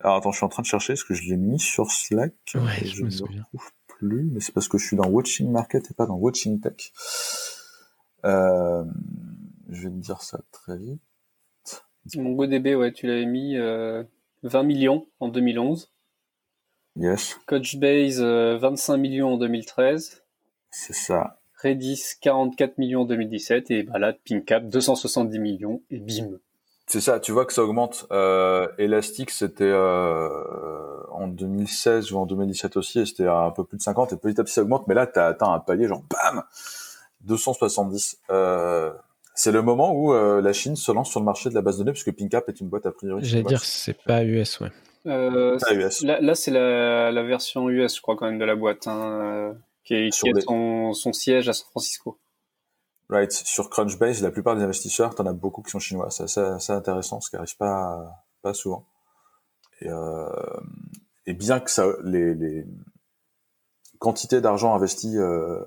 Alors 0.00 0.16
attends, 0.16 0.32
je 0.32 0.38
suis 0.38 0.44
en 0.44 0.48
train 0.48 0.62
de 0.62 0.66
chercher 0.66 0.96
ce 0.96 1.04
que 1.04 1.14
je 1.14 1.22
l'ai 1.22 1.36
mis 1.36 1.60
sur 1.60 1.90
Slack. 1.90 2.34
Ouais, 2.54 2.84
je, 2.84 3.04
me 3.04 3.10
souviens. 3.10 3.44
retrouve 3.52 3.70
plus, 3.98 4.30
mais 4.32 4.40
c'est 4.40 4.52
parce 4.52 4.68
que 4.68 4.78
je 4.78 4.86
suis 4.86 4.96
dans 4.96 5.08
Watching 5.08 5.50
Market 5.50 5.90
et 5.90 5.94
pas 5.94 6.06
dans 6.06 6.16
Watching 6.16 6.60
Tech. 6.60 6.92
Euh, 8.24 8.84
je 9.68 9.82
vais 9.82 9.90
te 9.90 10.00
dire 10.00 10.22
ça 10.22 10.40
très 10.52 10.76
vite. 10.76 11.00
MongoDB, 12.16 12.74
ouais, 12.74 12.92
tu 12.92 13.06
l'avais 13.06 13.26
mis 13.26 13.56
euh, 13.56 14.02
20 14.42 14.62
millions 14.62 15.06
en 15.20 15.28
2011. 15.28 15.90
Yes. 16.96 17.36
Couchbase, 17.46 18.20
euh, 18.20 18.56
25 18.58 18.96
millions 18.98 19.34
en 19.34 19.36
2013. 19.36 20.22
C'est 20.70 20.92
ça. 20.92 21.40
Redis, 21.62 22.02
44 22.20 22.78
millions 22.78 23.02
en 23.02 23.04
2017. 23.04 23.70
Et 23.70 23.82
bah 23.84 23.98
là, 23.98 24.12
PingCap, 24.12 24.68
270 24.68 25.38
millions. 25.38 25.82
Et 25.90 25.98
bim. 25.98 26.38
C'est 26.86 27.00
ça, 27.00 27.18
tu 27.18 27.32
vois 27.32 27.46
que 27.46 27.52
ça 27.52 27.64
augmente. 27.64 28.06
Euh, 28.12 28.68
Elastic, 28.78 29.30
c'était 29.30 29.64
euh, 29.64 30.28
en 31.14 31.28
2016 31.28 32.12
ou 32.12 32.18
en 32.18 32.26
2017 32.26 32.76
aussi, 32.76 33.00
et 33.00 33.06
c'était 33.06 33.26
un 33.28 33.50
peu 33.50 33.64
plus 33.64 33.78
de 33.78 33.82
50, 33.82 34.12
et 34.12 34.16
petit 34.16 34.40
à 34.40 34.44
petit 34.44 34.52
ça 34.52 34.62
augmente, 34.62 34.86
mais 34.88 34.94
là, 34.94 35.06
tu 35.06 35.18
as 35.18 35.26
atteint 35.26 35.52
un 35.52 35.60
palier 35.60 35.86
genre 35.88 36.02
BAM 36.10 36.42
270. 37.22 38.18
Euh, 38.30 38.92
c'est 39.34 39.50
le 39.52 39.62
moment 39.62 39.92
où 39.92 40.12
euh, 40.12 40.40
la 40.40 40.52
Chine 40.52 40.76
se 40.76 40.92
lance 40.92 41.10
sur 41.10 41.20
le 41.20 41.26
marché 41.26 41.50
de 41.50 41.54
la 41.54 41.62
base 41.62 41.78
de 41.78 41.84
données, 41.84 41.92
puisque 41.92 42.12
PingCap 42.16 42.48
est 42.48 42.60
une 42.60 42.68
boîte 42.68 42.86
a 42.86 42.92
priori. 42.92 43.24
J'allais 43.24 43.42
dire, 43.42 43.64
c'est 43.64 43.96
pas 44.04 44.22
US, 44.24 44.60
ouais. 44.60 44.70
Euh, 45.06 45.58
Pas 45.58 45.74
US. 45.74 46.02
Là, 46.02 46.20
là 46.20 46.34
c'est 46.34 46.50
la, 46.50 47.10
la 47.10 47.22
version 47.24 47.68
US, 47.68 47.96
je 47.96 48.00
crois, 48.02 48.16
quand 48.16 48.26
même, 48.26 48.38
de 48.38 48.44
la 48.44 48.56
boîte, 48.56 48.86
hein, 48.86 49.20
euh, 49.22 49.52
qui, 49.84 49.94
est, 49.94 50.10
qui 50.10 50.18
Sur 50.18 50.28
a 50.28 50.32
les- 50.32 50.40
son, 50.42 50.92
son 50.94 51.12
siège 51.12 51.48
à 51.48 51.52
San 51.52 51.66
Francisco. 51.70 52.18
Right. 53.10 53.30
Sur 53.32 53.68
Crunchbase, 53.68 54.22
la 54.22 54.30
plupart 54.30 54.56
des 54.56 54.62
investisseurs, 54.62 55.14
t'en 55.14 55.26
as 55.26 55.34
beaucoup 55.34 55.60
qui 55.62 55.70
sont 55.70 55.78
chinois. 55.78 56.08
C'est 56.10 56.22
assez, 56.22 56.40
assez 56.40 56.72
intéressant, 56.72 57.20
ce 57.20 57.28
qui 57.28 57.36
arrive 57.36 57.54
pas, 57.58 58.24
pas 58.40 58.54
souvent. 58.54 58.86
Et, 59.82 59.88
euh, 59.90 60.26
et 61.26 61.34
bien 61.34 61.60
que 61.60 61.70
ça, 61.70 61.86
les, 62.02 62.34
les 62.34 62.66
quantités 63.98 64.40
d'argent 64.40 64.74
investies 64.74 65.18
euh, 65.18 65.62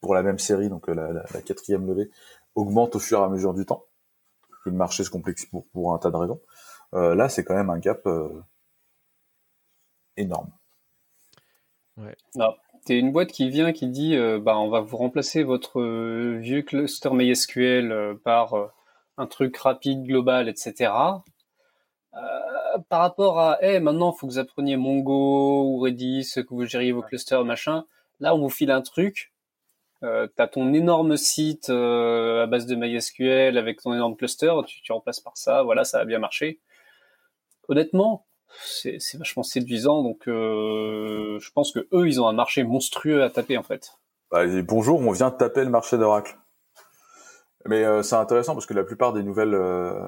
pour 0.00 0.14
la 0.14 0.22
même 0.22 0.38
série, 0.38 0.68
donc 0.68 0.88
euh, 0.88 0.94
la, 0.94 1.12
la, 1.12 1.24
la 1.32 1.42
quatrième 1.42 1.86
levée, 1.86 2.10
augmentent 2.54 2.96
au 2.96 2.98
fur 2.98 3.20
et 3.20 3.24
à 3.24 3.28
mesure 3.28 3.54
du 3.54 3.64
temps, 3.64 3.84
que 4.64 4.70
le 4.70 4.76
marché 4.76 5.04
se 5.04 5.10
complexifie 5.10 5.50
pour, 5.50 5.66
pour 5.68 5.94
un 5.94 5.98
tas 5.98 6.10
de 6.10 6.16
raisons. 6.16 6.40
Euh, 6.94 7.14
là, 7.14 7.28
c'est 7.28 7.44
quand 7.44 7.54
même 7.54 7.70
un 7.70 7.78
gap 7.78 8.06
euh, 8.06 8.28
énorme. 10.16 10.50
T'es 12.84 12.98
une 12.98 13.12
boîte 13.12 13.30
qui 13.30 13.50
vient, 13.50 13.72
qui 13.72 13.88
dit, 13.88 14.16
euh, 14.16 14.40
bah, 14.40 14.58
on 14.58 14.70
va 14.70 14.80
vous 14.80 14.96
remplacer 14.96 15.42
votre 15.42 15.80
euh, 15.80 16.38
vieux 16.40 16.62
cluster 16.62 17.10
MySQL 17.10 17.92
euh, 17.92 18.14
par 18.14 18.54
euh, 18.54 18.70
un 19.18 19.26
truc 19.26 19.56
rapide, 19.58 20.02
global, 20.04 20.48
etc. 20.48 20.92
Par 22.88 23.00
rapport 23.00 23.38
à, 23.38 23.58
eh, 23.62 23.80
maintenant, 23.80 24.12
il 24.12 24.18
faut 24.18 24.26
que 24.26 24.32
vous 24.32 24.38
appreniez 24.38 24.76
Mongo 24.76 25.64
ou 25.64 25.78
Redis, 25.80 26.32
que 26.34 26.54
vous 26.54 26.64
gériez 26.64 26.92
vos 26.92 27.02
clusters, 27.02 27.44
machin. 27.44 27.84
Là, 28.20 28.34
on 28.34 28.38
vous 28.38 28.50
file 28.50 28.70
un 28.70 28.82
truc. 28.82 29.32
Euh, 30.02 30.26
t'as 30.34 30.46
ton 30.46 30.72
énorme 30.72 31.16
site 31.16 31.68
euh, 31.68 32.44
à 32.44 32.46
base 32.46 32.66
de 32.66 32.74
MySQL 32.74 33.58
avec 33.58 33.82
ton 33.82 33.92
énorme 33.92 34.16
cluster, 34.16 34.50
tu, 34.66 34.80
tu 34.80 34.92
remplaces 34.92 35.20
par 35.20 35.36
ça, 35.36 35.62
voilà, 35.62 35.84
ça 35.84 35.98
a 35.98 36.06
bien 36.06 36.18
marché. 36.18 36.58
Honnêtement, 37.68 38.24
c'est 38.64 38.98
c'est 38.98 39.18
vachement 39.18 39.42
séduisant, 39.42 40.02
donc 40.02 40.26
euh, 40.26 41.38
je 41.38 41.50
pense 41.52 41.72
que 41.72 41.86
eux, 41.92 42.08
ils 42.08 42.20
ont 42.20 42.28
un 42.28 42.32
marché 42.32 42.64
monstrueux 42.64 43.22
à 43.22 43.30
taper 43.30 43.58
en 43.58 43.62
fait. 43.62 43.92
Bah, 44.30 44.44
bonjour, 44.62 45.00
on 45.00 45.10
vient 45.12 45.30
de 45.30 45.36
taper 45.36 45.64
le 45.64 45.70
marché 45.70 45.98
d'Oracle. 45.98 46.36
Mais 47.66 47.84
euh, 47.84 48.02
c'est 48.02 48.16
intéressant 48.16 48.54
parce 48.54 48.66
que 48.66 48.74
la 48.74 48.84
plupart 48.84 49.12
des 49.12 49.22
nouvelles, 49.22 49.54
euh, 49.54 50.06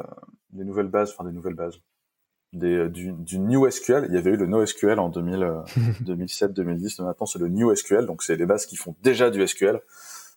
des 0.51 0.65
nouvelles 0.65 0.89
bases, 0.89 1.11
enfin 1.11 1.25
des 1.25 1.35
nouvelles 1.35 1.55
bases, 1.55 1.79
des, 2.53 2.77
euh, 2.77 2.89
du, 2.89 3.13
du 3.13 3.39
New 3.39 3.69
SQL, 3.71 4.07
il 4.09 4.15
y 4.15 4.19
avait 4.19 4.31
eu 4.31 4.37
le 4.37 4.47
NoSQL 4.47 4.99
en 4.99 5.09
2000, 5.09 5.43
euh, 5.43 5.63
2007, 6.01 6.53
2010. 6.53 7.01
Maintenant, 7.01 7.27
c'est 7.27 7.39
le 7.39 7.49
New 7.49 7.75
SQL, 7.75 8.07
donc 8.07 8.23
c'est 8.23 8.37
les 8.37 8.47
bases 8.47 8.67
qui 8.67 8.77
font 8.77 8.95
déjà 9.03 9.31
du 9.31 9.47
SQL, 9.47 9.81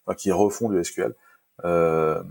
enfin, 0.05 0.15
qui 0.15 0.31
refont 0.31 0.69
du 0.69 0.83
SQL. 0.83 1.15
Euh, 1.63 2.21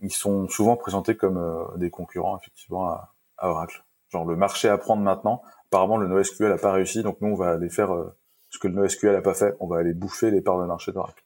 ils 0.00 0.12
sont 0.12 0.48
souvent 0.48 0.76
présentés 0.76 1.16
comme 1.16 1.38
euh, 1.38 1.64
des 1.76 1.90
concurrents 1.90 2.38
effectivement 2.38 2.88
à, 2.88 3.14
à 3.38 3.48
Oracle. 3.48 3.84
Genre 4.10 4.24
le 4.24 4.36
marché 4.36 4.68
à 4.68 4.78
prendre 4.78 5.02
maintenant. 5.02 5.42
Apparemment, 5.66 5.96
le 5.96 6.06
NoSQL 6.06 6.52
a 6.52 6.58
pas 6.58 6.72
réussi, 6.72 7.02
donc 7.02 7.20
nous 7.20 7.28
on 7.28 7.34
va 7.34 7.52
aller 7.52 7.70
faire 7.70 7.92
euh, 7.92 8.14
ce 8.50 8.58
que 8.58 8.68
le 8.68 8.74
NoSQL 8.74 9.16
a 9.16 9.22
pas 9.22 9.34
fait. 9.34 9.56
On 9.60 9.66
va 9.66 9.78
aller 9.78 9.94
bouffer 9.94 10.30
les 10.30 10.40
parts 10.40 10.60
de 10.60 10.66
marché 10.66 10.92
d'Oracle. 10.92 11.24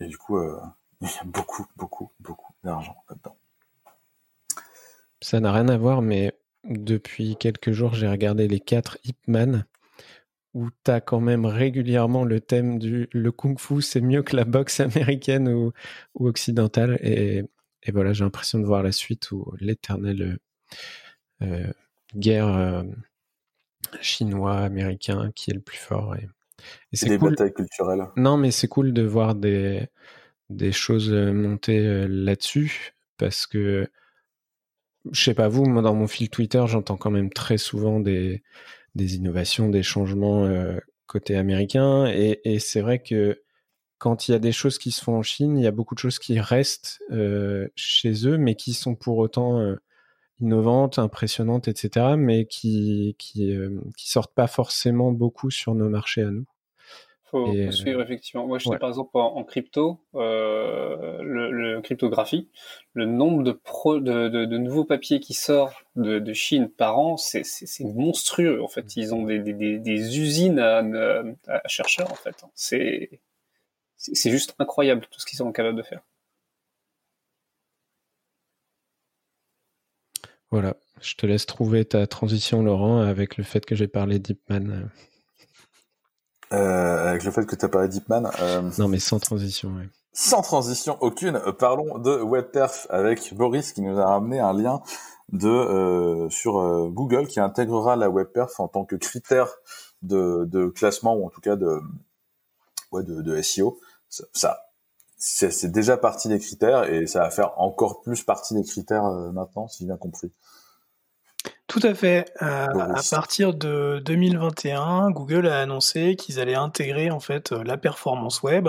Et 0.00 0.06
du 0.06 0.18
coup, 0.18 0.36
euh, 0.36 0.60
il 1.00 1.08
y 1.08 1.18
a 1.18 1.24
beaucoup, 1.24 1.66
beaucoup, 1.76 2.10
beaucoup 2.20 2.52
d'argent 2.62 2.96
là-dedans. 3.08 3.36
Ça 5.26 5.40
n'a 5.40 5.50
rien 5.50 5.66
à 5.68 5.76
voir, 5.76 6.02
mais 6.02 6.38
depuis 6.62 7.34
quelques 7.34 7.72
jours, 7.72 7.94
j'ai 7.94 8.06
regardé 8.06 8.46
les 8.46 8.60
quatre 8.60 8.96
Hipman 9.02 9.64
où 10.54 10.68
tu 10.84 10.90
as 10.92 11.00
quand 11.00 11.18
même 11.18 11.46
régulièrement 11.46 12.22
le 12.22 12.38
thème 12.40 12.78
du 12.78 13.08
le 13.10 13.32
kung-fu, 13.32 13.82
c'est 13.82 14.00
mieux 14.00 14.22
que 14.22 14.36
la 14.36 14.44
boxe 14.44 14.78
américaine 14.78 15.48
ou, 15.48 15.72
ou 16.14 16.28
occidentale. 16.28 17.00
Et, 17.02 17.42
et 17.82 17.90
voilà, 17.90 18.12
j'ai 18.12 18.22
l'impression 18.22 18.60
de 18.60 18.66
voir 18.66 18.84
la 18.84 18.92
suite 18.92 19.32
où 19.32 19.52
l'éternelle 19.58 20.38
euh, 21.42 21.72
guerre 22.14 22.46
euh, 22.46 22.84
chinois-américain 24.00 25.32
qui 25.34 25.50
est 25.50 25.54
le 25.54 25.60
plus 25.60 25.76
fort. 25.78 26.14
Et, 26.14 26.28
et 26.92 26.96
C'est 26.96 27.08
des 27.08 27.18
cool. 27.18 27.30
batailles 27.30 27.52
culturelles. 27.52 28.06
Non, 28.14 28.36
mais 28.36 28.52
c'est 28.52 28.68
cool 28.68 28.92
de 28.92 29.02
voir 29.02 29.34
des, 29.34 29.88
des 30.50 30.70
choses 30.70 31.12
euh, 31.12 31.32
monter 31.32 32.06
là-dessus 32.06 32.92
parce 33.18 33.48
que 33.48 33.90
je 35.12 35.22
sais 35.22 35.34
pas 35.34 35.48
vous, 35.48 35.64
moi 35.64 35.82
dans 35.82 35.94
mon 35.94 36.06
fil 36.06 36.30
Twitter, 36.30 36.62
j'entends 36.66 36.96
quand 36.96 37.10
même 37.10 37.30
très 37.30 37.58
souvent 37.58 38.00
des, 38.00 38.42
innovations, 38.96 39.68
des 39.68 39.82
changements 39.82 40.44
euh, 40.44 40.78
côté 41.06 41.36
américain 41.36 42.06
et, 42.06 42.58
c'est 42.58 42.80
vrai 42.80 43.02
que 43.02 43.42
quand 43.98 44.28
il 44.28 44.32
y 44.32 44.34
a 44.34 44.38
des 44.38 44.52
choses 44.52 44.78
qui 44.78 44.90
se 44.90 45.02
font 45.02 45.16
en 45.16 45.22
Chine, 45.22 45.56
il 45.58 45.64
y 45.64 45.66
a 45.66 45.70
beaucoup 45.70 45.94
de 45.94 46.00
choses 46.00 46.18
qui 46.18 46.38
restent 46.38 47.00
euh, 47.10 47.68
chez 47.76 48.26
eux, 48.26 48.36
mais 48.36 48.54
qui 48.54 48.74
sont 48.74 48.94
pour 48.94 49.16
autant 49.18 49.58
euh, 49.58 49.76
innovantes, 50.40 50.98
impressionnantes, 50.98 51.68
etc., 51.68 52.14
mais 52.18 52.46
qui 52.46 53.16
qui, 53.18 53.56
qui 53.96 54.10
sortent 54.10 54.34
pas 54.34 54.48
forcément 54.48 55.12
beaucoup 55.12 55.50
sur 55.50 55.74
nos 55.74 55.88
marchés 55.88 56.22
à 56.22 56.30
nous. 56.30 56.46
Faut, 57.30 57.52
Et, 57.52 57.64
faut 57.64 57.68
euh, 57.68 57.72
suivre 57.72 58.02
effectivement. 58.02 58.46
Moi, 58.46 58.58
je 58.58 58.64
sais 58.64 58.70
ouais. 58.70 58.78
par 58.78 58.88
exemple 58.88 59.10
en, 59.14 59.34
en 59.36 59.44
crypto, 59.44 60.00
euh, 60.14 61.20
le, 61.22 61.50
le 61.50 61.80
cryptographie, 61.80 62.48
le 62.94 63.04
nombre 63.04 63.42
de, 63.42 63.52
pro, 63.52 63.98
de, 63.98 64.28
de, 64.28 64.44
de 64.44 64.58
nouveaux 64.58 64.84
papiers 64.84 65.18
qui 65.18 65.34
sortent 65.34 65.74
de, 65.96 66.20
de 66.20 66.32
Chine 66.32 66.68
par 66.68 66.98
an, 66.98 67.16
c'est 67.16 67.44
monstrueux. 67.80 68.62
En 68.62 68.68
fait, 68.68 68.96
ils 68.96 69.12
ont 69.12 69.24
des, 69.24 69.40
des, 69.40 69.78
des, 69.78 70.18
usines 70.20 70.60
à, 70.60 70.82
à 71.48 71.68
chercheurs. 71.68 72.10
En 72.12 72.16
fait, 72.16 72.44
c'est 72.54 73.20
c'est 73.96 74.30
juste 74.30 74.54
incroyable 74.58 75.06
tout 75.10 75.18
ce 75.18 75.26
qu'ils 75.26 75.38
sont 75.38 75.50
capables 75.52 75.76
de 75.76 75.82
faire. 75.82 76.02
Voilà, 80.50 80.76
je 81.00 81.14
te 81.16 81.26
laisse 81.26 81.44
trouver 81.44 81.84
ta 81.84 82.06
transition, 82.06 82.62
Laurent, 82.62 83.00
avec 83.00 83.36
le 83.36 83.42
fait 83.42 83.66
que 83.66 83.74
j'ai 83.74 83.88
parlé 83.88 84.20
d'Hipman. 84.20 84.90
Euh, 86.52 87.10
avec 87.10 87.24
le 87.24 87.30
fait 87.30 87.44
que 87.44 87.56
tu 87.56 87.64
as 87.64 87.68
parlé 87.68 87.88
d'Hipman, 87.88 88.30
euh, 88.40 88.62
Non, 88.78 88.86
mais 88.88 89.00
sans 89.00 89.18
transition, 89.18 89.70
ouais. 89.70 89.88
sans 90.12 90.42
transition 90.42 90.96
aucune, 91.00 91.40
parlons 91.58 91.98
de 91.98 92.12
WebPerf 92.12 92.86
avec 92.88 93.34
Boris 93.34 93.72
qui 93.72 93.82
nous 93.82 93.98
a 93.98 94.06
ramené 94.06 94.38
un 94.38 94.52
lien 94.52 94.80
de 95.32 95.48
euh, 95.48 96.30
sur 96.30 96.58
euh, 96.58 96.88
Google 96.88 97.26
qui 97.26 97.40
intégrera 97.40 97.96
la 97.96 98.08
WebPerf 98.08 98.60
en 98.60 98.68
tant 98.68 98.84
que 98.84 98.94
critère 98.96 99.56
de, 100.02 100.44
de 100.44 100.68
classement 100.68 101.16
ou 101.16 101.26
en 101.26 101.30
tout 101.30 101.40
cas 101.40 101.56
de 101.56 101.80
ouais, 102.92 103.02
de, 103.02 103.22
de 103.22 103.42
SEO. 103.42 103.80
Ça, 104.08 104.24
ça 104.32 104.58
c'est 105.18 105.50
c'est 105.50 105.70
déjà 105.70 105.96
partie 105.96 106.28
des 106.28 106.38
critères 106.38 106.84
et 106.84 107.06
ça 107.06 107.20
va 107.20 107.30
faire 107.30 107.58
encore 107.58 108.02
plus 108.02 108.22
partie 108.22 108.54
des 108.54 108.62
critères 108.62 109.06
euh, 109.06 109.32
maintenant, 109.32 109.66
si 109.66 109.78
j'ai 109.80 109.86
bien 109.86 109.96
compris. 109.96 110.30
Tout 111.66 111.80
à 111.82 111.94
fait. 111.94 112.32
Euh, 112.42 112.66
à 112.66 113.00
partir 113.10 113.52
de 113.52 114.00
2021, 114.04 115.10
Google 115.10 115.48
a 115.48 115.60
annoncé 115.60 116.14
qu'ils 116.14 116.38
allaient 116.38 116.54
intégrer 116.54 117.10
en 117.10 117.18
fait 117.18 117.50
euh, 117.50 117.64
la 117.64 117.76
performance 117.76 118.42
web 118.42 118.68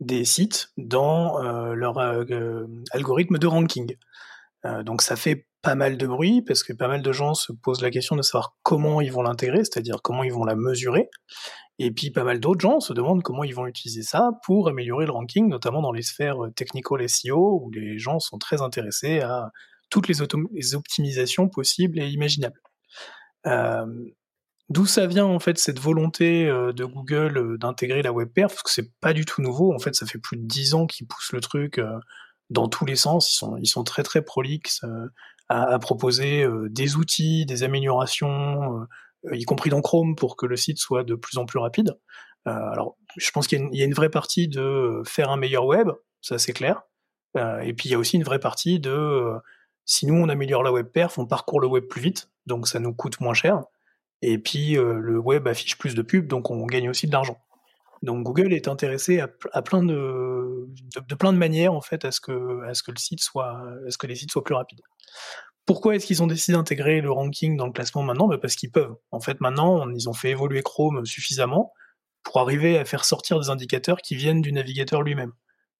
des 0.00 0.24
sites 0.24 0.72
dans 0.76 1.40
euh, 1.40 1.74
leur 1.74 1.98
euh, 1.98 2.66
algorithme 2.90 3.38
de 3.38 3.46
ranking. 3.46 3.96
Donc 4.84 5.02
ça 5.02 5.16
fait 5.16 5.48
pas 5.60 5.74
mal 5.74 5.96
de 5.96 6.06
bruit 6.06 6.40
parce 6.40 6.62
que 6.62 6.72
pas 6.72 6.86
mal 6.86 7.02
de 7.02 7.10
gens 7.10 7.34
se 7.34 7.52
posent 7.52 7.82
la 7.82 7.90
question 7.90 8.14
de 8.14 8.22
savoir 8.22 8.56
comment 8.62 9.00
ils 9.00 9.10
vont 9.10 9.22
l'intégrer, 9.22 9.64
c'est-à-dire 9.64 10.02
comment 10.02 10.22
ils 10.22 10.32
vont 10.32 10.44
la 10.44 10.54
mesurer. 10.54 11.10
Et 11.80 11.90
puis 11.90 12.12
pas 12.12 12.22
mal 12.22 12.38
d'autres 12.38 12.60
gens 12.60 12.78
se 12.78 12.92
demandent 12.92 13.24
comment 13.24 13.42
ils 13.42 13.56
vont 13.56 13.66
utiliser 13.66 14.02
ça 14.02 14.30
pour 14.44 14.68
améliorer 14.68 15.04
le 15.04 15.10
ranking, 15.10 15.48
notamment 15.48 15.82
dans 15.82 15.90
les 15.90 16.02
sphères 16.02 16.36
technical 16.54 17.08
SEO, 17.08 17.60
où 17.60 17.72
les 17.72 17.98
gens 17.98 18.20
sont 18.20 18.38
très 18.38 18.62
intéressés 18.62 19.18
à 19.20 19.50
toutes 19.92 20.08
les, 20.08 20.74
optimisations 20.74 21.50
possibles 21.50 22.00
et 22.00 22.08
imaginables. 22.08 22.60
Euh, 23.46 23.86
D'où 24.70 24.86
ça 24.86 25.06
vient 25.06 25.26
en 25.26 25.38
fait 25.38 25.58
cette 25.58 25.78
volonté 25.78 26.48
euh, 26.48 26.72
de 26.72 26.86
Google 26.86 27.36
euh, 27.36 27.58
d'intégrer 27.58 28.00
la 28.00 28.10
WebPerf 28.10 28.48
Parce 28.48 28.62
que 28.62 28.70
c'est 28.70 28.90
pas 29.00 29.12
du 29.12 29.26
tout 29.26 29.42
nouveau. 29.42 29.74
En 29.74 29.78
fait, 29.78 29.94
ça 29.94 30.06
fait 30.06 30.18
plus 30.18 30.38
de 30.38 30.46
dix 30.46 30.72
ans 30.72 30.86
qu'ils 30.86 31.06
poussent 31.06 31.32
le 31.32 31.42
truc 31.42 31.78
dans 32.48 32.68
tous 32.68 32.86
les 32.86 32.96
sens. 32.96 33.44
Ils 33.60 33.66
sont, 33.66 33.84
très 33.84 34.02
très 34.02 34.22
prolixes 34.22 34.82
à, 35.50 35.78
proposer 35.78 36.46
des 36.70 36.96
outils, 36.96 37.44
des 37.44 37.62
améliorations, 37.62 38.86
y 39.30 39.44
compris 39.44 39.68
dans 39.68 39.82
Chrome 39.82 40.16
pour 40.16 40.36
que 40.36 40.46
le 40.46 40.56
site 40.56 40.78
soit 40.78 41.04
de 41.04 41.14
plus 41.14 41.36
en 41.36 41.44
plus 41.44 41.58
rapide. 41.58 41.98
alors, 42.46 42.96
je 43.18 43.30
pense 43.30 43.46
qu'il 43.46 43.68
y, 43.72 43.82
a 43.82 43.84
une 43.84 43.92
vraie 43.92 44.08
partie 44.08 44.48
de 44.48 45.02
faire 45.04 45.30
un 45.30 45.36
meilleur 45.36 45.66
web, 45.66 45.90
ça 46.22 46.38
c'est 46.38 46.54
clair. 46.54 46.82
et 47.36 47.74
puis 47.74 47.90
il 47.90 47.92
y 47.92 47.94
a 47.94 47.98
aussi 47.98 48.16
une 48.16 48.24
vraie 48.24 48.40
partie 48.40 48.80
de 48.80 49.34
si 49.84 50.06
nous 50.06 50.14
on 50.14 50.28
améliore 50.28 50.62
la 50.62 50.72
WebPerf, 50.72 51.18
on 51.18 51.26
parcourt 51.26 51.60
le 51.60 51.66
web 51.66 51.84
plus 51.84 52.00
vite, 52.00 52.30
donc 52.46 52.68
ça 52.68 52.78
nous 52.78 52.94
coûte 52.94 53.20
moins 53.20 53.34
cher. 53.34 53.62
Et 54.22 54.38
puis 54.38 54.78
euh, 54.78 54.94
le 54.94 55.18
web 55.18 55.48
affiche 55.48 55.78
plus 55.78 55.94
de 55.94 56.02
pubs, 56.02 56.26
donc 56.26 56.50
on 56.50 56.64
gagne 56.66 56.88
aussi 56.88 57.06
de 57.06 57.12
l'argent. 57.12 57.38
Donc 58.02 58.24
Google 58.24 58.52
est 58.52 58.68
intéressé 58.68 59.20
à, 59.20 59.62
plein 59.62 59.82
de, 59.82 60.66
de, 61.08 61.14
plein 61.14 61.32
de 61.32 61.38
manières 61.38 61.72
en 61.72 61.80
fait 61.80 62.04
à 62.04 62.10
ce 62.10 62.20
que 62.20 62.64
à 62.64 62.74
ce 62.74 62.82
que 62.82 62.90
le 62.90 62.98
site 62.98 63.20
soit 63.20 63.60
à 63.86 63.90
ce 63.90 63.98
que 63.98 64.06
les 64.06 64.16
sites 64.16 64.32
soient 64.32 64.42
plus 64.42 64.54
rapides. 64.54 64.80
Pourquoi 65.66 65.94
est-ce 65.94 66.06
qu'ils 66.06 66.22
ont 66.22 66.26
décidé 66.26 66.56
d'intégrer 66.56 67.00
le 67.00 67.12
ranking 67.12 67.56
dans 67.56 67.66
le 67.66 67.72
classement 67.72 68.02
maintenant? 68.02 68.26
Bah 68.26 68.38
Parce 68.38 68.56
qu'ils 68.56 68.72
peuvent. 68.72 68.96
En 69.12 69.20
fait, 69.20 69.40
maintenant, 69.40 69.88
ils 69.90 70.08
ont 70.08 70.12
fait 70.12 70.30
évoluer 70.30 70.62
Chrome 70.62 71.06
suffisamment 71.06 71.72
pour 72.24 72.40
arriver 72.40 72.78
à 72.78 72.84
faire 72.84 73.04
sortir 73.04 73.38
des 73.38 73.48
indicateurs 73.48 73.98
qui 73.98 74.16
viennent 74.16 74.40
du 74.40 74.52
navigateur 74.52 75.02
lui-même. 75.02 75.32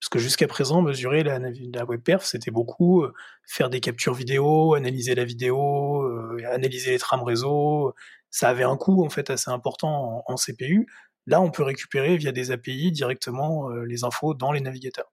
Parce 0.03 0.09
que 0.09 0.19
jusqu'à 0.19 0.49
présent, 0.49 0.83
mesurer 0.83 1.23
la, 1.23 1.39
web 1.85 2.03
perf, 2.03 2.25
c'était 2.25 2.51
beaucoup 2.51 3.05
euh, 3.05 3.15
faire 3.47 3.71
des 3.71 3.79
captures 3.79 4.15
vidéo, 4.15 4.75
analyser 4.75 5.15
la 5.15 5.25
vidéo, 5.25 6.03
euh, 6.03 6.43
analyser 6.51 6.91
les 6.91 6.99
trames 6.99 7.23
réseau. 7.23 7.95
Ça 8.29 8.49
avait 8.49 8.65
un 8.65 8.77
coût 8.77 9.05
en 9.05 9.11
fait 9.11 9.31
assez 9.31 9.53
important 9.53 10.25
en, 10.27 10.35
CPU. 10.35 10.89
Là, 11.29 11.41
on 11.41 11.53
peut 11.53 11.63
récupérer 11.63 12.17
via 12.17 12.33
des 12.33 12.51
API 12.51 12.91
directement 12.91 13.71
euh, 13.71 13.85
les 13.85 14.03
infos 14.03 14.35
dans 14.35 14.51
les 14.51 14.61
navigateurs. 14.61 15.13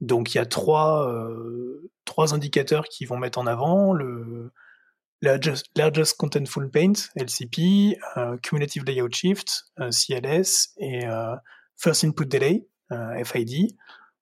Donc 0.00 0.32
il 0.32 0.38
y 0.38 0.40
a 0.40 0.46
trois, 0.46 1.12
trois 2.04 2.34
indicateurs 2.34 2.84
qui 2.84 3.06
vont 3.06 3.16
mettre 3.16 3.38
en 3.38 3.46
avant 3.48 3.92
le 3.92 4.52
Largest, 5.22 5.66
largest 5.76 6.16
Contentful 6.16 6.70
Paint, 6.70 6.92
LCP, 7.16 7.98
Cumulative 8.42 8.84
Layout 8.84 9.12
Shift, 9.12 9.64
CLS, 9.78 10.74
et 10.78 11.04
First 11.76 12.04
Input 12.04 12.26
Delay, 12.26 12.66
FID. 13.24 13.76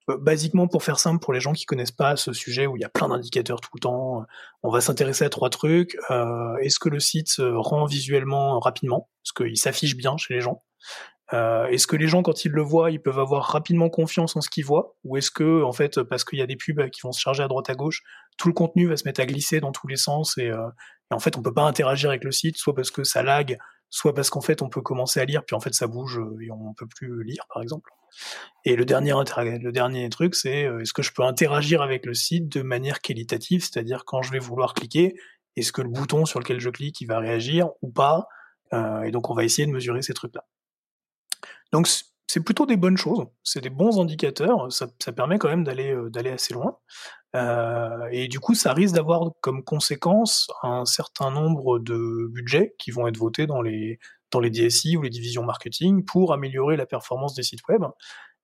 Euh, 0.09 0.17
basiquement, 0.17 0.67
pour 0.67 0.83
faire 0.83 0.99
simple, 0.99 1.23
pour 1.23 1.33
les 1.33 1.39
gens 1.39 1.53
qui 1.53 1.65
connaissent 1.65 1.91
pas 1.91 2.15
ce 2.15 2.33
sujet 2.33 2.67
où 2.67 2.75
il 2.75 2.81
y 2.81 2.85
a 2.85 2.89
plein 2.89 3.09
d'indicateurs 3.09 3.61
tout 3.61 3.69
le 3.73 3.79
temps, 3.79 4.25
on 4.61 4.69
va 4.69 4.81
s'intéresser 4.81 5.23
à 5.25 5.29
trois 5.29 5.49
trucs. 5.49 5.97
Euh, 6.11 6.55
est-ce 6.57 6.79
que 6.79 6.89
le 6.89 6.99
site 6.99 7.29
se 7.29 7.41
rend 7.41 7.85
visuellement 7.85 8.59
rapidement? 8.59 9.09
Est-ce 9.25 9.33
qu'il 9.33 9.57
s'affiche 9.57 9.95
bien 9.95 10.17
chez 10.17 10.33
les 10.33 10.41
gens? 10.41 10.63
Euh, 11.31 11.65
Est-ce 11.67 11.87
que 11.87 11.95
les 11.95 12.07
gens, 12.07 12.21
quand 12.21 12.45
ils 12.45 12.51
le 12.51 12.61
voient, 12.61 12.91
ils 12.91 13.01
peuvent 13.01 13.19
avoir 13.19 13.45
rapidement 13.45 13.89
confiance 13.89 14.35
en 14.35 14.41
ce 14.41 14.49
qu'ils 14.49 14.65
voient? 14.65 14.95
Ou 15.03 15.17
est-ce 15.17 15.31
que, 15.31 15.63
en 15.63 15.71
fait, 15.71 16.03
parce 16.03 16.25
qu'il 16.25 16.37
y 16.37 16.41
a 16.41 16.47
des 16.47 16.57
pubs 16.57 16.89
qui 16.89 17.01
vont 17.01 17.13
se 17.13 17.21
charger 17.21 17.41
à 17.41 17.47
droite 17.47 17.69
à 17.69 17.75
gauche, 17.75 18.03
tout 18.37 18.49
le 18.49 18.53
contenu 18.53 18.87
va 18.87 18.97
se 18.97 19.05
mettre 19.05 19.21
à 19.21 19.25
glisser 19.25 19.59
dans 19.61 19.71
tous 19.71 19.87
les 19.87 19.95
sens 19.95 20.37
et, 20.37 20.51
et 21.11 21.13
en 21.13 21.19
fait, 21.19 21.37
on 21.37 21.41
peut 21.41 21.53
pas 21.53 21.63
interagir 21.63 22.09
avec 22.09 22.23
le 22.23 22.31
site, 22.31 22.57
soit 22.57 22.75
parce 22.75 22.91
que 22.91 23.03
ça 23.03 23.23
lag, 23.23 23.57
soit 23.93 24.15
parce 24.15 24.31
qu'en 24.31 24.41
fait, 24.41 24.63
on 24.63 24.69
peut 24.69 24.81
commencer 24.81 25.19
à 25.19 25.25
lire, 25.25 25.45
puis 25.45 25.55
en 25.55 25.59
fait, 25.59 25.75
ça 25.75 25.85
bouge 25.85 26.19
et 26.41 26.49
on 26.49 26.73
peut 26.73 26.87
plus 26.87 27.23
lire, 27.23 27.45
par 27.53 27.61
exemple. 27.61 27.91
Et 28.65 28.75
le 28.75 28.85
dernier, 28.85 30.09
truc, 30.09 30.33
c'est 30.33 30.65
euh, 30.65 30.79
est-ce 30.79 30.93
que 30.93 31.03
je 31.03 31.11
peux 31.13 31.21
interagir 31.21 31.83
avec 31.83 32.07
le 32.07 32.15
site 32.15 32.49
de 32.49 32.63
manière 32.63 33.01
qualitative, 33.01 33.61
c'est-à-dire 33.61 34.03
quand 34.05 34.23
je 34.23 34.31
vais 34.31 34.39
vouloir 34.39 34.73
cliquer, 34.73 35.15
est-ce 35.57 35.71
que 35.71 35.83
le 35.83 35.89
bouton 35.89 36.25
sur 36.25 36.39
lequel 36.39 36.59
je 36.59 36.71
clique, 36.71 37.01
il 37.01 37.05
va 37.05 37.19
réagir 37.19 37.69
ou 37.83 37.91
pas? 37.91 38.27
Euh, 38.73 39.03
Et 39.03 39.11
donc 39.11 39.29
on 39.29 39.35
va 39.35 39.43
essayer 39.43 39.67
de 39.67 39.71
mesurer 39.71 40.01
ces 40.01 40.15
trucs-là. 40.15 40.43
Donc 41.71 41.87
c'est 42.25 42.43
plutôt 42.43 42.65
des 42.65 42.77
bonnes 42.77 42.97
choses, 42.97 43.27
c'est 43.43 43.61
des 43.61 43.69
bons 43.69 44.01
indicateurs, 44.01 44.71
ça, 44.73 44.87
permet 45.15 45.37
quand 45.37 45.49
même 45.49 45.67
euh, 45.67 46.09
d'aller 46.09 46.31
assez 46.31 46.55
loin. 46.55 46.79
Euh, 47.35 48.07
et 48.11 48.27
du 48.27 48.39
coup, 48.39 48.53
ça 48.53 48.73
risque 48.73 48.95
d'avoir 48.95 49.31
comme 49.41 49.63
conséquence 49.63 50.47
un 50.61 50.85
certain 50.85 51.31
nombre 51.31 51.79
de 51.79 52.27
budgets 52.31 52.75
qui 52.77 52.91
vont 52.91 53.07
être 53.07 53.17
votés 53.17 53.47
dans 53.47 53.61
les 53.61 53.99
dans 54.31 54.39
les 54.39 54.49
DSI 54.49 54.97
ou 54.97 55.03
les 55.03 55.09
divisions 55.09 55.43
marketing 55.43 56.05
pour 56.05 56.33
améliorer 56.33 56.75
la 56.75 56.87
performance 56.87 57.35
des 57.35 57.43
sites 57.43 57.67
web. 57.69 57.83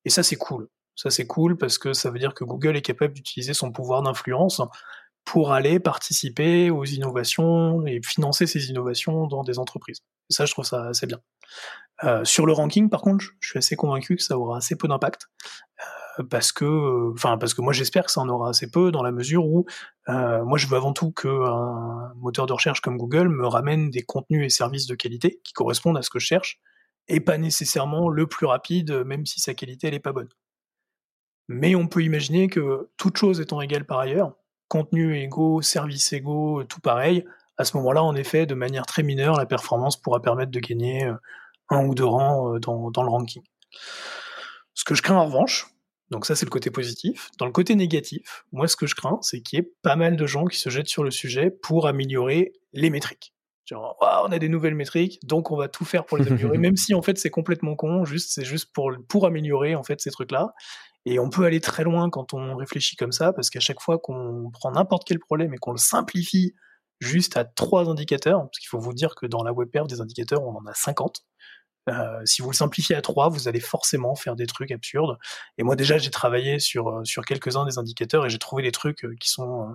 Et 0.04 0.10
ça, 0.10 0.22
c'est 0.22 0.36
cool. 0.36 0.68
Ça, 0.94 1.10
c'est 1.10 1.26
cool 1.26 1.56
parce 1.56 1.78
que 1.78 1.92
ça 1.92 2.10
veut 2.10 2.18
dire 2.18 2.34
que 2.34 2.44
Google 2.44 2.76
est 2.76 2.82
capable 2.82 3.14
d'utiliser 3.14 3.54
son 3.54 3.72
pouvoir 3.72 4.02
d'influence 4.02 4.62
pour 5.24 5.52
aller 5.52 5.80
participer 5.80 6.70
aux 6.70 6.84
innovations 6.84 7.86
et 7.86 8.00
financer 8.04 8.46
ces 8.46 8.70
innovations 8.70 9.26
dans 9.26 9.42
des 9.42 9.58
entreprises. 9.58 10.00
Ça, 10.28 10.44
je 10.46 10.52
trouve 10.52 10.64
ça 10.64 10.86
assez 10.86 11.06
bien. 11.06 11.20
Euh, 12.04 12.24
sur 12.24 12.46
le 12.46 12.52
ranking, 12.52 12.88
par 12.88 13.02
contre, 13.02 13.24
je 13.40 13.48
suis 13.48 13.58
assez 13.58 13.76
convaincu 13.76 14.16
que 14.16 14.22
ça 14.22 14.38
aura 14.38 14.58
assez 14.58 14.76
peu 14.76 14.88
d'impact 14.88 15.28
parce 16.28 16.52
que, 16.52 17.12
enfin, 17.12 17.38
parce 17.38 17.54
que 17.54 17.62
moi 17.62 17.72
j'espère 17.72 18.04
que 18.04 18.10
ça 18.10 18.20
en 18.20 18.28
aura 18.28 18.50
assez 18.50 18.70
peu 18.70 18.90
dans 18.90 19.02
la 19.02 19.12
mesure 19.12 19.46
où 19.46 19.64
euh, 20.08 20.44
moi 20.44 20.58
je 20.58 20.66
veux 20.66 20.76
avant 20.76 20.92
tout 20.92 21.12
qu'un 21.12 22.12
moteur 22.16 22.46
de 22.46 22.52
recherche 22.52 22.80
comme 22.80 22.98
Google 22.98 23.28
me 23.28 23.46
ramène 23.46 23.90
des 23.90 24.02
contenus 24.02 24.44
et 24.44 24.50
services 24.50 24.86
de 24.86 24.94
qualité 24.94 25.40
qui 25.44 25.52
correspondent 25.52 25.96
à 25.96 26.02
ce 26.02 26.10
que 26.10 26.18
je 26.18 26.26
cherche 26.26 26.60
et 27.08 27.20
pas 27.20 27.38
nécessairement 27.38 28.08
le 28.08 28.26
plus 28.26 28.46
rapide, 28.46 29.04
même 29.04 29.24
si 29.24 29.40
sa 29.40 29.54
qualité 29.54 29.88
elle 29.88 30.00
pas 30.00 30.12
bonne. 30.12 30.28
Mais 31.48 31.74
on 31.74 31.88
peut 31.88 32.02
imaginer 32.02 32.48
que 32.48 32.90
toute 32.96 33.16
chose 33.16 33.40
étant 33.40 33.60
égale 33.60 33.84
par 33.84 33.98
ailleurs, 33.98 34.34
contenu 34.68 35.16
égaux, 35.18 35.62
service 35.62 36.12
égaux, 36.12 36.62
tout 36.64 36.80
pareil, 36.80 37.24
à 37.56 37.64
ce 37.64 37.76
moment-là, 37.76 38.02
en 38.02 38.14
effet, 38.14 38.46
de 38.46 38.54
manière 38.54 38.86
très 38.86 39.02
mineure, 39.02 39.36
la 39.36 39.44
performance 39.44 40.00
pourra 40.00 40.22
permettre 40.22 40.50
de 40.50 40.60
gagner 40.60 41.04
euh, 41.04 41.14
un 41.70 41.86
ou 41.86 41.94
deux 41.94 42.04
rangs 42.04 42.54
euh, 42.54 42.58
dans, 42.58 42.90
dans 42.90 43.02
le 43.02 43.10
ranking. 43.10 43.42
Ce 44.74 44.84
que 44.84 44.94
je 44.94 45.02
crains 45.02 45.16
en 45.16 45.26
revanche, 45.26 45.66
donc 46.10 46.26
ça, 46.26 46.34
c'est 46.34 46.44
le 46.44 46.50
côté 46.50 46.70
positif. 46.70 47.30
Dans 47.38 47.46
le 47.46 47.52
côté 47.52 47.74
négatif, 47.76 48.44
moi, 48.52 48.66
ce 48.66 48.76
que 48.76 48.86
je 48.86 48.94
crains, 48.94 49.18
c'est 49.22 49.40
qu'il 49.40 49.58
y 49.58 49.62
ait 49.62 49.72
pas 49.82 49.96
mal 49.96 50.16
de 50.16 50.26
gens 50.26 50.46
qui 50.46 50.58
se 50.58 50.68
jettent 50.68 50.88
sur 50.88 51.04
le 51.04 51.10
sujet 51.10 51.50
pour 51.50 51.86
améliorer 51.86 52.52
les 52.72 52.90
métriques. 52.90 53.32
Genre, 53.64 53.96
on 54.00 54.32
a 54.32 54.38
des 54.40 54.48
nouvelles 54.48 54.74
métriques, 54.74 55.20
donc 55.24 55.52
on 55.52 55.56
va 55.56 55.68
tout 55.68 55.84
faire 55.84 56.04
pour 56.04 56.18
les 56.18 56.26
améliorer, 56.26 56.58
même 56.58 56.76
si 56.76 56.92
en 56.94 57.02
fait 57.02 57.18
c'est 57.18 57.30
complètement 57.30 57.76
con. 57.76 58.04
Juste, 58.04 58.32
c'est 58.32 58.44
juste 58.44 58.72
pour 58.72 58.90
pour 59.08 59.26
améliorer 59.26 59.76
en 59.76 59.84
fait 59.84 60.00
ces 60.00 60.10
trucs-là. 60.10 60.52
Et 61.06 61.20
on 61.20 61.30
peut 61.30 61.44
aller 61.44 61.60
très 61.60 61.84
loin 61.84 62.10
quand 62.10 62.34
on 62.34 62.56
réfléchit 62.56 62.96
comme 62.96 63.12
ça, 63.12 63.32
parce 63.32 63.48
qu'à 63.48 63.60
chaque 63.60 63.80
fois 63.80 63.98
qu'on 63.98 64.50
prend 64.52 64.72
n'importe 64.72 65.04
quel 65.06 65.20
problème 65.20 65.54
et 65.54 65.58
qu'on 65.58 65.70
le 65.70 65.78
simplifie 65.78 66.54
juste 66.98 67.36
à 67.36 67.44
trois 67.44 67.88
indicateurs, 67.88 68.40
parce 68.40 68.58
qu'il 68.58 68.68
faut 68.68 68.80
vous 68.80 68.92
dire 68.92 69.14
que 69.14 69.26
dans 69.26 69.44
la 69.44 69.52
WebPerf, 69.52 69.86
des 69.86 70.00
indicateurs, 70.00 70.42
on 70.42 70.56
en 70.56 70.66
a 70.66 70.74
50. 70.74 71.24
Euh, 71.88 72.20
si 72.24 72.42
vous 72.42 72.50
le 72.50 72.56
simplifiez 72.56 72.94
à 72.94 73.02
3, 73.02 73.28
vous 73.30 73.48
allez 73.48 73.60
forcément 73.60 74.14
faire 74.14 74.36
des 74.36 74.46
trucs 74.46 74.70
absurdes. 74.70 75.18
Et 75.58 75.62
moi 75.62 75.76
déjà, 75.76 75.98
j'ai 75.98 76.10
travaillé 76.10 76.58
sur, 76.58 76.88
euh, 76.88 77.04
sur 77.04 77.24
quelques-uns 77.24 77.64
des 77.64 77.78
indicateurs 77.78 78.26
et 78.26 78.30
j'ai 78.30 78.38
trouvé 78.38 78.62
des 78.62 78.72
trucs 78.72 79.04
euh, 79.04 79.14
qui 79.18 79.30
sont 79.30 79.74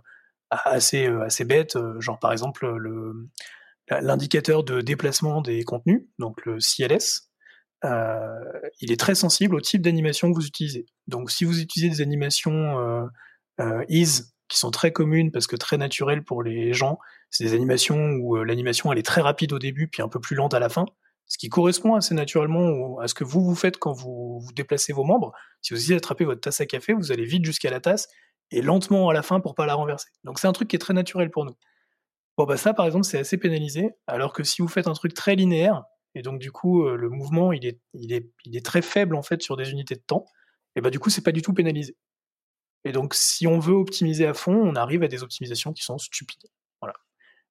assez, 0.51 1.07
assez 1.07 1.43
bêtes, 1.43 1.77
genre 1.99 2.19
par 2.19 2.31
exemple 2.31 2.67
le, 2.67 3.27
l'indicateur 3.89 4.63
de 4.63 4.81
déplacement 4.81 5.41
des 5.41 5.63
contenus, 5.63 6.03
donc 6.19 6.45
le 6.45 6.59
CLS. 6.59 7.31
il 7.83 8.91
est 8.91 8.99
très 8.99 9.15
sensible 9.15 9.55
au 9.55 9.61
type 9.61 9.81
d'animation 9.81 10.31
que 10.31 10.35
vous 10.35 10.45
utilisez. 10.45 10.85
Donc 11.07 11.31
si 11.31 11.45
vous 11.45 11.59
utilisez 11.59 11.89
des 11.89 12.01
animations 12.01 13.09
is 13.89 14.33
qui 14.47 14.59
sont 14.59 14.69
très 14.69 14.91
communes 14.91 15.31
parce 15.31 15.47
que 15.47 15.55
très 15.55 15.77
naturelles 15.77 16.23
pour 16.23 16.43
les 16.43 16.73
gens, 16.73 16.99
c'est 17.31 17.43
des 17.43 17.53
animations 17.55 18.11
où 18.21 18.35
l'animation 18.43 18.93
elle 18.93 18.99
est 18.99 19.05
très 19.05 19.21
rapide 19.21 19.51
au 19.51 19.59
début 19.59 19.87
puis 19.87 20.03
un 20.03 20.09
peu 20.09 20.19
plus 20.19 20.35
lente 20.35 20.53
à 20.53 20.59
la 20.59 20.69
fin 20.69 20.85
ce 21.27 21.37
qui 21.37 21.49
correspond 21.49 21.95
assez 21.95 22.13
naturellement 22.13 22.99
à 22.99 23.07
ce 23.07 23.13
que 23.13 23.23
vous 23.23 23.43
vous 23.43 23.55
faites 23.55 23.77
quand 23.77 23.93
vous, 23.93 24.39
vous 24.39 24.53
déplacez 24.53 24.93
vos 24.93 25.03
membres. 25.03 25.33
Si 25.61 25.73
vous 25.73 25.79
essayez 25.79 25.95
d'attraper 25.95 26.25
votre 26.25 26.41
tasse 26.41 26.61
à 26.61 26.65
café, 26.65 26.93
vous 26.93 27.11
allez 27.11 27.25
vite 27.25 27.45
jusqu'à 27.45 27.71
la 27.71 27.79
tasse 27.79 28.07
et 28.51 28.61
lentement 28.61 29.09
à 29.09 29.13
la 29.13 29.23
fin 29.23 29.39
pour 29.39 29.55
pas 29.55 29.65
la 29.65 29.73
renverser. 29.73 30.09
Donc 30.23 30.39
c'est 30.39 30.47
un 30.47 30.53
truc 30.53 30.67
qui 30.67 30.75
est 30.75 30.79
très 30.79 30.93
naturel 30.93 31.31
pour 31.31 31.45
nous. 31.45 31.55
Bon 32.37 32.45
bah 32.45 32.57
ça 32.57 32.73
par 32.73 32.85
exemple 32.85 33.05
c'est 33.05 33.17
assez 33.17 33.37
pénalisé, 33.37 33.91
alors 34.07 34.33
que 34.33 34.43
si 34.43 34.61
vous 34.61 34.67
faites 34.67 34.87
un 34.87 34.93
truc 34.93 35.13
très 35.13 35.35
linéaire 35.35 35.83
et 36.15 36.21
donc 36.21 36.39
du 36.39 36.51
coup 36.51 36.85
euh, 36.85 36.95
le 36.95 37.09
mouvement 37.09 37.53
il 37.53 37.65
est, 37.65 37.79
il 37.93 38.13
est, 38.13 38.29
il 38.43 38.55
est 38.57 38.65
très 38.65 38.81
faible 38.81 39.15
en 39.15 39.23
fait 39.23 39.41
sur 39.41 39.55
des 39.55 39.71
unités 39.71 39.95
de 39.95 40.01
temps, 40.01 40.25
et 40.75 40.81
bah 40.81 40.89
du 40.89 40.99
coup 40.99 41.09
c'est 41.09 41.23
pas 41.23 41.31
du 41.31 41.41
tout 41.41 41.53
pénalisé. 41.53 41.95
Et 42.83 42.91
donc 42.91 43.15
si 43.15 43.47
on 43.47 43.57
veut 43.57 43.73
optimiser 43.73 44.27
à 44.27 44.33
fond, 44.33 44.53
on 44.53 44.75
arrive 44.75 45.01
à 45.01 45.07
des 45.07 45.23
optimisations 45.23 45.73
qui 45.73 45.81
sont 45.81 45.97
stupides. 45.97 46.47
Voilà. 46.81 46.93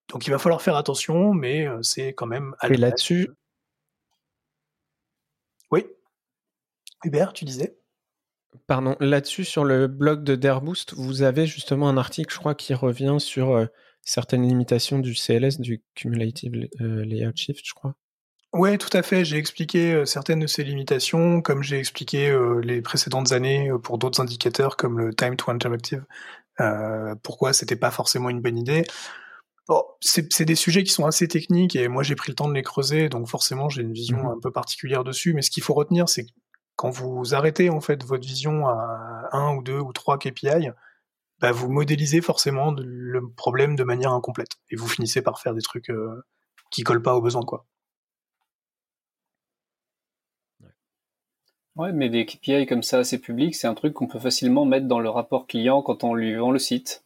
Donc 0.09 0.27
il 0.27 0.29
va 0.29 0.37
falloir 0.37 0.61
faire 0.61 0.75
attention, 0.77 1.33
mais 1.33 1.67
euh, 1.67 1.81
c'est 1.81 2.13
quand 2.13 2.27
même. 2.27 2.55
Et 2.63 2.77
là-dessus, 2.77 3.29
oui. 5.71 5.85
Hubert, 7.05 7.33
tu 7.33 7.45
disais? 7.45 7.77
Pardon, 8.67 8.95
là-dessus, 8.99 9.45
sur 9.45 9.63
le 9.63 9.87
blog 9.87 10.23
de 10.23 10.35
Dareboost, 10.35 10.93
vous 10.93 11.21
avez 11.21 11.45
justement 11.45 11.89
un 11.89 11.97
article, 11.97 12.33
je 12.33 12.39
crois, 12.39 12.55
qui 12.55 12.73
revient 12.73 13.17
sur 13.19 13.51
euh, 13.51 13.65
certaines 14.01 14.47
limitations 14.47 14.99
du 14.99 15.13
CLS, 15.13 15.59
du 15.59 15.83
Cumulative 15.93 16.67
euh, 16.81 17.05
Layout 17.05 17.35
Shift, 17.35 17.65
je 17.65 17.73
crois. 17.73 17.95
Ouais, 18.53 18.77
tout 18.77 18.95
à 18.95 19.03
fait. 19.03 19.25
J'ai 19.25 19.37
expliqué 19.37 20.05
certaines 20.05 20.39
de 20.39 20.47
ces 20.47 20.63
limitations, 20.63 21.41
comme 21.41 21.61
j'ai 21.61 21.77
expliqué 21.77 22.33
les 22.63 22.81
précédentes 22.81 23.33
années 23.33 23.69
pour 23.83 23.97
d'autres 23.97 24.21
indicateurs 24.21 24.77
comme 24.77 24.97
le 24.97 25.13
time 25.13 25.35
to 25.35 25.51
interactive. 25.51 26.05
Euh, 26.59 27.15
pourquoi? 27.23 27.53
C'était 27.53 27.75
pas 27.75 27.91
forcément 27.91 28.29
une 28.29 28.41
bonne 28.41 28.57
idée. 28.57 28.85
Bon, 29.67 29.83
c'est 29.99 30.45
des 30.45 30.55
sujets 30.55 30.83
qui 30.83 30.91
sont 30.91 31.07
assez 31.07 31.27
techniques 31.27 31.75
et 31.75 31.87
moi 31.87 32.03
j'ai 32.03 32.13
pris 32.13 32.31
le 32.31 32.35
temps 32.35 32.47
de 32.47 32.53
les 32.53 32.61
creuser, 32.61 33.09
donc 33.09 33.27
forcément 33.27 33.67
j'ai 33.67 33.81
une 33.81 33.93
vision 33.93 34.17
mmh 34.17 34.35
un 34.37 34.39
peu 34.39 34.51
particulière 34.51 35.03
dessus. 35.03 35.33
Mais 35.33 35.41
ce 35.41 35.49
qu'il 35.49 35.63
faut 35.63 35.73
retenir, 35.73 36.07
c'est 36.07 36.25
que 36.25 36.31
quand 36.75 36.89
vous 36.89 37.35
arrêtez 37.35 37.69
en 37.69 37.81
fait 37.81 38.03
votre 38.03 38.25
vision 38.27 38.67
à 38.67 39.29
un 39.31 39.55
ou 39.55 39.63
deux 39.63 39.79
ou 39.79 39.93
trois 39.93 40.17
KPI, 40.17 40.69
bah, 41.39 41.51
vous 41.51 41.69
modélisez 41.69 42.21
forcément 42.21 42.71
le 42.77 43.29
problème 43.29 43.75
de 43.75 43.83
manière 43.83 44.11
incomplète 44.13 44.57
et 44.71 44.75
vous 44.75 44.87
finissez 44.87 45.21
par 45.21 45.39
faire 45.41 45.53
des 45.53 45.61
trucs 45.61 45.89
euh, 45.89 46.25
qui 46.71 46.83
collent 46.83 47.01
pas 47.01 47.15
aux 47.15 47.21
besoins 47.21 47.43
quoi. 47.43 47.65
Ouais, 51.75 51.91
mais 51.91 52.07
des 52.09 52.25
KPI 52.25 52.65
comme 52.67 52.83
ça 52.83 52.99
assez 52.99 53.19
publics, 53.19 53.53
c'est 53.55 53.67
un 53.67 53.73
truc 53.73 53.93
qu'on 53.93 54.07
peut 54.07 54.19
facilement 54.19 54.63
mettre 54.65 54.87
dans 54.87 54.99
le 54.99 55.09
rapport 55.09 55.45
client 55.45 55.81
quand 55.81 56.05
on 56.05 56.13
lui 56.13 56.33
vend 56.35 56.51
le 56.51 56.59
site. 56.59 57.03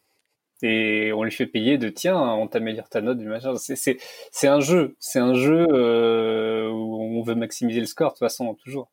Et 0.62 1.12
on 1.14 1.24
lui 1.24 1.32
fait 1.32 1.46
payer 1.46 1.78
de 1.78 1.88
tiens, 1.88 2.18
on 2.20 2.46
t'améliore 2.46 2.88
ta 2.88 3.00
note 3.00 3.18
du 3.18 3.26
machin. 3.26 3.54
C'est 3.56 4.48
un 4.48 4.60
jeu, 4.60 4.96
c'est 5.00 5.18
un 5.18 5.34
jeu 5.34 5.66
euh, 5.72 6.70
où 6.70 7.18
on 7.18 7.22
veut 7.22 7.34
maximiser 7.34 7.80
le 7.80 7.86
score 7.86 8.10
de 8.10 8.14
toute 8.14 8.20
façon 8.20 8.54
toujours. 8.54 8.90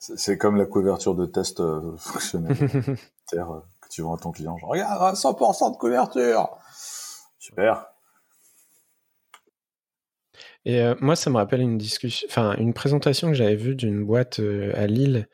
C'est 0.00 0.38
comme 0.38 0.56
la 0.56 0.64
couverture 0.64 1.14
de 1.14 1.26
test 1.26 1.60
euh, 1.60 1.94
fonctionnel 1.98 2.56
euh, 3.34 3.60
que 3.80 3.88
tu 3.90 4.00
vends 4.02 4.16
à 4.16 4.18
ton 4.18 4.32
client. 4.32 4.56
Genre, 4.56 4.70
regarde, 4.70 5.14
100% 5.14 5.72
de 5.72 5.76
couverture. 5.76 6.48
Super. 7.38 7.86
Et 10.64 10.80
euh, 10.80 10.94
moi, 11.00 11.16
ça 11.16 11.30
me 11.30 11.36
rappelle 11.36 11.60
une 11.60 11.78
discussion, 11.78 12.26
enfin 12.30 12.54
une 12.58 12.74
présentation 12.74 13.28
que 13.28 13.34
j'avais 13.34 13.56
vue 13.56 13.74
d'une 13.74 14.04
boîte 14.04 14.40
euh, 14.40 14.72
à 14.74 14.86
Lille 14.86 15.28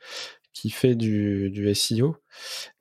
qui 0.53 0.69
fait 0.69 0.95
du, 0.95 1.49
du, 1.51 1.73
SEO, 1.75 2.15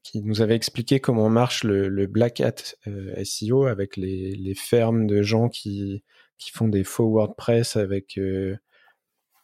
qui 0.02 0.22
nous 0.22 0.40
avait 0.40 0.54
expliqué 0.54 1.00
comment 1.00 1.28
marche 1.28 1.64
le, 1.64 1.88
le 1.88 2.06
Black 2.06 2.40
Hat 2.40 2.76
euh, 2.86 3.12
SEO 3.24 3.66
avec 3.66 3.96
les, 3.96 4.34
les, 4.34 4.54
fermes 4.54 5.06
de 5.06 5.22
gens 5.22 5.48
qui, 5.48 6.04
qui 6.38 6.50
font 6.52 6.68
des 6.68 6.84
faux 6.84 7.10
WordPress 7.10 7.76
avec 7.76 8.18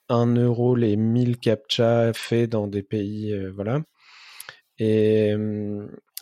1 0.08 0.36
euro 0.36 0.74
les 0.74 0.96
1000 0.96 1.38
captcha 1.38 2.12
faits 2.12 2.50
dans 2.50 2.66
des 2.66 2.82
pays, 2.82 3.34
voilà. 3.54 3.82
Et, 4.78 5.34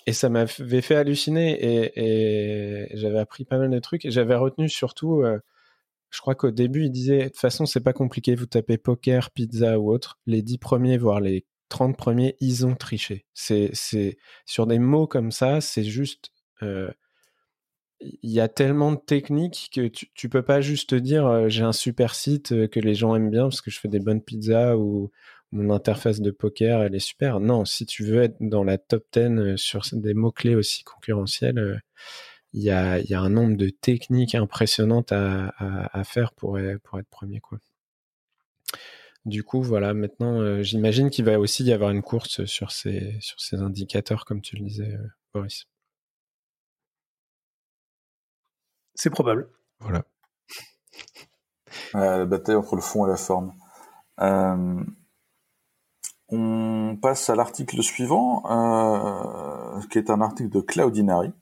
et 0.07 0.13
ça 0.13 0.29
m'avait 0.29 0.83
fait 0.83 0.97
halluciner 0.97 1.59
et, 1.97 2.97
j'avais 2.97 3.19
appris 3.19 3.45
pas 3.45 3.59
mal 3.59 3.71
de 3.71 3.79
trucs 3.79 4.05
et 4.05 4.11
j'avais 4.11 4.35
retenu 4.37 4.69
surtout 4.69 5.23
je 6.11 6.21
crois 6.21 6.35
qu'au 6.35 6.51
début, 6.51 6.85
il 6.85 6.91
disait, 6.91 7.19
de 7.19 7.25
toute 7.29 7.39
façon, 7.39 7.67
c'est 7.67 7.81
pas 7.81 7.93
compliqué, 7.93 8.35
vous 8.35 8.47
tapez 8.47 8.79
poker, 8.79 9.31
pizza 9.31 9.79
ou 9.79 9.93
autre, 9.93 10.19
les 10.27 10.43
10 10.43 10.59
premiers, 10.59 10.99
voire 10.99 11.21
les 11.21 11.47
30 11.69 11.97
premiers, 11.97 12.37
ils 12.41 12.67
ont 12.67 12.75
triché. 12.75 13.27
C'est, 13.33 13.71
sur 14.45 14.67
des 14.67 14.81
mots 14.81 15.07
comme 15.07 15.31
ça, 15.31 15.61
c'est 15.61 15.85
juste, 15.85 16.33
euh, 16.63 16.91
il 18.01 18.31
y 18.31 18.41
a 18.41 18.49
tellement 18.49 18.93
de 18.93 18.99
techniques 18.99 19.71
que 19.75 19.89
tu, 19.89 20.11
tu 20.15 20.29
peux 20.29 20.43
pas 20.43 20.61
juste 20.61 20.91
te 20.91 20.95
dire, 20.95 21.27
euh, 21.27 21.49
j'ai 21.49 21.65
un 21.65 21.73
super 21.73 22.15
site 22.15 22.53
euh, 22.53 22.67
que 22.69 22.81
les 22.81 22.95
gens 22.95 23.15
aiment 23.15 23.31
bien 23.31 23.45
parce 23.45 23.61
que 23.61 23.71
je 23.71 23.79
fais 23.81 23.89
des 23.89 24.01
bonnes 24.01 24.23
pizzas 24.23 24.77
ou 24.77 25.11
mon 25.53 25.71
interface 25.75 26.21
de 26.21 26.31
poker, 26.31 26.83
elle 26.83 26.95
est 26.95 27.01
super. 27.01 27.41
Non, 27.41 27.65
si 27.65 27.87
tu 27.87 28.05
veux 28.05 28.23
être 28.23 28.37
dans 28.41 28.65
la 28.65 28.79
top 28.79 29.05
10 29.13 29.57
sur 29.57 29.83
des 29.93 30.15
mots-clés 30.15 30.55
aussi 30.55 30.85
concurrentiels, 30.85 31.83
il 32.53 32.63
y 32.63 32.71
a, 32.71 33.21
un 33.21 33.31
nombre 33.31 33.57
de 33.57 33.69
techniques 33.69 34.35
impressionnantes 34.35 35.13
à, 35.13 36.03
faire 36.05 36.33
pour, 36.33 36.59
être 36.59 36.81
premier. 37.11 37.41
Du 39.27 39.45
coup, 39.45 39.63
voilà, 39.63 39.93
maintenant, 39.93 40.41
euh, 40.41 40.63
j'imagine 40.63 41.11
qu'il 41.11 41.25
va 41.27 41.39
aussi 41.39 41.65
y 41.65 41.73
avoir 41.73 41.91
une 41.91 42.03
course 42.03 42.45
sur 42.47 42.73
ces, 42.73 43.19
indicateurs, 43.53 44.25
comme 44.25 44.41
tu 44.41 44.57
le 44.57 44.65
disais, 44.65 44.95
euh, 44.95 45.07
Boris. 45.35 45.67
C'est 49.01 49.09
probable. 49.09 49.49
Voilà. 49.79 50.03
la 51.95 52.27
bataille 52.27 52.55
entre 52.55 52.77
le 52.77 52.83
fond 52.83 53.07
et 53.07 53.09
la 53.09 53.17
forme. 53.17 53.55
Euh, 54.21 54.85
on 56.29 56.99
passe 57.01 57.31
à 57.31 57.35
l'article 57.35 57.83
suivant, 57.83 58.43
euh, 58.51 59.81
qui 59.91 59.97
est 59.97 60.11
un 60.11 60.21
article 60.21 60.51
de 60.51 60.61
Cloudinary. 60.61 61.33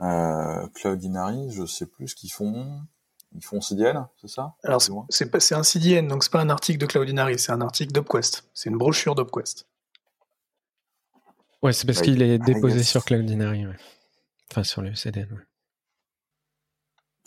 Euh, 0.00 0.68
Cloudinary, 0.74 1.50
je 1.50 1.66
sais 1.66 1.86
plus 1.86 2.06
ce 2.06 2.14
qu'ils 2.14 2.30
font. 2.30 2.80
Ils 3.34 3.44
font 3.44 3.60
CDN, 3.60 4.06
c'est 4.20 4.28
ça? 4.28 4.54
Alors 4.62 4.80
c'est 5.10 5.54
un 5.54 5.64
CDN, 5.64 6.06
donc 6.06 6.22
c'est 6.22 6.30
pas 6.30 6.40
un 6.40 6.50
article 6.50 6.78
de 6.78 6.86
Cloudinary, 6.86 7.36
c'est 7.40 7.50
un 7.50 7.62
article 7.62 7.92
d'UpQuest. 7.92 8.48
C'est 8.54 8.70
une 8.70 8.78
brochure 8.78 9.16
d'UpQuest. 9.16 9.66
Ouais, 11.64 11.72
c'est 11.72 11.84
parce 11.84 12.00
qu'il 12.00 12.22
est 12.22 12.38
déposé 12.38 12.84
sur 12.84 13.04
Cloudinary, 13.04 13.66
ouais. 13.66 13.76
Enfin 14.52 14.62
sur 14.62 14.82
le 14.82 14.94
CDN. 14.94 15.32
Ouais. 15.32 15.42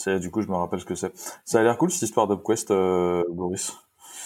Du 0.08 0.32
coup, 0.32 0.42
je 0.42 0.48
me 0.48 0.56
rappelle 0.56 0.80
ce 0.80 0.86
que 0.86 0.96
c'est. 0.96 1.12
Ça 1.46 1.60
a 1.60 1.64
l'air 1.64 1.78
cool 1.78 1.92
cette 1.92 2.04
histoire 2.04 2.28
d'UpQuest, 2.28 2.72
euh, 2.72 3.24
Boris. 3.30 3.74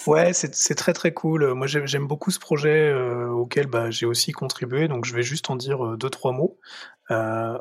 Ouais, 0.05 0.33
c'est 0.33 0.75
très 0.75 0.91
très 0.91 1.13
cool. 1.13 1.53
Moi, 1.53 1.65
j'aime 1.67 2.07
beaucoup 2.07 2.29
ce 2.29 2.39
projet 2.39 2.89
euh, 2.89 3.29
auquel 3.29 3.67
bah, 3.67 3.89
j'ai 3.89 4.05
aussi 4.05 4.33
contribué, 4.33 4.89
donc 4.89 5.05
je 5.05 5.15
vais 5.15 5.23
juste 5.23 5.49
en 5.49 5.55
dire 5.55 5.85
euh, 5.85 5.97
deux 5.97 6.09
trois 6.09 6.33
mots. 6.33 6.59
Euh, 7.11 7.57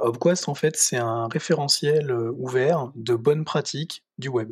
en 0.47 0.55
fait, 0.55 0.77
c'est 0.77 0.97
un 0.97 1.29
référentiel 1.29 2.13
ouvert 2.37 2.91
de 2.97 3.15
bonnes 3.15 3.45
pratiques 3.45 4.05
du 4.19 4.29
web. 4.29 4.51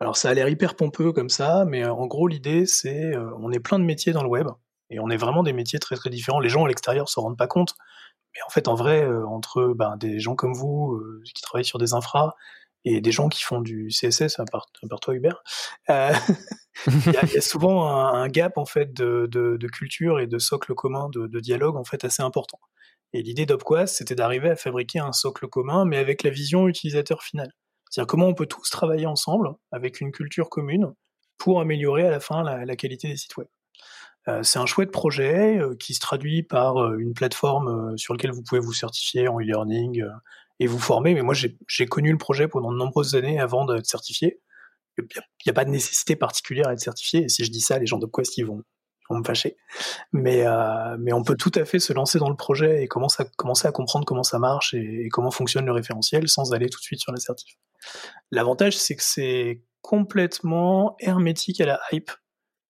Alors, 0.00 0.16
ça 0.16 0.30
a 0.30 0.34
l'air 0.34 0.48
hyper 0.48 0.74
pompeux 0.74 1.12
comme 1.12 1.28
ça, 1.28 1.64
mais 1.66 1.84
en 1.84 2.06
gros, 2.06 2.28
l'idée, 2.28 2.66
c'est 2.66 3.12
on 3.38 3.52
est 3.52 3.60
plein 3.60 3.78
de 3.78 3.84
métiers 3.84 4.12
dans 4.12 4.22
le 4.22 4.28
web 4.28 4.48
et 4.90 4.98
on 4.98 5.10
est 5.10 5.16
vraiment 5.16 5.42
des 5.42 5.52
métiers 5.52 5.78
très 5.78 5.96
très 5.96 6.10
différents. 6.10 6.40
Les 6.40 6.48
gens 6.48 6.64
à 6.64 6.68
l'extérieur 6.68 7.08
se 7.08 7.20
rendent 7.20 7.38
pas 7.38 7.46
compte, 7.46 7.74
mais 8.34 8.40
en 8.46 8.50
fait, 8.50 8.68
en 8.68 8.74
vrai, 8.74 9.06
entre 9.26 9.74
ben, 9.76 9.96
des 9.96 10.18
gens 10.18 10.34
comme 10.34 10.54
vous 10.54 11.00
qui 11.24 11.42
travaillent 11.42 11.64
sur 11.64 11.78
des 11.78 11.94
infras 11.94 12.34
et 12.84 13.00
des 13.00 13.12
gens 13.12 13.28
qui 13.28 13.42
font 13.42 13.60
du 13.60 13.88
CSS, 13.88 14.38
à 14.40 14.44
part, 14.44 14.66
toi 15.00 15.14
Hubert, 15.14 15.42
euh, 15.90 16.12
il, 16.86 17.12
y 17.12 17.36
a, 17.36 17.40
souvent 17.40 17.86
un, 17.86 18.28
gap 18.28 18.58
en 18.58 18.66
fait 18.66 18.92
de, 18.92 19.28
de, 19.30 19.68
culture 19.68 20.20
et 20.20 20.26
de 20.26 20.38
socle 20.38 20.74
commun 20.74 21.08
de, 21.10 21.40
dialogue 21.40 21.76
en 21.76 21.84
fait 21.84 22.04
assez 22.04 22.22
important. 22.22 22.58
Et 23.12 23.22
l'idée 23.22 23.46
d'Opquast, 23.46 23.96
c'était 23.96 24.14
d'arriver 24.14 24.50
à 24.50 24.56
fabriquer 24.56 24.98
un 24.98 25.12
socle 25.12 25.46
commun, 25.46 25.84
mais 25.84 25.98
avec 25.98 26.22
la 26.22 26.30
vision 26.30 26.66
utilisateur 26.66 27.22
finale. 27.22 27.52
C'est-à-dire 27.90 28.08
comment 28.08 28.26
on 28.26 28.34
peut 28.34 28.46
tous 28.46 28.68
travailler 28.70 29.06
ensemble 29.06 29.50
avec 29.70 30.00
une 30.00 30.12
culture 30.12 30.48
commune 30.48 30.92
pour 31.36 31.60
améliorer 31.60 32.06
à 32.06 32.10
la 32.10 32.20
fin 32.20 32.42
la, 32.42 32.76
qualité 32.76 33.08
des 33.08 33.16
sites 33.16 33.36
web. 33.36 33.48
Euh, 34.28 34.42
c'est 34.42 34.58
un 34.58 34.66
chouette 34.66 34.92
projet 34.92 35.58
euh, 35.58 35.74
qui 35.76 35.94
se 35.94 36.00
traduit 36.00 36.42
par 36.42 36.94
une 36.94 37.12
plateforme 37.12 37.98
sur 37.98 38.14
laquelle 38.14 38.30
vous 38.30 38.42
pouvez 38.42 38.60
vous 38.60 38.72
certifier 38.72 39.28
en 39.28 39.38
e-learning 39.40 40.04
et 40.60 40.66
vous 40.66 40.78
former. 40.78 41.14
Mais 41.14 41.22
moi, 41.22 41.34
j'ai 41.34 41.86
connu 41.86 42.12
le 42.12 42.18
projet 42.18 42.48
pendant 42.48 42.72
de 42.72 42.76
nombreuses 42.76 43.14
années 43.14 43.40
avant 43.40 43.64
d'être 43.64 43.86
certifié. 43.86 44.40
Il 44.98 45.04
n'y 45.46 45.50
a, 45.50 45.52
pas 45.54 45.64
de 45.64 45.70
nécessité 45.70 46.16
particulière 46.16 46.68
à 46.68 46.72
être 46.72 46.80
certifié. 46.80 47.24
Et 47.24 47.28
si 47.28 47.44
je 47.44 47.50
dis 47.50 47.60
ça, 47.60 47.78
les 47.78 47.86
gens 47.86 47.98
de 47.98 48.06
Quest, 48.06 48.36
ils 48.36 48.44
vont, 48.44 48.62
me 49.10 49.24
fâcher. 49.24 49.56
Mais, 50.12 50.46
euh, 50.46 50.96
mais 50.98 51.12
on 51.12 51.22
peut 51.22 51.36
tout 51.36 51.52
à 51.54 51.66
fait 51.66 51.78
se 51.78 51.92
lancer 51.92 52.18
dans 52.18 52.30
le 52.30 52.36
projet 52.36 52.82
et 52.82 52.88
commencer 52.88 53.22
à, 53.22 53.26
commencer 53.36 53.68
à 53.68 53.72
comprendre 53.72 54.06
comment 54.06 54.22
ça 54.22 54.38
marche 54.38 54.72
et, 54.72 55.08
comment 55.10 55.30
fonctionne 55.30 55.66
le 55.66 55.72
référentiel 55.72 56.28
sans 56.28 56.54
aller 56.54 56.70
tout 56.70 56.78
de 56.78 56.84
suite 56.84 57.00
sur 57.00 57.12
la 57.12 57.20
certif. 57.20 57.54
L'avantage, 58.30 58.78
c'est 58.78 58.96
que 58.96 59.02
c'est 59.02 59.62
complètement 59.82 60.96
hermétique 61.00 61.60
à 61.60 61.66
la 61.66 61.80
hype. 61.90 62.10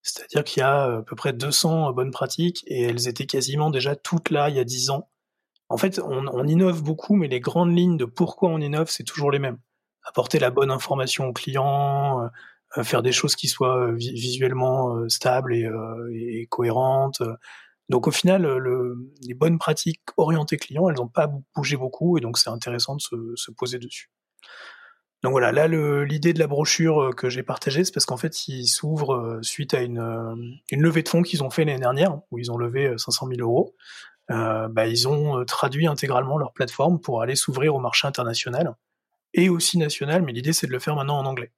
C'est-à-dire 0.03 0.43
qu'il 0.43 0.61
y 0.61 0.65
a 0.65 0.97
à 0.97 1.03
peu 1.03 1.15
près 1.15 1.33
200 1.33 1.93
bonnes 1.93 2.11
pratiques 2.11 2.65
et 2.67 2.83
elles 2.83 3.07
étaient 3.07 3.27
quasiment 3.27 3.71
déjà 3.71 3.95
toutes 3.95 4.31
là 4.31 4.49
il 4.49 4.57
y 4.57 4.59
a 4.59 4.65
10 4.65 4.91
ans 4.91 5.12
en 5.73 5.79
fait, 5.79 5.99
on, 6.05 6.47
innove 6.47 6.83
beaucoup, 6.83 7.17
mais 7.17 7.29
les 7.29 7.41
grandes 7.41 7.75
lignes 7.75 7.97
de 7.97 8.05
pourquoi 8.05 8.51
on 8.51 8.61
innove, 8.61 8.91
c'est 8.91 9.05
toujours 9.05 9.31
les 9.31 9.39
mêmes. 9.39 9.59
Apporter 10.05 10.39
la 10.39 10.51
bonne 10.51 10.71
information 10.71 11.29
au 11.29 11.33
client, 11.33 12.21
euh, 12.21 12.29
euh, 12.77 12.85
faire 12.85 13.03
des 13.03 13.13
choses 13.13 13.37
qui 13.37 13.49
soient 13.49 13.89
euh, 13.89 13.93
visuellement 13.93 15.09
stables 15.09 15.55
et, 15.55 16.47
cohérentes. 16.51 17.23
Donc 17.89 18.07
au 18.07 18.11
final, 18.11 18.47
les 19.23 19.35
bonnes 19.35 19.59
pratiques 19.59 20.03
orientées 20.19 20.59
client, 20.59 20.91
elles 20.91 20.97
n'ont 20.97 21.09
pas 21.09 21.31
bougé 21.57 21.77
beaucoup, 21.77 22.19
et 22.19 22.21
donc 22.21 22.37
c'est 22.37 22.51
intéressant 22.51 22.97
de 22.97 23.35
se, 23.35 23.51
poser 23.51 23.79
dessus. 23.79 24.11
Donc 25.23 25.33
voilà, 25.33 25.53
là 25.53 25.69
l'idée 26.05 26.35
de 26.35 26.39
la 26.39 26.49
brochure 26.49 27.15
que 27.17 27.31
j'ai 27.31 27.43
partagée, 27.43 27.85
c'est 27.85 27.95
parce 27.95 28.07
qu'en 28.07 28.17
fait, 28.19 28.47
ils 28.49 28.67
s'ouvrent 28.67 29.39
suite 29.41 29.73
à 29.73 29.81
une, 29.81 30.55
une 30.71 30.83
levée 30.83 31.03
de 31.03 31.09
fonds 31.09 31.23
qu'ils 31.23 31.43
ont 31.43 31.51
fait 31.51 31.65
l'année 31.65 31.81
dernière, 31.81 32.21
où 32.31 32.39
ils 32.39 32.53
ont 32.53 32.59
levé 32.59 32.93
500 32.99 33.29
000 33.29 33.41
euros. 33.41 33.75
Euh, 34.33 34.69
bah, 34.69 34.87
ils 34.87 35.09
ont 35.09 35.39
euh, 35.39 35.45
traduit 35.45 35.87
intégralement 35.87 36.39
leur 36.39 36.53
plateforme 36.53 37.01
pour 37.01 37.23
aller 37.23 37.37
s'ouvrir 37.37 37.75
au 37.75 37.81
marché 37.81 38.07
international 38.07 38.75
et 39.35 39.49
aussi 39.49 39.79
national, 39.79 40.23
mais 40.23 40.33
l'idée 40.33 40.53
c'est 40.53 40.67
de 40.67 40.73
le 40.73 40.79
faire 40.79 40.97
maintenant 40.97 41.19
en 41.19 41.27
anglais. 41.27 41.53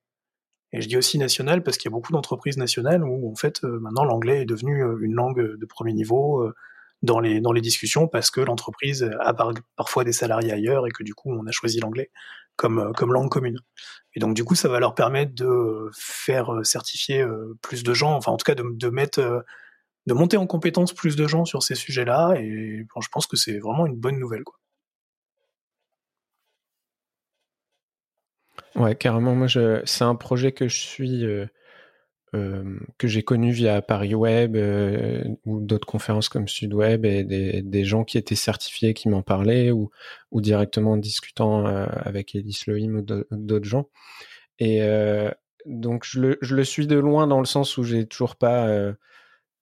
Et 0.72 0.80
je 0.80 0.88
dis 0.88 0.96
aussi 0.96 1.18
national 1.18 1.62
parce 1.62 1.78
qu'il 1.78 1.90
y 1.90 1.92
a 1.92 1.96
beaucoup 1.96 2.12
d'entreprises 2.12 2.56
nationales 2.56 3.04
où 3.04 3.30
en 3.30 3.36
fait 3.36 3.62
euh, 3.64 3.78
maintenant 3.80 4.04
l'anglais 4.04 4.42
est 4.42 4.44
devenu 4.44 4.82
une 5.02 5.14
langue 5.14 5.56
de 5.56 5.66
premier 5.66 5.92
niveau 5.92 6.50
dans 7.02 7.20
les, 7.20 7.40
dans 7.40 7.52
les 7.52 7.60
discussions 7.60 8.08
parce 8.08 8.30
que 8.30 8.40
l'entreprise 8.40 9.08
a 9.20 9.34
parfois 9.76 10.04
des 10.04 10.12
salariés 10.12 10.52
ailleurs 10.52 10.86
et 10.86 10.90
que 10.90 11.04
du 11.04 11.14
coup 11.14 11.32
on 11.32 11.46
a 11.46 11.52
choisi 11.52 11.80
l'anglais. 11.80 12.10
comme, 12.56 12.92
comme 12.96 13.12
langue 13.12 13.30
commune. 13.30 13.58
Et 14.14 14.20
donc 14.20 14.34
du 14.34 14.44
coup, 14.44 14.54
ça 14.54 14.68
va 14.68 14.80
leur 14.80 14.94
permettre 14.94 15.34
de 15.34 15.90
faire 15.92 16.50
certifier 16.64 17.24
plus 17.62 17.82
de 17.82 17.94
gens, 17.94 18.14
enfin 18.16 18.32
en 18.32 18.36
tout 18.36 18.44
cas 18.44 18.54
de, 18.54 18.64
de 18.64 18.88
mettre, 18.88 19.44
de 20.06 20.14
monter 20.14 20.36
en 20.36 20.46
compétence 20.46 20.92
plus 20.92 21.16
de 21.16 21.26
gens 21.26 21.44
sur 21.44 21.62
ces 21.62 21.74
sujets-là. 21.74 22.34
Et 22.38 22.86
bon, 22.94 23.00
je 23.00 23.08
pense 23.10 23.26
que 23.26 23.36
c'est 23.36 23.58
vraiment 23.58 23.86
une 23.86 23.96
bonne 23.96 24.18
nouvelle. 24.18 24.44
Quoi. 24.44 24.58
Ouais, 28.76 28.96
carrément. 28.96 29.34
Moi, 29.34 29.46
c'est 29.84 30.04
un 30.04 30.14
projet 30.16 30.52
que 30.52 30.68
je 30.68 30.78
suis 30.78 31.24
euh, 32.34 32.64
que 32.98 33.06
j'ai 33.06 33.22
connu 33.22 33.52
via 33.52 33.80
Paris 33.80 34.14
Web 34.14 34.56
euh, 34.56 35.22
ou 35.44 35.60
d'autres 35.60 35.86
conférences 35.86 36.28
comme 36.28 36.48
SudWeb 36.48 37.04
et 37.04 37.22
des, 37.22 37.62
des, 37.62 37.84
gens 37.84 38.02
qui 38.02 38.18
étaient 38.18 38.34
certifiés 38.34 38.92
qui 38.92 39.08
m'en 39.08 39.22
parlaient 39.22 39.70
ou, 39.70 39.90
ou 40.32 40.40
directement 40.40 40.92
en 40.92 40.96
discutant 40.96 41.64
euh, 41.66 41.86
avec 42.02 42.34
Elise 42.34 42.66
Lohim 42.66 42.96
ou 42.96 43.02
d'autres 43.30 43.68
gens. 43.68 43.88
Et 44.58 44.80
donc 45.66 46.04
je 46.04 46.20
le, 46.20 46.38
je 46.40 46.56
le, 46.56 46.64
suis 46.64 46.86
de 46.86 46.96
loin 46.96 47.26
dans 47.26 47.40
le 47.40 47.44
sens 47.44 47.76
où 47.76 47.84
j'ai 47.84 48.06
toujours 48.06 48.36
pas 48.36 48.68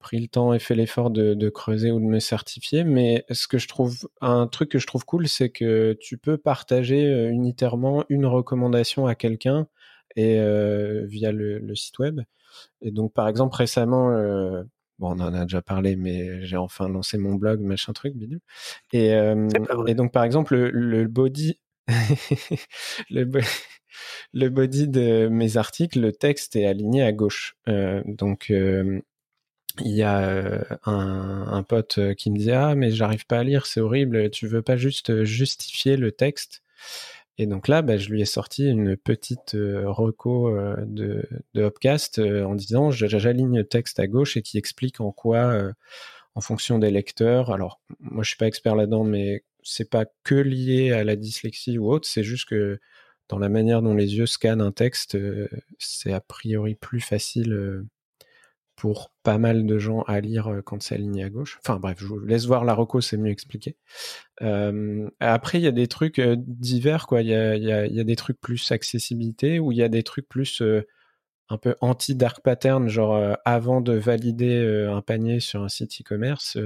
pris 0.02 0.20
le 0.20 0.28
temps 0.28 0.52
et 0.52 0.58
fait 0.58 0.74
l'effort 0.74 1.10
de, 1.10 1.32
de, 1.34 1.48
creuser 1.48 1.90
ou 1.90 1.98
de 1.98 2.04
me 2.04 2.20
certifier. 2.20 2.84
Mais 2.84 3.24
ce 3.30 3.48
que 3.48 3.58
je 3.58 3.68
trouve, 3.68 4.08
un 4.20 4.46
truc 4.46 4.70
que 4.70 4.78
je 4.78 4.86
trouve 4.86 5.04
cool, 5.06 5.28
c'est 5.28 5.48
que 5.48 5.96
tu 6.00 6.18
peux 6.18 6.36
partager 6.36 7.28
unitairement 7.30 8.04
une 8.10 8.26
recommandation 8.26 9.06
à 9.06 9.14
quelqu'un 9.14 9.66
et 10.16 10.38
via 11.06 11.32
le, 11.32 11.58
le, 11.58 11.74
site 11.74 11.98
web. 11.98 12.20
Et 12.80 12.90
donc, 12.90 13.12
par 13.12 13.28
exemple, 13.28 13.56
récemment, 13.56 14.10
euh, 14.10 14.62
bon, 14.98 15.10
on 15.16 15.20
en 15.20 15.34
a 15.34 15.42
déjà 15.42 15.62
parlé, 15.62 15.96
mais 15.96 16.44
j'ai 16.44 16.56
enfin 16.56 16.88
lancé 16.88 17.18
mon 17.18 17.34
blog, 17.34 17.60
machin 17.60 17.92
truc, 17.92 18.14
bidule. 18.16 18.40
Et, 18.92 19.14
euh, 19.14 19.48
et 19.86 19.94
donc, 19.94 20.12
par 20.12 20.24
exemple, 20.24 20.56
le, 20.56 21.06
body, 21.06 21.58
le, 23.10 23.30
le, 24.32 24.48
body 24.48 24.88
de 24.88 25.28
mes 25.28 25.56
articles, 25.56 26.00
le 26.00 26.12
texte 26.12 26.56
est 26.56 26.66
aligné 26.66 27.02
à 27.02 27.12
gauche. 27.12 27.56
Euh, 27.68 28.02
donc, 28.06 28.52
il 29.80 29.92
y 29.92 30.02
a 30.02 30.64
un, 30.84 31.46
un, 31.48 31.62
pote 31.62 31.98
qui 32.16 32.30
me 32.30 32.38
dit 32.38 32.50
ah 32.52 32.74
mais 32.74 32.90
j'arrive 32.90 33.26
pas 33.26 33.38
à 33.38 33.44
lire 33.44 33.66
c'est 33.66 33.80
horrible 33.80 34.30
tu 34.30 34.46
veux 34.46 34.62
pas 34.62 34.76
juste 34.76 35.24
justifier 35.24 35.96
le 35.96 36.12
texte? 36.12 36.62
Et 37.38 37.46
donc 37.46 37.68
là, 37.68 37.82
bah, 37.82 37.96
je 37.96 38.10
lui 38.10 38.20
ai 38.22 38.24
sorti 38.24 38.68
une 38.68 38.96
petite 38.96 39.54
euh, 39.54 39.90
reco 39.90 40.48
euh, 40.48 40.76
de, 40.86 41.26
Hopcast 41.56 42.18
euh, 42.18 42.44
en 42.44 42.54
disant 42.54 42.90
j'aligne 42.90 43.58
le 43.58 43.64
texte 43.66 43.98
à 44.00 44.06
gauche 44.06 44.36
et 44.36 44.42
qui 44.42 44.58
explique 44.58 45.00
en 45.00 45.12
quoi, 45.12 45.72
en 46.34 46.40
fonction 46.40 46.78
des 46.78 46.90
lecteurs. 46.90 47.50
Alors, 47.50 47.80
moi, 48.00 48.22
je 48.22 48.28
suis 48.28 48.36
pas 48.38 48.46
expert 48.46 48.76
là-dedans, 48.76 49.04
mais 49.04 49.44
c'est 49.62 49.88
pas 49.90 50.06
que 50.24 50.34
lié 50.34 50.92
à 50.92 51.04
la 51.04 51.16
dyslexie 51.16 51.78
ou 51.78 51.90
autre. 51.90 52.08
C'est 52.08 52.24
juste 52.24 52.48
que 52.48 52.78
dans 53.28 53.38
la 53.38 53.48
manière 53.48 53.82
dont 53.82 53.94
les 53.94 54.16
yeux 54.16 54.26
scannent 54.26 54.60
un 54.60 54.72
texte, 54.72 55.16
c'est 55.78 56.12
a 56.12 56.20
priori 56.20 56.74
plus 56.74 57.00
facile 57.00 57.84
pour 58.76 59.12
pas 59.22 59.38
mal 59.38 59.66
de 59.66 59.78
gens 59.78 60.02
à 60.02 60.20
lire 60.20 60.48
euh, 60.48 60.62
quand 60.62 60.82
c'est 60.82 60.94
aligné 60.94 61.24
à 61.24 61.30
gauche. 61.30 61.58
Enfin 61.64 61.78
bref, 61.78 61.98
je 62.00 62.06
vous 62.06 62.18
laisse 62.20 62.46
voir 62.46 62.64
la 62.64 62.74
reco, 62.74 63.00
c'est 63.00 63.16
mieux 63.16 63.30
expliqué. 63.30 63.76
Euh, 64.40 65.08
après, 65.20 65.58
il 65.58 65.64
y 65.64 65.68
a 65.68 65.72
des 65.72 65.86
trucs 65.86 66.18
euh, 66.18 66.36
divers, 66.38 67.06
quoi. 67.06 67.22
Il 67.22 67.28
y 67.28 67.34
a, 67.34 67.56
y, 67.56 68.00
a, 68.00 68.04
des 68.04 68.16
trucs 68.16 68.40
plus 68.40 68.72
accessibilité 68.72 69.58
ou 69.58 69.72
il 69.72 69.78
y 69.78 69.82
a 69.82 69.88
des 69.88 70.02
trucs 70.02 70.28
plus 70.28 70.62
un 71.48 71.58
peu 71.58 71.76
anti-dark 71.80 72.42
pattern, 72.42 72.88
genre 72.88 73.36
avant 73.44 73.80
de 73.80 73.92
valider 73.92 74.88
un 74.90 75.02
panier 75.02 75.40
sur 75.40 75.62
un 75.62 75.68
site 75.68 76.00
e-commerce, 76.00 76.56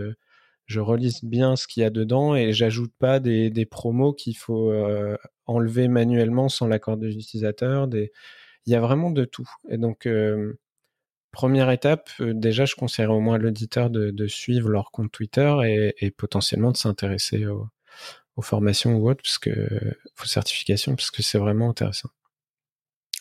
je 0.67 0.81
relise 0.81 1.25
bien 1.25 1.57
ce 1.57 1.67
qu'il 1.67 1.83
y 1.83 1.87
a 1.87 1.91
dedans 1.91 2.37
et 2.37 2.53
j'ajoute 2.53 2.93
pas 2.99 3.19
des, 3.19 3.51
des 3.51 3.67
promos 3.67 4.13
qu'il 4.13 4.37
faut 4.37 4.73
enlever 5.47 5.89
manuellement 5.89 6.49
sans 6.49 6.69
l'accord 6.69 6.97
de 6.97 7.09
l'utilisateur. 7.09 7.89
Des... 7.89 8.13
Il 8.67 8.73
y 8.73 8.77
a 8.77 8.81
vraiment 8.81 9.11
de 9.11 9.25
tout. 9.25 9.49
Et 9.69 9.79
donc 9.79 10.07
première 11.37 11.71
étape, 11.71 12.09
euh, 12.21 12.33
déjà, 12.33 12.65
je 12.65 12.75
conseillerais 12.77 13.13
au 13.13 13.21
moins 13.21 13.35
à 13.35 13.39
l'auditeur 13.39 13.91
de, 13.91 14.27
suivre 14.27 14.71
leur 14.71 14.91
compte 14.91 15.13
Twitter 15.13 15.55
et, 15.99 16.11
potentiellement 16.11 16.73
de 16.73 16.79
s'intéresser 16.79 17.45
aux, 17.47 17.69
formations 18.41 18.95
ou 18.97 19.11
autres, 19.11 19.23
parce 19.23 19.39
que, 19.39 19.51
aux 20.23 20.27
certifications, 20.27 20.97
parce 20.97 21.11
que 21.11 21.23
c'est 21.23 21.39
vraiment 21.39 21.69
intéressant. 21.69 22.09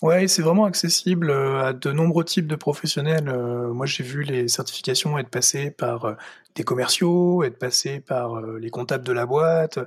Ouais, 0.02 0.28
c'est 0.30 0.42
vraiment 0.42 0.66
accessible 0.66 1.30
euh, 1.30 1.66
à 1.66 1.74
de 1.74 1.92
nombreux 1.92 2.24
types 2.24 2.48
de 2.48 2.56
professionnels. 2.56 3.28
Euh, 3.28 3.74
moi, 3.74 3.86
j'ai 3.86 4.04
vu 4.04 4.24
les 4.24 4.48
certifications 4.48 5.18
être 5.18 5.30
passées 5.30 5.72
par 5.72 6.16
des 6.56 6.64
commerciaux, 6.64 7.44
être 7.44 7.60
passées 7.60 8.00
par 8.00 8.42
les 8.42 8.70
comptables 8.70 9.06
de 9.06 9.14
la 9.14 9.26
boîte 9.26 9.80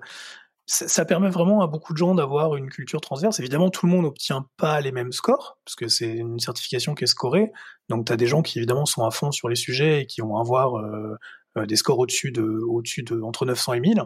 ça, 0.70 1.04
permet 1.06 1.30
vraiment 1.30 1.62
à 1.62 1.66
beaucoup 1.66 1.94
de 1.94 1.98
gens 1.98 2.14
d'avoir 2.14 2.54
une 2.54 2.68
culture 2.68 3.00
transverse. 3.00 3.40
Évidemment, 3.40 3.70
tout 3.70 3.86
le 3.86 3.92
monde 3.92 4.02
n'obtient 4.02 4.46
pas 4.58 4.82
les 4.82 4.92
mêmes 4.92 5.12
scores, 5.12 5.58
parce 5.64 5.74
que 5.74 5.88
c'est 5.88 6.10
une 6.10 6.38
certification 6.38 6.94
qui 6.94 7.04
est 7.04 7.08
scorée. 7.08 7.50
Donc, 7.88 8.06
tu 8.06 8.12
as 8.12 8.16
des 8.16 8.26
gens 8.26 8.42
qui, 8.42 8.58
évidemment, 8.58 8.84
sont 8.84 9.02
à 9.04 9.10
fond 9.10 9.32
sur 9.32 9.48
les 9.48 9.56
sujets 9.56 10.02
et 10.02 10.06
qui 10.06 10.20
vont 10.20 10.36
avoir 10.36 10.76
euh, 10.76 11.16
euh, 11.56 11.64
des 11.64 11.76
scores 11.76 11.98
au-dessus 11.98 12.32
de, 12.32 12.42
au-dessus 12.42 13.02
de, 13.02 13.18
entre 13.22 13.46
900 13.46 13.74
et 13.74 13.80
1000. 13.80 14.02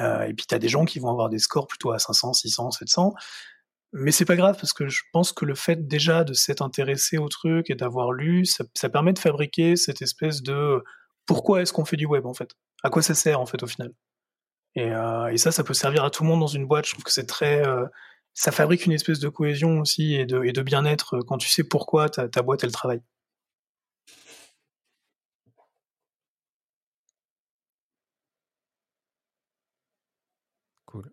Euh, 0.00 0.22
et 0.22 0.34
puis, 0.34 0.46
tu 0.48 0.54
as 0.54 0.58
des 0.58 0.68
gens 0.68 0.84
qui 0.84 0.98
vont 0.98 1.10
avoir 1.10 1.28
des 1.28 1.38
scores 1.38 1.68
plutôt 1.68 1.92
à 1.92 2.00
500, 2.00 2.32
600, 2.32 2.72
700. 2.72 3.14
Mais 3.92 4.10
c'est 4.10 4.24
pas 4.24 4.36
grave, 4.36 4.56
parce 4.56 4.72
que 4.72 4.88
je 4.88 5.02
pense 5.12 5.32
que 5.32 5.44
le 5.44 5.54
fait 5.54 5.86
déjà 5.86 6.24
de 6.24 6.32
s'être 6.32 6.62
intéressé 6.62 7.18
au 7.18 7.28
truc 7.28 7.70
et 7.70 7.76
d'avoir 7.76 8.10
lu, 8.10 8.46
ça, 8.46 8.64
ça 8.74 8.88
permet 8.88 9.12
de 9.12 9.18
fabriquer 9.20 9.76
cette 9.76 10.02
espèce 10.02 10.42
de 10.42 10.82
pourquoi 11.24 11.62
est-ce 11.62 11.72
qu'on 11.72 11.84
fait 11.84 11.96
du 11.96 12.06
web, 12.06 12.26
en 12.26 12.34
fait? 12.34 12.50
À 12.82 12.90
quoi 12.90 13.02
ça 13.02 13.14
sert, 13.14 13.40
en 13.40 13.46
fait, 13.46 13.62
au 13.62 13.68
final? 13.68 13.92
Et, 14.74 14.90
euh, 14.92 15.28
et, 15.32 15.36
ça, 15.38 15.52
ça 15.52 15.64
peut 15.64 15.74
servir 15.74 16.04
à 16.04 16.10
tout 16.10 16.22
le 16.22 16.28
monde 16.28 16.40
dans 16.40 16.46
une 16.46 16.66
boîte. 16.66 16.86
Je 16.86 16.92
trouve 16.92 17.04
que 17.04 17.12
c'est 17.12 17.26
très, 17.26 17.66
euh, 17.66 17.86
ça 18.34 18.52
fabrique 18.52 18.86
une 18.86 18.92
espèce 18.92 19.18
de 19.20 19.28
cohésion 19.28 19.80
aussi 19.80 20.14
et 20.14 20.26
de, 20.26 20.44
et 20.44 20.52
de 20.52 20.62
bien-être 20.62 21.20
quand 21.20 21.38
tu 21.38 21.48
sais 21.48 21.64
pourquoi 21.64 22.08
ta, 22.08 22.28
ta 22.28 22.42
boîte 22.42 22.64
elle 22.64 22.72
travaille. 22.72 23.02
Cool. 30.86 31.10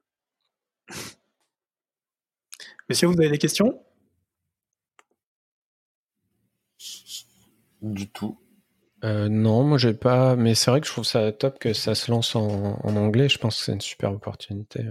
Messieurs, 2.89 3.08
vous 3.08 3.20
avez 3.20 3.30
des 3.30 3.38
questions? 3.38 3.82
Du 7.82 8.10
tout. 8.10 8.38
Euh, 9.04 9.30
non, 9.30 9.64
moi 9.64 9.78
j'ai 9.78 9.93
pas, 9.93 10.36
mais 10.36 10.56
c'est 10.56 10.72
vrai 10.72 10.82
que 10.82 10.88
je 10.88 10.91
trouve 10.91 11.06
ça 11.06 11.32
top 11.32 11.60
que 11.60 11.74
ça 11.74 11.93
se 11.93 12.10
lance 12.10 12.36
en, 12.36 12.80
anglais. 12.84 13.30
Je 13.30 13.38
pense 13.38 13.60
que 13.60 13.64
c'est 13.66 13.74
une 13.74 13.82
super 13.82 14.12
opportunité. 14.12 14.84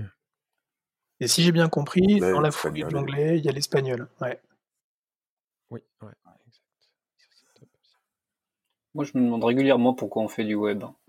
Et 1.18 1.26
si 1.28 1.42
j'ai 1.42 1.52
bien 1.52 1.68
compris, 1.68 2.20
dans 2.20 2.40
la 2.40 2.50
foulée 2.50 2.84
de 2.84 2.90
l'anglais, 2.90 3.38
il 3.38 3.44
y 3.44 3.48
a 3.48 3.52
l'espagnol. 3.52 4.08
Ouais. 4.20 4.40
Oui, 5.70 5.80
ouais, 6.02 6.12
Moi, 8.94 9.04
je 9.04 9.18
me 9.18 9.24
demande 9.24 9.42
régulièrement 9.44 9.94
pourquoi 9.94 10.22
on 10.22 10.28
fait 10.28 10.44
du 10.44 10.54
web. 10.54 10.84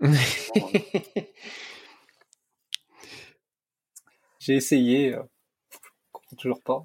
j'ai 4.40 4.56
essayé, 4.56 5.14
euh, 5.14 5.22
toujours 6.36 6.60
pas. 6.62 6.84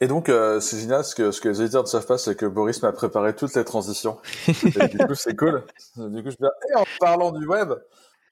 Et 0.00 0.06
donc, 0.06 0.28
euh, 0.28 0.60
c'est 0.60 0.78
génial, 0.78 1.04
ce 1.04 1.14
que, 1.14 1.32
ce 1.32 1.40
que 1.40 1.48
les 1.48 1.60
éditeurs 1.60 1.82
ne 1.82 1.88
savent 1.88 2.06
pas, 2.06 2.18
c'est 2.18 2.36
que 2.36 2.46
Boris 2.46 2.82
m'a 2.82 2.92
préparé 2.92 3.34
toutes 3.34 3.54
les 3.56 3.64
transitions. 3.64 4.18
Et 4.46 4.88
du 4.88 4.98
coup, 4.98 5.14
c'est 5.14 5.36
cool. 5.36 5.64
Du 5.96 6.22
coup, 6.22 6.30
je 6.30 6.36
viens, 6.38 6.50
et 6.70 6.76
en 6.76 6.84
parlant 7.00 7.32
du 7.32 7.46
web, 7.46 7.72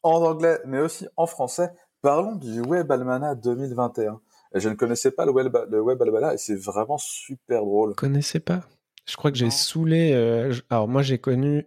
en 0.05 0.23
anglais, 0.23 0.61
mais 0.65 0.79
aussi 0.79 1.09
en 1.17 1.27
français, 1.27 1.71
parlons 2.03 2.37
du 2.37 2.61
Web 2.61 2.91
Almanac 2.93 3.41
2021. 3.41 4.21
Et 4.55 4.61
je 4.61 4.69
ne 4.69 4.75
connaissais 4.75 5.11
pas 5.11 5.27
le 5.27 5.33
Web, 5.33 5.57
le 5.69 5.81
web 5.81 6.01
Almanac 6.01 6.35
et 6.35 6.39
c'est 6.39 6.55
vraiment 6.55 6.99
super 6.99 7.63
drôle. 7.63 7.91
Je 7.91 7.97
connaissais 7.97 8.41
pas. 8.41 8.63
Je 9.05 9.17
crois 9.17 9.33
que 9.33 9.37
j'ai 9.37 9.51
saoulé. 9.51 10.13
Euh, 10.13 10.55
alors, 10.71 10.87
moi, 10.87 11.03
j'ai 11.03 11.19
connu 11.19 11.67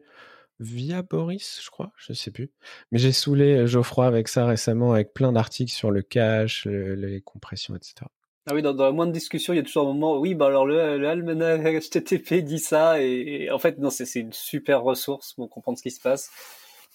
via 0.62 1.02
Boris, 1.02 1.60
je 1.64 1.70
crois, 1.70 1.92
je 1.98 2.14
sais 2.14 2.32
plus. 2.32 2.52
Mais 2.92 3.00
j'ai 3.00 3.12
saoulé 3.12 3.68
Geoffroy 3.68 4.08
avec 4.08 4.30
ça 4.30 4.46
récemment, 4.46 4.94
avec 4.94 5.14
plein 5.14 5.34
d'articles 5.34 5.72
sur 5.72 5.92
le 5.92 6.02
cache, 6.02 6.66
les 6.66 7.22
compressions, 7.22 7.76
etc. 7.76 8.06
Ah 8.50 8.56
oui, 8.56 8.64
dans, 8.64 8.74
dans 8.74 8.86
la 8.86 8.92
moindre 8.92 9.12
discussion, 9.12 9.54
il 9.54 9.58
y 9.58 9.60
a 9.60 9.64
toujours 9.64 9.84
un 9.84 9.94
moment, 9.94 10.18
oui, 10.18 10.34
bah 10.34 10.48
alors 10.48 10.66
le, 10.66 10.98
le 10.98 11.08
almanach 11.08 11.62
HTTP 11.62 12.44
dit 12.44 12.58
ça, 12.58 13.00
et, 13.00 13.52
en 13.52 13.60
fait, 13.60 13.78
non, 13.78 13.92
c'est 13.92 14.12
une 14.16 14.34
super 14.34 14.82
ressource 14.82 15.34
pour 15.34 15.52
comprendre 15.52 15.78
ce 15.78 15.84
qui 15.84 15.92
se 15.92 16.02
passe 16.02 16.32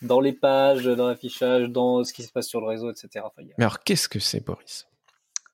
dans 0.03 0.19
les 0.19 0.33
pages, 0.33 0.85
dans 0.85 1.07
l'affichage, 1.07 1.69
dans 1.69 2.03
ce 2.03 2.13
qui 2.13 2.25
se 2.25 2.33
passe 2.33 2.49
sur 2.49 2.61
le 2.61 2.67
réseau, 2.67 2.91
etc. 2.91 3.25
Mais 3.39 3.65
alors, 3.65 3.85
qu'est-ce 3.85 4.09
que 4.09 4.19
c'est, 4.19 4.45
Boris? 4.45 4.89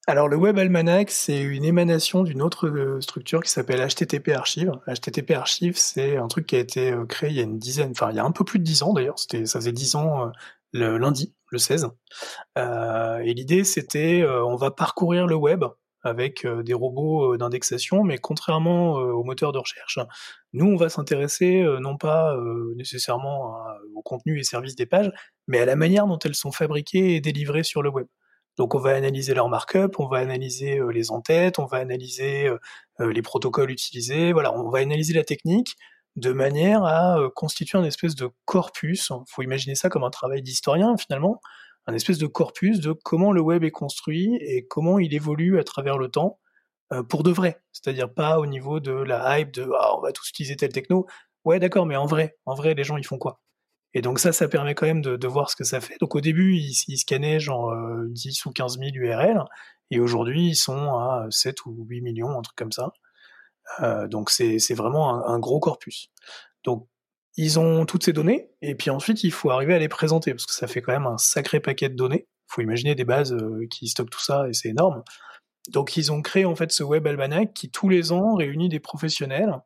Alors 0.07 0.27
le 0.27 0.37
Web 0.37 0.59
Almanac, 0.59 1.11
c'est 1.11 1.41
une 1.41 1.65
émanation 1.65 2.23
d'une 2.23 2.41
autre 2.41 2.67
euh, 2.69 3.01
structure 3.03 3.43
qui 3.43 3.51
s'appelle 3.51 3.87
HTTP 3.87 4.31
Archive. 4.31 4.73
HTTP 4.89 5.33
Archive, 5.33 5.77
c'est 5.77 6.17
un 6.17 6.27
truc 6.27 6.47
qui 6.47 6.57
a 6.57 6.59
été 6.59 6.91
euh, 6.91 7.05
créé 7.05 7.29
il 7.29 7.37
y 7.37 7.41
a 7.41 7.43
une 7.43 7.59
dizaine, 7.59 7.91
enfin 7.91 8.11
il 8.11 8.17
y 8.17 8.19
a 8.19 8.25
un 8.25 8.33
peu 8.33 8.43
plus 8.43 8.59
de 8.59 8.65
dix 8.65 8.83
ans 8.83 8.95
d'ailleurs, 8.95 9.19
c'était 9.19 9.45
ça 9.45 9.61
faisait 9.61 9.73
dix 9.73 9.95
ans 9.97 10.27
euh, 10.27 10.31
le 10.73 10.97
lundi, 10.97 11.35
le 11.51 11.59
16. 11.59 11.89
Euh, 12.59 13.19
et 13.19 13.35
l'idée 13.35 13.63
c'était, 13.63 14.25
on 14.27 14.57
va 14.57 14.71
parcourir 14.71 15.27
le 15.27 15.35
web 15.37 15.65
avec 16.03 16.45
euh, 16.45 16.63
des 16.63 16.75
robots 16.75 17.35
euh, 17.35 17.39
d'indexation, 17.39 18.03
mais 18.03 18.19
contrairement 18.19 18.99
euh, 18.99 19.13
aux 19.13 19.25
moteurs 19.25 19.53
de 19.53 19.59
recherche, 19.59 19.99
nous, 20.53 20.67
on 20.67 20.77
va 20.77 20.89
s'intéresser 20.89 21.65
non 21.81 21.97
pas 21.97 22.37
nécessairement 22.75 23.57
au 23.95 24.03
contenu 24.03 24.41
et 24.41 24.43
services 24.43 24.75
des 24.75 24.87
pages, 24.87 25.13
mais 25.47 25.61
à 25.61 25.65
la 25.65 25.77
manière 25.77 26.09
dont 26.09 26.19
elles 26.19 26.35
sont 26.35 26.51
fabriquées 26.51 27.15
et 27.15 27.21
délivrées 27.21 27.63
sur 27.63 27.83
le 27.83 27.89
web. 27.89 28.07
Donc 28.57 28.75
on 28.75 28.79
va 28.79 28.97
analyser 28.97 29.33
leur 29.33 29.49
markup, 29.49 30.01
on 30.01 30.09
va 30.09 30.19
analyser 30.19 30.81
les 30.93 31.13
entêtes, 31.13 31.61
on 31.61 31.67
va 31.67 31.77
analyser 31.79 32.51
les 32.99 33.23
protocoles 33.23 33.71
utilisés, 33.71 34.33
voilà, 34.33 34.53
on 34.53 34.71
va 34.71 34.81
analyser 34.81 35.15
la 35.15 35.23
technique 35.23 35.77
de 36.17 36.33
manière 36.33 36.83
à 36.83 37.17
constituer 37.37 37.79
un 37.79 37.85
espèce 37.85 38.17
de 38.17 38.29
corpus. 38.45 39.13
Il 39.13 39.33
faut 39.33 39.43
imaginer 39.43 39.77
ça 39.77 39.89
comme 39.89 40.03
un 40.03 40.11
travail 40.11 40.43
d'historien 40.43 40.97
finalement, 40.97 41.41
un 41.87 41.95
espèce 41.95 42.19
de 42.19 42.27
corpus 42.27 42.81
de 42.81 42.93
comment 42.93 43.33
le 43.33 43.41
web 43.41 43.65
est 43.65 43.71
construit 43.71 44.37
et 44.41 44.67
comment 44.67 44.99
il 44.99 45.15
évolue 45.15 45.59
à 45.59 45.65
travers 45.65 45.99
le 45.99 46.09
temps 46.09 46.39
pour 47.09 47.23
de 47.23 47.31
vrai. 47.31 47.63
C'est-à-dire 47.73 48.13
pas 48.13 48.41
au 48.41 48.47
niveau 48.47 48.81
de 48.81 48.91
la 48.91 49.39
hype 49.39 49.53
de 49.53 49.69
ah, 49.79 49.97
on 49.97 50.01
va 50.01 50.13
tous 50.13 50.29
utiliser 50.29 50.57
tel 50.57 50.73
techno. 50.73 51.07
Ouais, 51.45 51.59
d'accord, 51.59 51.87
mais 51.87 51.97
en 51.97 52.07
vrai, 52.07 52.37
en 52.47 52.55
vrai, 52.55 52.75
les 52.75 52.85
gens 52.85 52.97
ils 52.97 53.07
font 53.07 53.19
quoi? 53.19 53.41
Et 53.95 54.03
donc 54.03 54.19
ça, 54.21 54.33
ça 54.33 54.49
permet 54.49 54.75
quand 54.75 54.87
même 54.87 55.03
de, 55.03 55.27
voir 55.27 55.51
ce 55.51 55.57
que 55.57 55.65
ça 55.65 55.81
fait. 55.81 55.97
Donc 56.01 56.15
au 56.15 56.21
début, 56.21 56.57
ils, 56.57 56.97
scannaient 56.97 57.41
genre 57.41 57.75
10 58.09 58.47
euh, 58.47 58.49
ou 58.49 58.53
15 58.53 58.79
000 58.79 58.91
URL, 58.95 59.45
et 59.91 59.99
aujourd'hui, 60.01 60.49
ils 60.49 60.57
sont 60.57 60.95
à 60.95 61.27
7 61.31 61.67
ou 61.67 61.85
8 61.89 62.01
millions, 62.03 62.39
un 62.39 62.43
truc 62.43 62.57
comme 62.57 62.73
ça. 62.73 62.93
Euh, 63.81 64.09
donc 64.09 64.31
c'est 64.31 64.75
vraiment 64.75 65.27
un, 65.27 65.39
gros 65.39 65.61
corpus. 65.61 66.11
Donc 66.65 66.89
ils 67.37 67.59
ont 67.59 67.87
toutes 67.87 68.05
ces 68.05 68.13
données, 68.13 68.51
et 68.63 68.75
puis 68.75 68.91
ensuite, 68.91 69.25
il 69.25 69.33
faut 69.33 69.51
arriver 69.51 69.75
à 69.75 69.79
les 69.79 69.89
présenter, 69.89 70.33
parce 70.33 70.47
que 70.47 70.53
ça 70.53 70.67
fait 70.67 70.83
quand 70.83 70.93
même 70.93 71.07
un 71.07 71.19
sacré 71.19 71.61
paquet 71.61 71.89
de 71.89 71.95
données. 71.97 72.27
Il 72.29 72.55
faut 72.55 72.63
imaginer 72.63 72.95
des 72.95 73.05
bases 73.05 73.33
euh, 73.33 73.67
qui 73.71 73.89
stockent 73.89 74.11
tout 74.11 74.23
ça, 74.23 74.49
et 74.49 74.53
c'est 74.53 74.69
énorme. 74.69 75.03
Donc 75.69 75.97
ils 75.97 76.11
ont 76.11 76.23
créé 76.23 76.45
en 76.45 76.57
fait 76.57 76.73
ce 76.73 76.83
Web 76.83 77.07
Almanac 77.07 77.53
qui 77.53 77.71
tous 77.71 77.89
les 77.89 78.13
ans 78.13 78.35
réunit 78.35 78.69
des 78.69 78.81
professionnels 78.81 79.61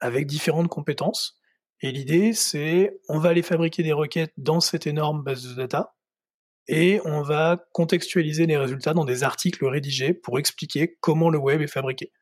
avec 0.00 0.26
différentes 0.26 0.68
compétences 0.68 1.42
et 1.82 1.90
l'idée, 1.90 2.32
c'est 2.32 2.96
on 3.08 3.18
va 3.18 3.30
aller 3.30 3.42
fabriquer 3.42 3.82
des 3.82 3.92
requêtes 3.92 4.32
dans 4.36 4.60
cette 4.60 4.86
énorme 4.86 5.24
base 5.24 5.42
de 5.42 5.54
data 5.54 5.96
et 6.68 7.00
on 7.04 7.22
va 7.22 7.58
contextualiser 7.72 8.46
les 8.46 8.56
résultats 8.56 8.94
dans 8.94 9.04
des 9.04 9.24
articles 9.24 9.66
rédigés 9.66 10.14
pour 10.14 10.38
expliquer 10.38 10.96
comment 11.00 11.28
le 11.28 11.38
web 11.38 11.60
est 11.60 11.66
fabriqué. 11.66 12.12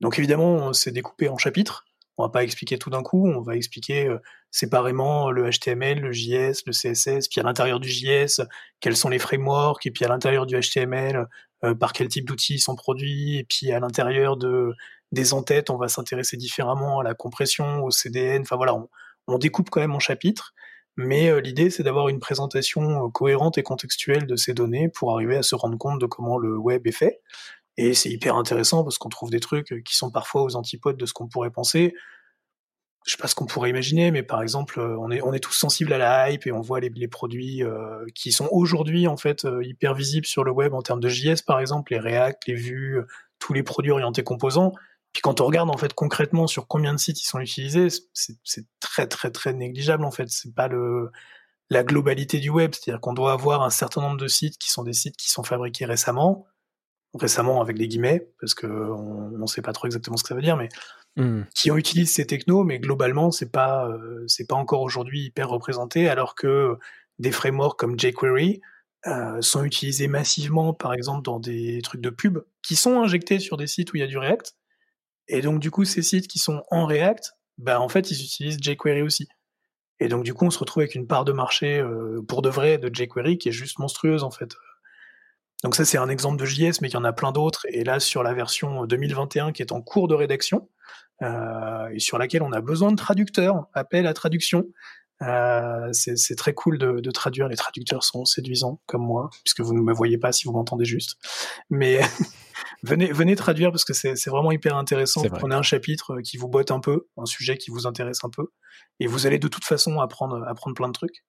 Donc 0.00 0.18
évidemment, 0.18 0.74
c'est 0.74 0.92
découpé 0.92 1.28
en 1.30 1.38
chapitres. 1.38 1.86
On 2.18 2.24
va 2.24 2.30
pas 2.30 2.42
expliquer 2.42 2.78
tout 2.78 2.90
d'un 2.90 3.04
coup, 3.04 3.28
on 3.28 3.40
va 3.40 3.54
expliquer 3.54 4.08
euh, 4.08 4.18
séparément 4.50 5.30
le 5.30 5.50
HTML, 5.50 6.00
le 6.00 6.12
JS, 6.12 6.64
le 6.66 6.72
CSS, 6.72 7.28
puis 7.28 7.40
à 7.40 7.44
l'intérieur 7.44 7.78
du 7.78 7.88
JS, 7.88 8.42
quels 8.80 8.96
sont 8.96 9.08
les 9.08 9.20
frameworks, 9.20 9.86
et 9.86 9.92
puis 9.92 10.04
à 10.04 10.08
l'intérieur 10.08 10.44
du 10.44 10.58
HTML, 10.58 11.28
euh, 11.64 11.74
par 11.76 11.92
quel 11.92 12.08
type 12.08 12.26
d'outils 12.26 12.54
ils 12.54 12.60
sont 12.60 12.74
produits, 12.74 13.38
et 13.38 13.44
puis 13.44 13.70
à 13.70 13.78
l'intérieur 13.78 14.36
de, 14.36 14.74
des 15.12 15.32
entêtes, 15.32 15.70
on 15.70 15.76
va 15.76 15.86
s'intéresser 15.86 16.36
différemment 16.36 16.98
à 16.98 17.04
la 17.04 17.14
compression, 17.14 17.84
au 17.84 17.92
CDN, 17.92 18.42
enfin 18.42 18.56
voilà, 18.56 18.74
on, 19.28 19.38
découpe 19.38 19.70
quand 19.70 19.80
même 19.80 19.94
en 19.94 20.00
chapitres, 20.00 20.54
mais 20.96 21.30
euh, 21.30 21.40
l'idée 21.40 21.70
c'est 21.70 21.84
d'avoir 21.84 22.08
une 22.08 22.18
présentation 22.18 23.08
cohérente 23.10 23.58
et 23.58 23.62
contextuelle 23.62 24.26
de 24.26 24.34
ces 24.34 24.54
données 24.54 24.88
pour 24.88 25.12
arriver 25.12 25.36
à 25.36 25.44
se 25.44 25.54
rendre 25.54 25.78
compte 25.78 26.00
de 26.00 26.06
comment 26.06 26.38
le 26.38 26.56
web 26.56 26.84
est 26.88 26.92
fait. 26.92 27.20
Et 27.78 27.94
c'est 27.94 28.10
hyper 28.10 28.36
intéressant 28.36 28.84
parce 28.84 28.98
qu'on 28.98 29.08
trouve 29.08 29.30
des 29.30 29.40
trucs 29.40 29.82
qui 29.84 29.96
sont 29.96 30.10
parfois 30.10 30.42
aux 30.42 30.56
antipodes 30.56 30.98
de 30.98 31.06
ce 31.06 31.14
qu'on 31.14 31.28
pourrait 31.28 31.50
penser. 31.50 31.94
Je 33.06 33.12
sais 33.12 33.16
pas 33.16 33.28
ce 33.28 33.34
qu'on 33.34 33.46
pourrait 33.46 33.70
imaginer, 33.70 34.10
mais 34.10 34.22
par 34.22 34.42
exemple, 34.42 34.80
euh, 34.80 34.98
on 34.98 35.10
est, 35.10 35.22
on 35.22 35.32
est 35.32 35.40
tous 35.40 35.52
sensibles 35.52 35.92
à 35.94 35.98
la 35.98 36.30
hype 36.30 36.46
et 36.46 36.52
on 36.52 36.60
voit 36.60 36.80
les, 36.80 36.90
les 36.90 37.08
produits 37.08 37.62
qui 38.14 38.32
sont 38.32 38.48
aujourd'hui 38.50 39.06
en 39.06 39.16
fait 39.16 39.46
hyper 39.62 39.94
visibles 39.94 40.26
sur 40.26 40.44
le 40.44 40.50
web 40.50 40.74
en 40.74 40.82
termes 40.82 41.00
de 41.00 41.08
JS 41.08 41.42
par 41.46 41.60
exemple, 41.60 41.92
les 41.92 41.98
React, 41.98 42.46
les 42.46 42.54
vues, 42.54 43.00
tous 43.38 43.54
les 43.54 43.62
produits 43.62 43.92
orientés 43.92 44.24
composants. 44.24 44.72
Puis 45.12 45.22
quand 45.22 45.40
on 45.40 45.46
regarde 45.46 45.70
en 45.70 45.76
fait 45.76 45.94
concrètement 45.94 46.46
sur 46.46 46.66
combien 46.66 46.92
de 46.92 46.98
sites 46.98 47.22
ils 47.22 47.26
sont 47.26 47.40
utilisés, 47.40 47.88
c'est 48.12 48.66
très 48.80 49.06
très 49.06 49.30
très 49.30 49.52
négligeable 49.52 50.04
en 50.04 50.10
fait. 50.10 50.28
C'est 50.28 50.54
pas 50.54 50.68
le 50.68 51.10
la 51.70 51.84
globalité 51.84 52.38
du 52.40 52.50
web, 52.50 52.72
c'est-à-dire 52.74 53.00
qu'on 53.00 53.12
doit 53.12 53.32
avoir 53.32 53.62
un 53.62 53.70
certain 53.70 54.00
nombre 54.00 54.16
de 54.16 54.26
sites 54.26 54.58
qui 54.58 54.70
sont 54.70 54.82
des 54.82 54.94
sites 54.94 55.16
qui 55.16 55.30
sont 55.30 55.42
fabriqués 55.42 55.84
récemment, 55.84 56.46
récemment 57.14 57.60
avec 57.60 57.78
des 57.78 57.88
guillemets 57.88 58.28
parce 58.40 58.54
que 58.54 58.66
on, 58.66 59.30
ne 59.38 59.46
sait 59.46 59.62
pas 59.62 59.72
trop 59.72 59.86
exactement 59.86 60.16
ce 60.16 60.22
que 60.22 60.28
ça 60.28 60.34
veut 60.34 60.42
dire, 60.42 60.56
mais 60.56 60.68
mmh. 61.16 61.42
qui 61.54 61.70
ont 61.70 61.76
utilisé 61.76 62.12
ces 62.12 62.26
technos, 62.26 62.64
mais 62.64 62.78
globalement 62.78 63.30
c'est 63.30 63.50
pas 63.50 63.88
euh, 63.88 64.24
c'est 64.26 64.46
pas 64.46 64.56
encore 64.56 64.82
aujourd'hui 64.82 65.24
hyper 65.26 65.48
représenté, 65.48 66.08
alors 66.08 66.34
que 66.34 66.76
des 67.18 67.32
frameworks 67.32 67.78
comme 67.78 67.98
jQuery 67.98 68.60
euh, 69.06 69.40
sont 69.40 69.64
utilisés 69.64 70.08
massivement, 70.08 70.74
par 70.74 70.92
exemple 70.92 71.22
dans 71.22 71.40
des 71.40 71.80
trucs 71.82 72.00
de 72.00 72.10
pub, 72.10 72.38
qui 72.62 72.76
sont 72.76 73.00
injectés 73.00 73.38
sur 73.38 73.56
des 73.56 73.66
sites 73.66 73.92
où 73.92 73.96
il 73.96 74.00
y 74.00 74.02
a 74.02 74.06
du 74.06 74.18
React, 74.18 74.54
et 75.28 75.42
donc, 75.42 75.60
du 75.60 75.70
coup, 75.70 75.84
ces 75.84 76.02
sites 76.02 76.26
qui 76.26 76.38
sont 76.38 76.62
en 76.70 76.86
React, 76.86 77.34
bah, 77.58 77.80
en 77.80 77.88
fait, 77.88 78.10
ils 78.10 78.22
utilisent 78.22 78.58
jQuery 78.60 79.02
aussi. 79.02 79.28
Et 80.00 80.08
donc, 80.08 80.24
du 80.24 80.32
coup, 80.32 80.46
on 80.46 80.50
se 80.50 80.58
retrouve 80.58 80.82
avec 80.82 80.94
une 80.94 81.06
part 81.06 81.24
de 81.24 81.32
marché 81.32 81.78
euh, 81.78 82.22
pour 82.26 82.40
de 82.40 82.48
vrai 82.48 82.78
de 82.78 82.92
jQuery 82.92 83.36
qui 83.36 83.50
est 83.50 83.52
juste 83.52 83.78
monstrueuse, 83.78 84.22
en 84.24 84.30
fait. 84.30 84.54
Donc, 85.64 85.74
ça, 85.74 85.84
c'est 85.84 85.98
un 85.98 86.08
exemple 86.08 86.40
de 86.40 86.46
JS, 86.46 86.80
mais 86.80 86.88
il 86.88 86.92
y 86.92 86.96
en 86.96 87.04
a 87.04 87.12
plein 87.12 87.32
d'autres. 87.32 87.66
Et 87.70 87.84
là, 87.84 88.00
sur 88.00 88.22
la 88.22 88.32
version 88.32 88.86
2021 88.86 89.52
qui 89.52 89.62
est 89.62 89.72
en 89.72 89.82
cours 89.82 90.08
de 90.08 90.14
rédaction, 90.14 90.68
euh, 91.22 91.88
et 91.92 91.98
sur 91.98 92.18
laquelle 92.18 92.42
on 92.42 92.52
a 92.52 92.60
besoin 92.60 92.92
de 92.92 92.96
traducteurs, 92.96 93.66
appel 93.74 94.06
à 94.06 94.14
traduction. 94.14 94.64
Euh, 95.22 95.88
c'est 95.92 96.36
très 96.36 96.54
cool 96.54 96.78
de, 96.78 97.00
de, 97.00 97.10
traduire. 97.10 97.48
Les 97.48 97.56
traducteurs 97.56 98.04
sont 98.04 98.24
séduisants, 98.24 98.80
comme 98.86 99.02
moi, 99.02 99.30
puisque 99.44 99.60
vous 99.60 99.74
ne 99.74 99.80
me 99.80 99.92
voyez 99.92 100.16
pas 100.16 100.30
si 100.30 100.46
vous 100.46 100.52
m'entendez 100.52 100.84
juste. 100.84 101.16
Mais 101.70 102.00
venez, 102.84 103.10
venez 103.10 103.34
traduire 103.34 103.72
parce 103.72 103.84
que 103.84 103.92
c'est 103.92 104.30
vraiment 104.30 104.52
hyper 104.52 104.76
intéressant. 104.76 105.22
Vous 105.22 105.30
prenez 105.30 105.56
un 105.56 105.62
chapitre 105.62 106.20
qui 106.20 106.36
vous 106.36 106.46
botte 106.46 106.70
un 106.70 106.78
peu, 106.78 107.08
un 107.16 107.26
sujet 107.26 107.58
qui 107.58 107.72
vous 107.72 107.86
intéresse 107.88 108.20
un 108.22 108.30
peu, 108.30 108.52
et 109.00 109.08
vous 109.08 109.26
allez 109.26 109.40
de 109.40 109.48
toute 109.48 109.64
façon 109.64 109.98
apprendre, 109.98 110.44
apprendre 110.46 110.76
plein 110.76 110.88
de 110.88 110.92
trucs. 110.92 111.24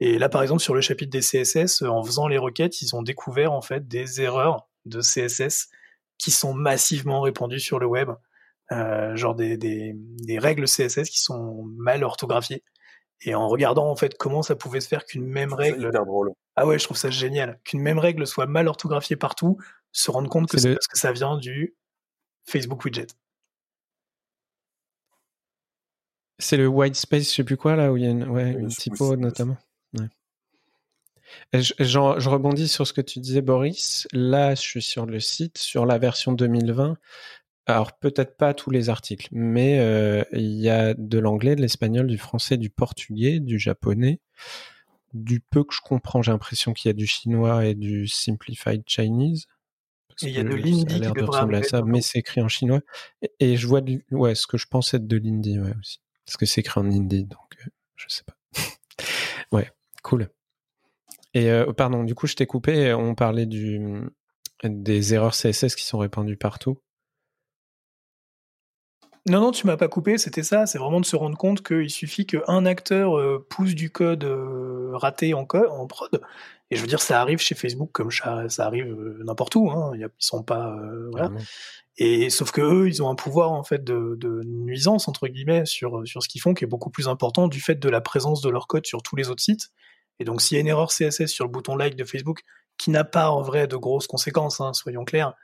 Et 0.00 0.18
là, 0.18 0.28
par 0.28 0.42
exemple, 0.42 0.62
sur 0.62 0.74
le 0.74 0.80
chapitre 0.80 1.10
des 1.10 1.20
CSS, 1.20 1.82
en 1.82 2.02
faisant 2.02 2.28
les 2.28 2.38
requêtes, 2.38 2.82
ils 2.82 2.94
ont 2.94 3.02
découvert 3.02 3.52
en 3.52 3.62
fait 3.62 3.88
des 3.88 4.20
erreurs 4.20 4.68
de 4.84 5.00
CSS 5.00 5.68
qui 6.18 6.30
sont 6.30 6.54
massivement 6.54 7.20
répandues 7.20 7.60
sur 7.60 7.78
le 7.78 7.86
web, 7.86 8.10
euh, 8.72 9.16
genre 9.16 9.34
des, 9.34 9.56
des, 9.56 9.92
des, 9.94 10.38
règles 10.38 10.64
CSS 10.64 11.10
qui 11.10 11.20
sont 11.20 11.64
mal 11.76 12.04
orthographiées. 12.04 12.62
Et 13.22 13.34
en 13.34 13.48
regardant 13.48 13.90
en 13.90 13.96
fait 13.96 14.16
comment 14.18 14.42
ça 14.42 14.56
pouvait 14.56 14.80
se 14.80 14.88
faire 14.88 15.04
qu'une 15.04 15.26
même 15.26 15.54
règle. 15.54 15.90
drôle. 15.90 16.32
Ah 16.54 16.66
ouais, 16.66 16.78
je 16.78 16.84
trouve 16.84 16.96
ça 16.96 17.10
génial. 17.10 17.60
Qu'une 17.64 17.80
même 17.80 17.98
règle 17.98 18.26
soit 18.26 18.46
mal 18.46 18.68
orthographiée 18.68 19.16
partout, 19.16 19.58
se 19.92 20.10
rendre 20.10 20.28
compte 20.28 20.48
que 20.48 20.58
c'est 20.58 20.74
parce 20.74 20.86
que 20.86 20.98
ça 20.98 21.12
vient 21.12 21.38
du 21.38 21.74
Facebook 22.44 22.84
Widget. 22.84 23.06
C'est 26.38 26.56
le 26.56 26.66
white 26.66 26.96
space, 26.96 27.30
je 27.30 27.36
sais 27.36 27.44
plus 27.44 27.56
quoi, 27.56 27.76
là, 27.76 27.92
où 27.92 27.96
il 27.96 28.04
y 28.04 28.06
a 28.06 28.10
une, 28.10 28.28
ouais, 28.28 28.52
une 28.52 28.68
typo 28.68 29.16
notamment. 29.16 29.56
Je, 31.52 31.72
je, 31.78 32.28
rebondis 32.28 32.68
sur 32.68 32.86
ce 32.86 32.92
que 32.92 33.00
tu 33.00 33.18
disais, 33.18 33.42
Boris. 33.42 34.06
Là, 34.12 34.54
je 34.54 34.60
suis 34.60 34.82
sur 34.82 35.06
le 35.06 35.18
site, 35.18 35.58
sur 35.58 35.84
la 35.84 35.98
version 35.98 36.32
2020. 36.32 36.96
Alors, 37.66 37.98
peut-être 37.98 38.36
pas 38.36 38.54
tous 38.54 38.70
les 38.70 38.90
articles, 38.90 39.28
mais 39.32 39.80
euh, 39.80 40.22
il 40.32 40.60
y 40.60 40.70
a 40.70 40.94
de 40.94 41.18
l'anglais, 41.18 41.56
de 41.56 41.62
l'espagnol, 41.62 42.06
du 42.06 42.16
français, 42.16 42.56
du 42.56 42.70
portugais, 42.70 43.40
du 43.40 43.58
japonais. 43.58 44.20
Du 45.14 45.40
peu 45.40 45.64
que 45.64 45.74
je 45.74 45.80
comprends, 45.80 46.22
j'ai 46.22 46.30
l'impression 46.30 46.72
qu'il 46.72 46.88
y 46.88 46.90
a 46.90 46.94
du 46.94 47.06
chinois 47.06 47.66
et 47.66 47.74
du 47.74 48.06
simplified 48.06 48.82
Chinese 48.86 49.46
il 50.22 50.30
y 50.30 50.38
a 50.38 50.42
de 50.42 50.54
l'indie 50.54 50.86
qui 50.86 51.00
devrait 51.00 51.56
à 51.56 51.62
ça, 51.62 51.82
mais 51.82 52.00
c'est 52.00 52.18
écrit 52.18 52.40
en 52.40 52.48
chinois. 52.48 52.80
Et, 53.40 53.56
je 53.56 53.66
vois 53.66 53.82
ouais, 54.10 54.34
ce 54.34 54.46
que 54.46 54.56
je 54.56 54.66
pensais 54.66 54.96
être 54.96 55.06
de 55.06 55.16
l'indie 55.16 55.58
ouais, 55.58 55.74
aussi. 55.78 56.00
Parce 56.26 56.36
que 56.36 56.46
c'est 56.46 56.60
écrit 56.60 56.80
en 56.80 56.90
indie, 56.90 57.24
donc 57.24 57.56
euh, 57.64 57.70
je 57.94 58.06
sais 58.08 58.24
pas. 58.24 58.36
ouais, 59.52 59.70
cool. 60.02 60.28
Et 61.34 61.50
euh, 61.50 61.72
pardon, 61.72 62.04
du 62.04 62.14
coup, 62.14 62.26
je 62.26 62.34
t'ai 62.34 62.46
coupé. 62.46 62.92
On 62.94 63.14
parlait 63.14 63.46
du, 63.46 63.80
des 64.64 65.14
erreurs 65.14 65.34
CSS 65.34 65.76
qui 65.76 65.84
sont 65.84 65.98
répandues 65.98 66.36
partout. 66.36 66.78
Non, 69.28 69.40
non, 69.40 69.50
tu 69.50 69.66
m'as 69.66 69.76
pas 69.76 69.88
coupé, 69.88 70.18
c'était 70.18 70.44
ça. 70.44 70.66
C'est 70.66 70.78
vraiment 70.78 71.00
de 71.00 71.06
se 71.06 71.16
rendre 71.16 71.36
compte 71.36 71.62
qu'il 71.62 71.90
suffit 71.90 72.26
qu'un 72.26 72.64
acteur 72.64 73.18
euh, 73.18 73.44
pousse 73.48 73.74
du 73.74 73.90
code 73.90 74.24
raté 74.92 75.34
en, 75.34 75.46
en 75.52 75.86
prod 75.86 76.20
et 76.70 76.76
je 76.76 76.80
veux 76.80 76.88
dire, 76.88 77.00
ça 77.00 77.20
arrive 77.20 77.38
chez 77.38 77.54
Facebook 77.54 77.90
comme 77.92 78.10
ça, 78.10 78.48
ça 78.48 78.66
arrive 78.66 78.86
euh, 78.86 79.22
n'importe 79.24 79.54
où. 79.54 79.70
Hein. 79.70 79.92
Ils 79.96 80.08
sont 80.18 80.42
pas 80.42 80.74
euh, 80.76 81.08
voilà. 81.12 81.30
Et 81.98 82.28
sauf 82.28 82.50
que 82.50 82.60
eux, 82.60 82.88
ils 82.88 83.02
ont 83.02 83.08
un 83.08 83.14
pouvoir 83.14 83.52
en 83.52 83.62
fait 83.62 83.84
de, 83.84 84.16
de 84.18 84.42
nuisance 84.44 85.06
entre 85.06 85.28
guillemets 85.28 85.64
sur 85.64 86.06
sur 86.06 86.22
ce 86.22 86.28
qu'ils 86.28 86.40
font 86.40 86.54
qui 86.54 86.64
est 86.64 86.66
beaucoup 86.68 86.90
plus 86.90 87.08
important 87.08 87.46
du 87.46 87.60
fait 87.60 87.76
de 87.76 87.88
la 87.88 88.00
présence 88.00 88.40
de 88.42 88.50
leur 88.50 88.66
code 88.66 88.84
sur 88.84 89.02
tous 89.02 89.16
les 89.16 89.30
autres 89.30 89.42
sites. 89.42 89.70
Et 90.18 90.24
donc, 90.24 90.42
s'il 90.42 90.56
y 90.56 90.58
a 90.58 90.60
une 90.60 90.66
erreur 90.66 90.88
CSS 90.88 91.26
sur 91.26 91.44
le 91.44 91.50
bouton 91.50 91.76
like 91.76 91.94
de 91.94 92.04
Facebook, 92.04 92.40
qui 92.78 92.90
n'a 92.90 93.04
pas 93.04 93.30
en 93.30 93.42
vrai 93.42 93.66
de 93.66 93.76
grosses 93.76 94.06
conséquences, 94.06 94.60
hein, 94.60 94.72
soyons 94.72 95.04
clairs, 95.04 95.34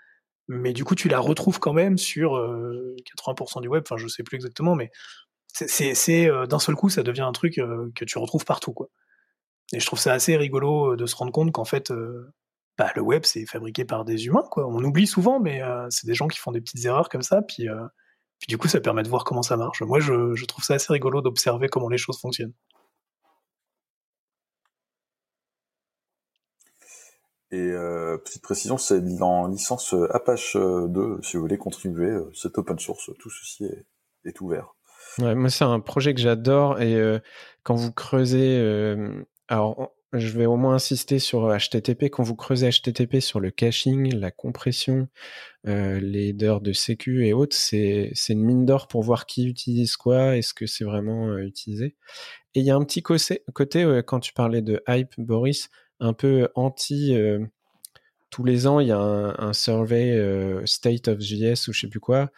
mais 0.48 0.72
du 0.72 0.84
coup, 0.84 0.94
tu 0.94 1.08
la 1.08 1.20
retrouves 1.20 1.60
quand 1.60 1.74
même 1.74 1.98
sur 1.98 2.32
80% 2.32 3.58
euh, 3.58 3.60
du 3.60 3.68
web. 3.68 3.84
Enfin, 3.86 3.96
je 3.96 4.08
sais 4.08 4.22
plus 4.22 4.36
exactement, 4.36 4.74
mais 4.74 4.90
c'est 5.52 6.28
d'un 6.48 6.58
seul 6.58 6.74
coup, 6.74 6.88
ça 6.88 7.02
devient 7.02 7.22
un 7.22 7.32
truc 7.32 7.60
que 7.94 8.04
tu 8.04 8.18
retrouves 8.18 8.44
partout, 8.44 8.72
quoi. 8.72 8.88
Et 9.72 9.80
je 9.80 9.86
trouve 9.86 9.98
ça 9.98 10.12
assez 10.12 10.36
rigolo 10.36 10.96
de 10.96 11.06
se 11.06 11.16
rendre 11.16 11.32
compte 11.32 11.50
qu'en 11.52 11.64
fait, 11.64 11.90
euh, 11.90 12.32
bah, 12.76 12.92
le 12.94 13.02
web, 13.02 13.22
c'est 13.24 13.46
fabriqué 13.46 13.84
par 13.84 14.04
des 14.04 14.26
humains. 14.26 14.44
Quoi. 14.50 14.66
On 14.66 14.82
oublie 14.84 15.06
souvent, 15.06 15.40
mais 15.40 15.62
euh, 15.62 15.86
c'est 15.90 16.06
des 16.06 16.14
gens 16.14 16.28
qui 16.28 16.38
font 16.38 16.52
des 16.52 16.60
petites 16.60 16.84
erreurs 16.84 17.08
comme 17.08 17.22
ça, 17.22 17.40
puis, 17.42 17.68
puis 18.38 18.46
du 18.48 18.58
coup, 18.58 18.68
ça 18.68 18.80
permet 18.80 19.02
de 19.02 19.08
voir 19.08 19.24
comment 19.24 19.42
ça 19.42 19.56
marche. 19.56 19.80
Moi, 19.82 19.98
je, 19.98 20.34
je 20.34 20.44
trouve 20.44 20.64
ça 20.64 20.74
assez 20.74 20.92
rigolo 20.92 21.22
d'observer 21.22 21.68
comment 21.68 21.88
les 21.88 21.98
choses 21.98 22.20
fonctionnent. 22.20 22.52
Et 27.50 27.58
euh, 27.58 28.16
petite 28.16 28.42
précision, 28.42 28.78
c'est 28.78 29.02
en 29.20 29.46
licence 29.46 29.94
Apache 30.10 30.56
2, 30.56 31.18
si 31.22 31.36
vous 31.36 31.42
voulez 31.42 31.58
contribuer, 31.58 32.18
c'est 32.34 32.56
open 32.56 32.78
source, 32.78 33.10
tout 33.18 33.30
ceci 33.30 33.64
est, 33.64 33.86
est 34.24 34.40
ouvert. 34.40 34.74
Ouais, 35.18 35.34
moi, 35.34 35.50
c'est 35.50 35.64
un 35.64 35.80
projet 35.80 36.14
que 36.14 36.20
j'adore 36.20 36.80
et 36.80 37.20
quand 37.62 37.74
vous 37.74 37.92
creusez, 37.92 38.96
alors 39.52 39.92
je 40.14 40.28
vais 40.28 40.46
au 40.46 40.56
moins 40.56 40.74
insister 40.74 41.18
sur 41.18 41.46
HTTP. 41.48 42.04
Quand 42.04 42.22
vous 42.22 42.36
creusez 42.36 42.70
HTTP 42.70 43.20
sur 43.20 43.38
le 43.38 43.50
caching, 43.50 44.14
la 44.14 44.30
compression, 44.30 45.08
les 45.64 46.28
headers 46.28 46.62
de 46.62 46.72
sécu 46.72 47.26
et 47.26 47.34
autres, 47.34 47.56
c'est 47.56 48.12
une 48.30 48.42
mine 48.42 48.64
d'or 48.64 48.88
pour 48.88 49.02
voir 49.02 49.26
qui 49.26 49.46
utilise 49.46 49.96
quoi, 49.96 50.36
est-ce 50.36 50.54
que 50.54 50.66
c'est 50.66 50.84
vraiment 50.84 51.36
utilisé. 51.38 51.96
Et 52.54 52.60
il 52.60 52.66
y 52.66 52.70
a 52.70 52.76
un 52.76 52.84
petit 52.84 53.02
côté, 53.02 53.42
quand 54.06 54.20
tu 54.20 54.32
parlais 54.32 54.62
de 54.62 54.82
hype, 54.88 55.12
Boris, 55.18 55.68
un 56.00 56.14
peu 56.14 56.48
anti. 56.54 57.14
tous 58.30 58.44
les 58.44 58.66
ans, 58.66 58.80
il 58.80 58.88
y 58.88 58.92
a 58.92 58.98
un, 58.98 59.52
survey 59.52 60.18
State 60.64 61.08
of 61.08 61.20
JS 61.20 61.68
ou 61.68 61.72
je 61.72 61.80
sais 61.80 61.88
plus 61.88 62.00
quoi 62.00 62.30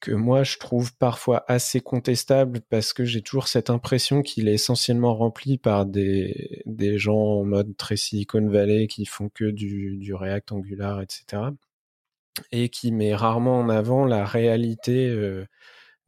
que 0.00 0.12
moi 0.12 0.42
je 0.42 0.58
trouve 0.58 0.96
parfois 0.96 1.44
assez 1.48 1.80
contestable 1.80 2.60
parce 2.70 2.92
que 2.92 3.04
j'ai 3.04 3.22
toujours 3.22 3.48
cette 3.48 3.70
impression 3.70 4.22
qu'il 4.22 4.48
est 4.48 4.54
essentiellement 4.54 5.14
rempli 5.14 5.58
par 5.58 5.86
des, 5.86 6.62
gens 6.96 7.16
en 7.16 7.44
mode 7.44 7.76
très 7.76 7.96
Silicon 7.96 8.48
Valley 8.48 8.86
qui 8.86 9.04
font 9.06 9.28
que 9.28 9.44
du, 9.44 9.96
du 9.98 10.14
React 10.14 10.52
Angular, 10.52 11.00
etc. 11.02 11.42
Et 12.52 12.68
qui 12.68 12.92
met 12.92 13.14
rarement 13.14 13.60
en 13.60 13.68
avant 13.68 14.04
la 14.06 14.24
réalité 14.24 15.08
euh, 15.08 15.44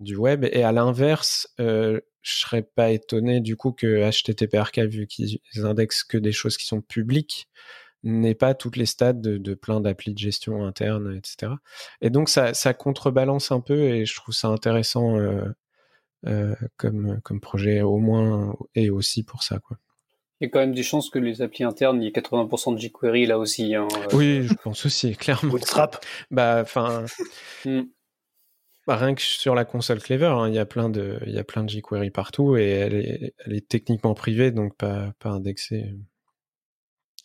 du 0.01 0.17
web. 0.17 0.45
Et 0.53 0.63
à 0.63 0.73
l'inverse, 0.73 1.49
euh, 1.61 2.01
je 2.23 2.39
serais 2.41 2.63
pas 2.63 2.91
étonné 2.91 3.41
du 3.41 3.57
coup 3.57 3.73
que 3.73 4.11
HTTP 4.11 4.57
vu 4.89 5.07
qu'ils 5.07 5.41
indexent 5.57 6.05
que 6.05 6.19
des 6.19 6.33
choses 6.33 6.57
qui 6.57 6.67
sont 6.67 6.81
publiques, 6.81 7.49
n'est 8.05 8.35
pas 8.35 8.55
toutes 8.55 8.77
les 8.77 8.87
stades 8.87 9.21
de, 9.21 9.55
plein 9.55 9.81
d'applis 9.81 10.13
de 10.13 10.19
gestion 10.19 10.65
interne, 10.65 11.15
etc. 11.17 11.53
Et 12.01 12.11
donc 12.11 12.29
ça, 12.29 12.53
contrebalance 12.75 13.53
un 13.53 13.61
peu 13.61 13.79
et 13.79 14.07
je 14.07 14.15
trouve 14.15 14.35
ça 14.35 14.49
intéressant 14.49 15.19
euh, 15.19 15.45
euh, 16.27 16.55
comme, 16.77 17.21
comme 17.23 17.41
projet 17.41 17.83
au 17.83 17.99
moins 17.99 18.57
et 18.75 18.91
aussi 18.91 19.23
pour 19.23 19.43
ça. 19.43 19.59
Quoi. 19.59 19.79
Il 20.43 20.47
y 20.47 20.49
a 20.49 20.51
quand 20.51 20.59
même 20.59 20.75
des 20.75 20.83
chances 20.83 21.09
que 21.09 21.21
les 21.21 21.41
applis 21.41 21.63
internes, 21.63 22.03
il 22.03 22.05
y 22.05 22.09
ait 22.09 22.11
80% 22.11 22.75
de 22.75 22.81
jQuery 22.81 23.27
là 23.27 23.39
aussi. 23.39 23.77
Hein, 23.77 23.87
euh. 23.95 24.17
Oui, 24.17 24.43
je 24.43 24.55
pense 24.55 24.85
aussi, 24.85 25.15
clairement. 25.17 25.51
Bootstrap. 25.51 26.05
Bah, 26.31 26.59
enfin. 26.61 27.05
Hmm. 27.65 27.83
Bah, 28.89 28.97
rien 28.97 29.15
que 29.15 29.23
sur 29.23 29.55
la 29.55 29.65
console 29.65 30.01
Clever, 30.01 30.27
hein, 30.27 30.49
il 30.49 30.55
y 30.55 30.59
a 30.59 30.67
plein 30.67 30.89
de, 30.89 31.21
il 31.25 31.33
y 31.33 31.39
a 31.39 31.45
plein 31.45 31.63
de 31.63 31.69
jQuery 31.69 32.11
partout 32.11 32.57
et 32.57 32.71
elle 32.71 32.95
est, 32.95 33.35
elle 33.39 33.55
est 33.55 33.69
techniquement 33.69 34.15
privée, 34.15 34.51
donc 34.51 34.77
pas, 34.77 35.13
pas 35.21 35.29
indexée. 35.29 35.95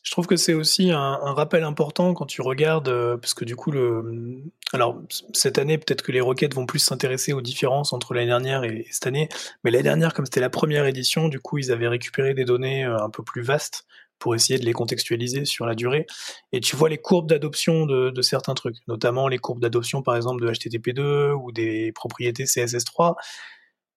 Je 0.08 0.12
trouve 0.14 0.26
que 0.26 0.38
c'est 0.38 0.54
aussi 0.54 0.90
un, 0.92 1.18
rappel 1.34 1.66
important 1.66 2.14
quand 2.14 2.26
tu 2.26 2.42
regardes, 2.42 2.88
euh, 2.88 3.18
parce 3.18 3.34
que 3.34 3.44
du 3.44 3.58
coup, 3.58 3.72
le, 3.72 4.42
alors 4.72 5.02
cette 5.34 5.58
année, 5.58 5.78
peut-être 5.78 6.02
que 6.02 6.14
les 6.14 6.22
requêtes 6.22 6.56
vont 6.56 6.66
plus 6.66 6.80
s'intéresser 6.80 7.34
aux 7.34 7.42
différences 7.42 7.92
entre 7.92 8.14
l'année 8.14 8.28
dernière 8.28 8.64
et, 8.64 8.86
cette 8.90 9.06
année, 9.06 9.28
mais 9.66 9.72
l'année 9.72 9.84
dernière, 9.84 10.14
comme 10.14 10.24
c'était 10.24 10.40
la 10.40 10.50
première 10.50 10.86
édition, 10.86 11.28
du 11.28 11.42
coup, 11.42 11.58
ils 11.58 11.74
avaient 11.74 11.90
récupéré 11.90 12.34
des 12.34 12.46
données 12.46 12.86
euh, 12.86 12.98
un 13.04 13.10
peu 13.10 13.22
plus 13.22 13.42
vastes 13.42 13.86
pour 14.18 14.34
essayer 14.34 14.58
de 14.58 14.64
les 14.64 14.72
contextualiser 14.72 15.44
sur 15.44 15.66
la 15.66 15.76
durée. 15.76 16.06
Et 16.54 16.62
tu 16.62 16.78
vois 16.78 16.88
les 16.88 17.00
courbes 17.00 17.28
d'adoption 17.28 17.86
de, 17.86 18.10
de, 18.10 18.22
certains 18.22 18.54
trucs, 18.54 18.78
notamment 18.88 19.28
les 19.28 19.40
courbes 19.40 19.60
d'adoption, 19.60 20.04
par 20.04 20.16
exemple, 20.16 20.42
de 20.42 20.50
HTTP2 20.50 21.34
ou 21.34 21.52
des 21.52 21.92
propriétés 21.92 22.46
CSS3. 22.46 23.16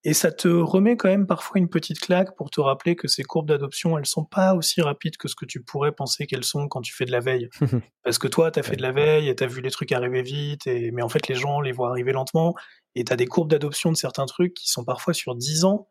Et 0.03 0.15
ça 0.15 0.33
te 0.33 0.49
remet 0.49 0.97
quand 0.97 1.09
même 1.09 1.27
parfois 1.27 1.59
une 1.59 1.69
petite 1.69 2.01
claque 2.01 2.35
pour 2.35 2.51
te 2.51 2.61
rappeler 2.61 2.97
que 2.97 3.07
ces 3.07 3.23
courbes 3.23 3.49
d'adoption, 3.49 3.99
elles 3.99 4.07
sont 4.07 4.25
pas 4.25 4.55
aussi 4.55 4.81
rapides 4.81 5.19
que 5.19 5.29
ce 5.29 5.35
que 5.35 5.45
tu 5.45 5.63
pourrais 5.63 5.93
penser 5.93 6.27
qu'elles 6.27 6.45
sont 6.45 6.69
quand 6.69 6.81
tu 6.81 6.95
fais 6.95 7.05
de 7.05 7.13
la 7.13 7.21
veille. 7.21 7.51
Parce 8.03 8.19
que 8.19 8.27
toi, 8.27 8.51
tu 8.51 8.59
as 8.59 8.63
fait 8.63 8.77
de 8.77 8.83
la 8.83 8.93
veille 8.93 9.29
et 9.29 9.37
tu 9.37 9.45
as 9.45 9.47
vu 9.47 9.61
les 9.61 9.71
trucs 9.71 9.93
arriver 9.93 10.23
vite, 10.23 10.67
et... 10.67 10.91
mais 10.91 11.03
en 11.03 11.11
fait, 11.11 11.29
les 11.29 11.35
gens 11.35 11.61
les 11.61 11.73
voient 11.73 11.91
arriver 11.91 12.13
lentement, 12.13 12.55
et 12.95 13.05
tu 13.05 13.13
as 13.13 13.17
des 13.17 13.27
courbes 13.27 13.51
d'adoption 13.51 13.93
de 13.93 13.97
certains 13.97 14.25
trucs 14.25 14.55
qui 14.55 14.71
sont 14.71 14.85
parfois 14.85 15.13
sur 15.13 15.35
10 15.35 15.65
ans, 15.65 15.89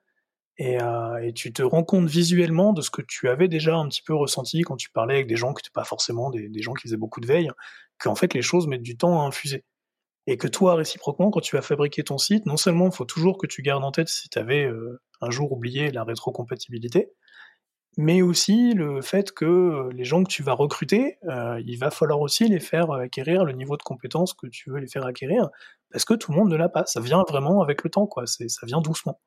et, 0.58 0.82
euh, 0.82 1.18
et, 1.24 1.32
tu 1.32 1.54
te 1.54 1.62
rends 1.62 1.84
compte 1.84 2.10
visuellement 2.10 2.74
de 2.74 2.82
ce 2.82 2.90
que 2.90 3.02
tu 3.02 3.30
avais 3.30 3.48
déjà 3.48 3.78
un 3.78 3.88
petit 3.88 4.02
peu 4.02 4.14
ressenti 4.14 4.62
quand 4.64 4.76
tu 4.76 4.90
parlais 4.90 5.16
avec 5.16 5.28
des 5.28 5.38
gens 5.38 5.54
qui 5.54 5.62
n'étaient 5.62 5.74
pas 5.74 5.86
forcément 5.86 6.32
des, 6.32 6.50
des 6.50 6.62
gens 6.62 6.74
qui 6.74 6.88
faisaient 6.88 6.98
beaucoup 6.98 7.22
de 7.22 7.28
veille, 7.28 7.50
qu'en 8.00 8.16
fait, 8.16 8.34
les 8.34 8.42
choses 8.42 8.68
mettent 8.68 8.82
du 8.82 8.98
temps 8.98 9.22
à 9.22 9.26
infuser 9.26 9.64
et 10.30 10.38
que 10.38 10.48
toi, 10.48 10.76
réciproquement, 10.76 11.32
quand 11.32 11.40
tu 11.40 11.56
vas 11.56 11.64
fabriquer 11.64 12.04
ton 12.04 12.20
site, 12.20 12.46
non 12.46 12.56
seulement 12.56 12.86
il 12.86 12.92
faut 12.92 13.06
toujours 13.06 13.40
que 13.40 13.48
tu 13.48 13.64
gardes 13.64 13.84
en 13.84 13.92
tête 13.92 14.10
si 14.10 14.30
tu 14.30 14.38
avais 14.38 14.64
euh, 14.66 15.02
un 15.22 15.32
jour 15.32 15.52
oublié 15.52 15.90
la 15.90 16.04
rétrocompatibilité, 16.04 17.10
mais 17.98 18.22
aussi 18.22 18.74
le 18.76 19.02
fait 19.02 19.32
que 19.32 19.46
euh, 19.46 19.90
les 19.92 20.06
gens 20.06 20.24
que 20.24 20.30
tu 20.30 20.44
vas 20.44 20.54
recruter, 20.54 21.18
euh, 21.28 21.60
il 21.66 21.78
va 21.80 21.90
falloir 21.90 22.22
aussi 22.22 22.48
les 22.48 22.60
faire 22.60 22.92
acquérir 22.92 23.44
le 23.44 23.54
niveau 23.54 23.76
de 23.76 23.82
compétence 23.82 24.36
que 24.36 24.46
tu 24.46 24.70
veux 24.70 24.78
les 24.78 24.88
faire 24.88 25.06
acquérir, 25.06 25.50
parce 25.92 26.06
que 26.06 26.14
tout 26.14 26.32
le 26.32 26.38
monde 26.38 26.52
ne 26.52 26.58
l'a 26.58 26.70
pas. 26.70 26.86
Ça 26.86 27.02
vient 27.02 27.24
vraiment 27.28 27.62
avec 27.64 27.84
le 27.84 27.90
temps, 27.90 28.06
quoi. 28.06 28.26
ça 28.28 28.66
vient 28.68 28.82
doucement. 28.82 29.20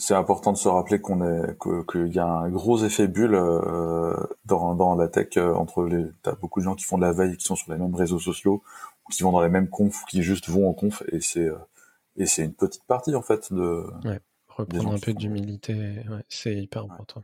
C'est 0.00 0.14
important 0.14 0.52
de 0.52 0.56
se 0.56 0.68
rappeler 0.68 1.00
qu'on 1.00 1.22
est 1.22 1.56
qu'il 1.90 2.12
y 2.14 2.18
a 2.18 2.26
un 2.26 2.48
gros 2.50 2.84
effet 2.84 3.08
bulle 3.08 3.34
euh, 3.34 4.14
dans, 4.44 4.74
dans 4.74 4.94
la 4.94 5.08
tech 5.08 5.36
euh, 5.36 5.54
entre 5.54 5.84
les 5.84 6.06
t'as 6.22 6.34
beaucoup 6.34 6.60
de 6.60 6.64
gens 6.64 6.74
qui 6.74 6.84
font 6.84 6.96
de 6.96 7.02
la 7.02 7.12
veille 7.12 7.36
qui 7.36 7.44
sont 7.44 7.56
sur 7.56 7.72
les 7.72 7.78
mêmes 7.78 7.94
réseaux 7.94 8.18
sociaux 8.18 8.62
ou 9.06 9.12
qui 9.12 9.22
vont 9.22 9.32
dans 9.32 9.42
les 9.42 9.48
mêmes 9.48 9.68
confs 9.68 10.02
ou 10.02 10.06
qui 10.06 10.22
juste 10.22 10.48
vont 10.48 10.68
en 10.68 10.72
conf 10.72 11.02
et 11.12 11.20
c'est 11.20 11.48
euh, 11.48 11.56
et 12.16 12.26
c'est 12.26 12.44
une 12.44 12.54
petite 12.54 12.84
partie 12.84 13.14
en 13.14 13.22
fait 13.22 13.52
de 13.52 13.86
ouais, 14.04 14.20
reprendre 14.48 14.92
un 14.92 14.98
peu 14.98 15.12
d'humilité 15.12 15.74
ouais, 15.74 16.24
c'est 16.28 16.54
hyper 16.54 16.84
important. 16.84 17.22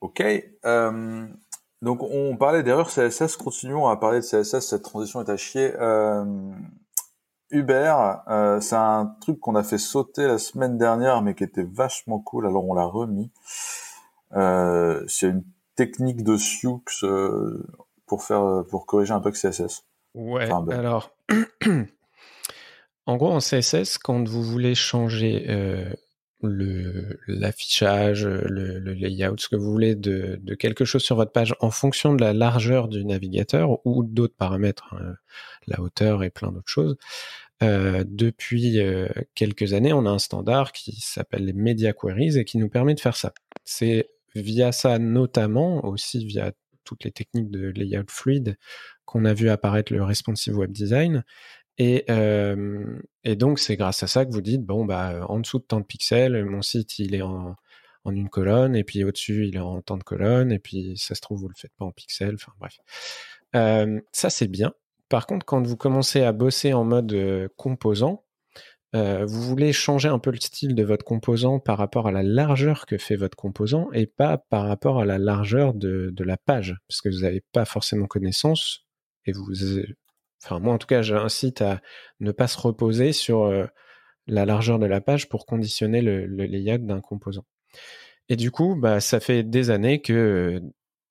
Ok 0.00 0.22
euh, 0.64 1.26
donc 1.80 2.02
on 2.02 2.36
parlait 2.36 2.62
d'erreurs 2.62 2.90
CSS 2.90 3.36
continuons 3.36 3.88
à 3.88 3.96
parler 3.96 4.20
de 4.20 4.24
CSS 4.24 4.60
cette 4.60 4.82
transition 4.82 5.22
est 5.22 5.30
à 5.30 5.36
chier 5.36 5.72
Uber, 7.52 7.94
euh, 8.28 8.60
c'est 8.60 8.76
un 8.76 9.14
truc 9.20 9.38
qu'on 9.38 9.54
a 9.54 9.62
fait 9.62 9.78
sauter 9.78 10.26
la 10.26 10.38
semaine 10.38 10.78
dernière, 10.78 11.20
mais 11.20 11.34
qui 11.34 11.44
était 11.44 11.66
vachement 11.70 12.18
cool. 12.18 12.46
Alors 12.46 12.66
on 12.68 12.74
l'a 12.74 12.86
remis. 12.86 13.30
Euh, 14.34 15.04
c'est 15.06 15.28
une 15.28 15.44
technique 15.76 16.24
de 16.24 16.38
Sioux 16.38 16.82
euh, 17.02 17.62
pour 18.06 18.24
faire 18.24 18.64
pour 18.70 18.86
corriger 18.86 19.12
un 19.12 19.20
bug 19.20 19.34
CSS. 19.34 19.84
Ouais. 20.14 20.50
alors, 20.50 21.14
en 23.06 23.16
gros, 23.16 23.32
en 23.32 23.40
CSS, 23.40 23.98
quand 23.98 24.26
vous 24.26 24.42
voulez 24.42 24.74
changer 24.74 25.46
le 26.42 27.18
l'affichage, 27.28 28.26
le, 28.26 28.78
layout, 28.78 29.38
ce 29.38 29.48
que 29.48 29.56
vous 29.56 29.70
voulez 29.70 29.94
de, 29.94 30.38
de, 30.42 30.54
quelque 30.54 30.84
chose 30.84 31.02
sur 31.02 31.16
votre 31.16 31.32
page 31.32 31.54
en 31.60 31.70
fonction 31.70 32.14
de 32.14 32.22
la 32.22 32.32
largeur 32.32 32.88
du 32.88 33.04
navigateur 33.04 33.84
ou 33.86 34.02
d'autres 34.02 34.36
paramètres, 34.36 34.94
hein, 34.94 35.14
la 35.66 35.80
hauteur 35.80 36.22
et 36.22 36.30
plein 36.30 36.50
d'autres 36.50 36.68
choses, 36.68 36.96
euh, 37.62 38.04
depuis 38.06 38.80
euh, 38.80 39.08
quelques 39.34 39.72
années, 39.72 39.92
on 39.92 40.06
a 40.06 40.10
un 40.10 40.18
standard 40.18 40.72
qui 40.72 41.00
s'appelle 41.00 41.44
les 41.44 41.52
Media 41.52 41.92
Queries 41.92 42.38
et 42.38 42.44
qui 42.44 42.58
nous 42.58 42.68
permet 42.68 42.94
de 42.94 43.00
faire 43.00 43.16
ça. 43.16 43.32
C'est 43.64 44.10
via 44.34 44.72
ça 44.72 44.98
notamment, 44.98 45.84
aussi 45.84 46.24
via 46.24 46.52
toutes 46.84 47.04
les 47.04 47.12
techniques 47.12 47.50
de 47.50 47.68
layout 47.68 48.08
fluide, 48.08 48.56
qu'on 49.04 49.24
a 49.24 49.34
vu 49.34 49.48
apparaître 49.48 49.92
le 49.92 50.02
responsive 50.02 50.56
web 50.56 50.72
design. 50.72 51.24
Et, 51.78 52.04
euh, 52.10 52.98
donc, 53.24 53.58
c'est 53.58 53.76
grâce 53.76 54.02
à 54.02 54.06
ça 54.06 54.26
que 54.26 54.32
vous 54.32 54.42
dites, 54.42 54.62
bon, 54.62 54.84
bah, 54.84 55.24
en 55.28 55.38
dessous 55.38 55.58
de 55.58 55.64
tant 55.64 55.80
de 55.80 55.86
pixels, 55.86 56.44
mon 56.44 56.62
site, 56.62 56.98
il 56.98 57.14
est 57.14 57.22
en, 57.22 57.56
une 58.06 58.28
colonne, 58.28 58.74
et 58.74 58.84
puis 58.84 59.04
au-dessus, 59.04 59.46
il 59.46 59.56
est 59.56 59.60
en 59.60 59.80
tant 59.80 59.96
de 59.96 60.02
colonnes, 60.02 60.50
et 60.52 60.58
puis 60.58 60.94
ça 60.96 61.14
se 61.14 61.20
trouve, 61.20 61.40
vous 61.40 61.48
le 61.48 61.54
faites 61.56 61.72
pas 61.78 61.84
en 61.84 61.92
pixels, 61.92 62.34
enfin 62.34 62.52
bref. 62.58 62.78
Ça, 64.12 64.30
c'est 64.30 64.48
bien. 64.48 64.74
Par 65.12 65.26
contre, 65.26 65.44
quand 65.44 65.62
vous 65.66 65.76
commencez 65.76 66.22
à 66.22 66.32
bosser 66.32 66.72
en 66.72 66.84
mode 66.84 67.12
euh, 67.12 67.46
composant, 67.58 68.24
euh, 68.94 69.26
vous 69.26 69.42
voulez 69.42 69.74
changer 69.74 70.08
un 70.08 70.18
peu 70.18 70.30
le 70.30 70.40
style 70.40 70.74
de 70.74 70.82
votre 70.82 71.04
composant 71.04 71.60
par 71.60 71.76
rapport 71.76 72.08
à 72.08 72.12
la 72.12 72.22
largeur 72.22 72.86
que 72.86 72.96
fait 72.96 73.16
votre 73.16 73.36
composant 73.36 73.92
et 73.92 74.06
pas 74.06 74.38
par 74.38 74.66
rapport 74.66 75.02
à 75.02 75.04
la 75.04 75.18
largeur 75.18 75.74
de, 75.74 76.14
la 76.18 76.38
page, 76.38 76.76
parce 76.88 77.02
que 77.02 77.10
vous 77.10 77.24
n'avez 77.24 77.42
pas 77.52 77.66
forcément 77.66 78.06
connaissance 78.06 78.86
et 79.26 79.32
vous, 79.32 79.52
enfin 80.42 80.60
moi 80.60 80.72
en 80.72 80.78
tout 80.78 80.86
cas, 80.86 81.02
j'incite 81.02 81.60
à 81.60 81.82
ne 82.20 82.32
pas 82.32 82.48
se 82.48 82.58
reposer 82.58 83.12
sur 83.12 83.42
euh, 83.42 83.66
la 84.26 84.46
largeur 84.46 84.78
de 84.78 84.86
la 84.86 85.02
page 85.02 85.28
pour 85.28 85.44
conditionner 85.44 86.00
le, 86.00 86.24
layout 86.24 86.78
d'un 86.78 87.02
composant. 87.02 87.44
Et 88.30 88.36
du 88.36 88.50
coup, 88.50 88.76
bah, 88.76 89.00
ça 89.00 89.20
fait 89.20 89.42
des 89.42 89.68
années 89.68 90.00
que 90.00 90.62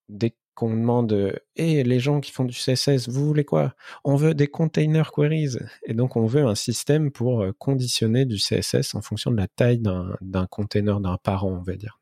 dès 0.10 0.36
qu'on 0.54 0.70
demande 0.70 1.40
et 1.56 1.80
eh, 1.80 1.84
les 1.84 2.00
gens 2.00 2.20
qui 2.20 2.32
font 2.32 2.44
du 2.44 2.54
CSS, 2.54 3.08
vous 3.10 3.26
voulez 3.26 3.46
quoi? 3.46 3.74
On 4.04 4.16
veut 4.16 4.34
des 4.34 4.48
container 4.48 5.12
queries. 5.12 5.58
Et 5.86 5.94
donc, 5.94 6.16
on 6.16 6.26
veut 6.26 6.46
un 6.46 6.56
système 6.56 7.12
pour 7.12 7.42
euh, 7.42 7.54
conditionner 7.58 8.26
du 8.26 8.38
CSS 8.38 8.96
en 8.96 9.02
fonction 9.02 9.32
de 9.32 9.38
la 9.38 9.48
taille 9.48 9.80
d'un 9.80 10.48
container, 10.48 11.00
d'un 11.00 11.18
parent, 11.18 11.52
on 11.52 11.64
va 11.64 11.76
dire. 11.76 12.00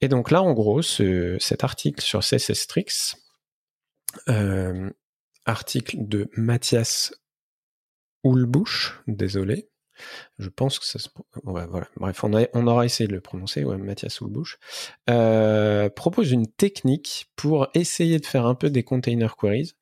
Et 0.00 0.08
donc 0.08 0.30
là, 0.30 0.42
en 0.42 0.52
gros, 0.52 0.82
cet 0.82 1.64
article 1.64 2.02
sur 2.02 2.20
CSS 2.20 2.66
Tricks, 2.66 3.16
euh, 4.28 4.90
article 5.46 5.96
de 6.00 6.28
Mathias 6.36 7.14
Houlbouche, 8.24 9.00
désolé, 9.06 9.70
Je 10.38 10.48
pense 10.48 10.78
que 10.78 10.86
ça 10.86 10.98
se. 10.98 11.08
Ouais, 11.44 11.66
voilà. 11.66 11.88
Bref, 11.96 12.24
on, 12.24 12.34
a, 12.34 12.46
on 12.54 12.66
aura 12.66 12.84
essayé 12.84 13.08
de 13.08 13.14
le 13.14 13.20
prononcer, 13.20 13.64
ouais, 13.64 13.76
Mathias 13.76 14.14
Soulbouche. 14.14 14.58
Euh, 15.10 15.88
propose 15.90 16.32
une 16.32 16.46
technique 16.46 17.30
pour 17.36 17.68
essayer 17.74 18.18
de 18.18 18.26
faire 18.26 18.46
un 18.46 18.54
peu 18.54 18.70
des 18.70 18.82
container 18.82 19.36
queries. 19.36 19.74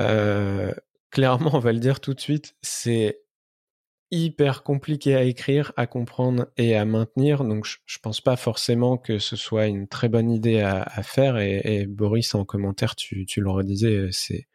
Euh, 0.00 0.72
clairement, 1.10 1.50
on 1.54 1.58
va 1.58 1.72
le 1.72 1.80
dire 1.80 2.00
tout 2.00 2.14
de 2.14 2.20
suite, 2.20 2.56
c'est 2.62 3.20
hyper 4.10 4.64
compliqué 4.64 5.14
à 5.14 5.22
écrire, 5.22 5.72
à 5.76 5.86
comprendre 5.86 6.48
et 6.56 6.74
à 6.76 6.84
maintenir. 6.84 7.44
Donc, 7.44 7.64
je, 7.64 7.76
je, 7.86 7.98
pense 7.98 8.20
pas 8.20 8.36
forcément 8.36 8.96
que 8.96 9.18
ce 9.18 9.36
soit 9.36 9.66
une 9.66 9.86
très 9.86 10.08
bonne 10.08 10.30
idée 10.30 10.60
à, 10.60 11.02
faire. 11.02 11.38
Et, 11.38 11.86
Boris, 11.86 12.34
en 12.34 12.44
commentaire, 12.44 12.96
tu, 12.96 13.24
tu 13.26 13.40
le 13.40 13.50
redisais, 13.50 14.08
c'est 14.12 14.46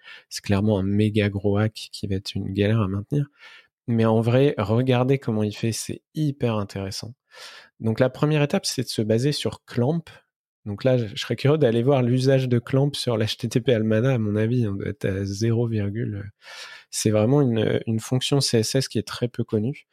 clairement 0.43 0.79
un 0.79 0.83
méga 0.83 1.29
gros 1.29 1.57
hack 1.57 1.89
qui 1.91 2.07
va 2.07 2.15
être 2.15 2.35
une 2.35 2.53
galère 2.53 2.81
à 2.81 2.87
maintenir. 2.87 3.27
Mais 3.87 4.05
en 4.05 4.21
vrai, 4.21 4.55
regardez 4.57 5.19
comment 5.19 5.43
il 5.43 5.55
fait, 5.55 5.71
c'est 5.71 6.01
hyper 6.15 6.55
intéressant. 6.55 7.13
Donc, 7.79 7.99
la 7.99 8.09
première 8.09 8.41
étape, 8.41 8.65
c'est 8.65 8.83
de 8.83 8.87
se 8.87 9.01
baser 9.01 9.31
sur 9.31 9.63
Clamp. 9.65 10.03
Donc 10.65 10.83
là, 10.83 10.97
je 10.97 11.15
serais 11.15 11.35
curieux 11.35 11.59
d'aller 11.59 11.83
voir 11.83 12.01
l'usage 12.01 12.49
de 12.49 12.57
Clamp 12.57 12.91
sur 12.93 13.17
l'HTTP 13.17 13.69
Almana. 13.69 14.13
À 14.13 14.17
mon 14.17 14.35
avis, 14.35 14.67
on 14.67 14.73
doit 14.73 14.87
être 14.87 15.05
à 15.05 15.23
0, 15.23 15.69
c'est 16.89 17.11
vraiment 17.11 17.41
une, 17.41 17.81
une, 17.85 17.99
fonction 17.99 18.39
CSS 18.39 18.87
qui 18.87 18.97
est 18.97 19.07
très 19.07 19.27
peu 19.27 19.43
connue. 19.43 19.85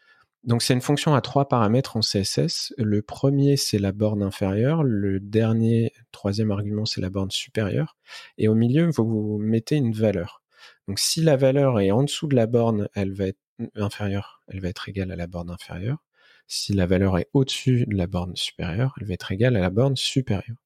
Donc 0.44 0.62
c'est 0.62 0.74
une 0.74 0.80
fonction 0.80 1.14
à 1.14 1.20
trois 1.20 1.48
paramètres 1.48 1.96
en 1.96 2.00
CSS. 2.00 2.74
Le 2.78 3.02
premier, 3.02 3.56
c'est 3.56 3.78
la 3.78 3.92
borne 3.92 4.22
inférieure. 4.22 4.82
Le 4.82 5.20
dernier, 5.20 5.92
troisième 6.10 6.50
argument, 6.50 6.84
c'est 6.84 7.00
la 7.00 7.10
borne 7.10 7.30
supérieure. 7.30 7.96
Et 8.38 8.48
au 8.48 8.54
milieu, 8.54 8.90
vous, 8.90 9.04
vous 9.04 9.38
mettez 9.38 9.76
une 9.76 9.92
valeur. 9.92 10.42
Donc 10.88 10.98
si 10.98 11.20
la 11.22 11.36
valeur 11.36 11.80
est 11.80 11.90
en 11.92 12.02
dessous 12.02 12.26
de 12.26 12.34
la 12.34 12.46
borne, 12.46 12.88
elle 12.94 13.12
va 13.12 13.26
être 13.26 13.41
inférieure, 13.74 14.42
elle 14.48 14.60
va 14.60 14.68
être 14.68 14.88
égale 14.88 15.12
à 15.12 15.16
la 15.16 15.26
borne 15.26 15.50
inférieure. 15.50 15.98
Si 16.46 16.72
la 16.72 16.86
valeur 16.86 17.18
est 17.18 17.28
au-dessus 17.32 17.86
de 17.86 17.96
la 17.96 18.06
borne 18.06 18.36
supérieure, 18.36 18.94
elle 19.00 19.06
va 19.06 19.14
être 19.14 19.32
égale 19.32 19.56
à 19.56 19.60
la 19.60 19.70
borne 19.70 19.96
supérieure. 19.96 20.56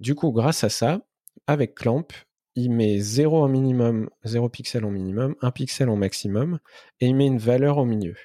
Du 0.00 0.14
coup, 0.14 0.32
grâce 0.32 0.64
à 0.64 0.68
ça, 0.68 1.00
avec 1.46 1.74
Clamp, 1.74 2.06
il 2.54 2.70
met 2.70 2.98
0 2.98 3.42
en 3.42 3.48
minimum, 3.48 4.10
0 4.24 4.48
pixel 4.48 4.84
en 4.84 4.90
minimum, 4.90 5.36
1 5.40 5.50
pixel 5.52 5.88
en 5.88 5.96
maximum, 5.96 6.58
et 7.00 7.06
il 7.06 7.14
met 7.14 7.26
une 7.26 7.38
valeur 7.38 7.78
au 7.78 7.84
milieu. 7.84 8.16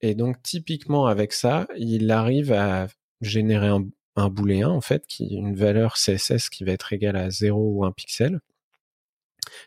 Et 0.00 0.14
donc, 0.14 0.42
typiquement, 0.42 1.06
avec 1.06 1.32
ça, 1.32 1.68
il 1.76 2.10
arrive 2.10 2.52
à 2.52 2.88
générer 3.20 3.68
un, 4.16 4.28
booléen, 4.28 4.70
en 4.70 4.80
fait, 4.80 5.06
qui 5.06 5.34
une 5.34 5.54
valeur 5.54 5.94
CSS 5.94 6.50
qui 6.50 6.64
va 6.64 6.72
être 6.72 6.92
égale 6.92 7.16
à 7.16 7.30
0 7.30 7.60
ou 7.60 7.84
1 7.84 7.92
pixel. 7.92 8.40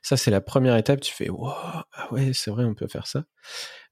Ça, 0.02 0.18
c'est 0.18 0.32
la 0.32 0.42
première 0.42 0.76
étape. 0.78 1.02
Tu 1.02 1.14
fais, 1.14 1.30
ah 1.46 1.86
ouais, 2.12 2.32
c'est 2.34 2.52
vrai, 2.52 2.66
on 2.66 2.76
peut 2.76 2.88
faire 2.88 3.08
ça. 3.08 3.26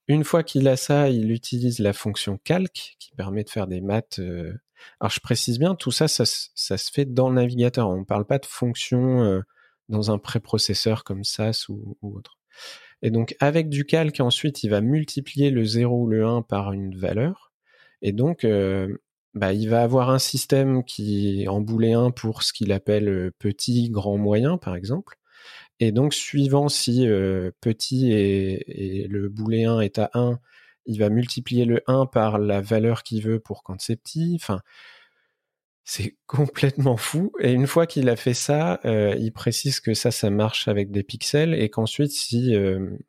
Une 0.07 0.23
fois 0.23 0.43
qu'il 0.43 0.67
a 0.67 0.75
ça, 0.75 1.09
il 1.09 1.31
utilise 1.31 1.79
la 1.79 1.93
fonction 1.93 2.37
calc 2.43 2.95
qui 2.99 3.11
permet 3.15 3.43
de 3.43 3.49
faire 3.49 3.67
des 3.67 3.81
maths. 3.81 4.19
Euh... 4.19 4.53
Alors, 4.99 5.11
je 5.11 5.19
précise 5.21 5.59
bien, 5.59 5.75
tout 5.75 5.91
ça, 5.91 6.07
ça, 6.07 6.25
se 6.25 6.91
fait 6.91 7.05
dans 7.05 7.29
le 7.29 7.35
navigateur. 7.35 7.89
On 7.89 7.99
ne 7.99 8.03
parle 8.05 8.25
pas 8.25 8.39
de 8.39 8.45
fonction 8.45 9.23
euh, 9.23 9.41
dans 9.89 10.11
un 10.11 10.17
préprocesseur 10.17 11.03
comme 11.05 11.23
SAS 11.23 11.69
ou, 11.69 11.97
autre. 12.01 12.37
Et 13.01 13.11
donc, 13.11 13.35
avec 13.39 13.69
du 13.69 13.85
calc, 13.85 14.19
ensuite, 14.19 14.63
il 14.63 14.69
va 14.69 14.81
multiplier 14.81 15.51
le 15.51 15.63
0 15.63 16.03
ou 16.03 16.07
le 16.07 16.25
1 16.25 16.41
par 16.41 16.73
une 16.73 16.97
valeur. 16.97 17.53
Et 18.01 18.11
donc, 18.11 18.43
euh, 18.43 18.97
bah, 19.33 19.53
il 19.53 19.69
va 19.69 19.83
avoir 19.83 20.09
un 20.09 20.19
système 20.19 20.83
qui 20.83 21.47
en 21.47 21.61
booléen 21.61 22.11
pour 22.11 22.43
ce 22.43 22.51
qu'il 22.53 22.71
appelle 22.73 23.31
petit, 23.39 23.89
grand, 23.89 24.17
moyen, 24.17 24.57
par 24.57 24.75
exemple. 24.75 25.17
Et 25.79 25.91
donc, 25.91 26.13
suivant 26.13 26.69
si 26.69 27.05
petit 27.61 28.11
et, 28.11 29.07
le 29.09 29.29
booléen 29.29 29.79
est 29.81 29.99
à 29.99 30.09
1, 30.13 30.39
il 30.85 30.99
va 30.99 31.09
multiplier 31.09 31.65
le 31.65 31.81
1 31.87 32.05
par 32.07 32.37
la 32.39 32.61
valeur 32.61 33.03
qu'il 33.03 33.23
veut 33.23 33.39
pour 33.39 33.63
quand 33.63 33.81
c'est 33.81 33.95
petit. 33.95 34.33
Enfin, 34.35 34.61
c'est 35.83 36.15
complètement 36.27 36.97
fou. 36.97 37.31
Et 37.39 37.51
une 37.53 37.67
fois 37.67 37.87
qu'il 37.87 38.09
a 38.09 38.15
fait 38.15 38.33
ça, 38.33 38.79
il 38.85 39.31
précise 39.33 39.79
que 39.79 39.93
ça, 39.93 40.11
ça 40.11 40.29
marche 40.29 40.67
avec 40.67 40.91
des 40.91 41.03
pixels 41.03 41.53
et 41.53 41.69
qu'ensuite, 41.69 42.11
si, 42.11 42.55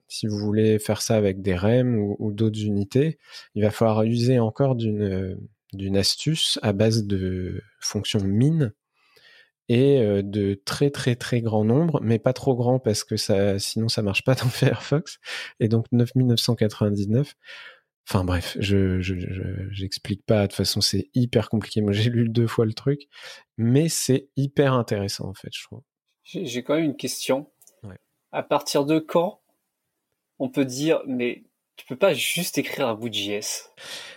si 0.08 0.26
vous 0.26 0.38
voulez 0.38 0.78
faire 0.78 1.02
ça 1.02 1.16
avec 1.16 1.42
des 1.42 1.54
REM 1.54 1.98
ou, 1.98 2.32
d'autres 2.32 2.62
unités, 2.62 3.18
il 3.54 3.62
va 3.62 3.70
falloir 3.70 4.02
user 4.04 4.38
encore 4.38 4.74
d'une 4.76 5.38
d'une 5.74 5.96
astuce 5.96 6.58
à 6.62 6.72
base 6.72 7.04
de 7.04 7.62
fonctions 7.80 8.22
min 8.24 8.72
et 9.68 9.98
euh, 10.00 10.22
de 10.22 10.60
très 10.64 10.90
très 10.90 11.16
très 11.16 11.40
grand 11.40 11.64
nombre, 11.64 12.00
mais 12.02 12.18
pas 12.18 12.32
trop 12.32 12.54
grand 12.54 12.78
parce 12.78 13.04
que 13.04 13.16
ça, 13.16 13.58
sinon 13.58 13.88
ça 13.88 14.02
marche 14.02 14.24
pas 14.24 14.34
dans 14.34 14.48
Firefox. 14.48 15.18
Et 15.60 15.68
donc 15.68 15.86
9999. 15.92 17.34
Enfin 18.06 18.24
bref, 18.24 18.56
je 18.60 19.00
j'explique 19.70 20.20
je, 20.20 20.26
pas. 20.26 20.42
De 20.42 20.46
toute 20.48 20.56
façon, 20.56 20.82
c'est 20.82 21.08
hyper 21.14 21.48
compliqué. 21.48 21.80
Moi, 21.80 21.92
j'ai 21.92 22.10
lu 22.10 22.28
deux 22.28 22.46
fois 22.46 22.66
le 22.66 22.74
truc, 22.74 23.08
mais 23.56 23.88
c'est 23.88 24.28
hyper 24.36 24.74
intéressant 24.74 25.28
en 25.28 25.34
fait, 25.34 25.48
je 25.52 25.62
trouve. 25.64 25.82
J'ai 26.22 26.62
quand 26.62 26.74
même 26.74 26.84
une 26.84 26.96
question. 26.96 27.50
Ouais. 27.82 27.98
À 28.32 28.42
partir 28.42 28.84
de 28.84 28.98
quand 28.98 29.40
on 30.38 30.48
peut 30.48 30.64
dire, 30.64 31.00
mais 31.06 31.44
tu 31.76 31.86
peux 31.86 31.96
pas 31.96 32.14
juste 32.14 32.58
écrire 32.58 32.88
un 32.88 32.94
bout 32.94 33.08
de 33.08 33.14
JS 33.14 33.70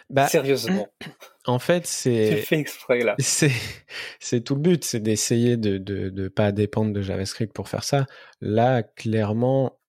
bah, 0.10 0.28
Sérieusement. 0.28 0.88
En 1.50 1.60
fait, 1.60 1.88
c'est. 1.88 2.36
Tu 2.36 2.46
fais 2.46 2.60
exprès 2.60 3.00
là. 3.04 3.16
C'est, 4.20 4.42
tout 4.42 4.54
le 4.54 4.60
but, 4.60 4.84
c'est 4.84 5.00
d'essayer 5.00 5.56
de, 5.56 5.78
de, 5.78 6.10
de 6.10 6.28
pas 6.28 6.52
dépendre 6.52 6.92
de 6.92 7.02
JavaScript 7.02 7.54
pour 7.54 7.70
faire 7.70 7.86
ça. 7.86 8.06
Là, 8.42 8.84
clairement, 8.84 9.80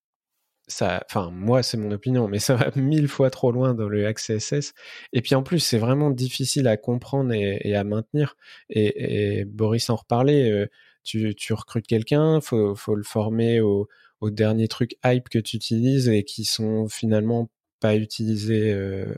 ça, 0.69 1.03
enfin, 1.11 1.31
moi, 1.33 1.64
c'est 1.64 1.77
mon 1.77 1.91
opinion, 1.91 2.29
mais 2.29 2.39
ça 2.39 2.55
va 2.55 2.71
mille 2.77 3.09
fois 3.09 3.31
trop 3.31 3.51
loin 3.51 3.75
dans 3.75 3.89
le 3.89 4.12
CSS. 4.12 4.73
Et 5.12 5.21
puis 5.21 5.35
en 5.35 5.43
plus, 5.43 5.59
c'est 5.59 5.79
vraiment 5.79 6.11
difficile 6.11 6.69
à 6.69 6.77
comprendre 6.77 7.33
et, 7.33 7.59
et 7.64 7.75
à 7.75 7.83
maintenir. 7.83 8.37
Et, 8.71 9.41
et, 9.41 9.45
Boris 9.45 9.91
en 9.91 9.97
reparlait. 9.97 10.51
Euh, 10.51 10.66
tu, 11.03 11.35
tu 11.35 11.55
recrutes 11.55 11.87
quelqu'un, 11.87 12.41
faut, 12.41 12.75
faut 12.75 12.95
le 12.95 13.03
former 13.03 13.61
au, 13.61 13.89
au 14.21 14.31
dernier 14.31 14.69
truc 14.69 14.97
hype 15.05 15.29
que 15.29 15.39
tu 15.39 15.57
utilises 15.57 16.09
et 16.09 16.23
qui 16.25 16.45
sont 16.45 16.89
finalement 16.89 17.51
pas 17.81 17.97
utilisés 17.97 18.72
euh, 18.72 19.14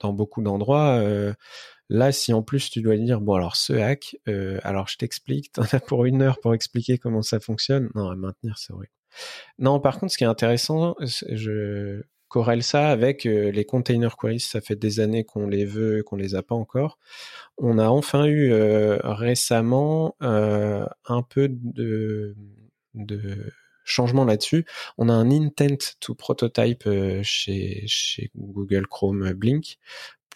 dans 0.00 0.12
beaucoup 0.12 0.42
d'endroits. 0.42 1.02
Là, 1.88 2.10
si 2.12 2.32
en 2.32 2.42
plus 2.42 2.70
tu 2.70 2.82
dois 2.82 2.96
dire 2.96 3.20
bon 3.20 3.34
alors 3.34 3.56
ce 3.56 3.72
hack, 3.72 4.16
alors 4.62 4.88
je 4.88 4.96
t'explique, 4.96 5.52
t'en 5.52 5.62
as 5.72 5.80
pour 5.80 6.04
une 6.04 6.22
heure 6.22 6.40
pour 6.40 6.54
expliquer 6.54 6.98
comment 6.98 7.22
ça 7.22 7.40
fonctionne. 7.40 7.90
Non, 7.94 8.10
à 8.10 8.16
maintenir, 8.16 8.58
c'est 8.58 8.72
vrai. 8.72 8.90
Non, 9.58 9.80
par 9.80 9.98
contre, 9.98 10.12
ce 10.12 10.18
qui 10.18 10.24
est 10.24 10.28
intéressant, 10.28 10.96
je 11.00 12.02
corrèle 12.28 12.62
ça 12.62 12.88
avec 12.88 13.24
les 13.24 13.64
container 13.64 14.16
queries. 14.16 14.40
Ça 14.40 14.60
fait 14.60 14.76
des 14.76 15.00
années 15.00 15.24
qu'on 15.24 15.46
les 15.46 15.64
veut, 15.64 16.02
qu'on 16.02 16.16
les 16.16 16.34
a 16.34 16.42
pas 16.42 16.54
encore. 16.54 16.98
On 17.56 17.78
a 17.78 17.88
enfin 17.88 18.26
eu 18.26 18.52
récemment 19.02 20.16
un 20.20 21.22
peu 21.28 21.48
de, 21.48 22.34
de 22.94 23.52
changement 23.86 24.24
là-dessus. 24.24 24.66
On 24.98 25.08
a 25.08 25.12
un 25.14 25.30
intent 25.30 25.94
to 26.00 26.14
prototype 26.14 26.86
chez, 27.22 27.84
chez 27.86 28.30
Google 28.36 28.86
Chrome 28.86 29.32
Blink 29.32 29.78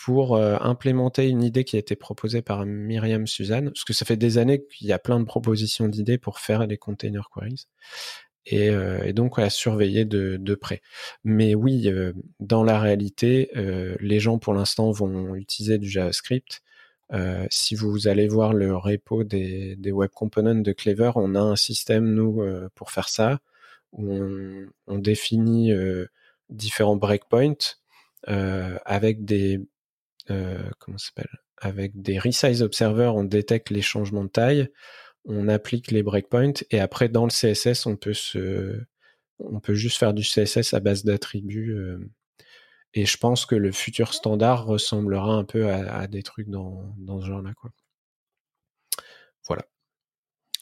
pour 0.04 0.36
euh, 0.36 0.56
implémenter 0.60 1.28
une 1.28 1.42
idée 1.42 1.64
qui 1.64 1.76
a 1.76 1.78
été 1.78 1.94
proposée 1.94 2.40
par 2.40 2.64
Myriam 2.64 3.26
Suzanne, 3.26 3.66
parce 3.66 3.84
que 3.84 3.92
ça 3.92 4.06
fait 4.06 4.16
des 4.16 4.38
années 4.38 4.64
qu'il 4.64 4.86
y 4.86 4.92
a 4.92 4.98
plein 4.98 5.20
de 5.20 5.24
propositions 5.24 5.88
d'idées 5.88 6.16
pour 6.16 6.38
faire 6.38 6.66
des 6.66 6.78
container 6.78 7.28
queries. 7.30 7.66
Et, 8.46 8.70
euh, 8.70 9.12
donc 9.12 9.38
à 9.38 9.50
surveiller 9.50 10.06
de, 10.06 10.54
près. 10.54 10.80
Mais 11.22 11.54
oui, 11.54 11.88
euh, 11.88 12.14
dans 12.40 12.64
la 12.64 12.80
réalité, 12.80 13.50
euh, 13.56 13.94
les 14.00 14.20
gens 14.20 14.38
pour 14.38 14.54
l'instant 14.54 14.90
vont 14.90 15.34
utiliser 15.34 15.76
du 15.76 15.88
JavaScript. 15.88 16.62
Euh, 17.12 17.46
si 17.50 17.74
vous 17.74 18.08
allez 18.08 18.28
voir 18.28 18.52
le 18.52 18.76
repo 18.76 19.24
des, 19.24 19.76
des, 19.76 19.92
web 19.92 20.10
components 20.10 20.54
de 20.54 20.72
Clever, 20.72 21.12
on 21.16 21.34
a 21.34 21.40
un 21.40 21.56
système 21.56 22.14
nous 22.14 22.42
pour 22.74 22.90
faire 22.90 23.08
ça 23.08 23.40
où 23.92 24.12
on, 24.12 24.66
on 24.86 24.98
définit 24.98 25.72
différents 26.48 26.96
breakpoints 26.96 27.76
avec 28.26 29.24
des 29.24 29.60
euh, 30.30 30.58
comment 30.78 30.98
s'appelle 30.98 31.30
Avec 31.58 32.00
des 32.00 32.18
resize 32.18 32.62
observers, 32.62 33.14
on 33.14 33.24
détecte 33.24 33.70
les 33.70 33.82
changements 33.82 34.24
de 34.24 34.30
taille, 34.30 34.68
on 35.24 35.48
applique 35.48 35.90
les 35.90 36.02
breakpoints 36.02 36.62
et 36.70 36.80
après 36.80 37.08
dans 37.08 37.24
le 37.24 37.30
CSS, 37.30 37.86
on 37.86 37.96
peut 37.96 38.14
se, 38.14 38.80
on 39.38 39.60
peut 39.60 39.74
juste 39.74 39.98
faire 39.98 40.14
du 40.14 40.22
CSS 40.22 40.74
à 40.74 40.80
base 40.80 41.04
d'attributs. 41.04 41.74
Et 42.94 43.06
je 43.06 43.16
pense 43.16 43.46
que 43.46 43.54
le 43.54 43.72
futur 43.72 44.14
standard 44.14 44.66
ressemblera 44.66 45.32
un 45.32 45.44
peu 45.44 45.70
à, 45.70 46.06
des 46.06 46.22
trucs 46.22 46.48
dans, 46.48 46.94
dans 46.98 47.20
ce 47.20 47.26
genre-là. 47.26 47.52
Voilà. 49.46 49.62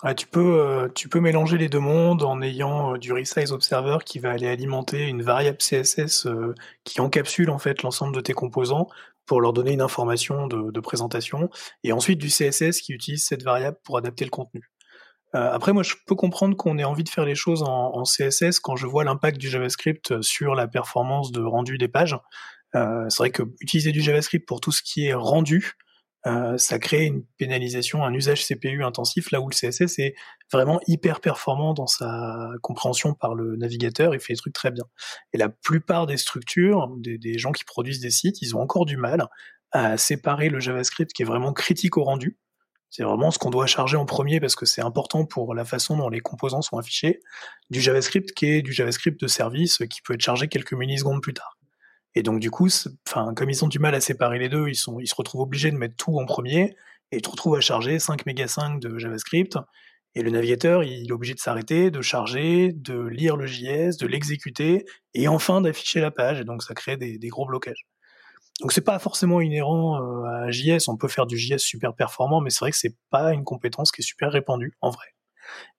Ah, 0.03 0.15
tu, 0.15 0.29
peux, 0.29 0.61
euh, 0.61 0.89
tu 0.95 1.09
peux 1.09 1.19
mélanger 1.19 1.59
les 1.59 1.69
deux 1.69 1.81
mondes 1.81 2.23
en 2.23 2.41
ayant 2.41 2.95
euh, 2.95 2.99
du 2.99 3.13
resize 3.13 3.51
observer 3.51 3.99
qui 4.05 4.21
va 4.21 4.31
aller 4.31 4.47
alimenter 4.47 5.09
une 5.09 5.23
variable 5.23 5.59
CSS 5.59 6.27
euh, 6.27 6.55
qui 6.85 7.01
encapsule 7.01 7.51
en 7.51 7.59
fait 7.59 7.83
l'ensemble 7.83 8.15
de 8.15 8.21
tes 8.21 8.33
composants 8.33 8.89
pour 9.27 9.41
leur 9.41 9.53
donner 9.53 9.73
une 9.73 9.81
information 9.83 10.47
de, 10.47 10.81
présentation, 10.81 11.51
et 11.85 11.93
ensuite 11.93 12.19
du 12.19 12.29
CSS 12.29 12.81
qui 12.81 12.95
utilise 12.95 13.27
cette 13.27 13.43
variable 13.43 13.77
pour 13.85 13.99
adapter 13.99 14.25
le 14.25 14.31
contenu. 14.31 14.71
Euh, 15.35 15.51
après, 15.53 15.73
moi, 15.73 15.83
je 15.83 15.95
peux 16.07 16.15
comprendre 16.15 16.57
qu'on 16.57 16.79
ait 16.79 16.85
envie 16.85 17.05
de 17.05 17.09
faire 17.09 17.25
les 17.25 17.35
choses 17.35 17.63
en, 17.63 18.03
CSS 18.05 18.61
quand 18.61 18.77
je 18.77 18.87
vois 18.87 19.05
l'impact 19.05 19.39
du 19.39 19.49
JavaScript 19.49 20.23
sur 20.23 20.55
la 20.55 20.69
performance 20.69 21.33
de 21.33 21.43
rendu 21.43 21.79
des 21.79 21.89
pages. 21.89 22.17
c'est 22.73 23.19
vrai 23.19 23.31
que 23.31 23.43
utiliser 23.61 23.93
du 23.93 24.01
JavaScript 24.01 24.47
pour 24.47 24.61
tout 24.61 24.73
ce 24.73 24.83
qui 24.83 25.07
est 25.07 25.15
rendu, 25.15 25.77
euh, 26.27 26.59
ça 26.59 26.79
crée 26.79 27.05
une 27.05 27.25
pénalisation, 27.39 28.05
un 28.05 28.13
usage 28.13 28.45
CPU 28.45 28.83
intensif, 28.83 29.31
là 29.31 29.41
où 29.41 29.49
le 29.49 29.55
CSS 29.55 29.99
est 29.99 30.15
vraiment 30.53 30.81
hyper 30.87 31.21
performant 31.21 31.75
dans 31.75 31.87
sa 31.87 32.51
compréhension 32.61 33.15
par 33.15 33.35
le 33.35 33.57
navigateur, 33.57 34.15
il 34.15 34.21
fait 34.21 34.33
des 34.33 34.39
trucs 34.39 34.53
très 34.53 34.71
bien. 34.71 34.85
Et 35.33 35.39
la 35.39 35.49
plupart 35.49 36.07
des 36.07 36.17
structures, 36.17 36.89
des, 36.99 37.39
gens 37.39 37.53
qui 37.53 37.65
produisent 37.65 38.01
des 38.01 38.11
sites, 38.11 38.43
ils 38.43 38.57
ont 38.57 38.61
encore 38.61 38.85
du 38.85 38.97
mal 38.97 39.27
à 39.71 39.97
séparer 39.97 40.49
le 40.49 40.61
JavaScript 40.61 41.13
qui 41.13 41.23
est 41.23 41.27
vraiment 41.27 41.53
critique 41.53 41.97
au 41.97 42.05
rendu. 42.05 42.37
C'est 42.91 43.03
vraiment 43.03 43.31
ce 43.31 43.39
qu'on 43.39 43.51
doit 43.51 43.67
charger 43.67 43.97
en 43.97 44.07
premier 44.07 44.41
parce 44.41 44.57
que 44.57 44.67
c'est 44.67 44.81
important 44.81 45.27
pour 45.27 45.55
la 45.55 45.65
façon 45.65 45.97
dont 45.97 46.09
les 46.09 46.21
composants 46.21 46.63
sont 46.63 46.79
affichés, 46.79 47.21
du 47.71 47.81
JavaScript 47.81 48.33
qui 48.33 48.47
est 48.47 48.63
du 48.63 48.73
JavaScript 48.73 49.21
de 49.21 49.27
service 49.27 49.83
qui 49.91 50.01
peut 50.03 50.15
être 50.15 50.23
chargé 50.23 50.49
quelques 50.49 50.73
millisecondes 50.73 51.23
plus 51.23 51.35
tard. 51.35 51.59
Et 52.15 52.23
donc 52.23 52.41
du 52.41 52.51
coup, 52.51 52.69
comme 53.37 53.51
ils 53.51 53.65
ont 53.65 53.69
du 53.69 53.79
mal 53.79 53.95
à 53.95 54.01
séparer 54.01 54.39
les 54.39 54.49
deux, 54.49 54.69
ils, 54.69 54.79
ils 55.01 55.07
se 55.07 55.15
retrouvent 55.15 55.43
obligés 55.43 55.71
de 55.71 55.77
mettre 55.77 55.97
tout 55.97 56.19
en 56.19 56.25
premier 56.25 56.75
et 57.13 57.17
tu 57.17 57.23
te 57.23 57.31
retrouves 57.31 57.57
à 57.57 57.61
charger 57.61 57.99
5 57.99 58.27
mégas 58.27 58.49
5 58.49 58.81
de 58.81 58.99
JavaScript. 58.99 59.59
Et 60.15 60.23
le 60.23 60.31
navigateur, 60.31 60.83
il 60.83 61.09
est 61.09 61.13
obligé 61.13 61.35
de 61.35 61.39
s'arrêter, 61.39 61.91
de 61.91 62.03
charger, 62.03 62.73
de 62.73 63.07
lire 63.07 63.37
le 63.37 63.47
JS, 63.47 63.99
de 63.99 64.07
l'exécuter 64.07 64.85
et 65.15 65.29
enfin 65.29 65.61
d'afficher 65.61 66.01
la 66.01 66.11
page. 66.11 66.41
Et 66.41 66.45
donc 66.45 66.63
ça 66.63 66.75
crée 66.75 66.97
des, 66.97 67.19
gros 67.29 67.47
blocages. 67.47 67.87
Donc 68.61 68.73
c'est 68.73 68.81
pas 68.81 68.99
forcément 68.99 69.41
inhérent 69.41 70.01
euh, 70.01 70.47
à 70.47 70.51
JS. 70.51 70.89
On 70.89 70.97
peut 70.97 71.09
faire 71.09 71.27
du 71.27 71.39
JS 71.39 71.59
super 71.59 71.95
performant, 71.95 72.41
mais 72.41 72.51
c'est 72.51 72.61
vrai 72.61 72.71
que 72.73 72.77
c'est 72.77 72.97
pas 73.11 73.33
une 73.33 73.45
compétence 73.45 73.93
qui 73.93 74.01
est 74.01 74.05
super 74.05 74.33
répandue 74.33 74.77
en 74.81 74.91
vrai. 74.91 75.07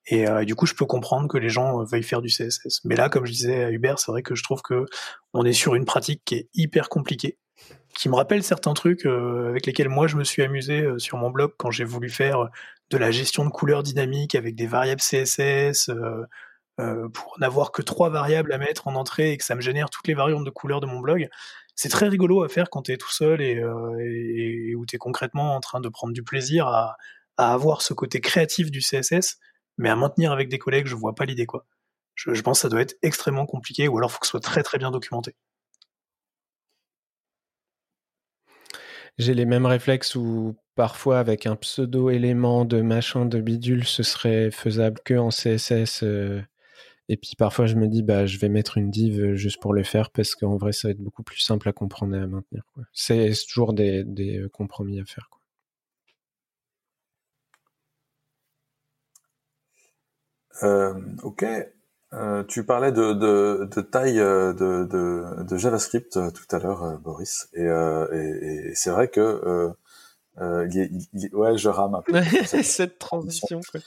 Et 0.07 0.27
euh, 0.27 0.45
du 0.45 0.55
coup, 0.55 0.65
je 0.65 0.73
peux 0.73 0.85
comprendre 0.85 1.27
que 1.27 1.37
les 1.37 1.49
gens 1.49 1.81
euh, 1.81 1.83
veuillent 1.83 2.03
faire 2.03 2.21
du 2.21 2.29
CSS. 2.29 2.81
Mais 2.85 2.95
là, 2.95 3.09
comme 3.09 3.25
je 3.25 3.31
disais 3.31 3.65
à 3.65 3.71
Hubert, 3.71 3.99
c'est 3.99 4.11
vrai 4.11 4.23
que 4.23 4.33
je 4.33 4.43
trouve 4.43 4.61
que 4.61 4.85
on 5.33 5.43
est 5.43 5.53
sur 5.53 5.75
une 5.75 5.85
pratique 5.85 6.21
qui 6.25 6.35
est 6.35 6.49
hyper 6.53 6.87
compliquée, 6.87 7.37
qui 7.95 8.07
me 8.07 8.15
rappelle 8.15 8.43
certains 8.43 8.73
trucs 8.73 9.05
avec 9.05 9.65
lesquels 9.65 9.89
moi 9.89 10.07
je 10.07 10.15
me 10.15 10.23
suis 10.23 10.41
amusé 10.41 10.87
sur 10.97 11.17
mon 11.17 11.29
blog 11.29 11.51
quand 11.57 11.71
j'ai 11.71 11.83
voulu 11.83 12.09
faire 12.09 12.47
de 12.89 12.97
la 12.97 13.11
gestion 13.11 13.45
de 13.45 13.49
couleurs 13.49 13.83
dynamiques 13.83 14.35
avec 14.35 14.55
des 14.55 14.67
variables 14.67 15.01
CSS. 15.01 15.91
pour 17.13 17.35
n'avoir 17.39 17.71
que 17.71 17.81
trois 17.81 18.09
variables 18.09 18.53
à 18.53 18.57
mettre 18.57 18.87
en 18.87 18.95
entrée 18.95 19.33
et 19.33 19.37
que 19.37 19.43
ça 19.43 19.53
me 19.53 19.61
génère 19.61 19.89
toutes 19.89 20.07
les 20.07 20.13
variantes 20.13 20.45
de 20.45 20.49
couleurs 20.49 20.79
de 20.79 20.87
mon 20.87 20.99
blog, 20.99 21.29
c'est 21.79 21.87
très 21.87 22.09
rigolo 22.09 22.43
à 22.43 22.49
faire 22.49 22.69
quand 22.69 22.81
tu 22.81 22.91
es 22.91 22.97
tout 22.97 23.09
seul 23.09 23.41
et, 23.41 23.63
et, 24.01 24.75
où 24.75 24.85
tu 24.85 24.97
es 24.97 24.99
concrètement 24.99 25.55
en 25.55 25.61
train 25.61 25.79
de 25.79 25.87
prendre 25.87 26.11
du 26.11 26.23
plaisir 26.23 26.67
à, 26.67 26.97
avoir 27.37 27.81
ce 27.81 27.93
côté 27.93 28.19
créatif 28.19 28.69
du 28.69 28.79
CSS 28.81 29.37
mais 29.77 29.87
à 29.87 29.95
maintenir 29.95 30.33
avec 30.33 30.49
des 30.49 30.59
collègues, 30.59 30.87
je 30.87 30.95
vois 30.95 31.15
pas 31.15 31.23
l'idée 31.23 31.45
quoi. 31.45 31.65
Je, 32.15 32.41
pense 32.41 32.57
que 32.57 32.61
ça 32.63 32.67
doit 32.67 32.81
être 32.81 32.97
extrêmement 33.01 33.45
compliqué, 33.45 33.87
ou 33.87 33.97
alors 33.97 34.09
il 34.09 34.13
faut 34.13 34.19
que 34.19 34.25
ce 34.25 34.31
soit 34.31 34.41
très 34.41 34.61
très 34.61 34.77
bien 34.77 34.91
documenté. 34.91 35.37
J'ai 39.17 39.33
les 39.33 39.45
mêmes 39.45 39.65
réflexes 39.65 40.15
où 40.15 40.57
parfois 40.75 41.19
avec 41.19 41.45
un 41.45 41.55
pseudo-élément 41.55 42.65
de 42.65 42.81
machin 42.81 43.25
de 43.25 43.39
bidule, 43.39 43.85
ce 43.85 44.03
serait 44.03 44.51
faisable 44.51 44.99
que 45.05 45.13
en 45.13 45.29
CSS. 45.29 46.03
Euh, 46.03 46.41
et 47.09 47.17
puis 47.17 47.35
parfois 47.35 47.65
je 47.65 47.75
me 47.75 47.87
dis 47.87 48.03
bah 48.03 48.25
je 48.27 48.37
vais 48.37 48.49
mettre 48.49 48.77
une 48.77 48.91
div 48.91 49.19
euh, 49.19 49.35
juste 49.35 49.59
pour 49.59 49.73
le 49.73 49.83
faire 49.83 50.11
parce 50.11 50.35
qu'en 50.35 50.57
vrai 50.57 50.71
ça 50.71 50.87
va 50.87 50.91
être 50.91 51.01
beaucoup 51.01 51.23
plus 51.23 51.39
simple 51.39 51.67
à 51.67 51.73
comprendre 51.73 52.15
et 52.15 52.19
à 52.19 52.27
maintenir. 52.27 52.63
C'est 52.93 53.33
toujours 53.47 53.73
des, 53.73 54.03
des, 54.03 54.37
euh, 54.37 54.47
compromis 54.49 54.99
à 55.01 55.05
faire. 55.05 55.27
Quoi. 55.29 55.39
Euh, 60.63 60.93
ok. 61.23 61.45
Euh, 62.11 62.43
tu 62.43 62.65
parlais 62.65 62.91
de, 62.91 63.13
de, 63.13 63.69
de 63.71 63.81
taille 63.81 64.17
de, 64.17 64.53
de, 64.85 65.43
de, 65.43 65.57
JavaScript 65.57 66.13
tout 66.33 66.55
à 66.55 66.59
l'heure, 66.59 66.97
Boris, 66.99 67.49
et, 67.53 67.65
et, 67.65 68.69
et 68.69 68.75
c'est 68.75 68.89
vrai 68.89 69.09
que 69.09 69.71
ouais, 70.37 71.57
je 71.57 71.69
rame 71.69 71.95
un 71.95 72.01
peu 72.01 72.13
cette 72.63 72.97
transition. 72.97 73.61
Quoi. 73.71 73.81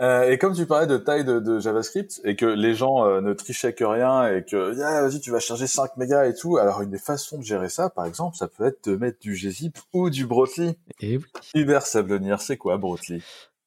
Euh, 0.00 0.30
et 0.30 0.38
comme 0.38 0.54
tu 0.54 0.66
parlais 0.66 0.86
de 0.86 0.96
taille 0.96 1.24
de, 1.24 1.40
de 1.40 1.58
JavaScript 1.58 2.20
et 2.24 2.36
que 2.36 2.46
les 2.46 2.74
gens 2.74 3.20
ne 3.20 3.32
trichaient 3.32 3.72
que 3.72 3.84
rien 3.84 4.28
et 4.32 4.44
que 4.44 4.74
yeah, 4.76 5.02
vas-y 5.02 5.20
tu 5.20 5.30
vas 5.30 5.40
charger 5.40 5.66
5 5.66 5.96
mégas 5.96 6.26
et 6.26 6.34
tout, 6.34 6.56
alors 6.56 6.82
une 6.82 6.90
des 6.90 6.98
façons 6.98 7.38
de 7.38 7.42
gérer 7.42 7.68
ça, 7.68 7.90
par 7.90 8.06
exemple, 8.06 8.36
ça 8.36 8.48
peut 8.48 8.66
être 8.66 8.88
de 8.88 8.96
mettre 8.96 9.18
du 9.18 9.34
gzip 9.34 9.76
ou 9.92 10.10
du 10.10 10.26
Brotli. 10.26 10.76
Et 11.00 11.16
oui. 11.16 11.24
Hubert 11.54 11.86
Sablonnière, 11.86 12.40
c'est 12.40 12.56
quoi 12.56 12.76
Brotli? 12.76 13.22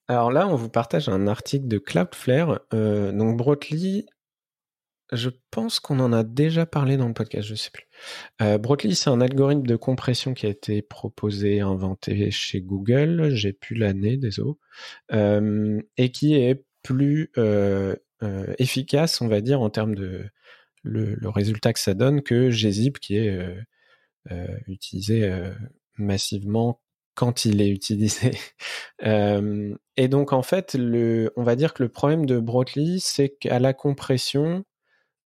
Alors 0.07 0.31
là, 0.31 0.47
on 0.47 0.55
vous 0.55 0.69
partage 0.69 1.07
un 1.07 1.25
article 1.27 1.67
de 1.67 1.77
Cloudflare. 1.77 2.59
Euh, 2.73 3.13
donc 3.13 3.37
Brotli, 3.37 4.05
je 5.11 5.29
pense 5.51 5.79
qu'on 5.79 5.99
en 5.99 6.11
a 6.11 6.23
déjà 6.23 6.65
parlé 6.65 6.97
dans 6.97 7.07
le 7.07 7.13
podcast, 7.13 7.47
je 7.47 7.55
sais 7.55 7.71
plus. 7.71 7.87
Euh, 8.41 8.57
Brotli, 8.57 8.95
c'est 8.95 9.09
un 9.09 9.21
algorithme 9.21 9.65
de 9.65 9.75
compression 9.75 10.33
qui 10.33 10.45
a 10.45 10.49
été 10.49 10.81
proposé, 10.81 11.61
inventé 11.61 12.31
chez 12.31 12.61
Google. 12.61 13.31
J'ai 13.33 13.53
plus 13.53 13.75
l'année, 13.75 14.17
désolé. 14.17 14.53
Euh, 15.11 15.81
et 15.97 16.11
qui 16.11 16.35
est 16.35 16.65
plus 16.83 17.31
euh, 17.37 17.95
efficace, 18.57 19.21
on 19.21 19.27
va 19.27 19.41
dire, 19.41 19.61
en 19.61 19.69
termes 19.69 19.95
de 19.95 20.25
le, 20.83 21.15
le, 21.15 21.29
résultat 21.29 21.73
que 21.73 21.79
ça 21.79 21.93
donne 21.93 22.23
que 22.23 22.49
gzip, 22.49 22.99
qui 22.99 23.17
est 23.17 23.39
utilisé 24.67 25.31
massivement 25.97 26.81
quand 27.15 27.45
il 27.45 27.61
est 27.61 27.69
utilisé. 27.69 28.31
euh, 29.03 29.75
et 29.97 30.07
donc 30.07 30.33
en 30.33 30.41
fait, 30.41 30.75
le, 30.75 31.31
on 31.35 31.43
va 31.43 31.55
dire 31.55 31.73
que 31.73 31.83
le 31.83 31.89
problème 31.89 32.25
de 32.25 32.39
Brotli, 32.39 32.99
c'est 32.99 33.29
qu'à 33.29 33.59
la 33.59 33.73
compression, 33.73 34.63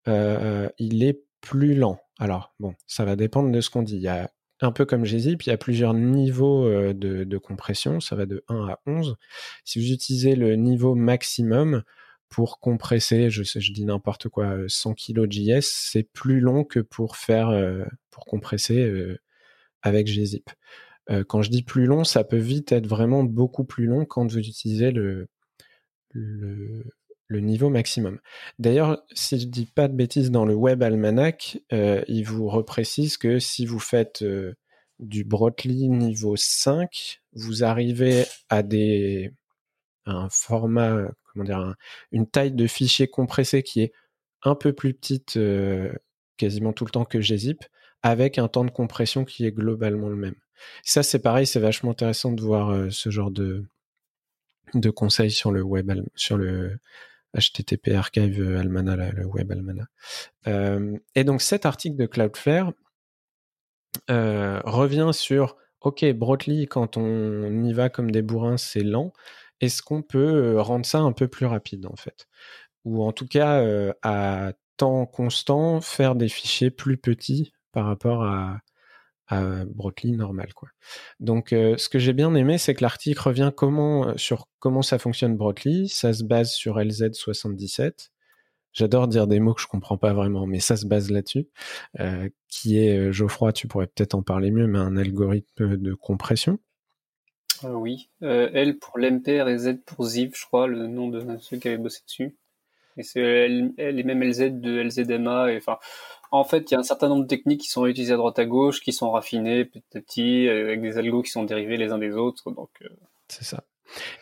euh, 0.08 0.70
il 0.78 1.04
est 1.04 1.24
plus 1.42 1.76
lent. 1.76 2.00
Alors 2.20 2.54
bon, 2.60 2.76
ça 2.88 3.06
va 3.06 3.16
dépendre 3.16 3.52
de 3.52 3.62
ce 3.62 3.70
qu'on 3.70 3.84
dit. 3.84 3.96
Il 3.98 4.02
y 4.02 4.08
a 4.08 4.32
un 4.62 4.72
peu 4.72 4.86
comme 4.86 5.04
gzip, 5.04 5.44
il 5.44 5.50
y 5.50 5.52
a 5.52 5.58
plusieurs 5.58 5.94
niveaux 5.94 6.66
euh, 6.66 6.94
de, 6.94 7.38
compression, 7.38 8.00
ça 8.00 8.16
va 8.16 8.26
de 8.26 8.44
1 8.48 8.68
à 8.70 8.80
11. 8.86 9.18
Si 9.66 9.80
vous 9.80 9.92
utilisez 9.92 10.36
le 10.36 10.56
niveau 10.56 10.96
maximum 10.96 11.84
pour 12.30 12.60
compresser, 12.60 13.30
je, 13.30 13.44
sais, 13.44 13.60
je 13.60 13.74
dis 13.74 13.86
n'importe 13.86 14.30
quoi, 14.30 14.58
100 14.68 14.94
kg 14.96 15.30
JS, 15.30 15.62
c'est 15.62 16.04
plus 16.04 16.40
long 16.40 16.64
que 16.64 16.80
pour 16.80 17.18
faire, 17.18 17.50
euh, 17.50 17.84
pour 18.12 18.26
compresser 18.26 18.80
euh, 18.80 19.20
avec 19.82 20.08
gzip. 20.08 20.50
Quand 21.28 21.44
je 21.44 21.52
dis 21.52 21.62
plus 21.62 21.86
long, 21.86 22.04
ça 22.04 22.24
peut 22.24 22.36
vite 22.36 22.72
être 22.72 22.88
vraiment 22.88 23.24
beaucoup 23.24 23.64
plus 23.64 23.86
long 23.86 24.06
quand 24.06 24.26
vous 24.26 24.40
utilisez 24.40 24.90
le, 24.92 25.28
le 27.28 27.40
niveau 27.40 27.70
maximum. 27.70 28.20
D'ailleurs, 28.60 29.04
si 29.14 29.40
je 29.40 29.48
dis 29.48 29.66
pas 29.66 29.88
de 29.88 29.96
bêtises 29.96 30.32
dans 30.32 30.46
le 30.46 30.54
Web 30.54 30.84
Almanac, 30.84 31.60
euh, 31.74 32.04
il 32.08 32.24
vous 32.24 32.48
reprécise 32.48 33.18
que 33.18 33.40
si 33.40 33.66
vous 33.66 33.80
faites 33.80 34.22
euh, 34.22 34.54
du 35.00 35.24
Brotli 35.24 35.90
niveau 35.90 36.36
5, 36.36 37.22
vous 37.34 37.64
arrivez 37.64 38.26
à 38.50 38.64
des 38.64 39.32
un 40.06 40.30
format, 40.30 41.12
comment 41.34 41.46
dire, 41.46 41.76
une 42.12 42.28
taille 42.28 42.52
de 42.52 42.68
fichier 42.68 43.08
compressé 43.08 43.64
qui 43.64 43.82
est 43.82 43.92
un 44.44 44.54
peu 44.54 44.72
plus 44.72 44.94
petite 44.94 45.40
quasiment 46.38 46.74
tout 46.74 46.86
le 46.86 46.92
temps 46.92 47.06
que 47.06 47.20
gzip, 47.20 47.64
avec 48.04 48.38
un 48.38 48.48
temps 48.48 48.66
de 48.66 48.72
compression 48.72 49.26
qui 49.26 49.46
est 49.46 49.52
globalement 49.52 50.10
le 50.10 50.16
même. 50.16 50.36
Ça, 50.84 51.04
c'est 51.04 51.20
pareil, 51.20 51.48
c'est 51.48 51.60
vachement 51.60 51.92
intéressant 51.92 52.32
de 52.32 52.42
voir 52.42 52.70
euh, 52.70 52.90
ce 52.90 53.10
genre 53.10 53.32
de, 53.32 53.66
de 54.74 54.90
conseils 54.90 55.32
sur 55.32 55.52
le 55.52 55.62
web, 55.62 55.92
sur 56.16 56.38
le 56.38 56.78
HTTP 57.36 57.90
Archive 57.96 58.42
euh, 58.42 58.60
Almana, 58.60 58.96
le 59.12 59.26
web 59.26 59.52
Almana. 59.52 59.88
Euh, 60.48 60.98
et 61.16 61.24
donc, 61.24 61.42
cet 61.42 61.66
article 61.66 61.96
de 61.98 62.06
Cloudflare 62.06 62.74
revient 64.08 65.12
sur 65.14 65.56
OK, 65.82 66.04
Brotli, 66.14 66.68
quand 66.68 66.98
on 66.98 67.64
y 67.64 67.74
va 67.74 67.90
comme 67.90 68.12
des 68.12 68.22
bourrins, 68.22 68.58
c'est 68.58 68.84
lent. 68.84 69.14
Est-ce 69.62 69.82
qu'on 69.82 70.02
peut 70.02 70.60
rendre 70.60 70.86
ça 70.86 71.00
un 71.00 71.12
peu 71.12 71.28
plus 71.28 71.46
rapide, 71.46 71.86
en 71.86 71.96
fait? 71.96 72.28
Ou 72.84 73.04
en 73.04 73.12
tout 73.12 73.28
cas, 73.28 73.64
à 74.02 74.52
temps 74.78 75.06
constant, 75.06 75.82
faire 75.82 76.16
des 76.16 76.28
fichiers 76.28 76.72
plus 76.72 76.98
petits 76.98 77.54
par 77.72 77.86
rapport 77.86 78.24
à, 78.24 78.60
à 79.28 79.66
normal 80.06 80.54
quoi. 80.54 80.70
Donc 81.20 81.54
euh, 81.54 81.78
ce 81.78 81.90
que 81.90 82.00
j'ai 82.00 82.14
bien 82.14 82.34
aimé 82.36 82.58
c'est 82.58 82.74
que 82.74 82.84
l'article 82.84 83.20
revient 83.20 83.52
comment 83.56 84.10
euh, 84.10 84.14
sur 84.18 84.48
comment 84.60 84.82
ça 84.82 85.00
fonctionne 85.00 85.36
Brotli, 85.36 85.90
ça 85.90 86.14
se 86.14 86.24
base 86.24 86.52
sur 86.52 86.78
LZ77. 86.78 88.10
J'adore 88.74 89.08
dire 89.08 89.28
des 89.28 89.40
mots 89.40 89.54
que 89.54 89.62
je 89.62 89.68
comprends 89.68 89.98
pas 89.98 90.14
vraiment, 90.14 90.46
mais 90.46 90.60
ça 90.60 90.76
se 90.76 90.86
base 90.86 91.10
là-dessus. 91.10 91.48
Euh, 92.02 92.28
qui 92.50 92.78
est 92.78 93.12
Geoffroy, 93.14 93.54
tu 93.54 93.70
pourrais 93.70 93.88
peut-être 93.88 94.16
en 94.16 94.22
parler 94.22 94.52
mieux, 94.52 94.68
mais 94.68 94.80
un 94.80 94.98
algorithme 94.98 95.78
de 95.78 95.94
compression. 95.94 96.60
oui, 97.64 98.10
L 98.22 98.78
pour 98.78 99.00
l'MPR 99.00 99.48
et 99.48 99.58
Z 99.58 99.78
pour 99.86 100.06
ZIV, 100.06 100.34
je 100.36 100.46
crois, 100.46 100.68
le 100.68 100.88
nom 100.88 101.08
de 101.08 101.38
ceux 101.40 101.56
qui 101.56 101.70
avaient 101.70 101.78
bossé 101.78 102.02
dessus. 102.06 102.36
Et 102.98 103.04
c'est 103.04 103.48
les 103.48 104.04
mêmes 104.04 104.24
LZ 104.24 104.52
de 104.62 104.82
LZMA. 104.82 105.52
Et, 105.52 105.58
enfin, 105.58 105.78
en 106.36 106.44
fait, 106.44 106.72
il 106.72 106.74
y 106.74 106.78
a 106.78 106.80
un 106.80 106.84
certain 106.84 107.10
nombre 107.10 107.24
de 107.24 107.28
techniques 107.28 107.62
qui 107.62 107.70
sont 107.70 107.86
utilisées 107.86 108.14
à 108.14 108.18
droite 108.18 108.40
à 108.40 108.46
gauche, 108.46 108.82
qui 108.82 108.94
sont 108.94 109.12
raffinées 109.12 109.66
petit 109.66 109.98
à 109.98 110.02
petit, 110.02 110.50
avec 110.50 110.82
des 110.82 110.98
algos 110.98 111.22
qui 111.22 111.32
sont 111.32 111.44
dérivés 111.44 111.78
les 111.78 111.92
uns 111.92 111.98
des 111.98 112.14
autres. 112.14 112.44
Euh. 112.50 112.90
c'est 113.28 113.44
ça. 113.44 113.64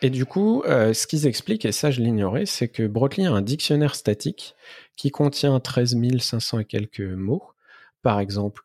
Et 0.02 0.10
du 0.10 0.26
coup, 0.26 0.62
euh, 0.66 0.92
ce 0.92 1.06
qu'ils 1.06 1.26
expliquent, 1.26 1.64
et 1.64 1.72
ça 1.72 1.90
je 1.90 2.00
l'ignorais, 2.00 2.46
c'est 2.46 2.68
que 2.68 2.86
Brotli 2.86 3.26
a 3.26 3.32
un 3.32 3.42
dictionnaire 3.42 3.94
statique 3.94 4.54
qui 4.96 5.10
contient 5.10 5.58
13 5.58 5.96
500 6.18 6.60
et 6.60 6.64
quelques 6.64 7.00
mots. 7.00 7.42
par 8.02 8.20
exemple 8.20 8.62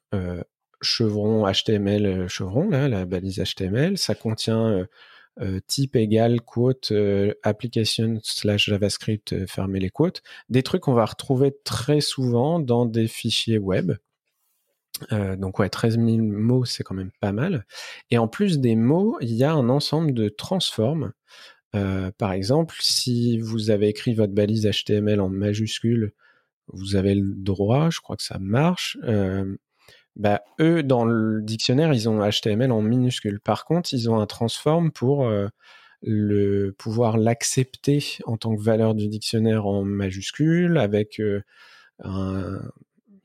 chevron 0.82 1.46
HTML 1.52 2.28
chevron, 2.30 2.70
là, 2.70 2.88
la 2.88 3.06
balise 3.06 3.42
HTML. 3.44 3.98
Ça 3.98 4.16
contient 4.16 4.86
type 5.68 5.96
égal 5.96 6.42
quote 6.42 6.92
application 7.44 8.20
slash 8.24 8.66
JavaScript 8.66 9.46
fermer 9.48 9.80
les 9.80 9.90
quotes. 9.90 10.22
Des 10.50 10.64
trucs 10.64 10.84
qu'on 10.84 10.94
va 10.94 11.06
retrouver 11.06 11.56
très 11.64 12.02
souvent 12.02 12.60
dans 12.60 12.86
des 12.86 13.08
fichiers 13.08 13.58
web. 13.58 13.94
donc 15.12 15.60
ouais, 15.60 15.70
13 15.70 15.96
000 15.96 16.18
mots, 16.20 16.66
c'est 16.66 16.84
quand 16.84 16.96
même 16.96 17.12
pas 17.22 17.32
mal. 17.32 17.66
Et 18.12 18.18
en 18.18 18.28
plus 18.28 18.60
des 18.60 18.76
mots, 18.76 19.18
il 19.22 19.34
y 19.34 19.44
a 19.44 19.54
un 19.54 19.70
ensemble 19.70 20.14
de 20.14 20.30
transformes. 20.30 21.14
par 21.72 22.32
exemple, 22.34 22.76
si 22.82 23.40
vous 23.40 23.70
avez 23.70 23.88
écrit 23.88 24.14
votre 24.14 24.34
balise 24.34 24.70
HTML 24.70 25.22
en 25.22 25.30
majuscule, 25.30 26.14
vous 26.74 26.96
avez 26.96 27.16
le 27.16 27.34
droit, 27.36 27.90
je 27.90 28.00
crois 28.00 28.16
que 28.16 28.24
ça 28.24 28.40
marche. 28.40 28.98
Bah, 30.20 30.44
eux, 30.60 30.84
dans 30.84 31.06
le 31.06 31.42
dictionnaire, 31.42 31.94
ils 31.94 32.08
ont 32.08 32.20
HTML 32.20 32.72
en 32.72 32.82
minuscule. 32.82 33.40
Par 33.40 33.66
contre, 33.66 33.94
ils 33.94 34.10
ont 34.10 34.20
un 34.20 34.28
transform 34.28 34.92
pour 34.92 35.28
le 36.02 36.72
pouvoir 36.78 37.18
l'accepter 37.18 38.18
en 38.26 38.38
tant 38.38 38.56
que 38.56 38.62
valeur 38.62 38.96
du 38.96 39.08
dictionnaire 39.08 39.66
en 39.66 39.84
majuscule, 39.84 40.78
avec 40.78 41.22
un, 42.04 42.62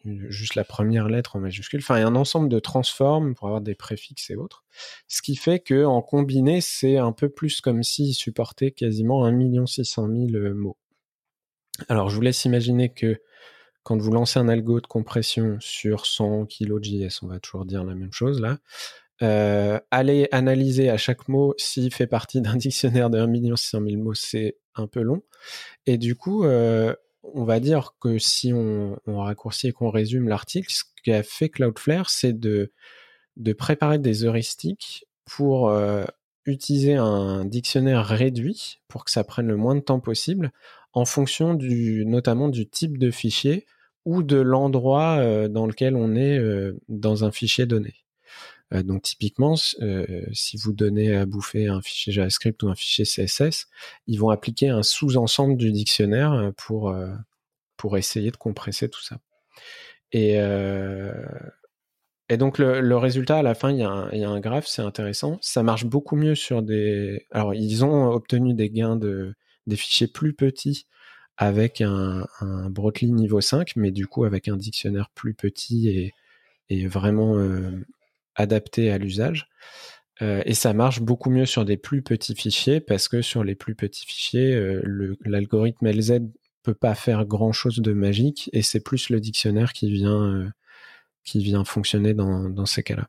juste 0.04 0.54
la 0.54 0.64
première 0.64 1.08
lettre 1.08 1.36
en 1.36 1.40
majuscule. 1.40 1.80
Enfin, 1.80 1.96
il 1.96 2.00
y 2.00 2.04
a 2.04 2.06
un 2.06 2.14
ensemble 2.14 2.48
de 2.48 2.58
transformes 2.58 3.34
pour 3.34 3.48
avoir 3.48 3.60
des 3.60 3.74
préfixes 3.74 4.30
et 4.30 4.36
autres. 4.36 4.64
Ce 5.08 5.22
qui 5.22 5.36
fait 5.36 5.60
que 5.60 5.84
en 5.84 6.02
combiné, 6.02 6.60
c'est 6.60 6.98
un 6.98 7.12
peu 7.12 7.28
plus 7.28 7.60
comme 7.60 7.82
s'ils 7.82 8.14
supportaient 8.14 8.70
quasiment 8.70 9.24
1 9.24 9.66
600 9.66 10.08
000 10.30 10.54
mots. 10.54 10.76
Alors, 11.88 12.08
je 12.08 12.16
vous 12.16 12.22
laisse 12.22 12.44
imaginer 12.44 12.92
que 12.92 13.20
quand 13.84 13.98
vous 13.98 14.10
lancez 14.10 14.40
un 14.40 14.48
algo 14.48 14.80
de 14.80 14.86
compression 14.86 15.56
sur 15.60 16.06
100 16.06 16.46
kg 16.46 16.82
JS, 16.82 17.22
on 17.22 17.28
va 17.28 17.38
toujours 17.38 17.64
dire 17.64 17.84
la 17.84 17.94
même 17.94 18.12
chose 18.12 18.40
là, 18.40 18.58
euh, 19.22 19.78
allez 19.90 20.28
analyser 20.32 20.90
à 20.90 20.96
chaque 20.96 21.28
mot 21.28 21.54
s'il 21.56 21.92
fait 21.92 22.06
partie 22.06 22.40
d'un 22.40 22.56
dictionnaire 22.56 23.10
de 23.10 23.18
1 23.18 23.56
600 23.56 23.82
000 23.88 24.02
mots, 24.02 24.14
c'est 24.14 24.56
un 24.74 24.86
peu 24.86 25.02
long. 25.02 25.22
Et 25.86 25.98
du 25.98 26.16
coup, 26.16 26.44
euh, 26.44 26.94
on 27.22 27.44
va 27.44 27.60
dire 27.60 27.94
que 28.00 28.18
si 28.18 28.52
on, 28.52 28.98
raccourcit 29.06 29.68
et 29.68 29.72
qu'on 29.72 29.90
résume 29.90 30.28
l'article, 30.28 30.72
ce 30.72 30.82
qu'a 31.04 31.22
fait 31.22 31.48
Cloudflare, 31.48 32.10
c'est 32.10 32.38
de, 32.38 32.72
préparer 33.56 33.98
des 33.98 34.24
heuristiques 34.24 35.06
pour 35.24 35.70
euh, 35.70 36.04
utiliser 36.44 36.94
un 36.94 37.44
dictionnaire 37.44 38.04
réduit 38.04 38.80
pour 38.88 39.04
que 39.04 39.10
ça 39.10 39.24
prenne 39.24 39.46
le 39.46 39.56
moins 39.56 39.74
de 39.74 39.80
temps 39.80 40.00
possible 40.00 40.52
en 40.92 41.04
fonction 41.04 41.54
du, 41.54 42.04
notamment 42.06 42.48
du 42.48 42.68
type 42.68 42.98
de 42.98 43.10
fichier 43.10 43.66
ou 44.04 44.22
de 44.22 44.36
l'endroit 44.36 45.18
euh, 45.18 45.48
dans 45.48 45.66
lequel 45.66 45.96
on 45.96 46.14
est 46.14 46.38
euh, 46.38 46.78
dans 46.88 47.24
un 47.24 47.30
fichier 47.30 47.66
donné. 47.66 47.94
Euh, 48.72 48.82
donc 48.82 49.02
typiquement, 49.02 49.56
si 49.56 50.56
vous 50.56 50.72
donnez 50.72 51.14
à 51.14 51.26
bouffer 51.26 51.68
un 51.68 51.80
fichier 51.82 52.12
JavaScript 52.12 52.62
ou 52.62 52.68
un 52.68 52.74
fichier 52.74 53.04
CSS, 53.04 53.68
ils 54.06 54.18
vont 54.18 54.30
appliquer 54.30 54.68
un 54.68 54.82
sous-ensemble 54.82 55.56
du 55.56 55.70
dictionnaire 55.72 56.52
pour, 56.56 56.94
essayer 57.96 58.30
de 58.30 58.36
compresser 58.38 58.88
tout 58.88 59.02
ça. 59.02 59.18
Et, 60.12 60.38
donc 62.38 62.58
le, 62.58 62.96
résultat 62.96 63.38
à 63.38 63.42
la 63.42 63.54
fin, 63.54 63.70
il 63.70 63.78
y, 63.78 63.82
a 63.82 63.90
un, 63.90 64.10
il 64.12 64.20
y 64.20 64.24
a 64.24 64.30
un 64.30 64.40
graphe, 64.40 64.66
c'est 64.66 64.82
intéressant. 64.82 65.38
Ça 65.42 65.62
marche 65.62 65.84
beaucoup 65.84 66.16
mieux 66.16 66.34
sur 66.34 66.62
des. 66.62 67.26
Alors 67.30 67.52
ils 67.54 67.84
ont 67.84 68.08
obtenu 68.08 68.54
des 68.54 68.70
gains 68.70 68.96
de 68.96 69.34
des 69.66 69.76
fichiers 69.76 70.08
plus 70.08 70.34
petits 70.34 70.86
avec 71.36 71.80
un, 71.80 72.26
Brotli 72.70 73.12
niveau 73.12 73.40
5, 73.40 73.74
mais 73.76 73.90
du 73.90 74.06
coup 74.06 74.24
avec 74.24 74.48
un 74.48 74.56
dictionnaire 74.56 75.10
plus 75.14 75.34
petit 75.34 76.12
et, 76.70 76.86
vraiment 76.86 77.38
euh, 77.38 77.84
adapté 78.34 78.90
à 78.90 78.98
l'usage. 78.98 79.48
Euh, 80.22 80.42
et 80.46 80.54
ça 80.54 80.72
marche 80.72 81.00
beaucoup 81.00 81.30
mieux 81.30 81.46
sur 81.46 81.64
des 81.64 81.76
plus 81.76 82.02
petits 82.02 82.34
fichiers 82.34 82.80
parce 82.80 83.08
que 83.08 83.22
sur 83.22 83.44
les 83.44 83.54
plus 83.54 83.74
petits 83.74 84.06
fichiers, 84.06 84.54
euh, 84.54 85.16
l'algorithme 85.24 85.88
LZ 85.88 86.20
peut 86.62 86.74
pas 86.74 86.94
faire 86.94 87.26
grand 87.26 87.52
chose 87.52 87.80
de 87.80 87.92
magique 87.92 88.50
et 88.52 88.62
c'est 88.62 88.80
plus 88.80 89.10
le 89.10 89.20
dictionnaire 89.20 89.72
qui 89.72 89.90
vient, 89.92 90.52
fonctionner 91.64 92.14
dans 92.14 92.66
ces 92.66 92.82
cas-là. 92.82 93.08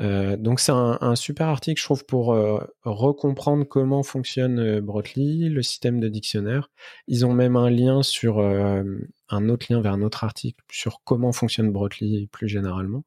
Euh, 0.00 0.36
donc 0.36 0.60
c'est 0.60 0.72
un, 0.72 1.16
super 1.16 1.48
article, 1.48 1.80
je 1.80 1.84
trouve, 1.84 2.04
pour 2.04 2.32
euh, 2.32 2.58
recomprendre 2.84 3.66
comment 3.66 4.02
fonctionne 4.02 4.58
euh, 4.58 4.80
le 5.16 5.62
système 5.62 6.00
de 6.00 6.08
dictionnaire. 6.08 6.70
Ils 7.08 7.24
ont 7.24 7.32
même 7.32 7.56
un 7.56 7.70
lien 7.70 8.02
sur 8.02 8.40
un 8.40 9.48
autre 9.48 9.66
lien 9.70 9.80
vers 9.80 9.92
un 9.92 10.02
autre 10.02 10.24
article 10.24 10.62
sur 10.70 11.00
comment 11.04 11.32
fonctionne 11.32 11.70
Brotli 11.70 12.26
plus 12.28 12.48
généralement. 12.48 13.04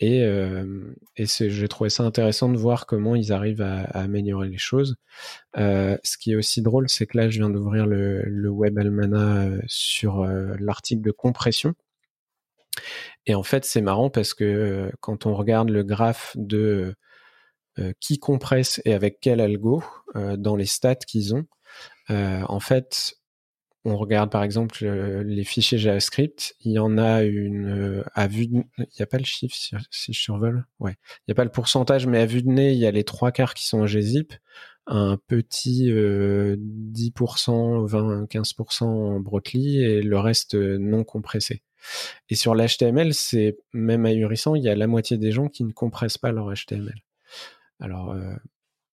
Et, 0.00 0.26
j'ai 1.16 1.68
trouvé 1.68 1.88
ça 1.88 2.02
intéressant 2.02 2.48
de 2.48 2.56
voir 2.56 2.86
comment 2.86 3.14
ils 3.14 3.32
arrivent 3.32 3.62
à, 3.62 3.82
améliorer 3.82 4.48
les 4.48 4.58
choses. 4.58 4.96
ce 5.54 6.18
qui 6.18 6.32
est 6.32 6.36
aussi 6.36 6.60
drôle, 6.62 6.88
c'est 6.88 7.06
que 7.06 7.16
là, 7.16 7.30
je 7.30 7.38
viens 7.38 7.50
d'ouvrir 7.50 7.86
le, 7.86 8.22
le 8.22 8.50
Web 8.50 8.78
Almana 8.78 9.48
sur 9.66 10.26
l'article 10.58 11.02
de 11.02 11.12
compression. 11.12 11.74
Et 13.26 13.34
en 13.34 13.42
fait, 13.42 13.64
c'est 13.64 13.80
marrant 13.80 14.10
parce 14.10 14.34
que 14.34 14.44
euh, 14.44 14.90
quand 15.00 15.26
on 15.26 15.34
regarde 15.34 15.70
le 15.70 15.82
graphe 15.84 16.32
de 16.36 16.94
euh, 17.78 17.92
qui 18.00 18.18
compresse 18.18 18.82
et 18.84 18.92
avec 18.94 19.18
quel 19.20 19.40
algo 19.40 19.82
euh, 20.16 20.36
dans 20.36 20.56
les 20.56 20.66
stats 20.66 20.96
qu'ils 20.96 21.34
ont, 21.34 21.46
en 22.08 22.60
fait, 22.60 23.14
on 23.86 23.96
regarde 23.96 24.30
par 24.30 24.42
exemple 24.42 24.84
les 24.84 25.44
fichiers 25.44 25.78
JavaScript, 25.78 26.54
il 26.60 26.72
y 26.72 26.78
en 26.78 26.98
a 26.98 27.22
une 27.22 28.04
à 28.14 28.26
vue 28.26 28.48
de... 28.48 28.62
il 28.76 28.86
n'y 28.98 29.02
a 29.02 29.06
pas 29.06 29.16
le 29.16 29.24
chiffre 29.24 29.54
si, 29.54 30.12
je 30.12 30.20
survole, 30.20 30.66
ouais, 30.78 30.94
il 31.20 31.22
n'y 31.28 31.32
a 31.32 31.34
pas 31.34 31.44
le 31.44 31.50
pourcentage, 31.50 32.06
mais 32.06 32.18
à 32.18 32.26
vue 32.26 32.42
de 32.42 32.50
nez, 32.50 32.74
il 32.74 32.78
y 32.78 32.86
a 32.86 32.90
les 32.90 33.04
trois 33.04 33.32
quarts 33.32 33.54
qui 33.54 33.66
sont 33.66 33.80
en 33.80 33.86
gzip, 33.86 34.34
un 34.86 35.16
petit 35.26 35.90
10%, 35.90 37.86
20, 37.86 38.24
15% 38.24 38.84
en 38.84 39.20
Brotli 39.20 39.82
et 39.82 40.02
le 40.02 40.18
reste 40.18 40.54
non 40.54 41.02
compressé. 41.02 41.62
Et 42.28 42.34
sur 42.34 42.54
l'HTML, 42.54 43.14
c'est 43.14 43.56
même 43.72 44.06
ahurissant, 44.06 44.54
il 44.54 44.62
y 44.62 44.68
a 44.68 44.74
la 44.74 44.86
moitié 44.86 45.18
des 45.18 45.32
gens 45.32 45.48
qui 45.48 45.64
ne 45.64 45.72
compressent 45.72 46.18
pas 46.18 46.32
leur 46.32 46.52
HTML. 46.52 47.02
Alors, 47.80 48.12
euh, 48.12 48.34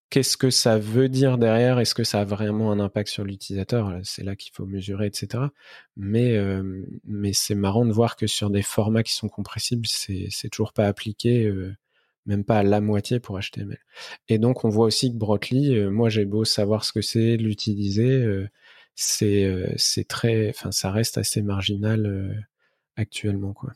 qu'est-ce 0.10 0.36
que 0.36 0.49
ça 0.49 0.80
veut 0.80 1.10
dire 1.10 1.38
derrière? 1.38 1.80
Est-ce 1.80 1.94
que 1.94 2.03
ça 2.03 2.22
a 2.22 2.26
vraiment 2.26 2.72
un 2.72 2.80
impact 2.80 3.10
sur 3.10 3.24
l'utilisateur? 3.24 3.99
C'est 4.03 4.24
là 4.24 4.36
qu'il 4.36 4.52
faut 4.53 4.66
mesurer, 4.66 5.06
etc. 5.06 5.44
Mais, 5.95 6.36
euh, 6.38 6.84
mais 7.06 7.34
c'est 7.34 7.56
marrant 7.56 7.86
de 7.86 7.91
voir 7.94 8.16
que 8.16 8.28
sur 8.28 8.49
des 8.49 8.64
formats 8.64 9.03
qui 9.03 9.14
sont 9.14 9.30
compressibles, 9.30 9.88
c'est 9.88 10.49
toujours 10.52 10.74
pas 10.74 10.88
appliqué, 10.88 11.45
euh, 11.45 11.76
même 12.26 12.44
pas 12.44 12.60
à 12.60 12.64
la 12.64 12.82
moitié 12.82 13.20
pour 13.20 13.40
HTML. 13.40 13.80
Et 14.28 14.40
donc, 14.40 14.66
on 14.66 14.70
voit 14.70 14.86
aussi 14.86 15.11
que 15.11 15.18
Brotli, 15.18 15.80
moi 15.90 16.10
j'ai 16.10 16.26
beau 16.26 16.45
savoir 16.45 16.84
ce 16.84 16.94
que 16.94 17.02
c'est, 17.02 17.38
l'utiliser, 17.38 18.48
c'est 18.95 20.07
très, 20.07 20.49
enfin, 20.49 20.72
ça 20.72 20.91
reste 20.91 21.18
assez 21.18 21.41
marginal 21.41 22.48
actuellement. 22.99 23.53
Quoi. 23.53 23.71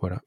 Voilà. 0.00 0.20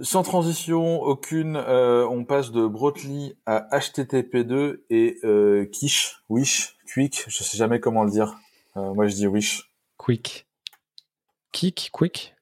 Sans 0.00 0.22
transition 0.22 1.00
aucune, 1.02 1.56
euh, 1.56 2.06
on 2.06 2.24
passe 2.24 2.50
de 2.50 2.66
Brotli 2.66 3.34
à 3.46 3.66
HTTP2 3.72 4.80
et 4.90 5.18
euh, 5.24 5.64
Quiche, 5.66 6.22
Wish, 6.28 6.76
Quick, 6.86 7.24
je 7.28 7.42
sais 7.42 7.56
jamais 7.56 7.80
comment 7.80 8.04
le 8.04 8.10
dire. 8.10 8.38
Euh, 8.76 8.92
moi 8.92 9.06
je 9.06 9.14
dis 9.14 9.26
Wish. 9.26 9.70
Quick. 9.96 10.46
Kick, 11.52 11.88
Quick? 11.92 12.34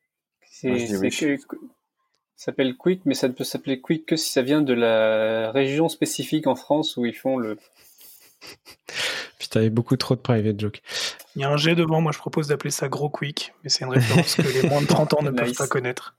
C'est 0.50 0.88
s'appelle 2.44 2.76
Quick, 2.76 3.02
mais 3.06 3.14
ça 3.14 3.28
ne 3.28 3.32
peut 3.32 3.44
s'appeler 3.44 3.80
Quick 3.80 4.04
que 4.04 4.16
si 4.16 4.30
ça 4.30 4.42
vient 4.42 4.60
de 4.60 4.74
la 4.74 5.50
région 5.52 5.88
spécifique 5.88 6.46
en 6.46 6.56
France 6.56 6.96
où 6.96 7.06
ils 7.06 7.16
font 7.16 7.38
le. 7.38 7.58
Putain, 9.38 9.60
il 9.60 9.66
y 9.66 9.70
beaucoup 9.70 9.96
trop 9.96 10.14
de 10.14 10.20
private 10.20 10.58
jokes. 10.58 10.82
Il 11.36 11.42
y 11.42 11.44
a 11.44 11.50
un 11.50 11.56
G 11.56 11.74
devant, 11.74 12.00
moi 12.00 12.12
je 12.12 12.18
propose 12.18 12.48
d'appeler 12.48 12.70
ça 12.70 12.88
Gros 12.88 13.10
Quick, 13.10 13.52
mais 13.62 13.70
c'est 13.70 13.84
une 13.84 13.90
référence 13.90 14.36
que 14.36 14.42
les 14.42 14.68
moins 14.68 14.80
de 14.80 14.86
30 14.86 15.14
ans 15.14 15.22
ne 15.22 15.30
peuvent 15.30 15.54
pas 15.54 15.66
connaître. 15.66 16.16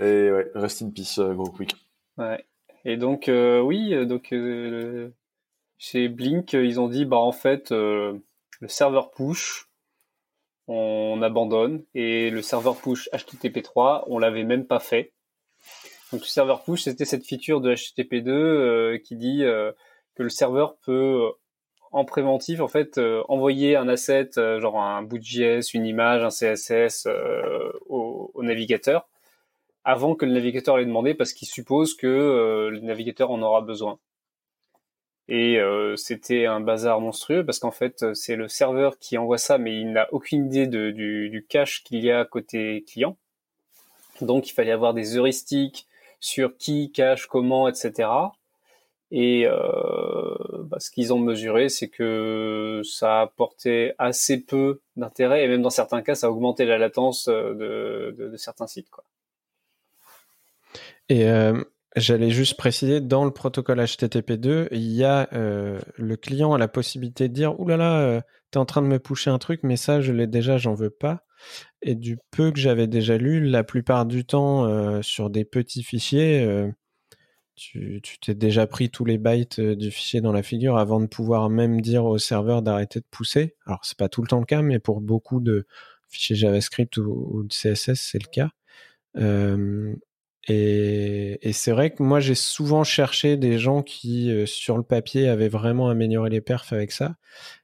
Et 0.00 0.30
ouais, 0.30 0.50
rest 0.54 0.82
in 0.82 0.90
peace, 0.90 1.18
euh, 1.18 1.32
Gros 1.34 1.50
Quick. 1.50 1.74
Ouais. 2.18 2.44
Et 2.84 2.96
donc, 2.96 3.28
euh, 3.28 3.60
oui, 3.60 3.94
euh, 3.94 4.04
donc 4.04 4.34
chez 5.78 6.08
Blink, 6.08 6.52
ils 6.52 6.80
ont 6.80 6.88
dit, 6.88 7.04
bah 7.04 7.16
en 7.16 7.32
fait, 7.32 7.70
le 7.70 8.20
serveur 8.66 9.10
push, 9.10 9.68
on 10.66 11.22
abandonne, 11.22 11.84
et 11.94 12.30
le 12.30 12.42
serveur 12.42 12.76
push 12.76 13.08
HTTP3, 13.12 14.04
on 14.06 14.18
l'avait 14.18 14.44
même 14.44 14.66
pas 14.66 14.80
fait. 14.80 15.13
Donc 16.14 16.24
serveur 16.26 16.62
push, 16.62 16.82
c'était 16.82 17.04
cette 17.04 17.26
feature 17.26 17.60
de 17.60 17.74
HTTP2 17.74 19.00
qui 19.00 19.16
dit 19.16 19.40
que 19.40 20.22
le 20.22 20.28
serveur 20.28 20.76
peut 20.76 21.32
en 21.94 22.04
préventif, 22.04 22.58
en 22.58 22.66
fait, 22.66 22.98
euh, 22.98 23.22
envoyer 23.28 23.76
un 23.76 23.86
asset, 23.86 24.30
euh, 24.36 24.58
genre 24.58 24.80
un 24.80 25.02
bout 25.02 25.18
de 25.18 25.22
JS, 25.22 25.74
une 25.74 25.86
image, 25.86 26.24
un 26.24 26.28
CSS 26.28 27.06
euh, 27.06 27.70
au, 27.88 28.32
navigateur, 28.42 29.06
avant 29.84 30.16
que 30.16 30.26
le 30.26 30.32
navigateur 30.32 30.76
l'ait 30.76 30.86
demandé, 30.86 31.14
parce 31.14 31.32
qu'il 31.32 31.46
suppose 31.46 31.94
que 31.94 32.68
le 32.72 32.80
navigateur 32.80 33.30
en 33.30 33.40
aura 33.42 33.60
besoin. 33.60 34.00
Et 35.28 35.58
euh, 35.60 35.94
c'était 35.94 36.46
un 36.46 36.60
bazar 36.60 37.00
monstrueux 37.00 37.46
parce 37.46 37.60
qu'en 37.60 37.70
fait, 37.70 38.12
c'est 38.14 38.34
le 38.34 38.48
serveur 38.48 38.98
qui 38.98 39.16
envoie 39.16 39.38
ça, 39.38 39.56
mais 39.56 39.80
il 39.80 39.92
n'a 39.92 40.12
aucune 40.12 40.46
idée 40.46 40.66
du, 40.66 41.30
du 41.30 41.46
cache 41.46 41.84
qu'il 41.84 42.04
y 42.04 42.10
a 42.10 42.24
côté 42.24 42.84
client. 42.88 43.16
Donc, 44.20 44.48
il 44.48 44.52
fallait 44.52 44.72
avoir 44.72 44.94
des 44.94 45.16
heuristiques 45.16 45.86
sur 46.24 46.56
qui 46.56 46.90
cache, 46.90 47.26
comment, 47.26 47.68
etc. 47.68 48.08
Et 49.10 49.46
euh, 49.46 50.34
bah, 50.64 50.80
ce 50.80 50.90
qu'ils 50.90 51.12
ont 51.12 51.18
mesuré, 51.18 51.68
c'est 51.68 51.88
que 51.88 52.80
ça 52.82 53.20
apportait 53.20 53.94
assez 53.98 54.40
peu 54.40 54.80
d'intérêt, 54.96 55.44
et 55.44 55.48
même 55.48 55.60
dans 55.60 55.68
certains 55.68 56.00
cas, 56.00 56.14
ça 56.14 56.28
a 56.28 56.30
augmenté 56.30 56.64
la 56.64 56.78
latence 56.78 57.28
de, 57.28 58.14
de, 58.16 58.36
certains 58.38 58.66
sites. 58.66 58.88
Euh, 61.12 61.62
j'allais 61.96 62.30
juste 62.30 62.56
préciser, 62.56 63.00
dans 63.00 63.24
le 63.24 63.30
protocole 63.30 63.80
HTTP2, 63.80 64.68
il 64.72 64.92
y 64.92 65.04
a 65.04 65.28
euh, 65.32 65.78
le 65.96 66.16
client 66.16 66.52
a 66.52 66.58
la 66.58 66.68
possibilité 66.68 67.28
de 67.28 67.34
dire, 67.34 67.58
oulala, 67.60 67.84
là 67.84 68.14
là, 68.16 68.22
t'es 68.50 68.58
en 68.58 68.64
train 68.64 68.82
de 68.82 68.86
me 68.86 68.98
pusher 68.98 69.30
un 69.30 69.38
truc, 69.38 69.60
mais 69.62 69.76
ça, 69.76 70.00
je 70.00 70.12
l'ai 70.12 70.26
déjà, 70.26 70.58
j'en 70.58 70.74
veux 70.74 70.90
pas. 70.90 71.24
Et 71.82 71.94
du 71.94 72.18
peu 72.30 72.50
que 72.50 72.58
j'avais 72.58 72.86
déjà 72.86 73.16
lu, 73.18 73.40
la 73.48 73.64
plupart 73.64 74.06
du 74.06 74.24
temps, 74.24 74.66
euh, 74.66 75.02
sur 75.02 75.30
des 75.30 75.44
petits 75.44 75.82
fichiers, 75.82 76.42
euh, 76.42 76.70
tu 77.56 78.00
t'es 78.20 78.34
déjà 78.34 78.66
pris 78.66 78.90
tous 78.90 79.04
les 79.04 79.18
bytes 79.18 79.60
du 79.60 79.92
fichier 79.92 80.20
dans 80.20 80.32
la 80.32 80.42
figure 80.42 80.76
avant 80.76 81.00
de 81.00 81.06
pouvoir 81.06 81.50
même 81.50 81.80
dire 81.80 82.04
au 82.04 82.18
serveur 82.18 82.62
d'arrêter 82.62 82.98
de 82.98 83.06
pousser. 83.10 83.54
Alors, 83.66 83.84
c'est 83.84 83.96
pas 83.96 84.08
tout 84.08 84.22
le 84.22 84.28
temps 84.28 84.40
le 84.40 84.46
cas, 84.46 84.62
mais 84.62 84.80
pour 84.80 85.00
beaucoup 85.00 85.40
de 85.40 85.66
fichiers 86.08 86.34
JavaScript 86.34 86.96
ou, 86.96 87.44
de 87.44 87.52
CSS, 87.52 87.94
c'est 87.94 88.20
le 88.20 88.28
cas. 88.28 88.50
Et, 90.48 91.48
et 91.48 91.52
c'est 91.52 91.72
vrai 91.72 91.90
que 91.90 92.02
moi, 92.02 92.20
j'ai 92.20 92.34
souvent 92.34 92.84
cherché 92.84 93.36
des 93.36 93.58
gens 93.58 93.82
qui, 93.82 94.30
euh, 94.30 94.46
sur 94.46 94.76
le 94.76 94.82
papier, 94.82 95.28
avaient 95.28 95.48
vraiment 95.48 95.88
amélioré 95.88 96.30
les 96.30 96.40
perfs 96.40 96.72
avec 96.72 96.92
ça. 96.92 97.16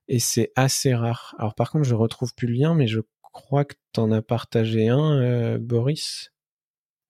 Et 0.08 0.18
c'est 0.18 0.52
assez 0.56 0.94
rare. 0.94 1.34
Alors, 1.38 1.54
par 1.54 1.70
contre, 1.70 1.84
je 1.84 1.94
retrouve 1.94 2.34
plus 2.34 2.48
le 2.48 2.54
lien, 2.54 2.74
mais 2.74 2.86
je 2.86 3.00
crois 3.32 3.64
que 3.64 3.74
tu 3.92 4.00
en 4.00 4.10
as 4.12 4.22
partagé 4.22 4.88
un, 4.88 5.20
euh, 5.20 5.58
Boris? 5.58 6.32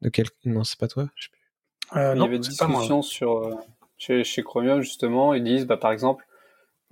De 0.03 0.09
quel... 0.09 0.27
Non, 0.45 0.65
c'est 0.65 0.79
pas 0.79 0.89
toi 0.89 1.09
je 1.15 1.25
sais 1.25 1.31
plus. 1.31 1.99
Euh, 1.99 2.15
Il 2.17 2.21
y 2.21 2.25
avait 2.25 2.37
une 2.37 2.43
discussion 2.43 3.03
sur, 3.03 3.39
euh, 3.39 3.55
chez, 3.97 4.25
chez, 4.25 4.43
Chromium, 4.43 4.81
justement. 4.81 5.35
Ils 5.35 5.45
disent, 5.45 5.67
bah, 5.67 5.77
par 5.77 5.93
exemple, 5.93 6.25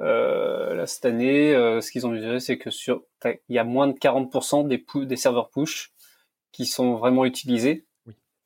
euh, 0.00 0.74
là, 0.74 0.86
cette 0.86 1.04
année, 1.04 1.54
euh, 1.54 1.80
ce 1.80 1.90
qu'ils 1.90 2.06
ont 2.06 2.10
mesuré, 2.10 2.38
c'est 2.38 2.58
que 2.58 2.70
sur, 2.70 3.02
il 3.24 3.56
y 3.56 3.58
a 3.58 3.64
moins 3.64 3.88
de 3.88 3.92
40% 3.92 4.68
des, 4.68 4.84
des 5.06 5.16
serveurs 5.16 5.50
push 5.50 5.92
qui 6.52 6.66
sont 6.66 6.94
vraiment 6.94 7.24
utilisés 7.24 7.87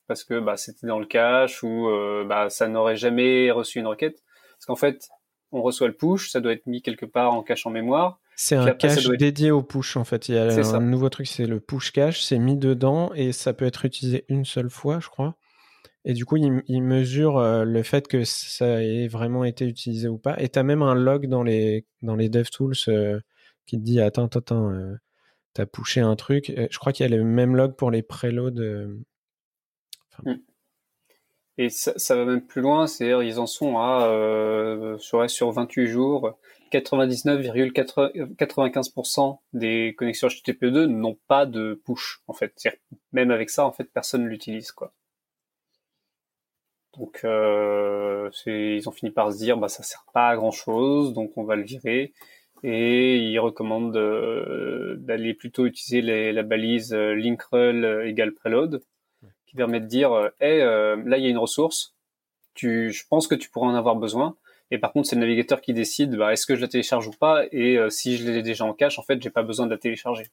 parce 0.07 0.23
que 0.23 0.39
bah, 0.39 0.57
c'était 0.57 0.87
dans 0.87 0.99
le 0.99 1.05
cache 1.05 1.63
ou 1.63 1.89
euh, 1.89 2.25
bah, 2.27 2.49
ça 2.49 2.67
n'aurait 2.67 2.95
jamais 2.95 3.51
reçu 3.51 3.79
une 3.79 3.87
requête. 3.87 4.23
Parce 4.57 4.65
qu'en 4.67 4.75
fait, 4.75 5.09
on 5.51 5.61
reçoit 5.61 5.87
le 5.87 5.95
push, 5.95 6.29
ça 6.29 6.41
doit 6.41 6.53
être 6.53 6.65
mis 6.65 6.81
quelque 6.81 7.05
part 7.05 7.33
en 7.33 7.43
cache 7.43 7.65
en 7.65 7.69
mémoire. 7.69 8.19
C'est 8.35 8.55
un 8.55 8.65
après, 8.65 8.89
cache 8.89 9.05
être... 9.05 9.15
dédié 9.15 9.51
au 9.51 9.61
push 9.61 9.95
en 9.97 10.03
fait. 10.03 10.29
Il 10.29 10.35
y 10.35 10.37
a 10.37 10.45
un 10.45 10.63
ça. 10.63 10.79
nouveau 10.79 11.09
truc, 11.09 11.27
c'est 11.27 11.45
le 11.45 11.59
push 11.59 11.91
cache, 11.91 12.23
c'est 12.23 12.39
mis 12.39 12.57
dedans 12.57 13.11
et 13.13 13.31
ça 13.31 13.53
peut 13.53 13.65
être 13.65 13.85
utilisé 13.85 14.25
une 14.27 14.45
seule 14.45 14.69
fois, 14.69 14.99
je 14.99 15.09
crois. 15.09 15.35
Et 16.05 16.13
du 16.13 16.25
coup, 16.25 16.35
il, 16.35 16.63
il 16.67 16.81
mesure 16.81 17.37
euh, 17.37 17.63
le 17.63 17.83
fait 17.83 18.07
que 18.07 18.23
ça 18.25 18.83
ait 18.83 19.07
vraiment 19.07 19.45
été 19.45 19.65
utilisé 19.65 20.07
ou 20.07 20.17
pas. 20.17 20.35
Et 20.41 20.49
tu 20.49 20.59
as 20.59 20.63
même 20.63 20.81
un 20.81 20.95
log 20.95 21.27
dans 21.27 21.43
les, 21.43 21.85
dans 22.01 22.15
les 22.15 22.29
DevTools 22.29 22.75
euh, 22.89 23.19
qui 23.65 23.77
te 23.77 23.83
dit 23.83 24.01
Attends, 24.01 24.25
attends, 24.25 24.39
attends, 24.39 24.71
euh, 24.71 24.95
t'as 25.53 25.65
pushé 25.65 26.01
un 26.01 26.15
truc. 26.15 26.51
Je 26.57 26.77
crois 26.77 26.91
qu'il 26.91 27.09
y 27.09 27.13
a 27.13 27.15
le 27.15 27.23
même 27.23 27.55
log 27.55 27.75
pour 27.75 27.89
les 27.89 28.01
preloads. 28.01 28.61
Euh. 30.27 30.35
Et 31.57 31.69
ça, 31.69 32.15
va 32.15 32.25
même 32.25 32.41
plus 32.41 32.61
loin, 32.61 32.87
c'est-à-dire 32.87 33.21
ils 33.21 33.39
en 33.39 33.45
sont 33.45 33.77
à 33.77 34.07
euh, 34.07 34.97
sur, 34.97 35.29
sur 35.29 35.51
28 35.51 35.85
jours, 35.85 36.35
99,95% 36.71 39.37
des 39.53 39.93
connexions 39.95 40.29
HTTP2 40.29 40.85
n'ont 40.85 41.19
pas 41.27 41.45
de 41.45 41.79
push 41.85 42.23
en 42.27 42.33
fait. 42.33 42.55
Même 43.11 43.29
avec 43.29 43.51
ça, 43.51 43.67
en 43.67 43.71
fait, 43.71 43.83
personne 43.85 44.23
ne 44.23 44.29
l'utilise 44.29 44.71
quoi. 44.71 44.93
Donc 46.97 47.21
euh, 47.23 48.29
ils 48.45 48.87
ont 48.87 48.91
fini 48.91 49.11
par 49.11 49.33
se 49.33 49.37
dire 49.37 49.57
bah 49.57 49.67
ça 49.67 49.83
sert 49.83 50.05
pas 50.13 50.29
à 50.29 50.35
grand 50.35 50.51
chose, 50.51 51.13
donc 51.13 51.31
on 51.37 51.43
va 51.43 51.55
le 51.55 51.63
virer. 51.63 52.13
Et 52.63 53.17
ils 53.17 53.39
recommandent 53.39 53.97
euh, 53.97 54.95
d'aller 54.97 55.33
plutôt 55.33 55.65
utiliser 55.65 56.31
la 56.31 56.43
balise 56.43 56.93
euh, 56.93 57.13
linkrel 57.13 58.03
égale 58.05 58.33
preload 58.33 58.81
permet 59.55 59.79
de 59.79 59.85
dire 59.85 60.11
euh, 60.11 60.29
euh, 60.41 61.01
là 61.05 61.17
il 61.17 61.23
y 61.23 61.27
a 61.27 61.29
une 61.29 61.37
ressource, 61.37 61.95
tu, 62.53 62.91
je 62.91 63.03
pense 63.07 63.27
que 63.27 63.35
tu 63.35 63.49
pourras 63.49 63.67
en 63.67 63.75
avoir 63.75 63.95
besoin. 63.95 64.35
Et 64.71 64.79
par 64.79 64.91
contre, 64.91 65.07
c'est 65.07 65.15
le 65.15 65.21
navigateur 65.21 65.61
qui 65.61 65.73
décide 65.73 66.15
bah, 66.15 66.33
est-ce 66.33 66.45
que 66.45 66.55
je 66.55 66.61
la 66.61 66.67
télécharge 66.67 67.07
ou 67.07 67.11
pas? 67.11 67.43
Et 67.51 67.77
euh, 67.77 67.89
si 67.89 68.17
je 68.17 68.29
l'ai 68.29 68.41
déjà 68.41 68.65
en 68.65 68.73
cache, 68.73 68.97
en 68.97 69.03
fait, 69.03 69.21
j'ai 69.21 69.29
pas 69.29 69.43
besoin 69.43 69.65
de 69.65 69.71
la 69.71 69.77
télécharger. 69.77 70.27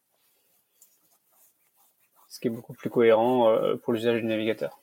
Ce 2.28 2.40
qui 2.40 2.48
est 2.48 2.51
beaucoup 2.51 2.72
plus 2.72 2.88
cohérent 2.88 3.52
pour 3.82 3.92
l'usage 3.92 4.20
du 4.20 4.26
navigateur. 4.26 4.80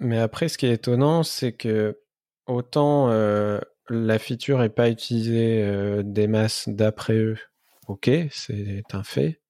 Mais 0.00 0.18
après, 0.18 0.48
ce 0.48 0.58
qui 0.58 0.66
est 0.66 0.72
étonnant, 0.72 1.22
c'est 1.22 1.52
que 1.52 2.00
autant 2.46 3.06
la 3.88 4.18
feature 4.18 4.58
n'est 4.58 4.68
pas 4.68 4.90
utilisée 4.90 6.02
des 6.02 6.26
masses 6.26 6.68
d'après 6.68 7.14
eux, 7.14 7.38
ok, 7.86 8.10
c'est 8.32 8.82
un 8.92 9.04
fait 9.04 9.41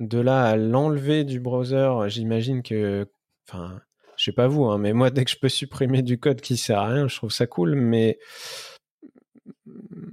de 0.00 0.18
là 0.18 0.44
à 0.44 0.56
l'enlever 0.56 1.24
du 1.24 1.40
browser, 1.40 1.90
j'imagine 2.08 2.62
que, 2.62 3.06
enfin, 3.48 3.80
je 4.16 4.24
sais 4.24 4.32
pas 4.32 4.48
vous, 4.48 4.64
hein, 4.64 4.78
mais 4.78 4.92
moi, 4.92 5.10
dès 5.10 5.24
que 5.24 5.30
je 5.30 5.38
peux 5.38 5.48
supprimer 5.48 6.02
du 6.02 6.18
code 6.18 6.40
qui 6.40 6.56
sert 6.56 6.78
à 6.78 6.88
rien, 6.88 7.08
je 7.08 7.16
trouve 7.16 7.30
ça 7.30 7.46
cool, 7.46 7.74
mais 7.74 8.18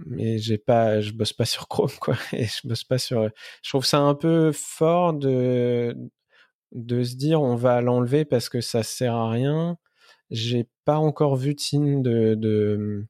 mais 0.06 0.38
j'ai 0.40 0.58
pas, 0.58 1.02
je 1.02 1.12
bosse 1.12 1.34
pas 1.34 1.46
sur 1.46 1.68
Chrome, 1.68 1.92
quoi, 2.00 2.16
je 2.32 3.70
trouve 3.70 3.86
ça 3.86 4.00
un 4.00 4.16
peu 4.16 4.52
fort 4.54 5.14
de 5.14 7.04
se 7.04 7.16
dire 7.16 7.42
on 7.42 7.56
va 7.56 7.82
l'enlever 7.82 8.26
parce 8.26 8.50
que 8.50 8.62
ça 8.62 8.84
sert 8.84 9.16
à 9.16 9.30
rien. 9.32 9.78
J'ai 10.30 10.68
pas 10.86 10.98
encore 10.98 11.36
vu 11.38 11.56
de 11.56 12.36
de, 12.36 13.06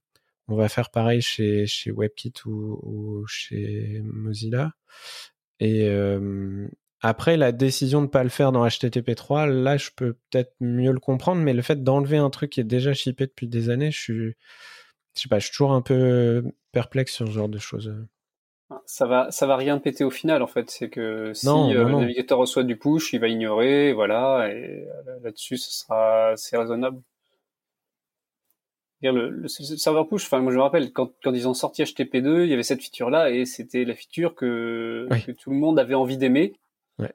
on 0.48 0.56
va 0.56 0.70
faire 0.70 0.91
pareil 0.91 1.22
chez, 1.22 1.66
WebKit 1.88 2.34
ou 2.45 3.26
chez 3.28 4.02
Mozilla. 4.04 4.74
Et 5.60 5.88
euh, 5.88 6.68
après, 7.02 7.38
la 7.38 7.52
décision 7.52 8.00
de 8.00 8.06
ne 8.06 8.12
pas 8.12 8.24
le 8.24 8.30
faire 8.30 8.52
dans 8.52 8.66
HTTP3, 8.66 9.48
là, 9.48 9.78
je 9.78 9.90
peux 9.96 10.14
peut-être 10.30 10.54
mieux 10.60 10.92
le 10.92 11.00
comprendre, 11.00 11.42
mais 11.42 11.54
le 11.54 11.62
fait 11.62 11.84
d'enlever 11.84 12.18
un 12.18 12.30
truc 12.30 12.52
qui 12.52 12.60
est 12.60 12.66
déjà 12.66 12.94
shippé 12.94 13.28
depuis 13.28 13.48
des 13.48 13.70
années, 13.70 13.92
je 13.92 14.00
suis, 14.00 14.36
je 15.16 15.22
sais 15.22 15.30
pas, 15.30 15.40
je 15.40 15.46
suis 15.46 15.54
toujours 15.54 15.74
un 15.74 15.82
peu 15.82 16.44
perplexe 16.72 17.14
sur 17.14 17.28
ce 17.28 17.32
genre 17.32 17.50
de 17.50 17.60
choses. 17.60 17.94
Ça 18.86 19.06
va, 19.06 19.32
ça 19.32 19.48
va 19.48 19.56
rien 19.56 19.80
péter 19.80 20.04
au 20.04 20.10
final, 20.10 20.42
en 20.42 20.48
fait. 20.48 20.70
C'est 20.70 20.90
que 20.90 21.34
si 21.34 21.46
non, 21.46 21.72
euh, 21.72 21.84
non, 21.84 22.00
le 22.00 22.02
navigateur 22.02 22.38
reçoit 22.38 22.64
du 22.64 22.78
push, 22.78 23.14
il 23.14 23.20
va 23.20 23.28
ignorer, 23.28 23.94
voilà, 23.94 24.50
et 24.52 24.88
là-dessus, 25.24 25.58
ce 25.58 25.72
sera, 25.72 26.34
c'est 26.36 26.58
raisonnable. 26.58 27.02
Le, 29.02 29.30
le, 29.30 29.48
serveur 29.48 30.07
push, 30.07 30.26
enfin 30.26 30.40
moi 30.40 30.52
je 30.52 30.57
me 30.57 30.64
rappelle 30.64 30.91
quand, 30.91 31.11
quand 31.24 31.32
ils 31.32 31.48
ont 31.48 31.53
sorti 31.53 31.84
HTTP2, 31.84 32.44
il 32.44 32.49
y 32.49 32.53
avait 32.53 32.64
cette 32.64 32.82
feature 32.82 33.11
là 33.11 33.30
et 33.30 33.45
c'était 33.45 33.86
la 33.86 33.94
feature 33.94 34.34
que, 34.34 35.07
oui. 35.11 35.24
que, 35.24 35.32
tout 35.32 35.52
le 35.52 35.56
monde 35.56 35.78
avait 35.78 35.94
envie 35.94 36.18
d'aimer. 36.18 36.53
Ouais. 36.98 37.14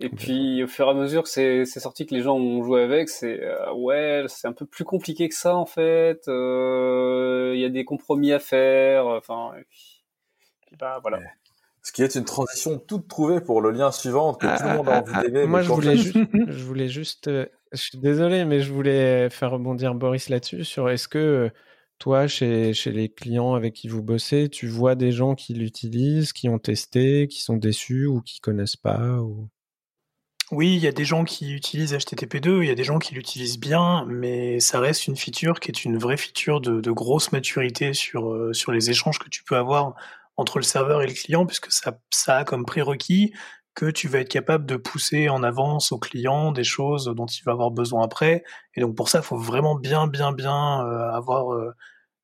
Et 0.00 0.08
puis 0.08 0.64
au 0.64 0.66
fur 0.66 0.88
et 0.88 0.90
à 0.90 0.94
mesure 0.94 1.22
que 1.22 1.28
c'est 1.28 1.64
sorti 1.64 2.06
que 2.06 2.14
les 2.14 2.22
gens 2.22 2.36
ont 2.36 2.64
joué 2.64 2.82
avec, 2.82 3.08
c'est 3.08 3.40
euh, 3.40 3.72
ouais 3.72 4.24
c'est 4.26 4.48
un 4.48 4.52
peu 4.52 4.66
plus 4.66 4.84
compliqué 4.84 5.28
que 5.28 5.34
ça 5.36 5.54
en 5.54 5.66
fait. 5.66 6.24
Il 6.26 6.32
euh, 6.32 7.54
y 7.56 7.64
a 7.64 7.68
des 7.68 7.84
compromis 7.84 8.32
à 8.32 8.40
faire. 8.40 9.06
Enfin 9.06 9.52
et 9.60 9.64
puis, 9.70 10.02
puis 10.66 10.76
bah 10.76 10.98
voilà. 11.02 11.18
Ouais. 11.18 11.30
Ce 11.82 11.92
qui 11.92 12.02
est 12.02 12.14
une 12.14 12.24
transition 12.24 12.78
toute 12.78 13.08
trouvée 13.08 13.40
pour 13.40 13.60
le 13.60 13.70
lien 13.70 13.90
suivant 13.90 14.34
que 14.34 14.46
ah, 14.46 14.56
tout 14.56 14.64
le 14.64 14.76
monde 14.76 14.88
a 14.88 15.00
envie 15.02 15.12
ah, 15.14 15.22
d'aimer. 15.22 15.46
Moi, 15.46 15.62
je 15.62 15.68
voulais, 15.68 15.96
juste, 15.96 16.16
je 16.48 16.64
voulais 16.64 16.88
juste, 16.88 17.28
euh, 17.28 17.46
je 17.72 17.82
suis 17.82 17.98
désolé, 17.98 18.44
mais 18.44 18.60
je 18.60 18.72
voulais 18.72 19.30
faire 19.30 19.50
rebondir 19.50 19.94
Boris 19.94 20.28
là-dessus 20.28 20.64
sur 20.64 20.88
est-ce 20.88 21.08
que 21.08 21.50
toi, 22.02 22.26
chez, 22.26 22.74
chez 22.74 22.90
les 22.90 23.08
clients 23.08 23.54
avec 23.54 23.74
qui 23.74 23.86
vous 23.86 24.02
bossez, 24.02 24.48
tu 24.48 24.66
vois 24.66 24.96
des 24.96 25.12
gens 25.12 25.36
qui 25.36 25.54
l'utilisent, 25.54 26.32
qui 26.32 26.48
ont 26.48 26.58
testé, 26.58 27.28
qui 27.28 27.40
sont 27.40 27.56
déçus 27.56 28.06
ou 28.06 28.20
qui 28.22 28.40
connaissent 28.40 28.76
pas 28.76 29.18
ou... 29.20 29.48
Oui, 30.50 30.74
il 30.74 30.82
y 30.82 30.88
a 30.88 30.92
des 30.92 31.04
gens 31.04 31.24
qui 31.24 31.54
utilisent 31.54 31.94
HTTP2, 31.94 32.62
il 32.62 32.66
y 32.66 32.70
a 32.70 32.74
des 32.74 32.84
gens 32.84 32.98
qui 32.98 33.14
l'utilisent 33.14 33.58
bien, 33.58 34.04
mais 34.06 34.58
ça 34.58 34.80
reste 34.80 35.06
une 35.06 35.16
feature 35.16 35.60
qui 35.60 35.70
est 35.70 35.84
une 35.84 35.96
vraie 35.96 36.16
feature 36.16 36.60
de, 36.60 36.80
de 36.80 36.90
grosse 36.90 37.30
maturité 37.30 37.94
sur, 37.94 38.32
euh, 38.32 38.52
sur 38.52 38.72
les 38.72 38.90
échanges 38.90 39.18
que 39.18 39.30
tu 39.30 39.44
peux 39.44 39.56
avoir 39.56 39.94
entre 40.36 40.58
le 40.58 40.64
serveur 40.64 41.02
et 41.02 41.06
le 41.06 41.12
client, 41.12 41.46
puisque 41.46 41.70
ça, 41.70 41.98
ça 42.10 42.38
a 42.38 42.44
comme 42.44 42.64
prérequis 42.64 43.32
que 43.74 43.86
tu 43.90 44.08
vas 44.08 44.18
être 44.18 44.28
capable 44.28 44.66
de 44.66 44.76
pousser 44.76 45.28
en 45.28 45.42
avance 45.42 45.92
au 45.92 45.98
client 45.98 46.52
des 46.52 46.64
choses 46.64 47.06
dont 47.16 47.26
il 47.26 47.42
va 47.44 47.52
avoir 47.52 47.70
besoin 47.70 48.04
après. 48.04 48.44
Et 48.74 48.80
donc 48.80 48.94
pour 48.96 49.08
ça, 49.08 49.20
il 49.20 49.24
faut 49.24 49.38
vraiment 49.38 49.74
bien, 49.74 50.06
bien, 50.06 50.32
bien 50.32 50.86
euh, 50.86 51.10
avoir 51.10 51.54
euh, 51.54 51.74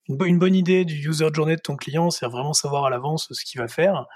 une, 0.09 0.16
bo 0.16 0.26
une, 0.26 0.39
bonne 0.39 0.55
idée 0.55 0.85
du 0.85 1.09
user 1.09 1.28
journey 1.32 1.56
de 1.56 1.60
ton 1.60 1.76
client, 1.76 2.10
c'est 2.10 2.26
vraiment 2.26 2.52
savoir 2.52 2.85
à 2.85 2.90
l'avance 2.90 3.28
ce 3.30 3.44
qu'il 3.44 3.60
va 3.60 3.68
faire, 3.68 4.06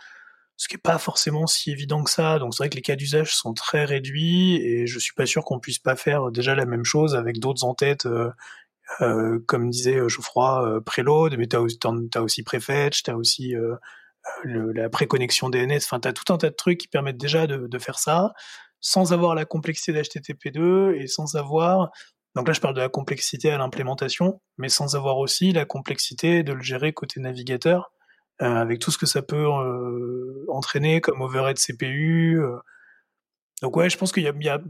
ce 0.56 0.68
qui 0.68 0.74
n'est 0.74 0.80
pas 0.80 0.98
forcément 0.98 1.46
si 1.46 1.70
évident 1.70 2.04
que 2.04 2.10
ça. 2.10 2.38
Donc 2.38 2.54
c'est 2.54 2.64
vrai 2.64 2.70
que 2.70 2.76
les 2.76 2.82
cas 2.82 2.96
d'usage 2.96 3.34
sont 3.34 3.54
très 3.54 3.84
réduits 3.84 4.56
et 4.56 4.86
je 4.86 4.98
suis 4.98 5.14
pas 5.14 5.26
sûr 5.26 5.44
qu'on 5.44 5.58
puisse 5.58 5.78
pas 5.78 5.96
faire 5.96 6.30
déjà 6.30 6.54
la 6.54 6.66
même 6.66 6.84
chose 6.84 7.14
avec 7.16 7.38
d'autres 7.38 7.64
en 7.64 7.74
tête. 7.74 8.06
Euh, 8.06 8.30
comme 9.46 9.70
disait 9.70 10.08
Geoffroy, 10.08 10.80
Preload, 10.84 11.36
mais 11.38 11.46
tu 11.46 11.56
as, 11.56 12.22
aussi 12.22 12.42
Prefetch, 12.42 13.02
tu 13.02 13.10
as 13.10 13.16
aussi 13.16 13.54
la 14.44 14.88
préconnexion 14.88 15.50
DNS, 15.50 15.78
enfin 15.78 16.00
tu 16.00 16.08
as 16.08 16.12
tout 16.12 16.32
un 16.32 16.38
tas 16.38 16.50
de 16.50 16.54
trucs 16.54 16.78
qui 16.78 16.88
permettent 16.88 17.18
déjà 17.18 17.46
de, 17.46 17.78
faire 17.78 17.98
ça 17.98 18.32
sans 18.80 19.12
avoir 19.12 19.34
la 19.34 19.44
complexité 19.44 19.92
d'HTTP2 19.92 20.94
et 20.94 21.06
sans 21.06 21.36
avoir 21.36 21.90
donc 22.34 22.48
là, 22.48 22.54
je 22.54 22.60
parle 22.60 22.74
de 22.74 22.80
la 22.80 22.88
complexité 22.88 23.50
à 23.50 23.58
l'implémentation, 23.58 24.40
mais 24.56 24.68
sans 24.68 24.96
avoir 24.96 25.18
aussi 25.18 25.52
la 25.52 25.64
complexité 25.64 26.42
de 26.42 26.52
le 26.52 26.62
gérer 26.62 26.92
côté 26.92 27.20
navigateur, 27.20 27.92
euh, 28.40 28.46
avec 28.46 28.78
tout 28.78 28.90
ce 28.90 28.98
que 28.98 29.06
ça 29.06 29.22
peut 29.22 29.46
euh, 29.46 30.44
entraîner 30.48 31.00
comme 31.00 31.20
overhead 31.20 31.58
CPU. 31.58 32.40
Euh. 32.40 32.56
Donc 33.60 33.76
ouais, 33.76 33.90
je 33.90 33.98
pense 33.98 34.12
qu'il 34.12 34.22
y 34.22 34.48
a, 34.48 34.60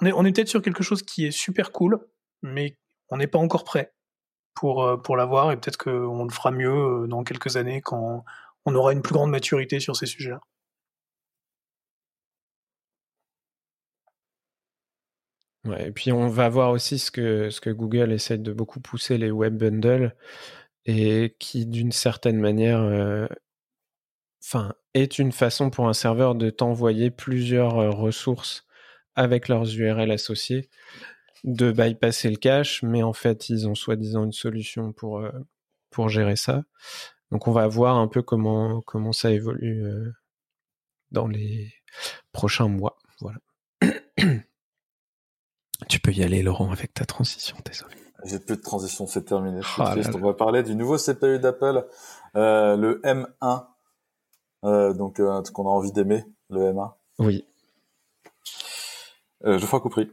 on 0.00 0.06
est, 0.06 0.12
on 0.12 0.24
est 0.24 0.32
peut-être 0.32 0.48
sur 0.48 0.60
quelque 0.60 0.82
chose 0.82 1.02
qui 1.02 1.26
est 1.26 1.30
super 1.30 1.72
cool, 1.72 1.98
mais 2.42 2.76
on 3.10 3.16
n'est 3.16 3.26
pas 3.26 3.38
encore 3.38 3.64
prêt 3.64 3.92
pour 4.54 5.00
pour 5.02 5.16
l'avoir, 5.16 5.52
et 5.52 5.56
peut-être 5.56 5.78
qu'on 5.78 6.24
le 6.24 6.30
fera 6.30 6.50
mieux 6.50 7.06
dans 7.08 7.24
quelques 7.24 7.56
années 7.56 7.80
quand 7.82 8.24
on 8.66 8.74
aura 8.74 8.92
une 8.92 9.02
plus 9.02 9.14
grande 9.14 9.30
maturité 9.30 9.80
sur 9.80 9.96
ces 9.96 10.06
sujets-là. 10.06 10.40
et 15.76 15.92
puis 15.92 16.12
on 16.12 16.28
va 16.28 16.48
voir 16.48 16.70
aussi 16.70 16.98
ce 16.98 17.10
que, 17.10 17.70
Google 17.70 18.12
essaie 18.12 18.38
de 18.38 18.52
beaucoup 18.52 18.80
pousser, 18.80 19.18
les 19.18 19.30
web 19.30 19.56
bundles, 19.56 20.14
et 20.86 21.36
qui 21.38 21.66
d'une 21.66 21.92
certaine 21.92 22.38
manière 22.38 22.80
euh, 22.80 23.26
est 24.94 25.18
une 25.18 25.32
façon 25.32 25.70
pour 25.70 25.88
un 25.88 25.92
serveur 25.92 26.34
de 26.34 26.50
t'envoyer 26.50 27.10
plusieurs 27.10 27.78
euh, 27.78 27.90
ressources 27.90 28.66
avec 29.14 29.48
leurs 29.48 29.74
URL 29.74 30.10
associées, 30.10 30.70
de 31.44 31.72
bypasser 31.72 32.30
le 32.30 32.36
cache, 32.36 32.82
mais 32.82 33.02
en 33.02 33.12
fait 33.12 33.48
ils 33.48 33.68
ont 33.68 33.74
soi-disant 33.74 34.24
une 34.24 34.32
solution 34.32 34.92
pour, 34.92 35.18
euh, 35.18 35.30
pour 35.90 36.08
gérer 36.08 36.36
ça. 36.36 36.64
Donc 37.30 37.48
on 37.48 37.52
va 37.52 37.66
voir 37.68 37.96
un 37.96 38.08
peu 38.08 38.22
comment, 38.22 38.80
comment 38.82 39.12
ça 39.12 39.30
évolue 39.30 39.84
dans 41.10 41.26
les 41.26 41.72
prochains 42.32 42.68
mois. 42.68 42.98
Voilà. 43.20 43.38
Tu 45.88 46.00
peux 46.00 46.12
y 46.12 46.24
aller, 46.24 46.42
Laurent, 46.42 46.72
avec 46.72 46.92
ta 46.92 47.04
transition, 47.04 47.56
désolé. 47.64 47.94
J'ai 48.24 48.40
plus 48.40 48.56
de 48.56 48.62
transition, 48.62 49.06
c'est 49.06 49.24
terminé. 49.24 49.60
Oh 49.78 49.82
On 50.14 50.18
va 50.18 50.34
parler 50.34 50.64
du 50.64 50.74
nouveau 50.74 50.96
CPU 50.98 51.38
d'Apple, 51.38 51.86
euh, 52.36 52.76
le 52.76 53.00
M1. 53.04 53.66
Euh, 54.64 54.92
donc, 54.92 55.20
euh, 55.20 55.42
ce 55.44 55.52
qu'on 55.52 55.66
a 55.66 55.70
envie 55.70 55.92
d'aimer, 55.92 56.24
le 56.50 56.72
M1. 56.72 56.94
Oui. 57.20 57.46
Euh, 59.44 59.58
je 59.58 59.66
crois 59.66 59.80
compris. 59.80 60.10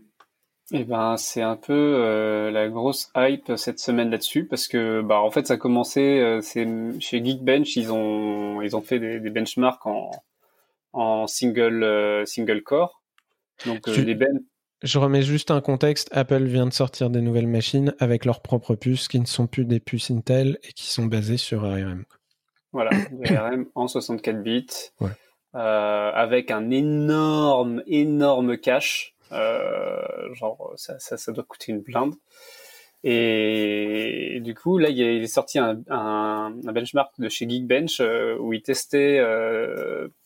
Eh 0.72 0.84
ben, 0.84 1.16
c'est 1.18 1.44
un 1.44 1.56
peu 1.56 1.74
euh, 1.74 2.50
la 2.50 2.68
grosse 2.70 3.12
hype 3.16 3.54
cette 3.56 3.80
semaine 3.80 4.10
là-dessus 4.10 4.46
parce 4.46 4.68
que, 4.68 5.02
bah, 5.02 5.20
en 5.20 5.30
fait, 5.30 5.46
ça 5.48 5.54
a 5.54 5.58
commencé. 5.58 6.20
Euh, 6.20 6.42
c'est 6.42 6.68
chez 7.00 7.24
Geekbench, 7.24 7.76
ils 7.76 7.92
ont 7.92 8.62
ils 8.62 8.76
ont 8.76 8.82
fait 8.82 9.00
des, 9.00 9.20
des 9.20 9.30
benchmarks 9.30 9.86
en 9.86 10.12
en 10.94 11.28
single 11.28 12.24
single 12.26 12.64
core. 12.64 13.04
Donc 13.66 13.86
les 13.88 14.16
ben 14.16 14.40
je 14.86 15.00
remets 15.00 15.24
juste 15.24 15.52
un 15.52 15.62
contexte. 15.62 16.10
Apple 16.12 16.44
vient 16.44 16.68
de 16.68 16.74
sortir 16.74 17.10
des 17.10 17.22
nouvelles 17.22 17.48
machines 17.48 17.96
avec 18.00 18.24
leurs 18.24 18.42
propres 18.42 18.76
puces 18.76 19.08
qui 19.08 19.20
ne 19.20 19.26
sont 19.26 19.48
plus 19.48 19.66
des 19.66 19.80
puces 19.80 20.12
Intel 20.12 20.60
et 20.64 20.74
qui 20.74 20.86
sont 20.88 21.06
basées 21.06 21.38
sur 21.38 21.66
ARM. 21.66 22.04
Voilà, 22.72 22.92
ARM 23.36 23.66
en 23.74 23.88
64 23.88 24.44
bits, 24.44 24.68
euh, 25.02 26.12
avec 26.14 26.52
un 26.52 26.70
énorme, 26.70 27.82
énorme 27.88 28.58
cache. 28.58 29.15
Euh, 29.32 30.34
genre, 30.34 30.74
ça, 30.76 31.00
ça, 31.00 31.32
doit 31.32 31.44
coûter 31.44 31.72
une 31.72 31.82
blinde. 31.82 32.16
Et, 33.04 34.40
du 34.42 34.56
coup, 34.56 34.78
là, 34.78 34.90
il, 34.90 35.02
est 35.02 35.28
sorti 35.28 35.60
un, 35.60 36.52
benchmark 36.64 37.14
de 37.20 37.30
chez 37.30 37.48
Geekbench 37.48 38.00
euh, 38.00 38.38
où 38.40 38.54
il 38.54 38.62
testait 38.62 39.20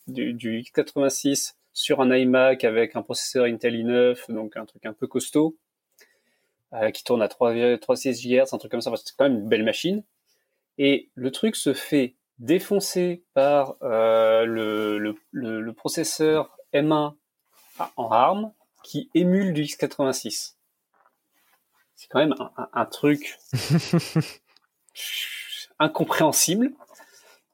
du, 0.07 0.33
du 0.33 0.61
x86 0.61 1.55
sur 1.73 2.01
un 2.01 2.13
iMac 2.13 2.63
avec 2.63 2.95
un 2.95 3.01
processeur 3.01 3.45
Intel 3.45 3.75
i9, 3.75 4.31
donc 4.33 4.57
un 4.57 4.65
truc 4.65 4.85
un 4.85 4.93
peu 4.93 5.07
costaud, 5.07 5.55
euh, 6.73 6.91
qui 6.91 7.03
tourne 7.03 7.21
à 7.21 7.27
3,6 7.27 8.21
GHz, 8.21 8.53
un 8.53 8.57
truc 8.57 8.71
comme 8.71 8.81
ça, 8.81 8.91
c'est 8.97 9.15
quand 9.17 9.29
même 9.29 9.39
une 9.39 9.47
belle 9.47 9.63
machine. 9.63 10.03
Et 10.77 11.09
le 11.15 11.31
truc 11.31 11.55
se 11.55 11.73
fait 11.73 12.15
défoncer 12.37 13.23
par 13.33 13.75
euh, 13.81 14.45
le, 14.45 15.71
processeur 15.73 16.57
M1 16.73 17.13
en 17.95 18.09
ARM 18.09 18.51
qui 18.83 19.09
émule 19.13 19.53
du 19.53 19.63
x86. 19.63 20.55
C'est 21.95 22.07
quand 22.07 22.19
même 22.19 22.35
un 22.73 22.85
truc 22.85 23.37
incompréhensible. 25.79 26.71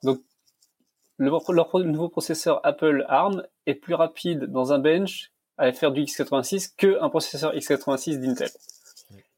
Donc 0.03 0.21
leur, 1.17 1.41
nouveau 1.85 2.09
processeur 2.09 2.59
Apple 2.63 3.05
ARM 3.07 3.43
est 3.65 3.75
plus 3.75 3.93
rapide 3.93 4.45
dans 4.45 4.73
un 4.73 4.79
bench 4.79 5.31
à 5.57 5.71
faire 5.71 5.91
du 5.91 6.03
x86 6.03 6.75
qu'un 6.75 7.09
processeur 7.09 7.55
x86 7.55 8.19
d'Intel. 8.19 8.49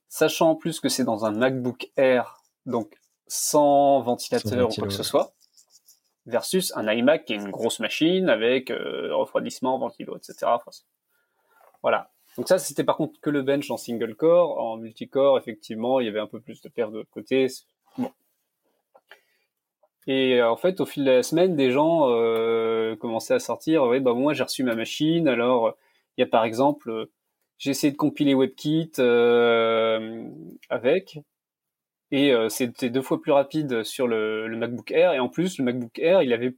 Sachant 0.09 0.51
en 0.51 0.55
plus 0.55 0.79
que 0.79 0.89
c'est 0.89 1.03
dans 1.03 1.25
un 1.25 1.31
MacBook 1.31 1.91
Air, 1.95 2.41
donc 2.65 2.97
sans 3.27 4.01
ventilateur 4.01 4.69
ou 4.69 4.73
quoi 4.73 4.87
que 4.87 4.93
ce 4.93 5.03
soit, 5.03 5.33
versus 6.25 6.73
un 6.75 6.91
iMac 6.91 7.25
qui 7.25 7.33
est 7.33 7.37
une 7.37 7.51
grosse 7.51 7.79
machine 7.79 8.29
avec 8.29 8.71
euh, 8.71 9.15
refroidissement, 9.15 9.77
ventilo, 9.77 10.17
etc. 10.17 10.51
voilà. 11.81 12.11
Donc 12.37 12.47
ça, 12.47 12.59
c'était 12.59 12.83
par 12.83 12.97
contre 12.97 13.19
que 13.19 13.29
le 13.29 13.41
bench 13.41 13.71
en 13.71 13.77
single 13.77 14.15
core. 14.15 14.59
En 14.59 14.77
multicore, 14.77 15.37
effectivement, 15.37 15.99
il 15.99 16.05
y 16.05 16.09
avait 16.09 16.19
un 16.19 16.27
peu 16.27 16.39
plus 16.39 16.61
de 16.61 16.69
paires 16.69 16.91
de 16.91 17.03
côté. 17.11 17.47
Bon, 17.97 18.11
et 20.07 20.39
euh, 20.39 20.49
en 20.49 20.55
fait, 20.55 20.79
au 20.79 20.85
fil 20.85 21.03
de 21.03 21.11
la 21.11 21.23
semaine, 21.23 21.55
des 21.55 21.71
gens 21.71 22.09
euh, 22.09 22.95
commençaient 22.95 23.33
à 23.33 23.39
sortir. 23.39 23.83
Oui, 23.83 23.99
bah 23.99 24.13
moi 24.13 24.33
j'ai 24.33 24.43
reçu 24.43 24.63
ma 24.63 24.75
machine. 24.75 25.27
Alors, 25.27 25.75
il 26.17 26.21
y 26.21 26.23
a 26.23 26.27
par 26.27 26.45
exemple, 26.45 27.07
j'ai 27.57 27.71
essayé 27.71 27.91
de 27.91 27.97
compiler 27.97 28.33
WebKit 28.33 28.93
euh, 28.99 30.23
avec, 30.69 31.19
et 32.11 32.31
euh, 32.31 32.49
c'était 32.49 32.89
deux 32.89 33.01
fois 33.01 33.21
plus 33.21 33.31
rapide 33.31 33.83
sur 33.83 34.07
le, 34.07 34.47
le, 34.47 34.57
MacBook 34.57 34.91
Air. 34.91 35.13
Et 35.13 35.19
en 35.19 35.27
plus, 35.27 35.57
le 35.57 35.65
MacBook 35.65 35.99
Air, 35.99 36.21
il 36.23 36.31
avait, 36.33 36.55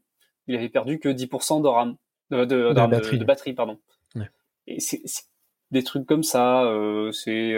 il 0.47 0.55
avait 0.55 0.69
perdu 0.69 0.99
que 0.99 1.09
10% 1.09 1.61
de 1.61 1.67
RAM, 1.67 1.95
de, 2.29 2.45
de, 2.45 2.73
batterie. 2.73 3.17
de, 3.17 3.25
batterie, 3.25 3.53
pardon. 3.53 3.79
Ouais. 4.15 4.29
Et 4.69 4.79
c'est 4.79 5.01
des 5.71 5.83
trucs 5.83 6.05
comme 6.05 6.23
ça. 6.23 6.63
c'est 7.11 7.55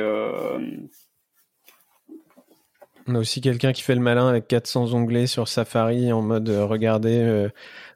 on 3.07 3.15
a 3.15 3.19
aussi 3.19 3.41
quelqu'un 3.41 3.73
qui 3.73 3.81
fait 3.81 3.95
le 3.95 4.01
malin 4.01 4.27
avec 4.27 4.47
400 4.47 4.93
onglets 4.93 5.27
sur 5.27 5.47
Safari 5.47 6.11
en 6.11 6.21
mode 6.21 6.49
euh, 6.49 6.65
regardez 6.65 7.19
euh, 7.19 7.49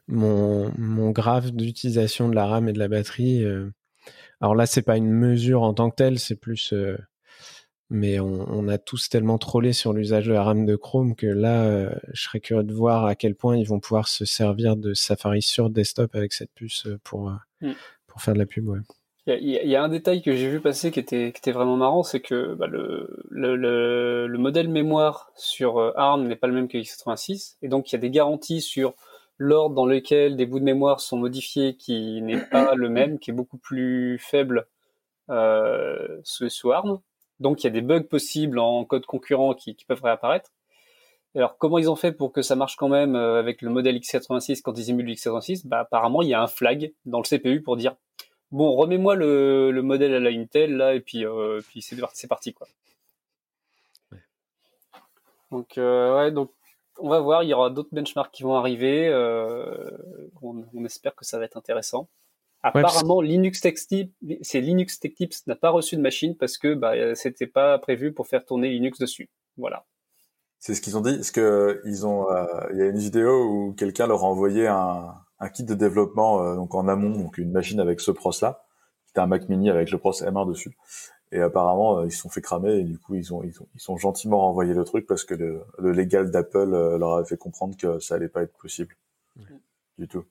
mon, 0.08 0.72
mon 0.78 1.10
graphe 1.10 1.52
d'utilisation 1.52 2.28
de 2.28 2.34
la 2.34 2.46
RAM 2.46 2.68
et 2.68 2.72
de 2.72 2.78
la 2.78 2.88
batterie. 2.88 3.44
Euh. 3.44 3.70
Alors 4.40 4.54
là, 4.54 4.66
c'est 4.66 4.82
pas 4.82 4.96
une 4.96 5.10
mesure 5.10 5.62
en 5.62 5.74
tant 5.74 5.90
que 5.90 5.96
telle, 5.96 6.18
c'est 6.18 6.36
plus. 6.36 6.74
mais 7.88 8.20
on, 8.20 8.68
a 8.68 8.78
tous 8.78 9.08
tellement 9.08 9.38
trollé 9.38 9.72
sur 9.72 9.92
l'usage 9.94 10.26
de 10.26 10.32
la 10.32 10.42
RAM 10.42 10.66
de 10.66 10.76
Chrome 10.76 11.16
que 11.16 11.26
là, 11.26 11.90
je 12.12 12.22
serais 12.22 12.40
curieux 12.40 12.64
de 12.64 12.74
voir 12.74 13.06
à 13.06 13.14
quel 13.14 13.34
point 13.34 13.56
ils 13.56 13.66
vont 13.66 13.80
pouvoir 13.80 14.08
se 14.08 14.26
servir 14.26 14.76
de 14.76 14.92
Safari 14.92 15.40
sur 15.40 15.70
desktop 15.70 16.14
avec 16.14 16.34
cette 16.34 16.52
puce 16.54 16.86
pour, 17.02 17.30
mm. 17.62 17.72
pour 18.06 18.20
faire 18.20 18.34
de 18.34 18.40
la 18.40 18.46
pub. 18.46 18.68
Ouais. 18.68 18.80
Il 19.28 19.48
y, 19.48 19.74
a 19.74 19.82
un 19.82 19.88
détail 19.88 20.22
que 20.22 20.36
j'ai 20.36 20.48
vu 20.48 20.60
passer 20.60 20.92
qui 20.92 21.00
était, 21.00 21.32
qui 21.32 21.38
était 21.38 21.50
vraiment 21.50 21.76
marrant, 21.76 22.04
c'est 22.04 22.20
que 22.20 22.54
bah, 22.54 22.68
le, 22.68 23.24
le, 23.28 23.56
le, 24.28 24.38
modèle 24.38 24.68
mémoire 24.68 25.32
sur 25.34 25.78
euh, 25.78 25.90
ARM 25.96 26.28
n'est 26.28 26.36
pas 26.36 26.46
le 26.46 26.52
même 26.52 26.68
que 26.68 26.78
x86, 26.78 27.56
et 27.60 27.66
donc 27.66 27.90
il 27.90 27.96
y 27.96 27.98
a 27.98 27.98
des 27.98 28.10
garanties 28.10 28.60
sur 28.60 28.94
l'ordre 29.36 29.74
dans 29.74 29.84
lequel 29.84 30.36
des 30.36 30.46
bouts 30.46 30.60
de 30.60 30.64
mémoire 30.64 31.00
sont 31.00 31.16
modifiés 31.16 31.74
qui 31.76 32.22
n'est 32.22 32.40
pas 32.40 32.74
le 32.76 32.88
même, 32.88 33.18
qui 33.18 33.32
est 33.32 33.34
beaucoup 33.34 33.58
plus 33.58 34.16
faible 34.20 34.68
euh, 35.28 36.20
sous, 36.22 36.70
ARM. 36.70 37.00
Donc 37.40 37.64
il 37.64 37.66
y 37.66 37.70
a 37.70 37.72
des 37.72 37.82
bugs 37.82 38.04
possibles 38.04 38.60
en 38.60 38.84
code 38.84 39.06
concurrent 39.06 39.54
qui, 39.54 39.74
qui 39.74 39.84
peuvent 39.86 40.04
réapparaître. 40.04 40.52
Alors 41.34 41.58
comment 41.58 41.78
ils 41.78 41.90
ont 41.90 41.96
fait 41.96 42.12
pour 42.12 42.30
que 42.30 42.42
ça 42.42 42.54
marche 42.54 42.76
quand 42.76 42.88
même 42.88 43.16
euh, 43.16 43.40
avec 43.40 43.60
le 43.60 43.70
modèle 43.70 43.96
x86 43.96 44.62
quand 44.62 44.78
ils 44.78 44.90
émulent 44.90 45.10
x86? 45.10 45.66
Bah 45.66 45.80
apparemment 45.80 46.22
il 46.22 46.28
y 46.28 46.34
a 46.34 46.40
un 46.40 46.46
flag 46.46 46.94
dans 47.06 47.18
le 47.18 47.24
CPU 47.24 47.60
pour 47.60 47.76
dire 47.76 47.96
bon, 48.56 48.74
remets-moi 48.74 49.14
le, 49.14 49.70
le, 49.70 49.82
modèle 49.82 50.14
à 50.14 50.20
la 50.20 50.30
Intel 50.30 50.76
là, 50.76 50.94
et 50.94 51.00
puis, 51.00 51.24
euh, 51.24 51.60
puis 51.68 51.82
c'est, 51.82 51.96
c'est 52.14 52.28
parti 52.28 52.52
quoi. 52.52 52.66
Donc 55.50 55.78
euh, 55.78 56.16
ouais, 56.16 56.32
donc 56.32 56.50
on 56.98 57.08
va 57.08 57.20
voir, 57.20 57.42
il 57.42 57.48
y 57.50 57.54
aura 57.54 57.70
d'autres 57.70 57.90
benchmarks 57.92 58.32
qui 58.32 58.42
vont 58.42 58.54
arriver. 58.54 59.06
Euh, 59.08 59.90
on, 60.42 60.64
on, 60.74 60.84
espère 60.84 61.14
que 61.14 61.24
ça 61.24 61.38
va 61.38 61.44
être 61.44 61.56
intéressant. 61.56 62.08
Apparemment, 62.62 63.20
Linux 63.20 63.60
Tech 63.60 63.74
Tips, 63.74 64.12
c'est 64.40 64.60
Linux 64.60 64.98
Tech 64.98 65.14
Tips 65.14 65.46
n'a 65.46 65.54
pas 65.54 65.70
reçu 65.70 65.96
de 65.96 66.00
machine 66.00 66.36
parce 66.36 66.58
que 66.58 66.74
bah, 66.74 67.14
c'était 67.14 67.46
pas 67.46 67.78
prévu 67.78 68.12
pour 68.12 68.26
faire 68.26 68.44
tourner 68.44 68.70
Linux 68.70 68.98
dessus. 68.98 69.28
Voilà. 69.56 69.84
C'est 70.58 70.74
ce 70.74 70.80
qu'ils 70.80 70.96
ont 70.96 71.00
dit. 71.00 71.10
Est-ce 71.10 71.32
que 71.32 71.80
ils 71.84 72.06
ont, 72.06 72.30
euh, 72.30 72.44
il 72.72 72.78
y 72.78 72.82
a 72.82 72.86
une 72.86 72.98
vidéo 72.98 73.44
où 73.44 73.72
quelqu'un 73.74 74.06
leur 74.06 74.24
a 74.24 74.26
envoyé 74.26 74.66
un, 74.66 75.14
un 75.38 75.48
kit 75.48 75.64
de 75.64 75.74
développement 75.74 76.42
euh, 76.42 76.56
donc 76.56 76.74
en 76.74 76.88
amont, 76.88 77.16
donc 77.16 77.38
une 77.38 77.52
machine 77.52 77.80
avec 77.80 78.00
ce 78.00 78.10
pros 78.10 78.32
là, 78.42 78.64
c'était 79.06 79.20
un 79.20 79.26
Mac 79.26 79.48
Mini 79.48 79.70
avec 79.70 79.90
le 79.90 79.98
pros 79.98 80.12
M1 80.12 80.48
dessus. 80.48 80.76
Et 81.32 81.38
Et 81.38 81.40
apparemment, 81.40 82.04
ils 82.04 82.12
se 82.12 82.18
sont 82.18 82.28
fait 82.28 82.40
cramer 82.40 82.78
et 82.78 82.84
du 82.84 82.98
coup, 82.98 83.14
ils 83.14 83.34
ont, 83.34 83.42
ils 83.42 83.60
ont, 83.60 83.66
ils 83.74 83.80
sont 83.80 83.96
gentiment 83.96 84.40
renvoyé 84.40 84.74
le 84.74 84.84
truc 84.84 85.06
parce 85.06 85.24
que 85.24 85.34
le, 85.34 85.62
le 85.78 85.90
légal 85.92 86.30
d'Apple 86.30 86.70
leur 86.70 87.14
avait 87.14 87.26
fait 87.26 87.36
comprendre 87.36 87.76
que 87.76 87.98
ça 87.98 88.14
allait 88.14 88.28
pas 88.28 88.42
être 88.42 88.56
possible 88.56 88.96
du 89.98 90.06
tout. 90.06 90.24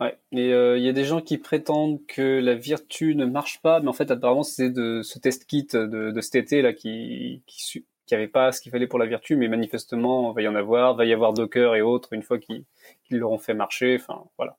Ouais, 0.00 0.18
mais 0.32 0.48
il 0.78 0.82
y 0.82 0.88
a 0.88 0.92
des 0.92 1.04
gens 1.04 1.20
qui 1.20 1.36
prétendent 1.36 2.04
que 2.06 2.40
la 2.40 2.54
Virtu 2.54 3.14
ne 3.14 3.26
marche 3.26 3.60
pas, 3.60 3.80
mais 3.80 3.88
en 3.88 3.92
fait, 3.92 4.10
apparemment, 4.10 4.42
c'est 4.42 4.70
de 4.70 5.02
ce 5.02 5.18
test 5.18 5.44
kit 5.44 5.66
de, 5.72 6.10
de 6.10 6.20
cet 6.20 6.36
été 6.36 6.62
là 6.62 6.72
qui, 6.72 7.42
qui, 7.46 7.84
qui 8.06 8.14
avait 8.14 8.28
pas 8.28 8.52
ce 8.52 8.60
qu'il 8.60 8.70
fallait 8.70 8.86
pour 8.86 8.98
la 8.98 9.06
vertu, 9.06 9.36
mais 9.36 9.48
manifestement, 9.48 10.30
il 10.30 10.34
va 10.34 10.42
y 10.42 10.48
en 10.48 10.54
avoir, 10.54 10.94
va 10.94 11.04
y 11.04 11.12
avoir 11.12 11.32
Docker 11.32 11.74
et 11.74 11.82
autres 11.82 12.12
une 12.12 12.22
fois 12.22 12.38
qu'ils 12.38 12.64
l'auront 13.10 13.38
fait 13.38 13.54
marcher. 13.54 13.98
Enfin, 14.00 14.24
voilà. 14.36 14.56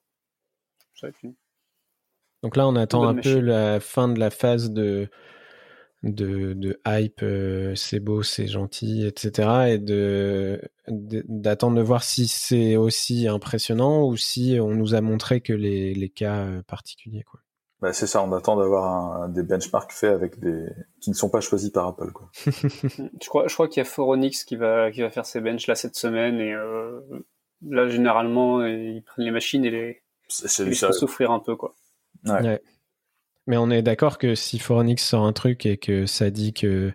Donc 2.44 2.56
là, 2.56 2.68
on 2.68 2.76
attend 2.76 3.08
un 3.08 3.16
peu 3.16 3.40
la 3.40 3.80
fin 3.80 4.08
de 4.08 4.20
la 4.20 4.30
phase 4.30 4.72
de, 4.72 5.10
de, 6.04 6.54
de 6.54 6.80
hype, 6.86 7.22
euh, 7.24 7.76
c'est 7.76 8.00
beau, 8.00 8.24
c'est 8.24 8.48
gentil, 8.48 9.06
etc. 9.06 9.74
Et 9.74 9.78
de 9.78 10.62
d'attendre 10.88 11.76
de, 11.76 11.82
voir 11.82 12.04
si 12.04 12.28
c'est 12.28 12.78
aussi 12.78 13.28
impressionnant 13.28 14.08
ou 14.08 14.16
si 14.16 14.58
on 14.62 14.70
nous 14.70 14.96
a 14.96 15.02
montré 15.02 15.42
que 15.42 15.54
les, 15.54 15.94
les 15.94 16.10
cas 16.10 16.46
euh, 16.46 16.62
particuliers. 16.64 17.24
Quoi. 17.24 17.42
Bah, 17.82 17.94
c'est 17.94 18.08
ça, 18.08 18.24
on 18.24 18.32
attend 18.32 18.56
d'avoir 18.56 19.30
des 19.30 19.44
benchmarks 19.44 19.92
faits 19.92 20.12
avec 20.12 20.40
des 20.40 20.66
qui 21.00 21.12
ne 21.12 21.16
sont 21.16 21.30
pas 21.30 21.42
choisis 21.42 21.70
par 21.70 21.88
Apple. 21.88 22.12
Quoi. 22.12 22.30
je 22.46 23.28
crois, 23.28 23.48
je 23.48 23.54
crois 23.54 23.68
qu'il 23.68 23.82
y 23.82 23.86
a 23.86 23.90
Foronix 23.90 24.46
qui 24.46 24.56
va 24.56 24.92
qui 24.92 25.02
va 25.02 25.10
faire 25.10 25.26
ses 25.26 25.42
benches 25.42 25.68
là 25.68 25.76
cette 25.76 25.96
semaine 25.96 26.40
et 26.40 26.54
euh, 26.54 27.02
là 27.66 27.88
généralement 27.90 28.66
ils 28.66 29.04
prennent 29.04 29.26
les 29.26 29.32
machines 29.32 29.66
et 29.66 29.72
les 29.72 30.02
ils 30.60 30.76
font 30.76 30.92
souffrir 30.92 31.32
un 31.32 31.40
peu 31.40 31.56
quoi. 31.56 31.76
Ouais. 32.26 32.62
Mais 33.46 33.58
on 33.58 33.70
est 33.70 33.82
d'accord 33.82 34.18
que 34.18 34.36
si 34.36 34.60
Foronix 34.60 35.02
sort 35.02 35.24
un 35.24 35.34
truc 35.34 35.66
et 35.66 35.78
que 35.78 36.06
ça 36.06 36.30
dit 36.30 36.54
que 36.54 36.94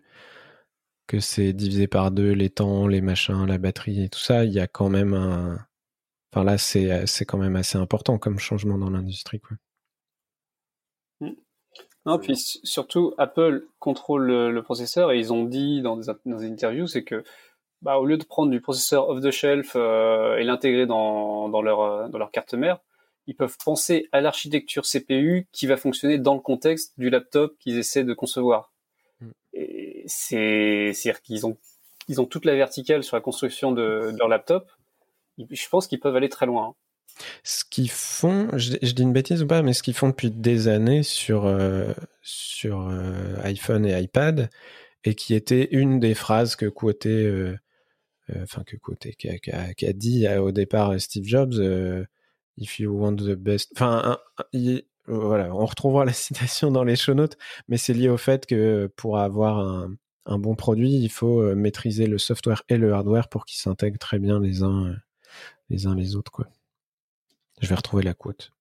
que 1.06 1.18
c'est 1.18 1.52
divisé 1.52 1.89
par 1.89 2.10
deux 2.10 2.32
les 2.32 2.51
temps, 2.51 2.86
les 2.86 3.01
machins, 3.01 3.47
la 3.47 3.59
batterie 3.59 4.05
et 4.05 4.09
tout 4.09 4.20
ça, 4.20 4.44
il 4.44 4.52
y 4.52 4.60
a 4.60 4.66
quand 4.66 4.89
même 4.89 5.14
un. 5.14 5.59
Enfin 6.32 6.44
là, 6.44 6.59
c'est 6.59 7.06
c'est 7.06 7.24
quand 7.24 7.39
même 7.39 7.56
assez 7.56 7.78
important 7.78 8.18
comme 8.18 8.39
changement 8.39 8.78
dans 8.78 8.90
l'industrie 8.90 9.40
quoi. 9.40 9.56
Non, 12.05 12.18
puis 12.18 12.36
surtout, 12.36 13.14
Apple 13.16 13.64
contrôle 13.78 14.26
le, 14.26 14.62
processeur 14.62 15.12
et 15.12 15.18
ils 15.18 15.32
ont 15.32 15.44
dit 15.44 15.82
dans 15.82 15.97
des, 15.97 16.09
interviews, 16.44 16.89
c'est 16.89 17.05
que 17.05 17.22
bah, 17.82 17.98
au 17.98 18.06
lieu 18.06 18.16
de 18.16 18.24
prendre 18.24 18.50
du 18.50 18.60
processeur 18.60 19.09
off-the-shelf 19.09 19.72
euh, 19.76 20.36
et 20.36 20.44
l'intégrer 20.44 20.86
dans, 20.86 21.48
dans, 21.48 21.62
leur, 21.62 21.80
euh, 21.80 22.09
dans 22.09 22.18
leur 22.18 22.30
carte 22.30 22.54
mère, 22.54 22.78
ils 23.26 23.36
peuvent 23.36 23.56
penser 23.64 24.09
à 24.12 24.20
l'architecture 24.20 24.84
CPU 24.84 25.46
qui 25.52 25.66
va 25.66 25.76
fonctionner 25.76 26.18
dans 26.18 26.34
le 26.34 26.40
contexte 26.40 26.94
du 26.98 27.10
laptop 27.10 27.56
qu'ils 27.59 27.78
essaient 27.78 28.04
de 28.04 28.14
concevoir. 28.14 28.72
Mm. 29.20 29.30
C'est-à-dire 30.06 31.22
qu'ils 31.22 31.46
ont, 31.46 31.56
ils 32.09 32.20
ont 32.20 32.26
toute 32.26 32.44
la 32.44 32.54
verticale 32.56 33.04
sur 33.04 33.16
la 33.16 33.20
construction 33.20 33.72
de, 33.72 34.10
de 34.12 34.18
leur 34.18 34.28
laptop. 34.28 34.70
Je 35.38 35.68
pense 35.68 35.86
qu'ils 35.86 36.00
peuvent 36.00 36.16
aller 36.16 36.28
très 36.28 36.46
loin. 36.46 36.68
Hein. 36.68 36.74
Ce 37.44 37.64
qu'ils 37.64 37.90
font, 37.90 38.48
je, 38.56 38.76
dis 38.76 39.02
une 39.02 39.12
bêtise 39.12 39.42
ou 39.42 39.46
pas, 39.46 39.62
mais 39.62 39.72
ce 39.72 39.82
qu'ils 39.82 39.94
font 39.94 40.09
depuis 40.09 40.30
des 40.30 40.68
années 40.68 41.02
sur, 41.02 41.46
euh, 41.46 41.92
sur 42.22 42.88
euh, 42.88 43.36
iPhone 43.42 43.84
et 43.86 44.00
iPad, 44.00 44.50
et 45.04 45.14
qui 45.14 45.34
était 45.34 45.68
une 45.72 46.00
des 46.00 46.14
phrases 46.14 46.56
que 46.56 46.66
euh, 47.06 47.56
enfin 48.43 48.62
que 48.65 48.77
quotait, 48.77 49.15
qu'a 49.15 49.93
dit 49.93 50.28
au 50.28 50.53
départ 50.53 50.99
Steve 51.01 51.24
Jobs, 51.24 51.55
If 52.59 52.78
you 52.78 52.93
want 52.93 53.16
the 53.16 53.35
best. 53.35 53.73
Enfin, 53.74 54.19
voilà, 55.07 55.55
on 55.55 55.65
retrouvera 55.65 56.05
la 56.05 56.12
citation 56.12 56.70
dans 56.70 56.85
les 56.85 56.97
show 56.97 57.15
notes, 57.15 57.39
mais 57.69 57.78
c'est 57.78 57.94
lié 57.94 58.09
au 58.09 58.19
fait 58.19 58.47
que 58.47 58.93
pour 58.97 59.19
avoir 59.19 59.59
un, 59.59 59.94
un 60.27 60.39
bon 60.39 60.55
produit, 60.55 60.99
il 60.99 61.09
faut 61.09 61.55
maîtriser 61.55 62.07
le 62.07 62.19
software 62.19 62.62
et 62.69 62.77
le 62.77 62.93
hardware 62.93 63.28
pour 63.28 63.47
qu'ils 63.47 63.59
s'intègrent 63.59 63.99
très 63.99 64.19
bien 64.19 64.39
les 64.39 64.62
uns 64.62 64.94
les 65.70 65.86
uns 65.86 65.94
les 65.94 66.16
autres, 66.16 66.31
quoi. 66.31 66.47
Je 67.61 67.69
vais 67.69 67.74
retrouver 67.74 68.03
la 68.03 68.15
quote. 68.15 68.53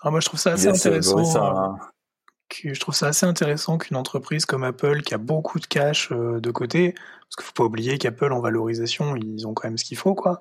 Ah, 0.00 0.10
moi, 0.10 0.20
je 0.20 0.26
trouve 0.26 0.40
ça 0.40 0.52
assez 0.52 0.68
intéressant. 0.68 1.78
Je 2.64 2.80
trouve 2.80 2.94
ça 2.94 3.08
assez 3.08 3.26
intéressant 3.26 3.78
qu'une 3.78 3.96
entreprise 3.96 4.46
comme 4.46 4.64
Apple, 4.64 5.02
qui 5.02 5.14
a 5.14 5.18
beaucoup 5.18 5.58
de 5.58 5.66
cash 5.66 6.10
euh, 6.12 6.40
de 6.40 6.50
côté, 6.50 6.92
parce 6.92 7.36
qu'il 7.36 7.44
faut 7.44 7.52
pas 7.52 7.64
oublier 7.64 7.98
qu'Apple 7.98 8.32
en 8.32 8.40
valorisation, 8.40 9.16
ils 9.16 9.46
ont 9.46 9.54
quand 9.54 9.68
même 9.68 9.78
ce 9.78 9.84
qu'il 9.84 9.96
faut, 9.96 10.14
quoi 10.14 10.40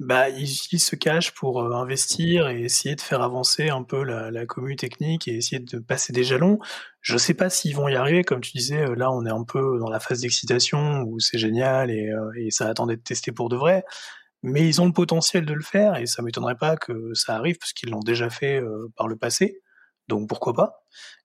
bah, 0.00 0.28
ils 0.30 0.50
utilisent 0.50 0.86
ce 0.86 0.96
cash 0.96 1.32
pour 1.32 1.62
euh, 1.62 1.74
investir 1.74 2.48
et 2.48 2.62
essayer 2.62 2.96
de 2.96 3.00
faire 3.00 3.22
avancer 3.22 3.68
un 3.68 3.84
peu 3.84 4.02
la, 4.02 4.32
la 4.32 4.46
commune 4.46 4.76
technique 4.76 5.28
et 5.28 5.36
essayer 5.36 5.60
de 5.60 5.78
passer 5.78 6.12
des 6.12 6.24
jalons. 6.24 6.58
Je 7.02 7.16
sais 7.16 7.34
pas 7.34 7.50
s'ils 7.50 7.76
vont 7.76 7.86
y 7.86 7.94
arriver, 7.94 8.24
comme 8.24 8.40
tu 8.40 8.50
disais, 8.56 8.82
euh, 8.82 8.94
là 8.96 9.12
on 9.12 9.24
est 9.26 9.30
un 9.30 9.44
peu 9.44 9.78
dans 9.78 9.88
la 9.90 10.00
phase 10.00 10.20
d'excitation 10.22 11.02
où 11.02 11.20
c'est 11.20 11.38
génial 11.38 11.90
et, 11.90 12.10
et 12.36 12.50
ça 12.50 12.68
attend 12.68 12.86
d'être 12.86 13.04
testé 13.04 13.30
pour 13.30 13.48
de 13.48 13.56
vrai. 13.56 13.84
Mais 14.42 14.66
ils 14.66 14.80
ont 14.80 14.86
le 14.86 14.92
potentiel 14.92 15.46
de 15.46 15.54
le 15.54 15.62
faire 15.62 15.96
et 15.96 16.06
ça 16.06 16.22
m'étonnerait 16.22 16.56
pas 16.56 16.76
que 16.76 17.14
ça 17.14 17.36
arrive 17.36 17.58
parce 17.58 17.72
qu'ils 17.72 17.90
l'ont 17.90 18.00
déjà 18.00 18.28
fait 18.30 18.60
par 18.96 19.06
le 19.06 19.16
passé. 19.16 19.62
Donc 20.08 20.28
pourquoi 20.28 20.52
pas 20.54 20.84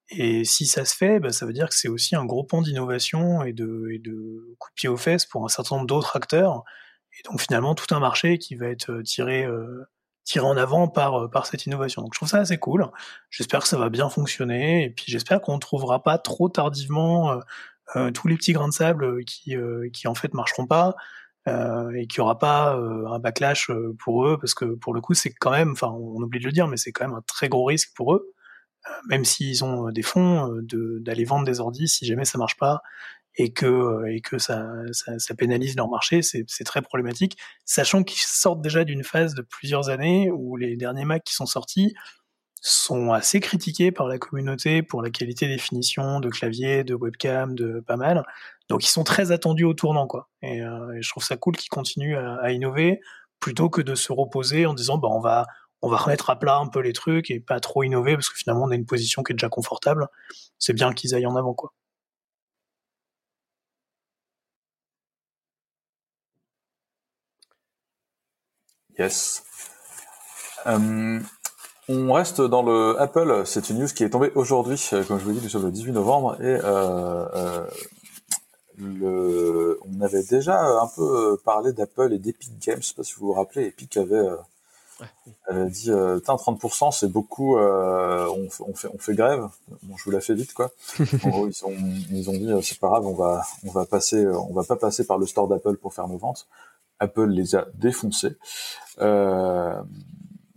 Et 0.09 0.45
si 0.45 0.65
ça 0.65 0.85
se 0.85 0.95
fait, 0.95 1.19
bah, 1.19 1.31
ça 1.31 1.45
veut 1.45 1.53
dire 1.53 1.69
que 1.69 1.75
c'est 1.75 1.89
aussi 1.89 2.15
un 2.15 2.25
gros 2.25 2.43
point 2.43 2.61
d'innovation 2.61 3.43
et 3.43 3.53
de, 3.53 3.89
et 3.91 3.99
de 3.99 4.55
coup 4.59 4.69
de 4.69 4.73
pied 4.75 4.89
aux 4.89 4.97
fesses 4.97 5.25
pour 5.25 5.43
un 5.43 5.49
certain 5.49 5.75
nombre 5.75 5.87
d'autres 5.87 6.15
acteurs 6.15 6.63
et 7.19 7.23
donc 7.23 7.41
finalement 7.41 7.75
tout 7.75 7.93
un 7.93 7.99
marché 7.99 8.37
qui 8.37 8.55
va 8.55 8.67
être 8.67 8.91
euh, 8.91 9.03
tiré 9.03 9.43
euh, 9.43 9.85
tiré 10.23 10.45
en 10.45 10.57
avant 10.57 10.87
par 10.87 11.23
euh, 11.23 11.27
par 11.29 11.45
cette 11.45 11.65
innovation. 11.65 12.01
Donc 12.01 12.13
je 12.13 12.19
trouve 12.19 12.29
ça 12.29 12.39
assez 12.39 12.57
cool. 12.57 12.89
J'espère 13.29 13.61
que 13.61 13.67
ça 13.67 13.77
va 13.77 13.89
bien 13.89 14.09
fonctionner 14.09 14.85
et 14.85 14.89
puis 14.89 15.05
j'espère 15.07 15.41
qu'on 15.41 15.55
ne 15.55 15.59
trouvera 15.59 16.03
pas 16.03 16.17
trop 16.17 16.49
tardivement 16.49 17.39
tous 18.13 18.27
les 18.27 18.35
petits 18.35 18.51
grains 18.53 18.67
de 18.67 18.73
sable 18.73 19.23
qui 19.25 19.55
qui 19.93 20.07
en 20.07 20.15
fait 20.15 20.33
marcheront 20.33 20.67
pas. 20.67 20.95
Euh, 21.47 21.91
et 21.91 22.07
qu'il 22.07 22.21
n'y 22.21 22.25
aura 22.25 22.37
pas 22.37 22.73
un 22.73 23.19
backlash 23.19 23.71
pour 23.99 24.27
eux, 24.27 24.37
parce 24.37 24.53
que 24.53 24.65
pour 24.65 24.93
le 24.93 24.99
coup, 24.99 25.13
c'est 25.13 25.31
quand 25.31 25.51
même, 25.51 25.71
enfin, 25.71 25.87
on 25.87 26.21
oublie 26.21 26.39
de 26.39 26.45
le 26.45 26.51
dire, 26.51 26.67
mais 26.67 26.75
c'est 26.75 26.91
quand 26.91 27.07
même 27.07 27.15
un 27.15 27.21
très 27.25 27.47
gros 27.47 27.63
risque 27.63 27.91
pour 27.95 28.13
eux, 28.13 28.33
même 29.07 29.25
s'ils 29.25 29.63
ont 29.63 29.89
des 29.91 30.01
fonds, 30.01 30.59
d'aller 30.61 31.25
vendre 31.25 31.45
des 31.45 31.59
ordis 31.59 31.87
si 31.87 32.05
jamais 32.05 32.25
ça 32.25 32.37
marche 32.37 32.57
pas, 32.57 32.81
et 33.37 33.53
que, 33.53 33.65
euh, 33.65 34.13
et 34.13 34.21
que 34.21 34.37
ça, 34.39 34.67
ça, 34.91 35.35
pénalise 35.35 35.75
leur 35.75 35.89
marché, 35.89 36.21
c'est 36.21 36.63
très 36.65 36.81
problématique, 36.81 37.37
sachant 37.65 38.03
qu'ils 38.03 38.21
sortent 38.21 38.61
déjà 38.61 38.83
d'une 38.83 39.03
phase 39.03 39.35
de 39.35 39.41
plusieurs 39.41 39.89
années 39.89 40.31
où 40.31 40.57
les 40.57 40.75
derniers 40.75 41.05
Mac 41.05 41.23
qui 41.23 41.33
sont 41.33 41.45
sortis 41.45 41.93
sont 42.61 43.11
assez 43.13 43.39
critiqués 43.39 43.91
par 43.91 44.07
la 44.07 44.17
communauté 44.17 44.81
pour 44.81 45.03
la 45.03 45.11
qualité 45.11 45.47
des 45.47 45.59
finitions 45.59 46.19
de 46.19 46.29
clavier, 46.29 46.83
de 46.83 46.95
webcam, 46.95 47.53
de 47.53 47.79
pas 47.79 47.95
mal. 47.95 48.25
Donc 48.69 48.83
ils 48.83 48.89
sont 48.89 49.03
très 49.03 49.31
attendus 49.31 49.63
au 49.63 49.75
tournant, 49.75 50.07
quoi. 50.07 50.29
Et, 50.41 50.61
euh, 50.63 50.97
je 50.99 51.09
trouve 51.09 51.23
ça 51.23 51.37
cool 51.37 51.55
qu'ils 51.55 51.69
continuent 51.69 52.17
à, 52.17 52.37
à, 52.41 52.51
innover 52.51 52.99
plutôt 53.39 53.69
que 53.69 53.81
de 53.81 53.93
se 53.93 54.11
reposer 54.11 54.65
en 54.65 54.73
disant 54.73 54.97
bah 54.97 55.09
on 55.11 55.19
va 55.19 55.45
on 55.81 55.89
va 55.89 55.97
remettre 55.97 56.29
à 56.29 56.37
plat 56.39 56.57
un 56.57 56.67
peu 56.67 56.79
les 56.81 56.93
trucs 56.93 57.31
et 57.31 57.39
pas 57.39 57.59
trop 57.59 57.83
innover 57.83 58.15
parce 58.15 58.29
que 58.29 58.37
finalement 58.37 58.63
on 58.65 58.71
a 58.71 58.75
une 58.75 58.85
position 58.85 59.23
qui 59.23 59.33
est 59.33 59.35
déjà 59.35 59.49
confortable. 59.49 60.07
C'est 60.59 60.73
bien 60.73 60.93
qu'ils 60.93 61.15
aillent 61.15 61.27
en 61.27 61.35
avant, 61.35 61.53
quoi. 61.53 61.73
Yes. 68.97 69.43
Euh, 70.65 71.19
on 71.87 72.13
reste 72.13 72.41
dans 72.41 72.63
le 72.63 72.99
Apple. 72.99 73.43
C'est 73.45 73.69
une 73.69 73.79
news 73.79 73.87
qui 73.87 74.03
est 74.03 74.09
tombée 74.09 74.31
aujourd'hui, 74.35 74.83
euh, 74.93 75.03
comme 75.03 75.19
je 75.19 75.23
vous 75.25 75.33
dit, 75.33 75.39
nous 75.41 75.49
sommes 75.49 75.65
le 75.65 75.71
18 75.71 75.91
novembre, 75.91 76.35
et 76.41 76.59
euh, 76.63 77.63
on 79.85 80.01
avait 80.01 80.23
déjà 80.23 80.59
un 80.81 80.87
peu 80.87 81.37
parlé 81.45 81.73
d'Apple 81.73 82.13
et 82.13 82.19
d'Epic 82.19 82.57
Games. 82.59 82.81
Je 82.81 82.87
sais 82.87 82.95
pas 82.95 83.03
si 83.03 83.13
vous 83.13 83.27
vous 83.27 83.33
rappelez, 83.33 83.67
Epic 83.67 83.97
avait, 83.97 84.21
euh, 85.01 85.05
avait 85.47 85.69
dit, 85.69 85.91
euh, 85.91 86.19
30% 86.19 86.91
c'est 86.91 87.11
beaucoup, 87.11 87.57
on, 87.57 88.47
on, 88.59 88.73
fait, 88.73 88.89
on 88.93 88.97
fait 88.97 89.15
grève. 89.15 89.47
Bon, 89.83 89.97
je 89.97 90.03
vous 90.03 90.11
la 90.11 90.21
fais 90.21 90.33
vite, 90.33 90.53
quoi. 90.53 90.71
en 91.23 91.29
gros, 91.29 91.47
ils 91.47 91.65
ont, 91.65 91.75
ils 92.11 92.29
ont 92.29 92.33
dit, 92.33 92.49
c'est 92.63 92.79
pas 92.79 92.89
grave, 92.89 93.05
on 93.05 93.13
va, 93.13 93.43
on 93.65 93.71
va 93.71 93.85
passer, 93.85 94.25
on 94.27 94.53
va 94.53 94.63
pas 94.63 94.75
passer 94.75 95.05
par 95.05 95.17
le 95.17 95.25
store 95.25 95.47
d'Apple 95.47 95.77
pour 95.77 95.93
faire 95.93 96.07
nos 96.07 96.17
ventes. 96.17 96.47
Apple 96.99 97.29
les 97.29 97.55
a 97.55 97.67
défoncés. 97.75 98.35
Euh, 98.99 99.81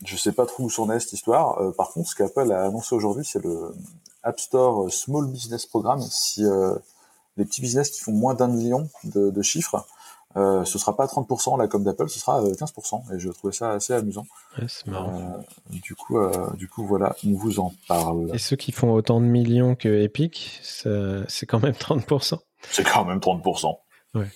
je 0.05 0.17
sais 0.17 0.33
pas 0.33 0.47
trop 0.47 0.65
où 0.65 0.71
s'en 0.71 0.91
est 0.91 1.01
cette 1.01 1.12
histoire. 1.12 1.61
Euh, 1.61 1.73
par 1.73 1.91
contre, 1.91 2.09
ce 2.09 2.15
qu'Apple 2.15 2.51
a 2.53 2.65
annoncé 2.65 2.95
aujourd'hui, 2.95 3.25
c'est 3.25 3.43
le 3.43 3.75
App 4.23 4.41
Store 4.41 4.91
Small 4.91 5.27
Business 5.27 5.67
Programme. 5.67 6.01
Si 6.01 6.45
euh, 6.45 6.75
les 7.37 7.45
petits 7.45 7.61
business 7.61 7.91
qui 7.91 8.01
font 8.01 8.12
moins 8.12 8.35
d'un 8.35 8.49
million 8.49 8.89
de, 9.05 9.31
de 9.31 9.43
chiffres, 9.43 9.87
euh, 10.36 10.65
ce 10.65 10.78
sera 10.78 10.97
pas 10.97 11.07
30% 11.07 11.59
là 11.59 11.66
comme 11.66 11.85
d'Apple, 11.85 12.09
ce 12.09 12.20
sera 12.20 12.43
15%. 12.43 13.15
Et 13.15 13.19
je 13.19 13.28
trouvais 13.31 13.52
ça 13.52 13.73
assez 13.73 13.93
amusant. 13.93 14.27
Ouais, 14.59 14.66
c'est 14.69 14.86
marrant. 14.86 15.19
Euh, 15.19 15.77
du 15.78 15.94
coup, 15.94 16.19
du 16.57 16.69
coup, 16.69 16.86
voilà, 16.86 17.15
on 17.27 17.32
vous 17.32 17.61
en 17.61 17.73
parle. 17.89 18.31
Et 18.35 18.39
ceux 18.39 18.57
qui 18.57 18.73
font 18.73 18.93
autant 18.93 19.20
de 19.20 19.27
millions 19.27 19.74
que 19.74 19.89
Epic, 20.02 20.61
c'est 20.62 21.47
quand 21.47 21.61
même 21.61 21.73
30%. 21.73 22.39
C'est 22.70 22.85
quand 22.85 23.05
même 23.05 23.19
30%. 23.19 23.77
Ouais. 24.15 24.28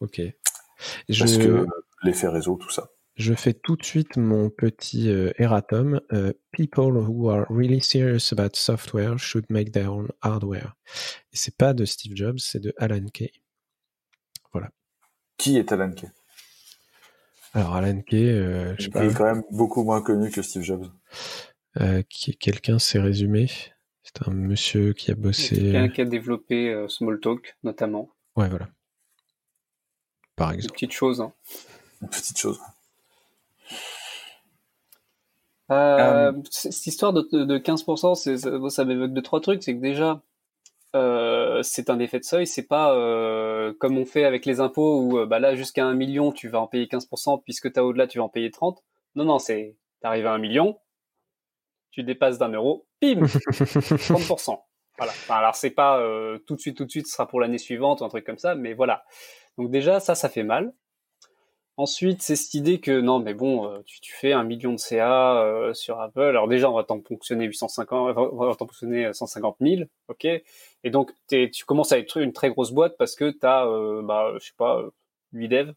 Ok. 0.00 0.20
Parce 1.08 1.38
que 1.38 1.66
l'effet 2.02 2.28
réseau, 2.28 2.56
tout 2.56 2.70
ça. 2.70 2.88
Je 3.14 3.34
fais 3.34 3.52
tout 3.52 3.76
de 3.76 3.84
suite 3.84 4.16
mon 4.16 4.48
petit 4.48 5.10
euh, 5.10 5.32
erratum. 5.38 6.00
Euh, 6.12 6.32
people 6.50 6.96
who 6.96 7.28
are 7.28 7.46
really 7.50 7.80
serious 7.80 8.32
about 8.32 8.54
software 8.56 9.18
should 9.18 9.44
make 9.50 9.72
their 9.72 9.92
own 9.92 10.08
hardware. 10.22 10.74
Et 11.32 11.36
c'est 11.36 11.56
pas 11.56 11.74
de 11.74 11.84
Steve 11.84 12.16
Jobs, 12.16 12.38
c'est 12.38 12.60
de 12.60 12.72
Alan 12.78 13.06
Kay. 13.12 13.30
Qui 15.42 15.58
est 15.58 15.72
Alan 15.72 15.90
Kay? 15.90 16.08
Alors 17.52 17.74
Alan 17.74 18.00
Kay, 18.00 18.30
euh, 18.30 18.74
je 18.78 18.84
sais 18.84 18.90
pas. 18.90 19.04
Il 19.04 19.10
est 19.10 19.14
quand 19.14 19.24
même 19.24 19.42
beaucoup 19.50 19.82
moins 19.82 20.00
connu 20.00 20.30
que 20.30 20.40
Steve 20.40 20.62
Jobs. 20.62 20.86
qui 22.08 22.36
quelqu'un 22.36 22.78
s'est 22.78 23.00
résumé? 23.00 23.48
C'est 24.04 24.28
un 24.28 24.32
monsieur 24.32 24.92
qui 24.92 25.10
a 25.10 25.14
bossé. 25.14 25.56
Quelqu'un 25.56 25.88
qui 25.88 26.00
a 26.00 26.04
développé 26.04 26.86
Smalltalk 26.88 27.56
notamment. 27.64 28.08
Ouais, 28.36 28.48
voilà. 28.48 28.68
Par 30.36 30.52
exemple. 30.52 30.74
Une 30.74 30.74
petite 30.74 30.92
chose. 30.92 31.20
Hein. 31.20 31.32
Une 32.02 32.08
petite 32.08 32.38
chose. 32.38 32.60
Euh, 35.72 36.32
euh, 36.32 36.32
cette 36.50 36.86
histoire 36.86 37.12
de, 37.12 37.22
15%, 37.58 38.14
ça, 38.14 38.70
ça 38.70 38.84
m'évoque 38.84 39.12
deux 39.12 39.22
trois 39.22 39.40
trucs. 39.40 39.62
C'est 39.62 39.74
que 39.74 39.80
déjà, 39.80 40.20
euh, 40.94 41.62
c'est 41.62 41.90
un 41.90 41.98
effet 41.98 42.18
de 42.18 42.24
seuil. 42.24 42.46
C'est 42.46 42.66
pas 42.66 42.92
comme 43.78 43.98
on 43.98 44.04
fait 44.04 44.24
avec 44.24 44.46
les 44.46 44.60
impôts 44.60 45.00
où 45.00 45.26
bah 45.26 45.38
là 45.38 45.54
jusqu'à 45.54 45.84
un 45.84 45.94
million 45.94 46.32
tu 46.32 46.48
vas 46.48 46.60
en 46.60 46.66
payer 46.66 46.86
15%, 46.86 47.42
puisque 47.42 47.72
tu 47.72 47.78
as 47.78 47.84
au-delà 47.84 48.06
tu 48.06 48.18
vas 48.18 48.24
en 48.24 48.28
payer 48.28 48.50
30. 48.50 48.82
Non 49.14 49.24
non, 49.24 49.38
c'est 49.38 49.76
t'arrives 50.00 50.26
à 50.26 50.32
un 50.32 50.38
million, 50.38 50.78
tu 51.90 52.02
dépasses 52.02 52.38
d'un 52.38 52.50
euro, 52.50 52.86
pim, 53.00 53.20
30%. 53.22 54.58
Voilà. 54.98 55.12
alors 55.30 55.54
c'est 55.54 55.70
pas 55.70 56.00
tout 56.46 56.56
de 56.56 56.60
suite 56.60 56.76
tout 56.76 56.84
de 56.84 56.90
suite, 56.90 57.06
ce 57.06 57.14
sera 57.14 57.26
pour 57.26 57.40
l'année 57.40 57.58
suivante 57.58 58.00
ou 58.00 58.04
un 58.04 58.08
truc 58.08 58.24
comme 58.24 58.38
ça, 58.38 58.54
mais 58.54 58.74
voilà. 58.74 59.04
Donc 59.58 59.70
déjà 59.70 60.00
ça 60.00 60.14
ça 60.14 60.28
fait 60.28 60.42
mal. 60.42 60.72
Ensuite, 61.78 62.20
c'est 62.22 62.36
cette 62.36 62.52
idée 62.54 62.80
que 62.80 63.00
non, 63.00 63.18
mais 63.18 63.32
bon, 63.32 63.66
euh, 63.66 63.80
tu, 63.86 64.12
fais 64.12 64.32
un 64.32 64.44
million 64.44 64.72
de 64.72 64.78
CA 64.78 65.42
euh, 65.42 65.72
sur 65.72 66.00
Apple. 66.00 66.20
Alors 66.20 66.46
déjà, 66.46 66.70
on 66.70 66.74
va 66.74 66.84
t'en 66.84 67.00
fonctionner 67.02 67.46
850, 67.46 68.16
on 68.16 68.46
va 68.46 68.54
t'en 68.54 68.66
fonctionner 68.66 69.12
150 69.12 69.56
000, 69.60 69.82
ok? 70.08 70.26
Et 70.26 70.90
donc, 70.90 71.12
tu 71.28 71.64
commences 71.66 71.92
à 71.92 71.98
être 71.98 72.18
une 72.18 72.32
très 72.34 72.50
grosse 72.50 72.72
boîte 72.72 72.96
parce 72.98 73.16
que 73.16 73.30
tu 73.30 73.46
as, 73.46 73.66
euh, 73.66 74.02
bah, 74.02 74.32
je 74.38 74.46
sais 74.46 74.52
pas, 74.56 74.82
8 75.32 75.48
devs. 75.48 75.74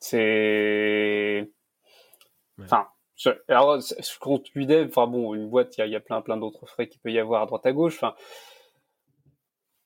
C'est, 0.00 1.50
enfin, 2.60 2.86
je, 3.16 3.30
alors 3.48 3.80
je 3.80 4.18
compte 4.20 4.46
8 4.54 4.66
devs. 4.66 4.88
Enfin 4.88 5.06
bon, 5.06 5.34
une 5.34 5.48
boîte, 5.48 5.76
il 5.78 5.80
y 5.80 5.84
a, 5.84 5.86
y 5.86 5.96
a, 5.96 6.00
plein, 6.00 6.20
plein 6.22 6.36
d'autres 6.36 6.66
frais 6.66 6.88
qu'il 6.88 7.00
peut 7.00 7.10
y 7.12 7.18
avoir 7.18 7.42
à 7.42 7.46
droite 7.46 7.66
à 7.66 7.72
gauche. 7.72 7.96
Enfin 7.96 8.14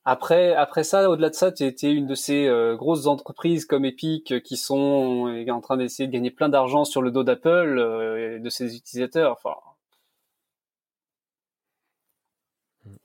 après, 0.05 0.55
après 0.55 0.83
ça, 0.83 1.11
au-delà 1.11 1.29
de 1.29 1.35
ça, 1.35 1.53
tu 1.53 1.65
étais 1.65 1.93
une 1.93 2.07
de 2.07 2.15
ces 2.15 2.47
euh, 2.47 2.75
grosses 2.75 3.07
entreprises 3.07 3.67
comme 3.67 3.85
Epic 3.85 4.33
euh, 4.33 4.41
qui 4.41 4.57
sont 4.57 5.29
euh, 5.29 5.51
en 5.51 5.61
train 5.61 5.77
d'essayer 5.77 6.07
de 6.07 6.13
gagner 6.13 6.31
plein 6.31 6.49
d'argent 6.49 6.85
sur 6.85 7.03
le 7.03 7.11
dos 7.11 7.23
d'Apple 7.23 7.79
et 8.19 8.39
de 8.39 8.49
ses 8.49 8.77
utilisateurs. 8.77 9.33
Enfin, 9.33 9.57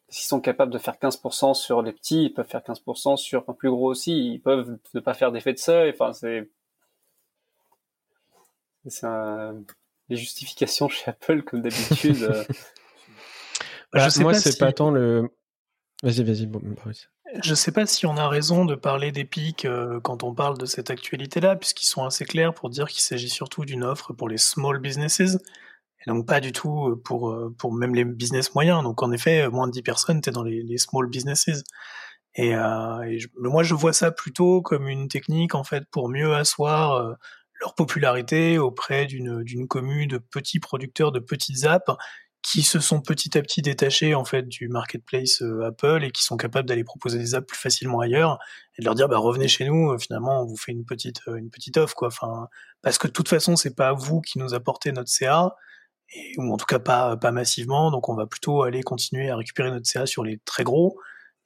s'ils 0.08 0.26
sont 0.26 0.40
capables 0.40 0.72
de 0.72 0.78
faire 0.78 0.96
15% 0.96 1.54
sur 1.54 1.82
les 1.82 1.92
petits, 1.92 2.24
ils 2.24 2.34
peuvent 2.34 2.48
faire 2.48 2.62
15% 2.62 3.18
sur 3.18 3.44
un 3.50 3.54
plus 3.54 3.70
gros 3.70 3.90
aussi. 3.90 4.32
Ils 4.34 4.40
peuvent 4.40 4.78
ne 4.94 5.00
pas 5.02 5.14
faire 5.14 5.34
d'effet 5.34 5.52
de 5.52 5.60
seuil. 5.60 5.92
Enfin, 5.92 6.14
c'est 6.14 6.50
c'est 8.88 9.08
les 10.08 10.16
justifications 10.16 10.88
chez 10.90 11.10
Apple 11.12 11.44
comme 11.44 11.62
d'habitude. 11.62 12.46
Bah, 13.92 14.08
moi, 14.20 14.34
c'est 14.34 14.58
pas 14.58 14.72
tant 14.72 14.92
le 14.92 15.30
Vas-y, 16.04 16.24
vas-y, 16.24 16.50
Je 17.42 17.50
ne 17.50 17.56
sais 17.56 17.72
pas 17.72 17.86
si 17.86 18.06
on 18.06 18.18
a 18.18 18.28
raison 18.28 18.66
de 18.66 18.76
parler 18.76 19.12
d'Epic 19.12 19.66
euh, 19.66 20.00
quand 20.02 20.24
on 20.24 20.34
parle 20.34 20.58
de 20.58 20.66
cette 20.66 20.90
actualité-là, 20.90 21.56
puisqu'ils 21.56 21.88
sont 21.88 22.04
assez 22.04 22.26
clairs 22.26 22.54
pour 22.54 22.70
dire 22.70 22.88
qu'il 22.88 23.02
s'agit 23.02 23.30
surtout 23.30 23.64
d'une 23.66 23.84
offre 23.84 24.14
pour 24.14 24.28
les 24.28 24.38
small 24.38 24.80
businesses, 24.80 25.22
et 25.22 26.08
donc 26.08 26.28
pas 26.28 26.42
du 26.42 26.52
tout 26.52 26.90
euh, 26.90 27.02
pour, 27.02 27.32
euh, 27.32 27.56
pour 27.58 27.74
même 27.74 27.96
les 27.96 28.04
business 28.04 28.54
moyens. 28.54 28.84
Donc 28.84 29.02
en 29.04 29.12
effet, 29.12 29.48
moins 29.50 29.68
de 29.68 29.72
10 29.72 29.84
personnes, 29.84 30.22
tu 30.22 30.30
es 30.30 30.34
dans 30.34 30.44
les, 30.44 30.78
small 30.78 31.08
businesses. 31.08 31.64
Et, 32.36 32.54
moi, 33.38 33.64
je 33.64 33.74
vois 33.74 33.94
ça 33.94 34.12
plutôt 34.12 34.62
comme 34.62 34.90
une 34.90 35.08
technique 35.08 35.56
en 35.56 35.64
fait 35.64 35.86
pour 35.90 36.10
mieux 36.10 36.36
asseoir 36.36 37.16
leur 37.62 37.76
popularité 37.76 38.58
auprès 38.58 39.06
d'une 39.06 39.68
commune 39.70 40.10
de 40.10 40.18
petits 40.18 40.60
producteurs 40.60 41.14
de 41.14 41.20
petites 41.20 41.64
apps 41.64 41.90
qui 42.46 42.62
se 42.62 42.80
sont 42.80 43.02
petit 43.02 43.36
à 43.40 43.42
petit 43.42 43.64
détachés 43.64 44.14
en 44.14 44.24
fait 44.24 44.44
du 44.44 44.68
marketplace 44.68 45.42
euh, 45.42 45.66
Apple 45.66 46.04
et 46.04 46.12
qui 46.12 46.24
sont 46.24 46.38
capables 46.38 46.70
d'aller 46.70 46.84
proposer 46.84 47.18
des 47.18 47.34
apps 47.34 47.48
plus 47.48 47.58
facilement 47.58 48.02
ailleurs 48.02 48.38
et 48.78 48.84
de 48.84 48.86
leur 48.86 48.94
dire 48.94 49.10
bah 49.10 49.18
revenez 49.18 49.48
chez 49.48 49.66
nous 49.66 49.92
euh, 49.92 49.98
finalement 49.98 50.44
on 50.44 50.46
vous 50.46 50.56
fait 50.56 50.72
une 50.72 50.86
petite 50.86 51.22
euh, 51.28 51.38
une 51.38 51.50
petite 51.50 51.78
offre 51.78 51.96
quoi. 51.96 52.10
Enfin 52.10 52.48
parce 52.84 53.00
que 53.00 53.08
de 53.08 53.14
toute 53.14 53.30
façon 53.30 53.56
c'est 53.56 53.76
pas 53.76 53.94
vous 53.94 54.22
qui 54.22 54.38
nous 54.38 54.54
apportez 54.54 54.92
notre 54.92 55.10
CA 55.10 55.56
ou 56.38 56.54
en 56.54 56.58
tout 56.58 56.68
cas 56.68 56.78
pas 56.78 57.18
pas 57.18 57.32
massivement 57.32 57.90
donc 57.90 58.10
on 58.10 58.16
va 58.16 58.28
plutôt 58.28 58.62
aller 58.62 58.84
continuer 58.84 59.32
à 59.32 59.38
récupérer 59.38 59.72
notre 59.72 59.88
CA 59.88 60.06
sur 60.06 60.24
les 60.24 60.38
très 60.46 60.64
gros 60.64 61.00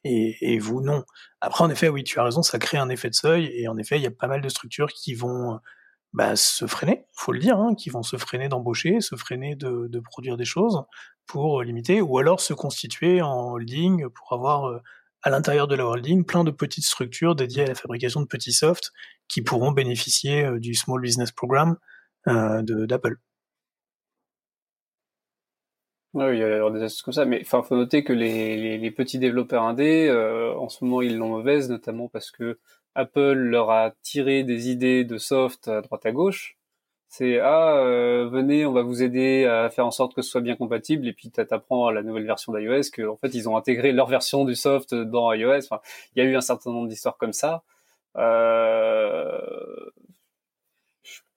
et, 0.04 0.36
et 0.42 0.60
vous 0.60 0.82
non. 0.82 1.06
Après 1.40 1.64
en 1.64 1.70
effet 1.70 1.88
oui 1.88 2.04
tu 2.04 2.20
as 2.20 2.24
raison 2.26 2.44
ça 2.44 2.60
crée 2.60 2.78
un 2.78 2.90
effet 2.90 3.10
de 3.10 3.16
seuil 3.16 3.46
et 3.54 3.70
en 3.70 3.78
effet 3.78 3.96
il 3.96 4.04
y 4.04 4.08
a 4.08 4.12
pas 4.12 4.28
mal 4.28 4.42
de 4.42 4.50
structures 4.50 4.90
qui 4.90 5.14
vont 5.14 5.60
bah, 6.14 6.36
se 6.36 6.66
freiner, 6.66 7.06
faut 7.14 7.32
le 7.32 7.40
dire, 7.40 7.58
hein, 7.58 7.76
qui 7.76 7.90
vont 7.90 8.04
se 8.04 8.18
freiner 8.18 8.50
d'embaucher, 8.50 9.00
se 9.02 9.16
freiner 9.16 9.56
de, 9.56 10.00
produire 10.00 10.38
des 10.38 10.46
choses 10.46 10.84
pour 11.28 11.62
limiter, 11.62 12.02
ou 12.02 12.18
alors 12.18 12.42
se 12.42 12.54
constituer 12.54 13.22
en 13.22 13.52
holding 13.52 14.10
pour 14.10 14.34
avoir 14.34 14.66
euh, 14.66 14.80
à 15.22 15.30
l'intérieur 15.30 15.68
de 15.68 15.76
la 15.76 15.86
holding 15.86 16.26
plein 16.26 16.44
de 16.44 16.52
petites 16.52 16.86
structures 16.86 17.36
dédiées 17.36 17.64
à 17.64 17.68
la 17.68 17.76
fabrication 17.76 18.22
de 18.22 18.26
petits 18.26 18.54
softs 18.54 18.92
qui 19.28 19.42
pourront 19.42 19.72
bénéficier 19.72 20.46
euh, 20.46 20.60
du 20.60 20.74
Small 20.74 21.02
Business 21.02 21.32
Program 21.32 21.78
euh, 22.28 22.62
d'Apple. 22.64 23.18
Oui, 26.14 26.26
il 26.34 26.40
y 26.40 26.44
a 26.44 26.70
des 26.72 26.82
astuces 26.82 27.04
comme 27.04 27.14
ça, 27.14 27.26
mais 27.26 27.40
enfin, 27.42 27.62
faut 27.62 27.76
noter 27.76 28.04
que 28.04 28.14
les, 28.14 28.92
petits 28.92 29.20
développeurs 29.20 29.64
indés, 29.64 30.08
euh, 30.08 30.56
en 30.56 30.68
ce 30.68 30.84
moment, 30.84 31.04
ils 31.04 31.16
l'ont 31.18 31.30
mauvaise, 31.30 31.70
notamment 31.70 32.08
parce 32.08 32.32
que 32.32 32.58
Apple 32.96 33.34
leur 33.34 33.70
a 33.72 33.92
tiré 34.02 34.44
des 34.44 34.70
idées 34.70 35.04
de 35.04 35.18
soft 35.18 35.68
à 35.68 35.82
droite 35.82 36.06
à 36.06 36.12
gauche. 36.12 36.58
C'est 37.08 37.40
ah 37.40 37.78
euh, 37.78 38.30
venez, 38.30 38.66
on 38.66 38.72
va 38.72 38.84
vous 38.84 39.02
aider 39.02 39.46
à 39.46 39.70
faire 39.70 39.86
en 39.86 39.92
sorte 39.92 40.14
que 40.14 40.22
ce 40.22 40.30
soit 40.30 40.42
bien 40.42 40.56
compatible 40.56 41.08
et 41.08 41.14
puis 41.14 41.32
t'apprends 41.32 41.88
à 41.88 41.92
la 41.92 42.04
nouvelle 42.04 42.26
version 42.26 42.54
d'iOS 42.54 42.92
que 42.94 43.08
en 43.08 43.16
fait 43.18 43.34
ils 43.34 43.50
ont 43.50 43.58
intégré 43.58 43.92
leur 43.92 44.08
version 44.08 44.46
du 44.46 44.56
soft 44.56 44.94
dans 44.94 45.34
iOS. 45.34 45.62
Il 46.16 46.20
y 46.20 46.22
a 46.22 46.30
eu 46.30 46.36
un 46.36 46.42
certain 46.42 46.72
nombre 46.72 46.88
d'histoires 46.88 47.18
comme 47.18 47.34
ça. 47.34 47.64
Euh... 48.18 49.40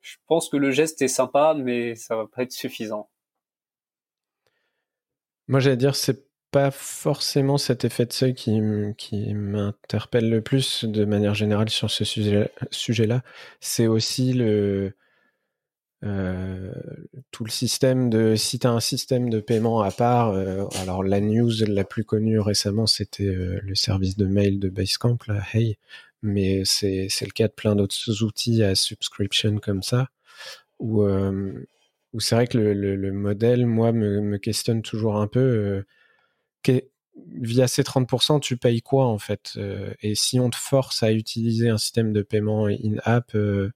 Je 0.03 0.17
pense 0.27 0.49
que 0.49 0.57
le 0.57 0.71
geste 0.73 1.01
est 1.01 1.09
sympa, 1.09 1.55
mais 1.57 1.95
ça 1.95 2.17
va 2.17 2.27
pas 2.27 2.43
être 2.43 2.53
suffisant. 2.53 3.09
Moi, 5.49 5.61
j'allais 5.61 5.77
dire, 5.77 5.95
c'est 5.95 6.27
pas 6.53 6.71
forcément 6.71 7.57
cet 7.57 7.85
effet 7.87 8.05
de 8.05 8.13
seuil 8.13 8.35
qui, 8.35 8.61
qui 8.99 9.35
m'interpelle 9.35 10.29
le 10.29 10.43
plus 10.43 10.85
de 10.85 11.05
manière 11.07 11.35
générale 11.35 11.71
sur 11.71 11.91
ce 11.91 12.05
sujet-là. 12.05 13.23
c'est 13.61 13.87
aussi 13.87 14.35
le, 14.35 14.95
euh, 16.05 16.73
tout 17.31 17.45
le 17.45 17.51
système 17.51 18.11
de 18.11 18.37
si 18.37 18.59
tu 18.59 18.67
as 18.67 18.71
un 18.71 18.81
système 18.81 19.31
de 19.31 19.41
paiement 19.41 19.81
à 19.81 19.91
part 19.91 20.33
euh, 20.33 20.67
alors 20.83 21.03
la 21.03 21.21
news 21.21 21.53
la 21.67 21.85
plus 21.85 22.05
connue 22.05 22.39
récemment 22.39 22.87
c'était 22.87 23.25
euh, 23.25 23.59
le 23.63 23.75
service 23.75 24.19
de 24.19 24.27
mail 24.27 24.61
de 24.61 24.69
Basecamp 24.69 25.19
là 25.29 25.43
Hey 25.55 25.79
mais 26.21 26.65
c'est 26.67 27.09
le 27.23 27.33
cas 27.33 27.49
de 27.49 27.53
plein 27.53 27.77
d'autres 27.77 28.23
outils 28.23 28.63
à 28.63 28.75
subscription 28.75 29.59
comme 29.59 29.83
ça 29.83 30.11
où, 30.81 31.03
où 31.05 32.21
c'est 32.21 32.35
vrai 32.35 32.47
que 32.47 32.59
le, 32.59 32.75
le, 32.75 33.13
modèle 33.13 33.67
moi 33.67 33.93
me, 33.93 34.21
me, 34.21 34.39
questionne 34.39 34.83
toujours 34.83 35.17
un 35.17 35.27
peu 35.29 35.85
via 37.15 37.69
ces 37.69 37.83
30%, 37.83 38.41
tu 38.41 38.57
payes 38.57 38.83
quoi 38.83 39.07
en 39.07 39.19
fait 39.19 39.53
euh, 39.57 39.93
Et 40.01 40.15
si 40.15 40.41
on 40.41 40.51
te 40.51 40.57
force 40.57 41.03
à 41.03 41.13
utiliser 41.13 41.69
un 41.69 41.79
système 41.79 42.13
de 42.13 42.23
paiement 42.23 42.67
in-app, 42.67 43.35
euh, 43.35 43.73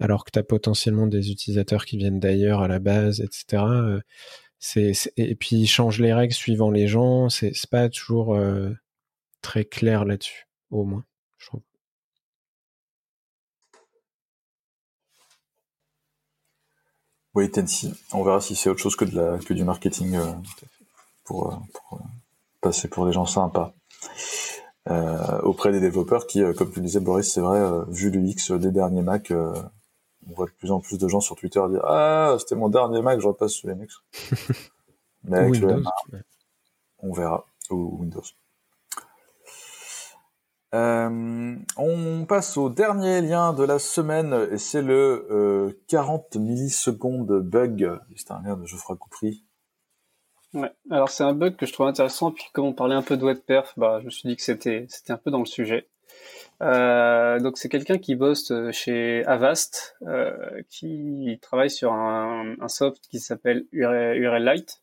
alors 0.00 0.24
que 0.24 0.30
tu 0.32 0.38
as 0.38 0.42
potentiellement 0.42 1.06
des 1.06 1.30
utilisateurs 1.30 1.84
qui 1.84 1.96
viennent 1.96 2.20
d'ailleurs 2.20 2.62
à 2.62 2.68
la 2.68 2.78
base, 2.78 3.20
etc. 3.20 3.62
Euh, 3.62 4.00
et 5.16 5.34
puis 5.34 5.56
ils 5.56 5.66
changent 5.66 6.00
les 6.00 6.12
règles 6.12 6.34
suivant 6.34 6.70
les 6.70 6.86
gens, 6.88 7.28
c'est, 7.28 7.52
pas 7.70 7.88
toujours 7.88 8.38
très 9.40 9.64
clair 9.64 10.04
là-dessus, 10.04 10.46
au 10.70 10.84
moins, 10.84 11.04
je 11.38 11.46
trouve. 11.46 11.62
Oui, 17.34 17.50
Tensi. 17.50 17.92
On 18.12 18.22
verra 18.22 18.40
si 18.40 18.54
c'est 18.54 18.70
autre 18.70 18.80
chose 18.80 18.94
que, 18.94 19.04
du 19.52 19.64
marketing 19.64 20.16
pour 21.24 21.60
passer 22.62 22.88
pour 22.88 23.04
des 23.04 23.12
gens 23.12 23.26
sympas. 23.26 23.74
Euh, 24.88 25.40
auprès 25.42 25.70
des 25.70 25.80
développeurs 25.80 26.26
qui, 26.26 26.42
euh, 26.42 26.54
comme 26.54 26.72
tu 26.72 26.80
disais 26.80 27.00
Boris, 27.00 27.30
c'est 27.30 27.40
vrai, 27.40 27.60
euh, 27.60 27.84
vu 27.88 28.10
l'UX 28.10 28.52
des 28.58 28.72
derniers 28.72 29.02
Mac, 29.02 29.30
on 29.30 30.34
voit 30.34 30.46
de 30.46 30.52
plus 30.52 30.70
en 30.70 30.80
plus 30.80 30.98
de 30.98 31.08
gens 31.08 31.20
sur 31.20 31.36
Twitter 31.36 31.60
dire 31.68 31.84
ah 31.84 32.36
c'était 32.38 32.54
mon 32.54 32.68
dernier 32.68 33.02
Mac, 33.02 33.20
je 33.20 33.26
repasse 33.26 33.52
sous 33.52 33.68
Linux. 33.68 34.02
Mais 35.24 35.38
avec 35.38 35.52
Windows, 35.52 35.82
le 36.10 36.22
on 36.98 37.12
verra 37.12 37.44
ou 37.70 37.98
Windows. 38.00 38.22
Euh, 40.74 41.56
on 41.76 42.24
passe 42.24 42.56
au 42.56 42.70
dernier 42.70 43.20
lien 43.20 43.52
de 43.52 43.62
la 43.62 43.78
semaine 43.78 44.48
et 44.50 44.56
c'est 44.56 44.80
le 44.80 45.26
euh, 45.30 45.78
40 45.88 46.36
millisecondes 46.36 47.40
bug. 47.40 48.00
C'est 48.16 48.30
un 48.30 48.40
lien 48.42 48.56
de 48.56 48.64
Geoffroy 48.64 48.96
Coupry. 48.96 49.44
Ouais. 50.54 50.70
Alors 50.90 51.08
c'est 51.08 51.24
un 51.24 51.32
bug 51.32 51.56
que 51.56 51.66
je 51.66 51.72
trouve 51.72 51.86
intéressant. 51.86 52.30
Puis 52.30 52.44
comme 52.52 52.66
on 52.66 52.72
parlait 52.72 52.94
un 52.94 53.02
peu 53.02 53.16
de 53.16 53.24
web 53.24 53.38
perf, 53.38 53.72
bah 53.76 53.98
je 54.00 54.06
me 54.06 54.10
suis 54.10 54.28
dit 54.28 54.36
que 54.36 54.42
c'était 54.42 54.86
c'était 54.88 55.12
un 55.12 55.16
peu 55.18 55.30
dans 55.30 55.38
le 55.40 55.46
sujet. 55.46 55.88
Euh, 56.62 57.40
donc 57.40 57.58
c'est 57.58 57.68
quelqu'un 57.68 57.98
qui 57.98 58.14
bosse 58.14 58.52
chez 58.70 59.24
Avast, 59.26 59.96
euh, 60.06 60.62
qui 60.68 61.38
travaille 61.42 61.70
sur 61.70 61.92
un, 61.92 62.54
un 62.60 62.68
soft 62.68 63.02
qui 63.10 63.18
s'appelle 63.18 63.64
URL 63.72 64.44
Lite. 64.44 64.82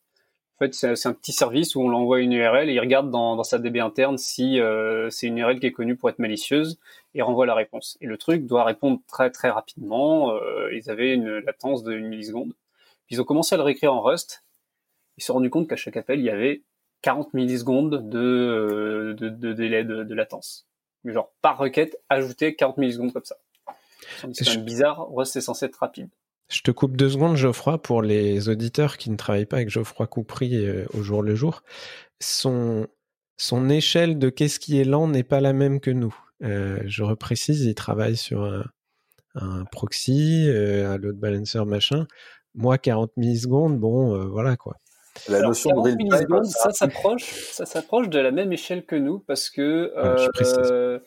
En 0.62 0.66
fait, 0.66 0.74
c'est 0.74 1.08
un 1.08 1.14
petit 1.14 1.32
service 1.32 1.78
où 1.78 1.82
on 1.82 1.88
l'envoie 1.88 2.20
une 2.20 2.34
URL 2.34 2.70
et 2.70 2.74
il 2.74 2.80
regarde 2.82 3.10
dans, 3.10 3.38
dans 3.38 3.46
sa 3.46 3.60
DB 3.60 3.80
interne 3.80 4.18
si 4.18 4.60
euh, 4.60 5.10
c'est 5.10 5.28
une 5.28 5.38
URL 5.38 5.58
qui 5.58 5.68
est 5.68 5.72
connue 5.72 5.96
pour 5.96 6.10
être 6.10 6.20
malicieuse 6.20 6.80
et 7.16 7.22
renvoie 7.22 7.46
la 7.46 7.56
réponse. 7.56 7.98
Et 8.02 8.08
le 8.08 8.18
truc 8.18 8.46
doit 8.46 8.66
répondre 8.66 9.00
très 9.08 9.32
très 9.32 9.50
rapidement. 9.50 10.34
Euh, 10.34 10.70
ils 10.74 10.90
avaient 10.92 11.14
une 11.14 11.38
latence 11.40 11.84
de 11.84 11.94
une 11.94 12.10
milliseconde. 12.10 12.52
Puis 13.08 13.16
ils 13.16 13.22
ont 13.22 13.24
commencé 13.24 13.56
à 13.56 13.58
le 13.58 13.64
réécrire 13.64 13.94
en 13.94 14.02
Rust. 14.02 14.44
Ils 15.20 15.22
se 15.22 15.28
sont 15.28 15.34
rendus 15.34 15.50
compte 15.50 15.68
qu'à 15.68 15.76
chaque 15.76 15.98
appel, 15.98 16.20
il 16.20 16.26
y 16.26 16.30
avait 16.30 16.64
40 17.02 17.34
millisecondes 17.34 18.10
de, 18.10 19.16
de, 19.18 19.28
de 19.28 19.54
délai 19.54 19.84
de, 19.84 20.04
de 20.04 20.16
latence 20.16 20.66
genre 21.06 21.34
par 21.42 21.58
requête, 21.58 21.98
ajouter 22.10 22.56
40 22.56 22.78
millisecondes 22.78 23.14
comme 23.14 23.26
ça. 23.26 23.36
C'est 24.34 24.44
je... 24.44 24.60
bizarre, 24.60 25.10
Rust 25.12 25.36
est 25.36 25.42
censé 25.42 25.66
être 25.66 25.78
rapide. 25.78 26.10
Je 26.50 26.62
te 26.62 26.72
coupe 26.72 26.98
deux 26.98 27.10
secondes, 27.10 27.36
Geoffroy, 27.36 27.82
pour 27.82 28.02
les 28.02 28.50
auditeurs 28.50 28.98
qui 28.98 29.12
ne 29.12 29.18
travaillent 29.18 29.46
pas 29.46 29.58
avec 29.58 29.70
Geoffroy 29.70 30.08
Coupry 30.08 30.66
euh, 30.66 30.86
au 30.94 31.04
jour 31.04 31.22
le 31.22 31.36
jour. 31.36 31.64
Son, 32.20 32.88
son 33.38 33.70
échelle 33.70 34.18
de 34.18 34.30
qu'est-ce 34.30 34.60
qui 34.60 34.80
est 34.80 34.86
lent 34.86 35.08
n'est 35.08 35.24
pas 35.24 35.42
la 35.42 35.54
même 35.54 35.80
que 35.80 35.92
nous. 35.92 36.16
Euh, 36.42 36.80
je 36.86 37.04
reprécise, 37.04 37.62
il 37.66 37.76
travaille 37.76 38.18
sur 38.18 38.46
un, 38.46 38.66
un 39.36 39.66
proxy, 39.66 40.46
euh, 40.48 40.90
un 40.90 40.98
load 40.98 41.18
balancer, 41.18 41.64
machin. 41.66 42.08
Moi, 42.56 42.78
40 42.78 43.16
millisecondes, 43.18 43.78
bon, 43.80 44.16
euh, 44.16 44.26
voilà 44.26 44.58
quoi. 44.58 44.78
La 45.28 45.38
Alors, 45.38 45.50
notion 45.50 45.72
de 45.82 45.82
real 45.82 46.46
ça 46.46 46.72
s'approche, 46.72 47.24
ça 47.52 47.66
s'approche 47.66 48.10
de 48.10 48.20
la 48.20 48.32
même 48.32 48.54
échelle 48.54 48.86
que 48.86 48.96
nous 48.96 49.20
parce 49.20 49.50
que 49.50 49.92
euh, 49.96 51.00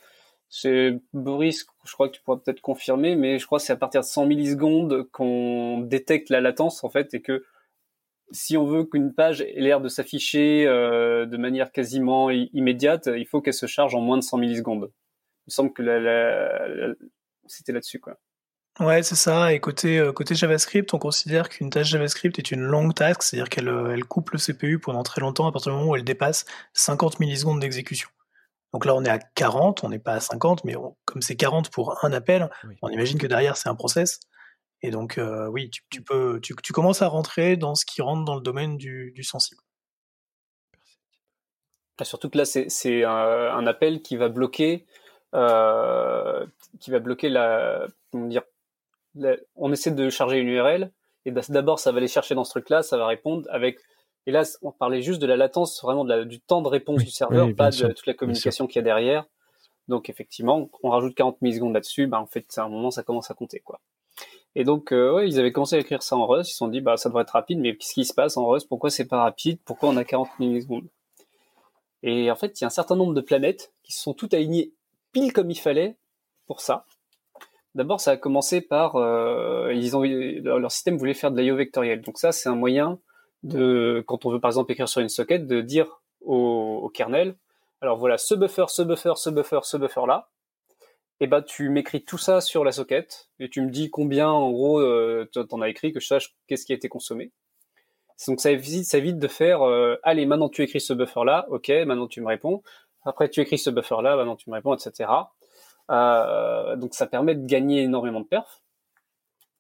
c'est 0.49 1.01
Boris, 1.12 1.66
je 1.85 1.93
crois 1.93 2.09
que 2.09 2.16
tu 2.16 2.23
pourras 2.23 2.39
peut-être 2.39 2.61
confirmer, 2.61 3.16
mais 3.16 3.39
je 3.39 3.47
crois 3.47 3.59
que 3.59 3.65
c'est 3.65 3.73
à 3.73 3.77
partir 3.77 4.03
de 4.03 4.07
100 4.07 4.27
millisecondes 4.27 5.09
qu'on 5.11 5.81
détecte 5.81 6.29
la 6.29 6.41
latence 6.41 6.85
en 6.85 6.91
fait 6.91 7.15
et 7.15 7.23
que 7.23 7.45
si 8.33 8.57
on 8.57 8.65
veut 8.65 8.85
qu'une 8.85 9.15
page 9.15 9.41
ait 9.43 9.61
l'air 9.61 9.81
de 9.81 9.89
s'afficher 9.89 10.66
euh, 10.66 11.27
de 11.27 11.37
manière 11.37 11.73
quasiment 11.73 12.31
immédiate, 12.31 13.09
il 13.15 13.27
faut 13.27 13.41
qu'elle 13.41 13.55
se 13.55 13.66
charge 13.66 13.95
en 13.95 14.01
moins 14.01 14.19
de 14.19 14.23
100 14.23 14.39
millisecondes. 14.39 14.91
Il 15.47 15.49
me 15.49 15.53
semble 15.53 15.73
que 15.73 15.83
la, 15.83 15.99
la, 16.01 16.69
la... 16.69 16.95
c'était 17.47 17.73
là-dessus 17.73 18.01
quoi. 18.01 18.19
Ouais, 18.83 19.05
c'est 19.05 19.15
ça. 19.15 19.53
Et 19.53 19.61
côté, 19.61 19.99
euh, 19.99 20.13
côté 20.13 20.35
JavaScript, 20.35 20.93
on 20.93 20.99
considère 20.99 21.49
qu'une 21.49 21.71
tâche 21.71 21.87
JavaScript 21.87 22.37
est 22.41 22.51
une 22.51 22.63
longue 22.63 22.95
task, 22.95 23.23
c'est-à-dire 23.23 23.49
qu'elle 23.49 23.69
euh, 23.69 23.93
elle 23.93 24.05
coupe 24.05 24.31
le 24.31 24.39
CPU 24.41 24.81
pendant 24.81 25.05
très 25.05 25.21
longtemps 25.21 25.47
à 25.47 25.53
partir 25.53 25.71
du 25.71 25.79
moment 25.79 25.93
où 25.93 25.97
elle 25.97 26.03
dépasse 26.03 26.47
50 26.73 27.21
millisecondes 27.21 27.61
d'exécution. 27.61 28.09
Donc 28.73 28.85
là, 28.85 28.97
on 28.97 29.05
est 29.05 29.09
à 29.09 29.21
40, 29.21 29.85
on 29.85 29.89
n'est 29.89 30.01
pas 30.01 30.15
à 30.15 30.21
50, 30.21 30.65
mais 30.65 30.75
on, 30.75 30.97
comme 31.05 31.23
c'est 31.23 31.37
40 31.37 31.71
pour 31.71 32.05
un 32.05 32.13
appel, 32.13 32.51
oui. 32.65 32.75
on 32.83 32.89
imagine 32.89 33.21
que 33.21 33.29
derrière, 33.29 33.57
c'est 33.57 33.69
un 33.69 33.77
process. 33.77 34.19
Et 34.81 34.91
donc, 34.91 35.17
euh, 35.17 35.47
oui, 35.47 35.71
tu, 35.71 35.83
tu 35.89 36.03
peux, 36.03 36.41
tu, 36.41 36.57
tu, 36.61 36.73
commences 36.73 37.03
à 37.03 37.09
rentrer 37.09 37.57
dans 37.57 37.77
ce 37.77 37.85
qui 37.85 38.03
rentre 38.03 38.25
dans 38.25 38.35
le 38.35 38.41
domaine 38.41 38.79
du, 38.79 39.13
du 39.15 39.23
sensible. 39.23 39.61
Surtout 42.03 42.31
que 42.31 42.39
là, 42.39 42.45
c'est 42.45 43.05
un, 43.05 43.11
un, 43.13 43.67
appel 43.69 44.03
qui 44.03 44.17
va 44.17 44.29
bloquer, 44.29 44.87
qui 45.33 46.91
va 46.91 46.99
bloquer 46.99 47.29
la, 47.29 47.87
comment 48.11 48.27
dire, 48.27 48.43
on 49.56 49.72
essaie 49.72 49.90
de 49.90 50.10
charger 50.10 50.39
une 50.39 50.48
URL, 50.48 50.93
et 51.24 51.32
d'abord 51.48 51.78
ça 51.78 51.93
va 51.93 51.98
aller 51.98 52.09
chercher 52.09 52.34
dans 52.34 52.44
ce 52.44 52.51
truc-là, 52.51 52.82
ça 52.82 52.97
va 52.97 53.06
répondre 53.06 53.48
avec. 53.51 53.78
Et 54.26 54.30
là, 54.30 54.43
on 54.62 54.70
parlait 54.70 55.02
juste 55.02 55.20
de 55.20 55.26
la 55.26 55.36
latence, 55.36 55.82
vraiment 55.82 56.05
de 56.05 56.10
la, 56.10 56.24
du 56.24 56.40
temps 56.40 56.62
de 56.62 56.68
réponse 56.68 56.98
oui, 56.98 57.05
du 57.05 57.10
serveur, 57.10 57.47
oui, 57.47 57.55
pas 57.55 57.70
de 57.70 57.89
toute 57.89 58.06
la 58.06 58.14
communication 58.14 58.66
qu'il 58.66 58.76
y 58.76 58.78
a 58.80 58.82
derrière. 58.82 59.24
Donc 59.89 60.09
effectivement, 60.09 60.70
on 60.82 60.90
rajoute 60.90 61.14
40 61.14 61.43
millisecondes 61.43 61.74
là-dessus, 61.74 62.06
bah 62.06 62.20
en 62.20 62.26
fait, 62.26 62.47
à 62.56 62.62
un 62.62 62.68
moment, 62.68 62.90
ça 62.90 63.02
commence 63.02 63.30
à 63.30 63.34
compter, 63.34 63.60
quoi. 63.60 63.80
Et 64.55 64.64
donc, 64.64 64.93
euh, 64.93 65.14
ouais, 65.14 65.28
ils 65.28 65.40
avaient 65.40 65.51
commencé 65.51 65.76
à 65.76 65.78
écrire 65.78 66.02
ça 66.02 66.16
en 66.16 66.26
Rust, 66.26 66.51
ils 66.51 66.52
se 66.52 66.59
sont 66.59 66.68
dit, 66.68 66.80
bah 66.80 66.97
ça 66.97 67.09
devrait 67.09 67.22
être 67.22 67.30
rapide, 67.30 67.59
mais 67.59 67.76
qu'est-ce 67.76 67.94
qui 67.94 68.05
se 68.05 68.14
passe 68.14 68.36
en 68.36 68.47
Rust? 68.47 68.68
Pourquoi 68.68 68.90
c'est 68.90 69.06
pas 69.06 69.22
rapide? 69.22 69.59
Pourquoi 69.64 69.89
on 69.89 69.97
a 69.97 70.05
40 70.05 70.39
millisecondes? 70.39 70.89
Et 72.02 72.30
en 72.30 72.36
fait, 72.36 72.60
il 72.60 72.62
y 72.62 72.64
a 72.64 72.66
un 72.66 72.70
certain 72.70 72.97
nombre 72.97 73.14
de 73.14 73.20
planètes 73.20 73.72
qui 73.82 73.93
se 73.93 74.02
sont 74.02 74.12
toutes 74.12 74.34
alignées 74.34 74.72
pile 75.12 75.32
comme 75.32 75.51
il 75.51 75.59
fallait 75.59 75.97
pour 76.47 76.60
ça. 76.60 76.86
D'abord, 77.74 78.01
ça 78.01 78.12
a 78.12 78.16
commencé 78.16 78.61
par 78.61 78.97
euh, 78.97 79.73
ils 79.74 79.97
ont 79.97 80.03
leur, 80.03 80.70
système 80.70 80.99
voulait 80.99 81.15
faire 81.15 81.31
de 81.31 81.40
l'IO 81.40 81.57
vectoriel. 81.57 82.03
Donc 82.03 82.19
ça, 82.19 82.31
c'est 82.32 82.49
un 82.49 82.55
moyen 82.55 82.99
de 83.43 84.05
quand 84.07 84.27
on 84.27 84.31
veut 84.31 84.40
par 84.40 84.51
exemple 84.51 84.73
écrire 84.73 84.89
sur 84.89 85.01
une 85.01 85.09
socket 85.09 85.47
de 85.47 85.61
dire 85.62 86.01
au, 86.20 86.90
kernel 86.94 87.35
alors 87.81 87.99
voilà 87.99 88.16
ce 88.16 88.35
buffer, 88.35 88.66
ce 88.69 88.82
buffer, 88.82 89.15
ce 89.16 89.31
buffer, 89.31 89.61
ce 89.65 89.77
buffer 89.77 90.03
là. 90.07 90.28
Et 91.19 91.27
bah 91.27 91.43
tu 91.43 91.69
m'écris 91.69 92.05
tout 92.05 92.19
ça 92.19 92.40
sur 92.40 92.65
la 92.65 92.73
socket 92.73 93.31
et 93.40 93.49
tu 93.49 93.61
me 93.62 93.70
dis 93.70 93.90
combien 93.90 94.28
en 94.28 94.53
gros 94.53 94.81
euh, 94.81 95.28
t'en 95.49 95.61
as 95.61 95.69
écrit 95.69 95.93
que 95.93 95.99
je 95.99 96.07
sache 96.07 96.36
qu'est-ce 96.47 96.65
qui 96.65 96.73
a 96.73 96.77
été 96.77 96.89
consommé. 96.89 97.32
Donc 98.28 98.40
ça 98.40 98.53
évite, 98.53 98.85
ça 98.85 99.01
de 99.01 99.28
faire 99.28 99.62
euh, 99.62 99.97
allez 100.05 100.27
maintenant 100.27 100.49
tu 100.49 100.62
écris 100.62 100.81
ce 100.81 100.93
buffer 100.93 101.24
là, 101.24 101.47
ok 101.49 101.70
maintenant 101.86 102.07
tu 102.07 102.20
me 102.20 102.28
réponds. 102.28 102.62
Après 103.05 103.28
tu 103.28 103.40
écris 103.40 103.59
ce 103.59 103.70
buffer 103.70 103.97
là, 104.03 104.15
maintenant 104.15 104.36
tu 104.36 104.49
me 104.51 104.55
réponds, 104.55 104.74
etc. 104.74 105.11
Euh, 105.93 106.77
donc 106.77 106.94
ça 106.94 107.06
permet 107.06 107.35
de 107.35 107.47
gagner 107.47 107.82
énormément 107.82 108.20
de 108.20 108.27
perf. 108.27 108.62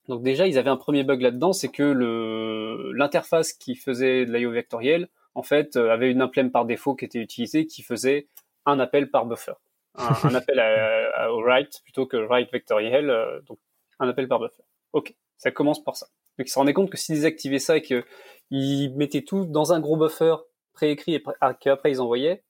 Donc 0.08 0.22
déjà, 0.22 0.46
ils 0.46 0.58
avaient 0.58 0.70
un 0.70 0.76
premier 0.76 1.04
bug 1.04 1.20
là-dedans, 1.20 1.52
c'est 1.52 1.68
que 1.68 1.82
le 1.82 2.92
l'interface 2.92 3.52
qui 3.52 3.76
faisait 3.76 4.26
de 4.26 4.32
l'IO 4.32 4.50
vectoriel, 4.50 5.08
en 5.34 5.42
fait, 5.42 5.76
euh, 5.76 5.90
avait 5.90 6.10
une 6.10 6.22
implème 6.22 6.50
par 6.50 6.64
défaut 6.64 6.94
qui 6.94 7.04
était 7.04 7.20
utilisée, 7.20 7.66
qui 7.66 7.82
faisait 7.82 8.28
un 8.66 8.80
appel 8.80 9.10
par 9.10 9.26
buffer, 9.26 9.52
un, 9.94 10.08
un 10.24 10.34
appel 10.34 10.58
à, 10.58 11.10
à, 11.14 11.30
au 11.30 11.40
write 11.42 11.80
plutôt 11.84 12.06
que 12.06 12.16
write 12.16 12.50
vectoriel, 12.50 13.10
euh, 13.10 13.40
donc 13.42 13.58
un 14.00 14.08
appel 14.08 14.26
par 14.26 14.40
buffer. 14.40 14.62
Ok, 14.92 15.14
ça 15.36 15.50
commence 15.50 15.82
par 15.82 15.96
ça. 15.96 16.06
Donc 16.38 16.48
ils 16.48 16.50
se 16.50 16.58
rendaient 16.58 16.74
compte 16.74 16.90
que 16.90 16.96
s'ils 16.96 17.14
désactivaient 17.16 17.58
ça 17.58 17.76
et 17.76 17.82
qu'ils 17.82 18.94
mettaient 18.96 19.22
tout 19.22 19.44
dans 19.44 19.72
un 19.72 19.80
gros 19.80 19.96
buffer 19.96 20.34
préécrit 20.72 21.14
et 21.14 21.22
qu'après 21.60 21.92
ils 21.92 22.00
envoyaient, 22.00 22.42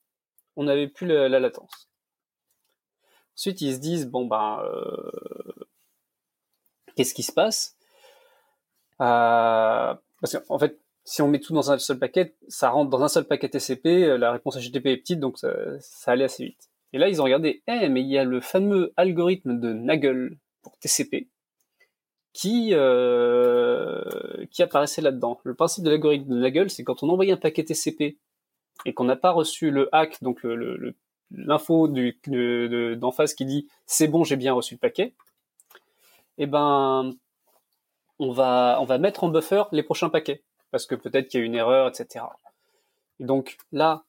on 0.56 0.64
n'avait 0.64 0.88
plus 0.88 1.06
la, 1.06 1.28
la 1.28 1.40
latence. 1.40 1.91
Ensuite, 3.36 3.60
ils 3.60 3.74
se 3.74 3.80
disent 3.80 4.06
bon 4.08 4.26
ben, 4.26 4.60
euh, 4.64 5.10
qu'est-ce 6.96 7.14
qui 7.14 7.22
se 7.22 7.32
passe? 7.32 7.76
Euh, 9.00 9.94
Parce 10.20 10.38
qu'en 10.38 10.58
fait, 10.58 10.78
si 11.04 11.22
on 11.22 11.28
met 11.28 11.40
tout 11.40 11.52
dans 11.52 11.70
un 11.72 11.78
seul 11.78 11.98
paquet, 11.98 12.34
ça 12.48 12.70
rentre 12.70 12.90
dans 12.90 13.02
un 13.02 13.08
seul 13.08 13.24
paquet 13.24 13.48
TCP. 13.48 14.16
La 14.18 14.32
réponse 14.32 14.56
HTTP 14.56 14.86
est 14.86 14.96
petite, 14.98 15.20
donc 15.20 15.38
ça, 15.38 15.52
allait 16.06 16.24
assez 16.24 16.44
vite. 16.44 16.70
Et 16.92 16.98
là, 16.98 17.08
ils 17.08 17.20
ont 17.20 17.24
regardé, 17.24 17.62
eh, 17.66 17.88
mais 17.88 18.02
il 18.02 18.08
y 18.08 18.18
a 18.18 18.24
le 18.24 18.40
fameux 18.40 18.92
algorithme 18.96 19.58
de 19.58 19.72
Nagel 19.72 20.36
pour 20.62 20.78
TCP 20.78 21.28
qui 22.32 22.70
euh, 22.72 24.02
qui 24.50 24.62
apparaissait 24.62 25.02
là-dedans. 25.02 25.40
Le 25.44 25.54
principe 25.54 25.84
de 25.84 25.90
l'algorithme 25.90 26.34
de 26.34 26.40
Nagel, 26.40 26.70
c'est 26.70 26.84
quand 26.84 27.02
on 27.02 27.08
envoie 27.08 27.30
un 27.30 27.36
paquet 27.36 27.64
TCP 27.64 28.18
et 28.84 28.94
qu'on 28.94 29.04
n'a 29.04 29.16
pas 29.16 29.30
reçu 29.30 29.70
le 29.70 29.88
hack, 29.94 30.22
donc 30.22 30.42
le, 30.42 30.56
le, 30.56 30.76
le 30.76 30.94
l'info 31.34 31.88
d'en 31.88 33.12
face 33.12 33.34
qui 33.34 33.44
dit 33.44 33.68
c'est 33.86 34.08
bon, 34.08 34.24
j'ai 34.24 34.36
bien 34.36 34.52
reçu 34.52 34.74
le 34.74 34.78
paquet, 34.78 35.14
eh 36.38 36.46
ben, 36.46 37.12
on 38.18 38.32
va, 38.32 38.78
on 38.80 38.84
va 38.84 38.98
mettre 38.98 39.24
en 39.24 39.28
buffer 39.28 39.64
les 39.72 39.82
prochains 39.82 40.08
paquets 40.08 40.42
parce 40.70 40.86
que 40.86 40.94
peut-être 40.94 41.28
qu'il 41.28 41.40
y 41.40 41.42
a 41.42 41.46
une 41.46 41.54
erreur, 41.54 41.88
etc. 41.88 42.24
Et 43.20 43.24
donc 43.24 43.56
là, 43.72 44.04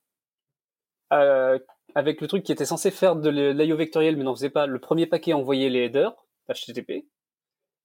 euh, 1.12 1.60
avec 1.96 2.22
le 2.22 2.28
truc 2.28 2.44
qui 2.44 2.52
était 2.52 2.66
censé 2.66 2.92
faire 2.92 3.16
de 3.16 3.30
l'IO 3.30 3.76
vectoriel 3.76 4.18
mais 4.18 4.24
n'en 4.24 4.36
faisait 4.36 4.50
pas, 4.50 4.66
le 4.66 4.80
premier 4.80 5.06
paquet 5.06 5.34
envoyait 5.34 5.70
les 5.70 5.86
headers 5.86 6.16
HTTP. 6.50 7.06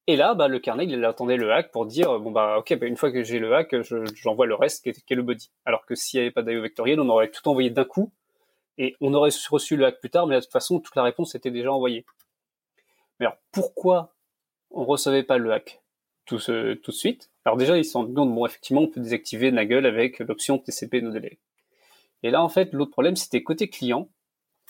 Et 0.06 0.16
là, 0.16 0.34
bah, 0.34 0.48
le 0.48 0.58
kernel, 0.58 0.90
il 0.90 1.04
attendait 1.04 1.36
le 1.36 1.52
hack 1.52 1.70
pour 1.70 1.84
dire, 1.84 2.18
bon, 2.18 2.30
bah, 2.30 2.56
ok, 2.58 2.78
bah, 2.78 2.86
une 2.86 2.96
fois 2.96 3.12
que 3.12 3.22
j'ai 3.22 3.38
le 3.38 3.54
hack, 3.54 3.74
j'envoie 4.14 4.46
le 4.46 4.54
reste 4.54 4.82
qui 4.82 4.88
est, 4.88 5.04
est, 5.10 5.14
le 5.14 5.22
body. 5.22 5.50
Alors 5.66 5.84
que 5.84 5.94
s'il 5.94 6.18
n'y 6.18 6.22
avait 6.22 6.32
pas 6.32 6.42
d'IO 6.42 6.62
vectoriel, 6.62 6.98
on 6.98 7.08
aurait 7.10 7.30
tout 7.30 7.46
envoyé 7.46 7.68
d'un 7.68 7.84
coup 7.84 8.10
et 8.78 8.96
on 9.00 9.12
aurait 9.12 9.30
reçu 9.50 9.76
le 9.76 9.84
hack 9.84 9.98
plus 9.98 10.10
tard, 10.10 10.26
mais 10.26 10.36
de 10.36 10.40
toute 10.40 10.52
façon, 10.52 10.78
toute 10.78 10.94
la 10.94 11.02
réponse 11.02 11.34
était 11.34 11.50
déjà 11.50 11.72
envoyée. 11.72 12.06
Mais 13.18 13.26
alors, 13.26 13.38
pourquoi 13.50 14.14
on 14.70 14.84
recevait 14.84 15.24
pas 15.24 15.36
le 15.36 15.52
hack 15.52 15.82
tout, 16.24 16.36
de 16.36 16.78
suite? 16.90 17.30
Alors 17.44 17.56
déjà, 17.56 17.76
ils 17.76 17.84
se 17.84 17.92
sont 17.92 18.00
rendus 18.00 18.14
bon, 18.14 18.46
effectivement, 18.46 18.82
on 18.82 18.88
peut 18.88 19.00
désactiver 19.00 19.50
Nagel 19.50 19.84
avec 19.84 20.20
l'option 20.20 20.58
TCP 20.58 21.02
no 21.02 21.10
delay. 21.10 21.38
Et 22.22 22.30
là, 22.30 22.42
en 22.42 22.48
fait, 22.48 22.72
l'autre 22.72 22.92
problème, 22.92 23.16
c'était 23.16 23.42
côté 23.42 23.68
client. 23.68 24.08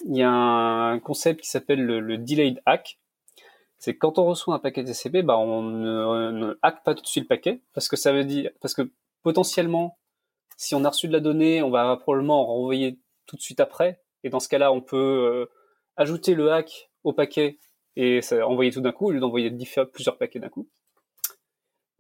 Il 0.07 0.17
y 0.17 0.23
a 0.23 0.31
un 0.31 0.99
concept 1.01 1.43
qui 1.43 1.49
s'appelle 1.49 1.85
le, 1.85 2.19
delayed 2.19 2.63
hack. 2.65 2.99
C'est 3.79 3.97
quand 3.97 4.19
on 4.19 4.25
reçoit 4.25 4.55
un 4.55 4.59
paquet 4.59 4.85
TCP, 4.85 5.23
bah, 5.23 5.39
on 5.39 5.63
ne, 5.63 6.59
hack 6.63 6.83
pas 6.83 6.95
tout 6.95 7.03
de 7.03 7.07
suite 7.07 7.25
le 7.25 7.29
paquet, 7.29 7.61
parce 7.75 7.89
que 7.89 7.97
ça 7.97 8.13
veut 8.13 8.25
dire, 8.25 8.51
parce 8.61 8.75
que 8.75 8.91
potentiellement, 9.23 9.99
si 10.57 10.75
on 10.75 10.85
a 10.85 10.89
reçu 10.89 11.09
de 11.09 11.13
la 11.13 11.21
donnée, 11.21 11.63
on 11.63 11.71
va 11.71 11.97
probablement 11.97 12.43
en 12.43 12.47
renvoyer 12.47 12.99
tout 13.29 13.37
de 13.37 13.41
suite 13.41 13.61
après. 13.61 14.01
Et 14.25 14.31
dans 14.31 14.41
ce 14.41 14.49
cas-là, 14.49 14.73
on 14.73 14.81
peut 14.81 14.97
euh, 14.97 15.47
ajouter 15.97 16.35
le 16.35 16.51
hack 16.51 16.91
au 17.05 17.13
paquet 17.13 17.59
et 17.95 18.21
ça 18.23 18.47
envoyer 18.47 18.73
tout 18.73 18.81
d'un 18.81 18.93
coup 18.93 19.07
au 19.07 19.11
lieu 19.13 19.21
d'envoyer 19.21 19.53
plusieurs 19.93 20.19
paquets 20.19 20.41
d'un 20.41 20.49
coup. 20.49 20.69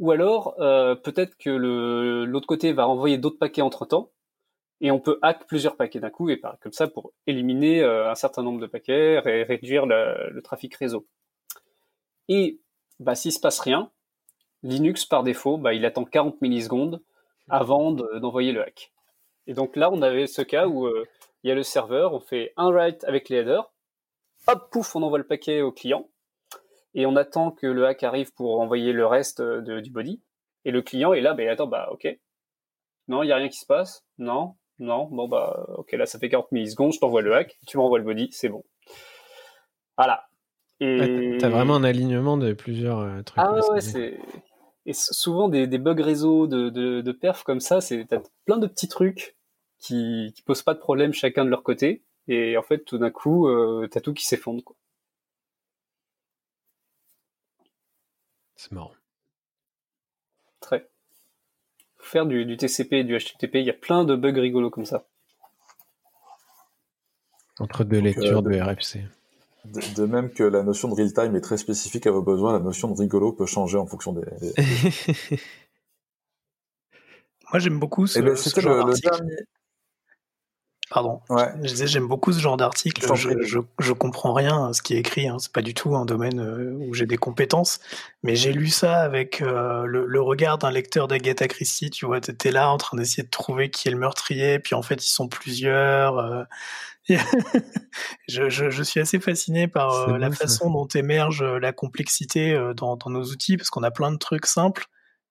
Ou 0.01 0.11
alors, 0.13 0.55
euh, 0.61 0.95
peut-être 0.95 1.37
que 1.37 1.51
l'autre 1.51 2.47
côté 2.47 2.73
va 2.73 2.89
envoyer 2.89 3.19
d'autres 3.19 3.39
paquets 3.39 3.63
entre 3.63 3.85
temps, 3.85 4.13
et 4.81 4.93
on 4.93 5.01
peut 5.01 5.19
hack 5.23 5.49
plusieurs 5.49 5.77
paquets 5.77 5.99
d'un 5.99 6.11
coup, 6.11 6.31
et 6.31 6.41
comme 6.61 6.73
ça 6.73 6.87
pour 6.87 7.13
éliminer 7.27 7.83
euh, 7.83 8.09
un 8.09 8.15
certain 8.15 8.45
nombre 8.45 8.61
de 8.61 8.67
paquets 8.67 9.21
et 9.25 9.43
réduire 9.43 9.87
le 9.87 10.41
trafic 10.41 10.77
réseau. 10.77 11.09
Et 12.29 12.61
bah, 13.01 13.17
s'il 13.17 13.33
se 13.33 13.41
passe 13.41 13.59
rien, 13.59 13.91
Linux 14.63 15.05
par 15.05 15.25
défaut, 15.25 15.59
bah, 15.59 15.75
il 15.75 15.85
attend 15.85 16.05
40 16.05 16.41
millisecondes 16.43 17.03
avant 17.49 17.91
d'envoyer 17.93 18.53
le 18.53 18.63
hack. 18.63 18.93
Et 19.49 19.55
donc 19.55 19.75
là, 19.75 19.91
on 19.91 20.03
avait 20.03 20.27
ce 20.29 20.43
cas 20.43 20.69
où 20.69 20.89
il 21.43 21.49
y 21.49 21.51
a 21.53 21.55
le 21.55 21.63
serveur, 21.63 22.15
on 22.15 22.21
fait 22.21 22.53
un 22.57 22.71
write 22.71 23.05
avec 23.05 23.29
les 23.29 23.39
headers, 23.39 23.73
hop, 24.47 24.71
pouf, 24.71 24.97
on 24.97 25.03
envoie 25.03 25.19
le 25.19 25.27
paquet 25.27 25.63
au 25.63 25.73
client, 25.73 26.09
et 26.95 27.07
on 27.07 27.17
attend 27.17 27.51
que 27.51 27.67
le 27.67 27.87
hack 27.87 28.03
arrive 28.03 28.33
pour 28.35 28.61
envoyer 28.61 28.93
le 28.93 29.07
reste 29.07 29.41
euh, 29.41 29.81
du 29.81 29.91
body. 29.91 30.23
Et 30.65 30.71
le 30.71 30.83
client 30.83 31.13
est 31.13 31.21
là, 31.21 31.35
bah, 31.35 31.45
il 31.45 31.49
attend, 31.49 31.67
bah 31.67 31.89
ok. 31.93 32.09
Non, 33.07 33.23
il 33.23 33.27
n'y 33.27 33.33
a 33.33 33.37
rien 33.37 33.49
qui 33.49 33.59
se 33.59 33.67
passe. 33.67 34.05
Non, 34.19 34.57
non, 34.79 35.09
bon 35.11 35.29
bah 35.29 35.67
ok, 35.77 35.93
là 35.93 36.07
ça 36.07 36.19
fait 36.19 36.29
40 36.29 36.53
millisecondes, 36.53 36.93
je 36.93 37.01
t'envoie 37.01 37.23
le 37.23 37.35
hack, 37.35 37.57
tu 37.67 37.77
m'envoies 37.79 37.99
le 37.99 38.05
body, 38.05 38.29
c'est 38.33 38.49
bon. 38.49 38.65
Voilà. 39.97 40.25
Et... 40.81 41.37
T'as 41.41 41.49
vraiment 41.49 41.77
un 41.77 41.85
alignement 41.85 42.37
de 42.37 42.53
plusieurs 42.53 43.01
euh, 43.01 43.23
trucs. 43.23 43.39
Ah 43.39 43.53
ouais, 43.53 43.81
c'est 43.81 44.19
et 44.87 44.95
souvent 44.95 45.51
des, 45.51 45.67
bugs 45.67 46.03
réseau 46.03 46.47
de, 46.47 46.71
de, 46.71 47.13
perf 47.13 47.43
comme 47.43 47.61
ça, 47.61 47.83
c'est 47.83 48.07
t'as 48.09 48.21
plein 48.47 48.57
de 48.57 48.67
petits 48.67 48.89
trucs 48.89 49.37
qui, 49.79 50.33
qui 50.35 50.43
posent 50.43 50.63
pas 50.63 50.75
de 50.75 50.81
problème 50.81 51.13
chacun 51.13 51.45
de 51.45 51.51
leur 51.51 51.63
côté, 51.63 52.03
et 52.29 52.57
en 52.57 52.63
fait 52.63 52.85
tout 52.85 52.99
d'un 52.99 53.11
coup 53.11 53.49
euh, 53.49 53.89
t'as 53.91 54.01
tout 54.01 54.15
qui 54.15 54.27
s'effondre 54.27 54.63
quoi. 54.65 54.77
C'est 58.57 58.73
marrant. 58.73 58.93
Très. 60.61 60.89
faire 62.01 62.27
du, 62.27 62.45
du, 62.45 62.57
TCP 62.57 62.99
et 62.99 63.05
du 63.05 63.17
HTTP, 63.17 63.57
il 63.57 63.65
y 63.65 63.71
a 63.71 63.75
plein 63.75 64.05
de 64.05 64.17
bugs 64.17 64.33
rigolos 64.33 64.71
comme 64.71 64.85
ça. 64.85 65.07
Entre 67.61 67.85
deux 67.85 68.01
lectures 68.01 68.43
de 68.43 68.59
RFC. 68.59 69.05
De, 69.65 70.07
même 70.07 70.31
que 70.33 70.43
la 70.43 70.63
notion 70.63 70.89
de 70.89 70.95
real 70.95 71.13
time 71.13 71.37
est 71.37 71.41
très 71.41 71.57
spécifique 71.57 72.07
à 72.07 72.11
vos 72.11 72.23
besoins, 72.23 72.53
la 72.53 72.61
notion 72.61 72.89
de 72.89 72.99
rigolo 72.99 73.33
peut 73.33 73.47
changer 73.47 73.77
en 73.77 73.87
fonction 73.87 74.13
des. 74.13 74.23
Moi, 77.51 77.59
j'aime 77.61 77.79
beaucoup 77.79 78.07
ce, 78.07 78.19
eh 78.19 78.23
ben, 78.23 78.37
genre 78.37 78.91
Pardon. 80.91 81.21
Ouais. 81.29 81.49
Je 81.63 81.69
disais, 81.69 81.87
j'aime 81.87 82.09
beaucoup 82.09 82.33
ce 82.33 82.41
genre 82.41 82.57
d'article. 82.57 83.15
Je, 83.15 83.31
je, 83.43 83.59
je, 83.79 83.93
comprends 83.93 84.33
rien 84.33 84.69
à 84.69 84.73
ce 84.73 84.81
qui 84.81 84.95
est 84.95 84.99
écrit. 84.99 85.29
Hein. 85.29 85.37
C'est 85.39 85.53
pas 85.53 85.61
du 85.61 85.75
tout 85.75 85.95
un 85.95 86.07
domaine 86.07 86.41
euh, 86.41 86.79
où 86.81 86.95
j'ai 86.95 87.05
des 87.05 87.19
compétences. 87.19 87.81
Mais 88.23 88.37
j'ai 88.37 88.53
lu 88.53 88.69
ça 88.69 89.01
avec 89.01 89.43
euh, 89.43 89.85
le, 89.85 90.07
le, 90.07 90.21
regard 90.21 90.57
d'un 90.57 90.71
lecteur 90.71 91.07
d'Agatha 91.07 91.47
Christie. 91.47 91.91
Tu 91.91 92.07
vois, 92.07 92.21
t'étais 92.21 92.51
là 92.51 92.71
en 92.71 92.79
train 92.79 92.97
d'essayer 92.97 93.23
de 93.23 93.29
trouver 93.29 93.71
qui 93.71 93.89
est 93.89 93.91
le 93.91 93.99
meurtrier. 93.99 94.59
Puis 94.59 94.75
en 94.75 94.83
fait, 94.83 95.05
ils 95.05 95.11
sont 95.11 95.29
plusieurs. 95.29 96.19
Euh, 96.19 96.45
je, 98.29 98.49
je, 98.49 98.71
je, 98.71 98.83
suis 98.83 99.01
assez 99.01 99.19
fasciné 99.19 99.67
par 99.67 100.09
euh, 100.09 100.19
la 100.19 100.31
façon 100.31 100.71
dont 100.71 100.87
émerge 100.87 101.43
la 101.43 101.73
complexité 101.73 102.53
euh, 102.53 102.75
dans, 102.75 102.97
dans, 102.97 103.11
nos 103.11 103.25
outils, 103.25 103.57
parce 103.57 103.71
qu'on 103.71 103.83
a 103.83 103.91
plein 103.91 104.13
de 104.13 104.19
trucs 104.19 104.47
simples, 104.47 104.87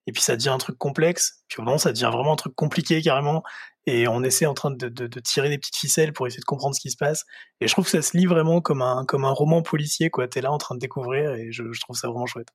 et 0.07 0.11
puis 0.11 0.21
ça 0.21 0.35
devient 0.35 0.49
un 0.49 0.57
truc 0.57 0.77
complexe, 0.77 1.43
puis 1.47 1.61
au 1.61 1.63
moment 1.63 1.77
ça 1.77 1.91
devient 1.91 2.09
vraiment 2.11 2.33
un 2.33 2.37
truc 2.37 2.55
compliqué 2.55 3.01
carrément, 3.01 3.43
et 3.85 4.07
on 4.07 4.23
essaie 4.23 4.45
en 4.45 4.53
train 4.53 4.71
de, 4.71 4.89
de, 4.89 5.07
de, 5.07 5.19
tirer 5.19 5.49
des 5.49 5.57
petites 5.57 5.77
ficelles 5.77 6.11
pour 6.11 6.27
essayer 6.27 6.41
de 6.41 6.45
comprendre 6.45 6.75
ce 6.75 6.81
qui 6.81 6.91
se 6.91 6.97
passe. 6.97 7.25
Et 7.61 7.67
je 7.67 7.73
trouve 7.73 7.85
que 7.85 7.91
ça 7.91 8.01
se 8.01 8.17
lit 8.17 8.25
vraiment 8.25 8.59
comme 8.59 8.81
un, 8.81 9.05
comme 9.05 9.23
un 9.23 9.31
roman 9.31 9.61
policier, 9.61 10.09
quoi. 10.09 10.27
T'es 10.27 10.41
là 10.41 10.51
en 10.51 10.57
train 10.57 10.75
de 10.75 10.79
découvrir, 10.79 11.31
et 11.33 11.51
je, 11.51 11.71
je 11.71 11.81
trouve 11.81 11.95
ça 11.95 12.09
vraiment 12.09 12.25
chouette. 12.25 12.49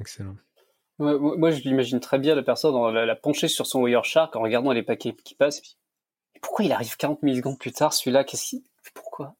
Excellent. 0.00 0.36
moi, 0.98 1.50
je 1.50 1.60
l'imagine 1.62 2.00
très 2.00 2.18
bien 2.18 2.34
la 2.34 2.42
personne 2.42 2.74
la, 2.92 3.06
la 3.06 3.16
pencher 3.16 3.48
sur 3.48 3.66
son 3.66 3.82
Wireshark 3.82 4.36
en 4.36 4.40
regardant 4.40 4.72
les 4.72 4.82
paquets 4.82 5.14
qui 5.24 5.34
passent, 5.34 5.60
puis 5.60 5.76
pourquoi 6.42 6.64
il 6.64 6.72
arrive 6.72 6.96
40 6.96 7.22
millisecondes 7.22 7.58
plus 7.58 7.72
tard 7.72 7.92
celui-là? 7.92 8.24
Qu'est-ce 8.24 8.44
qui... 8.44 8.66
Pourquoi? 8.94 9.36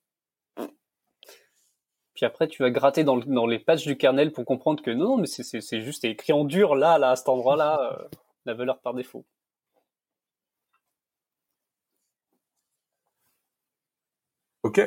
Puis 2.14 2.26
après, 2.26 2.48
tu 2.48 2.62
vas 2.62 2.70
gratter 2.70 3.05
dans, 3.05 3.47
les 3.47 3.59
patchs 3.59 3.84
du 3.84 3.97
kernel 3.97 4.32
pour 4.32 4.44
comprendre 4.44 4.82
que 4.82 4.90
non, 4.90 5.16
mais 5.16 5.26
c'est 5.26 5.80
juste 5.80 6.05
écrit 6.05 6.32
en 6.32 6.44
dur 6.44 6.74
là, 6.74 6.98
là, 6.98 7.10
à 7.10 7.16
cet 7.16 7.28
endroit-là, 7.28 7.80
euh, 7.80 8.09
la 8.44 8.55
valeur 8.55 8.80
par 8.80 8.94
défaut. 8.94 9.24
Ok. 14.62 14.80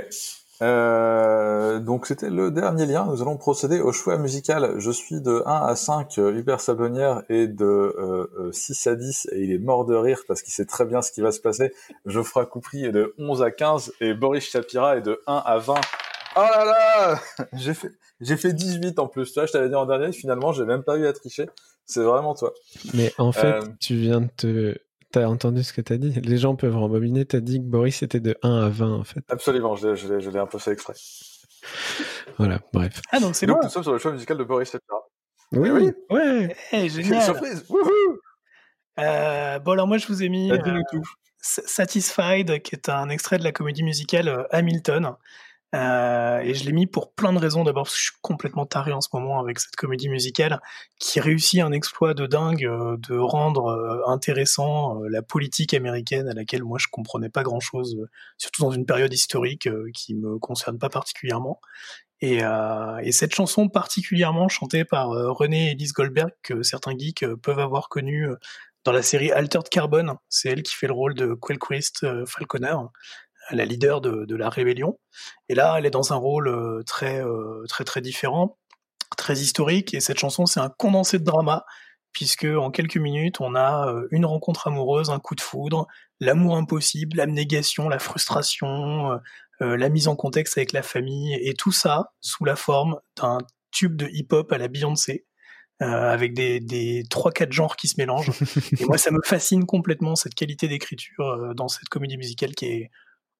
Euh, 0.61 1.79
donc 1.79 2.05
c'était 2.05 2.29
le 2.29 2.49
dernier 2.49 2.85
lien. 2.85 3.05
Nous 3.05 3.21
allons 3.21 3.37
procéder 3.37 3.81
au 3.81 3.91
choix 3.91 4.17
musical. 4.17 4.75
Je 4.77 4.91
suis 4.91 5.19
de 5.19 5.43
1 5.45 5.51
à 5.51 5.75
5 5.75 6.17
euh, 6.17 6.33
Hubert 6.33 6.61
Sabonnière 6.61 7.23
et 7.29 7.47
de 7.47 7.65
euh, 7.65 8.51
6 8.53 8.87
à 8.87 8.95
10 8.95 9.29
et 9.33 9.41
il 9.41 9.51
est 9.51 9.57
mort 9.57 9.85
de 9.85 9.95
rire 9.95 10.21
parce 10.27 10.41
qu'il 10.41 10.53
sait 10.53 10.65
très 10.65 10.85
bien 10.85 11.01
ce 11.01 11.11
qui 11.11 11.21
va 11.21 11.31
se 11.31 11.41
passer. 11.41 11.73
Geoffroy 12.05 12.45
Coupry 12.45 12.85
est 12.85 12.91
de 12.91 13.13
11 13.17 13.41
à 13.43 13.51
15 13.51 13.93
et 13.99 14.13
Boris 14.13 14.49
Chapira 14.49 14.97
est 14.97 15.01
de 15.01 15.21
1 15.27 15.43
à 15.45 15.57
20. 15.57 15.75
Oh 16.35 16.41
là 16.41 16.65
là 16.65 17.19
J'ai 17.53 17.73
fait 17.73 17.91
j'ai 18.21 18.37
fait 18.37 18.53
18 18.53 18.99
en 18.99 19.07
plus. 19.07 19.31
Tu 19.31 19.39
vois, 19.39 19.45
je 19.45 19.51
t'avais 19.51 19.67
dit 19.69 19.75
en 19.75 19.85
dernier, 19.85 20.11
finalement, 20.13 20.53
j'ai 20.53 20.65
même 20.65 20.83
pas 20.83 20.97
eu 20.97 21.05
à 21.05 21.13
tricher. 21.13 21.47
C'est 21.85 22.01
vraiment 22.01 22.33
toi. 22.33 22.53
Mais 22.93 23.13
en 23.17 23.31
fait, 23.31 23.45
euh, 23.45 23.67
tu 23.79 23.95
viens 23.95 24.21
de 24.21 24.29
te 24.35 24.77
T'as 25.15 25.27
entendu 25.27 25.63
ce 25.63 25.71
que 25.71 25.79
t'as 25.79 25.95
dit 25.95 26.11
Les 26.25 26.37
gens 26.37 26.57
peuvent 26.57 26.75
rembobiner. 26.75 27.23
T'as 27.23 27.39
dit 27.39 27.59
que 27.59 27.63
Boris 27.65 28.03
était 28.03 28.19
de 28.19 28.37
1 28.43 28.65
à 28.65 28.67
20 28.67 28.91
en 28.91 29.03
fait. 29.05 29.23
Absolument, 29.29 29.77
je, 29.77 30.29
l'ai 30.29 30.39
un 30.39 30.45
peu 30.45 30.59
fait 30.59 30.71
exprès. 30.71 30.93
Voilà, 32.37 32.59
bref. 32.73 33.01
Ah 33.13 33.21
donc 33.21 33.33
c'est 33.33 33.47
bon. 33.47 33.57
Nous 33.63 33.69
sommes 33.69 33.83
sur 33.83 33.93
le 33.93 33.97
choix 33.97 34.11
musical 34.11 34.37
de 34.37 34.43
Boris 34.43 34.69
Chapira. 34.69 34.97
Oui, 35.53 35.69
oui. 35.69 35.91
Ouais. 36.09 36.53
Hey, 36.69 36.89
génial. 36.89 37.21
surprise. 37.21 37.65
Euh, 38.99 39.59
bon 39.59 39.71
alors 39.71 39.87
moi 39.87 39.97
je 39.97 40.07
vous 40.07 40.21
ai 40.21 40.27
mis 40.27 40.51
euh, 40.51 40.57
Satisfied, 41.39 42.61
qui 42.61 42.75
est 42.75 42.89
un 42.89 43.07
extrait 43.07 43.37
de 43.37 43.43
la 43.45 43.53
comédie 43.53 43.83
musicale 43.83 44.27
euh, 44.27 44.43
Hamilton. 44.51 45.15
Euh, 45.73 46.39
et 46.39 46.53
je 46.53 46.63
l'ai 46.65 46.71
mis 46.71 46.85
pour 46.85 47.13
plein 47.13 47.33
de 47.33 47.39
raisons. 47.39 47.63
D'abord 47.63 47.85
je 47.87 47.95
suis 47.95 48.11
complètement 48.21 48.65
taré 48.65 48.91
en 48.91 49.01
ce 49.01 49.09
moment 49.13 49.39
avec 49.39 49.59
cette 49.59 49.75
comédie 49.75 50.09
musicale 50.09 50.61
qui 50.99 51.19
réussit 51.19 51.61
un 51.61 51.71
exploit 51.71 52.13
de 52.13 52.27
dingue 52.27 52.65
euh, 52.65 52.97
de 53.09 53.17
rendre 53.17 53.67
euh, 53.67 54.01
intéressant 54.07 54.99
la 55.09 55.21
politique 55.21 55.73
américaine 55.73 56.27
à 56.27 56.33
laquelle 56.33 56.63
moi 56.63 56.77
je 56.79 56.87
comprenais 56.91 57.29
pas 57.29 57.43
grand 57.43 57.59
chose, 57.59 57.97
surtout 58.37 58.61
dans 58.61 58.71
une 58.71 58.85
période 58.85 59.13
historique 59.13 59.67
qui 59.93 60.13
me 60.15 60.37
concerne 60.39 60.77
pas 60.77 60.89
particulièrement. 60.89 61.59
Et, 62.21 62.39
et, 63.03 63.11
cette 63.11 63.35
chanson 63.35 63.67
particulièrement 63.67 64.47
chantée 64.47 64.85
par 64.85 65.09
René 65.09 65.71
Elise 65.71 65.93
Goldberg 65.93 66.31
que 66.43 66.63
certains 66.63 66.97
geeks 66.97 67.25
peuvent 67.41 67.59
avoir 67.59 67.89
connue 67.89 68.29
dans 68.85 68.93
la 68.93 69.01
série 69.01 69.31
Altered 69.31 69.67
Carbon, 69.69 70.15
c'est 70.29 70.49
elle 70.49 70.63
qui 70.63 70.73
fait 70.73 70.87
le 70.87 70.93
rôle 70.93 71.13
de 71.13 71.37
Quellcrist 71.41 72.05
Falconer 72.25 72.75
la 73.51 73.65
leader 73.65 74.01
de, 74.01 74.35
la 74.35 74.49
rébellion. 74.49 74.99
Et 75.49 75.55
là, 75.55 75.75
elle 75.77 75.85
est 75.85 75.91
dans 75.91 76.13
un 76.13 76.17
rôle 76.17 76.47
euh, 76.47 76.83
très 76.85 77.23
euh, 77.23 77.63
très 77.67 77.83
très 77.83 78.01
différent, 78.01 78.57
très 79.17 79.35
historique. 79.35 79.93
Et 79.93 79.99
cette 79.99 80.19
chanson, 80.19 80.45
c'est 80.45 80.59
un 80.59 80.69
condensé 80.69 81.19
de 81.19 81.23
drama, 81.23 81.65
puisque 82.11 82.45
en 82.45 82.71
quelques 82.71 82.97
minutes, 82.97 83.41
on 83.41 83.55
a 83.55 83.87
euh, 83.87 84.07
une 84.11 84.25
rencontre 84.25 84.67
amoureuse, 84.67 85.09
un 85.09 85.19
coup 85.19 85.35
de 85.35 85.41
foudre, 85.41 85.87
l'amour 86.19 86.57
impossible, 86.57 87.17
l'abnégation, 87.17 87.89
la 87.89 87.99
frustration, 87.99 89.19
la 89.61 89.89
mise 89.89 90.09
en 90.09 90.17
contexte 90.17 90.57
avec 90.57 90.73
la 90.73 90.81
famille, 90.81 91.33
et 91.41 91.53
tout 91.53 91.71
ça 91.71 92.11
sous 92.19 92.43
la 92.43 92.57
forme 92.57 92.99
d'un 93.15 93.37
tube 93.71 93.95
de 93.95 94.07
hip-hop 94.07 94.51
à 94.51 94.57
la 94.57 94.67
Beyoncé. 94.67 95.25
avec 95.79 96.33
des, 96.33 96.61
des 96.61 97.03
3-4 97.03 97.51
genres 97.51 97.75
qui 97.75 97.87
se 97.89 97.95
mélangent. 97.97 98.31
Et 98.79 98.85
moi, 98.85 98.97
ça 98.97 99.11
me 99.11 99.19
fascine 99.23 99.65
complètement 99.65 100.15
cette 100.15 100.35
qualité 100.35 100.69
d'écriture 100.69 101.53
dans 101.53 101.67
cette 101.67 101.89
comédie 101.89 102.17
musicale 102.17 102.55
qui 102.55 102.65
est 102.65 102.91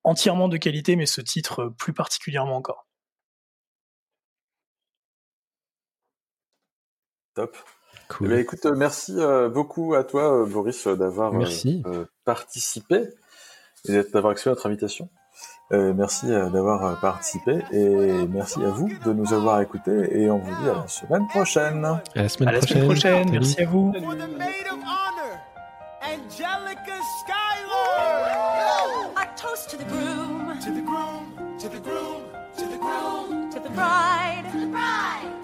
entièrement 0.06 0.48
de 0.48 0.56
qualité, 0.58 0.96
mais 0.96 1.06
ce 1.06 1.20
titre 1.20 1.64
euh, 1.64 1.70
plus 1.72 1.94
particulièrement 1.94 2.56
encore. 2.56 2.88
Top. 7.34 7.58
Cool. 8.08 8.34
Eh 8.34 8.40
écoute, 8.40 8.66
euh, 8.66 8.76
merci 8.76 9.14
euh, 9.18 9.50
beaucoup 9.50 9.96
à 9.96 10.04
toi, 10.04 10.46
Boris, 10.46 10.88
d'avoir 10.88 11.34
participé 12.24 13.10
et 13.88 14.04
d'avoir 14.04 14.32
accepté 14.32 14.52
notre 14.52 14.68
invitation. 14.68 15.10
merci 15.72 16.28
d'avoir 16.28 17.00
participé 17.02 17.64
et 17.72 18.28
merci 18.28 18.64
à 18.64 18.70
vous 18.70 18.90
de 19.06 19.12
nous 19.12 19.34
avoir 19.34 19.60
écoutés 19.62 20.22
et 20.22 20.30
on 20.30 20.38
vous 20.38 20.56
dit 20.62 20.70
à 20.70 20.76
la 20.76 20.88
semaine 20.88 21.28
prochaine. 21.28 21.84
À 21.84 22.02
la 22.16 22.30
semaine, 22.30 22.50
à 22.50 22.60
prochaine. 22.60 22.62
La 22.62 22.62
semaine 22.62 22.86
prochaine. 22.86 23.30
Merci 23.32 23.62
à 23.62 23.66
vous. 23.66 23.94
Toast 29.46 29.70
to 29.70 29.78
the 29.78 29.84
groom. 29.86 30.60
To 30.60 30.72
the 30.72 30.82
groom. 30.82 31.58
To 31.60 31.70
the 31.70 31.80
groom. 31.80 32.24
To 32.58 32.66
the 32.66 32.78
groom. 32.78 33.52
To 33.52 33.60
the 33.60 33.70
bride. 33.70 34.46
To 34.46 34.50
the 34.50 34.50
bride. 34.50 34.52
To 34.52 34.60
the 34.60 34.68
bride. 34.68 35.35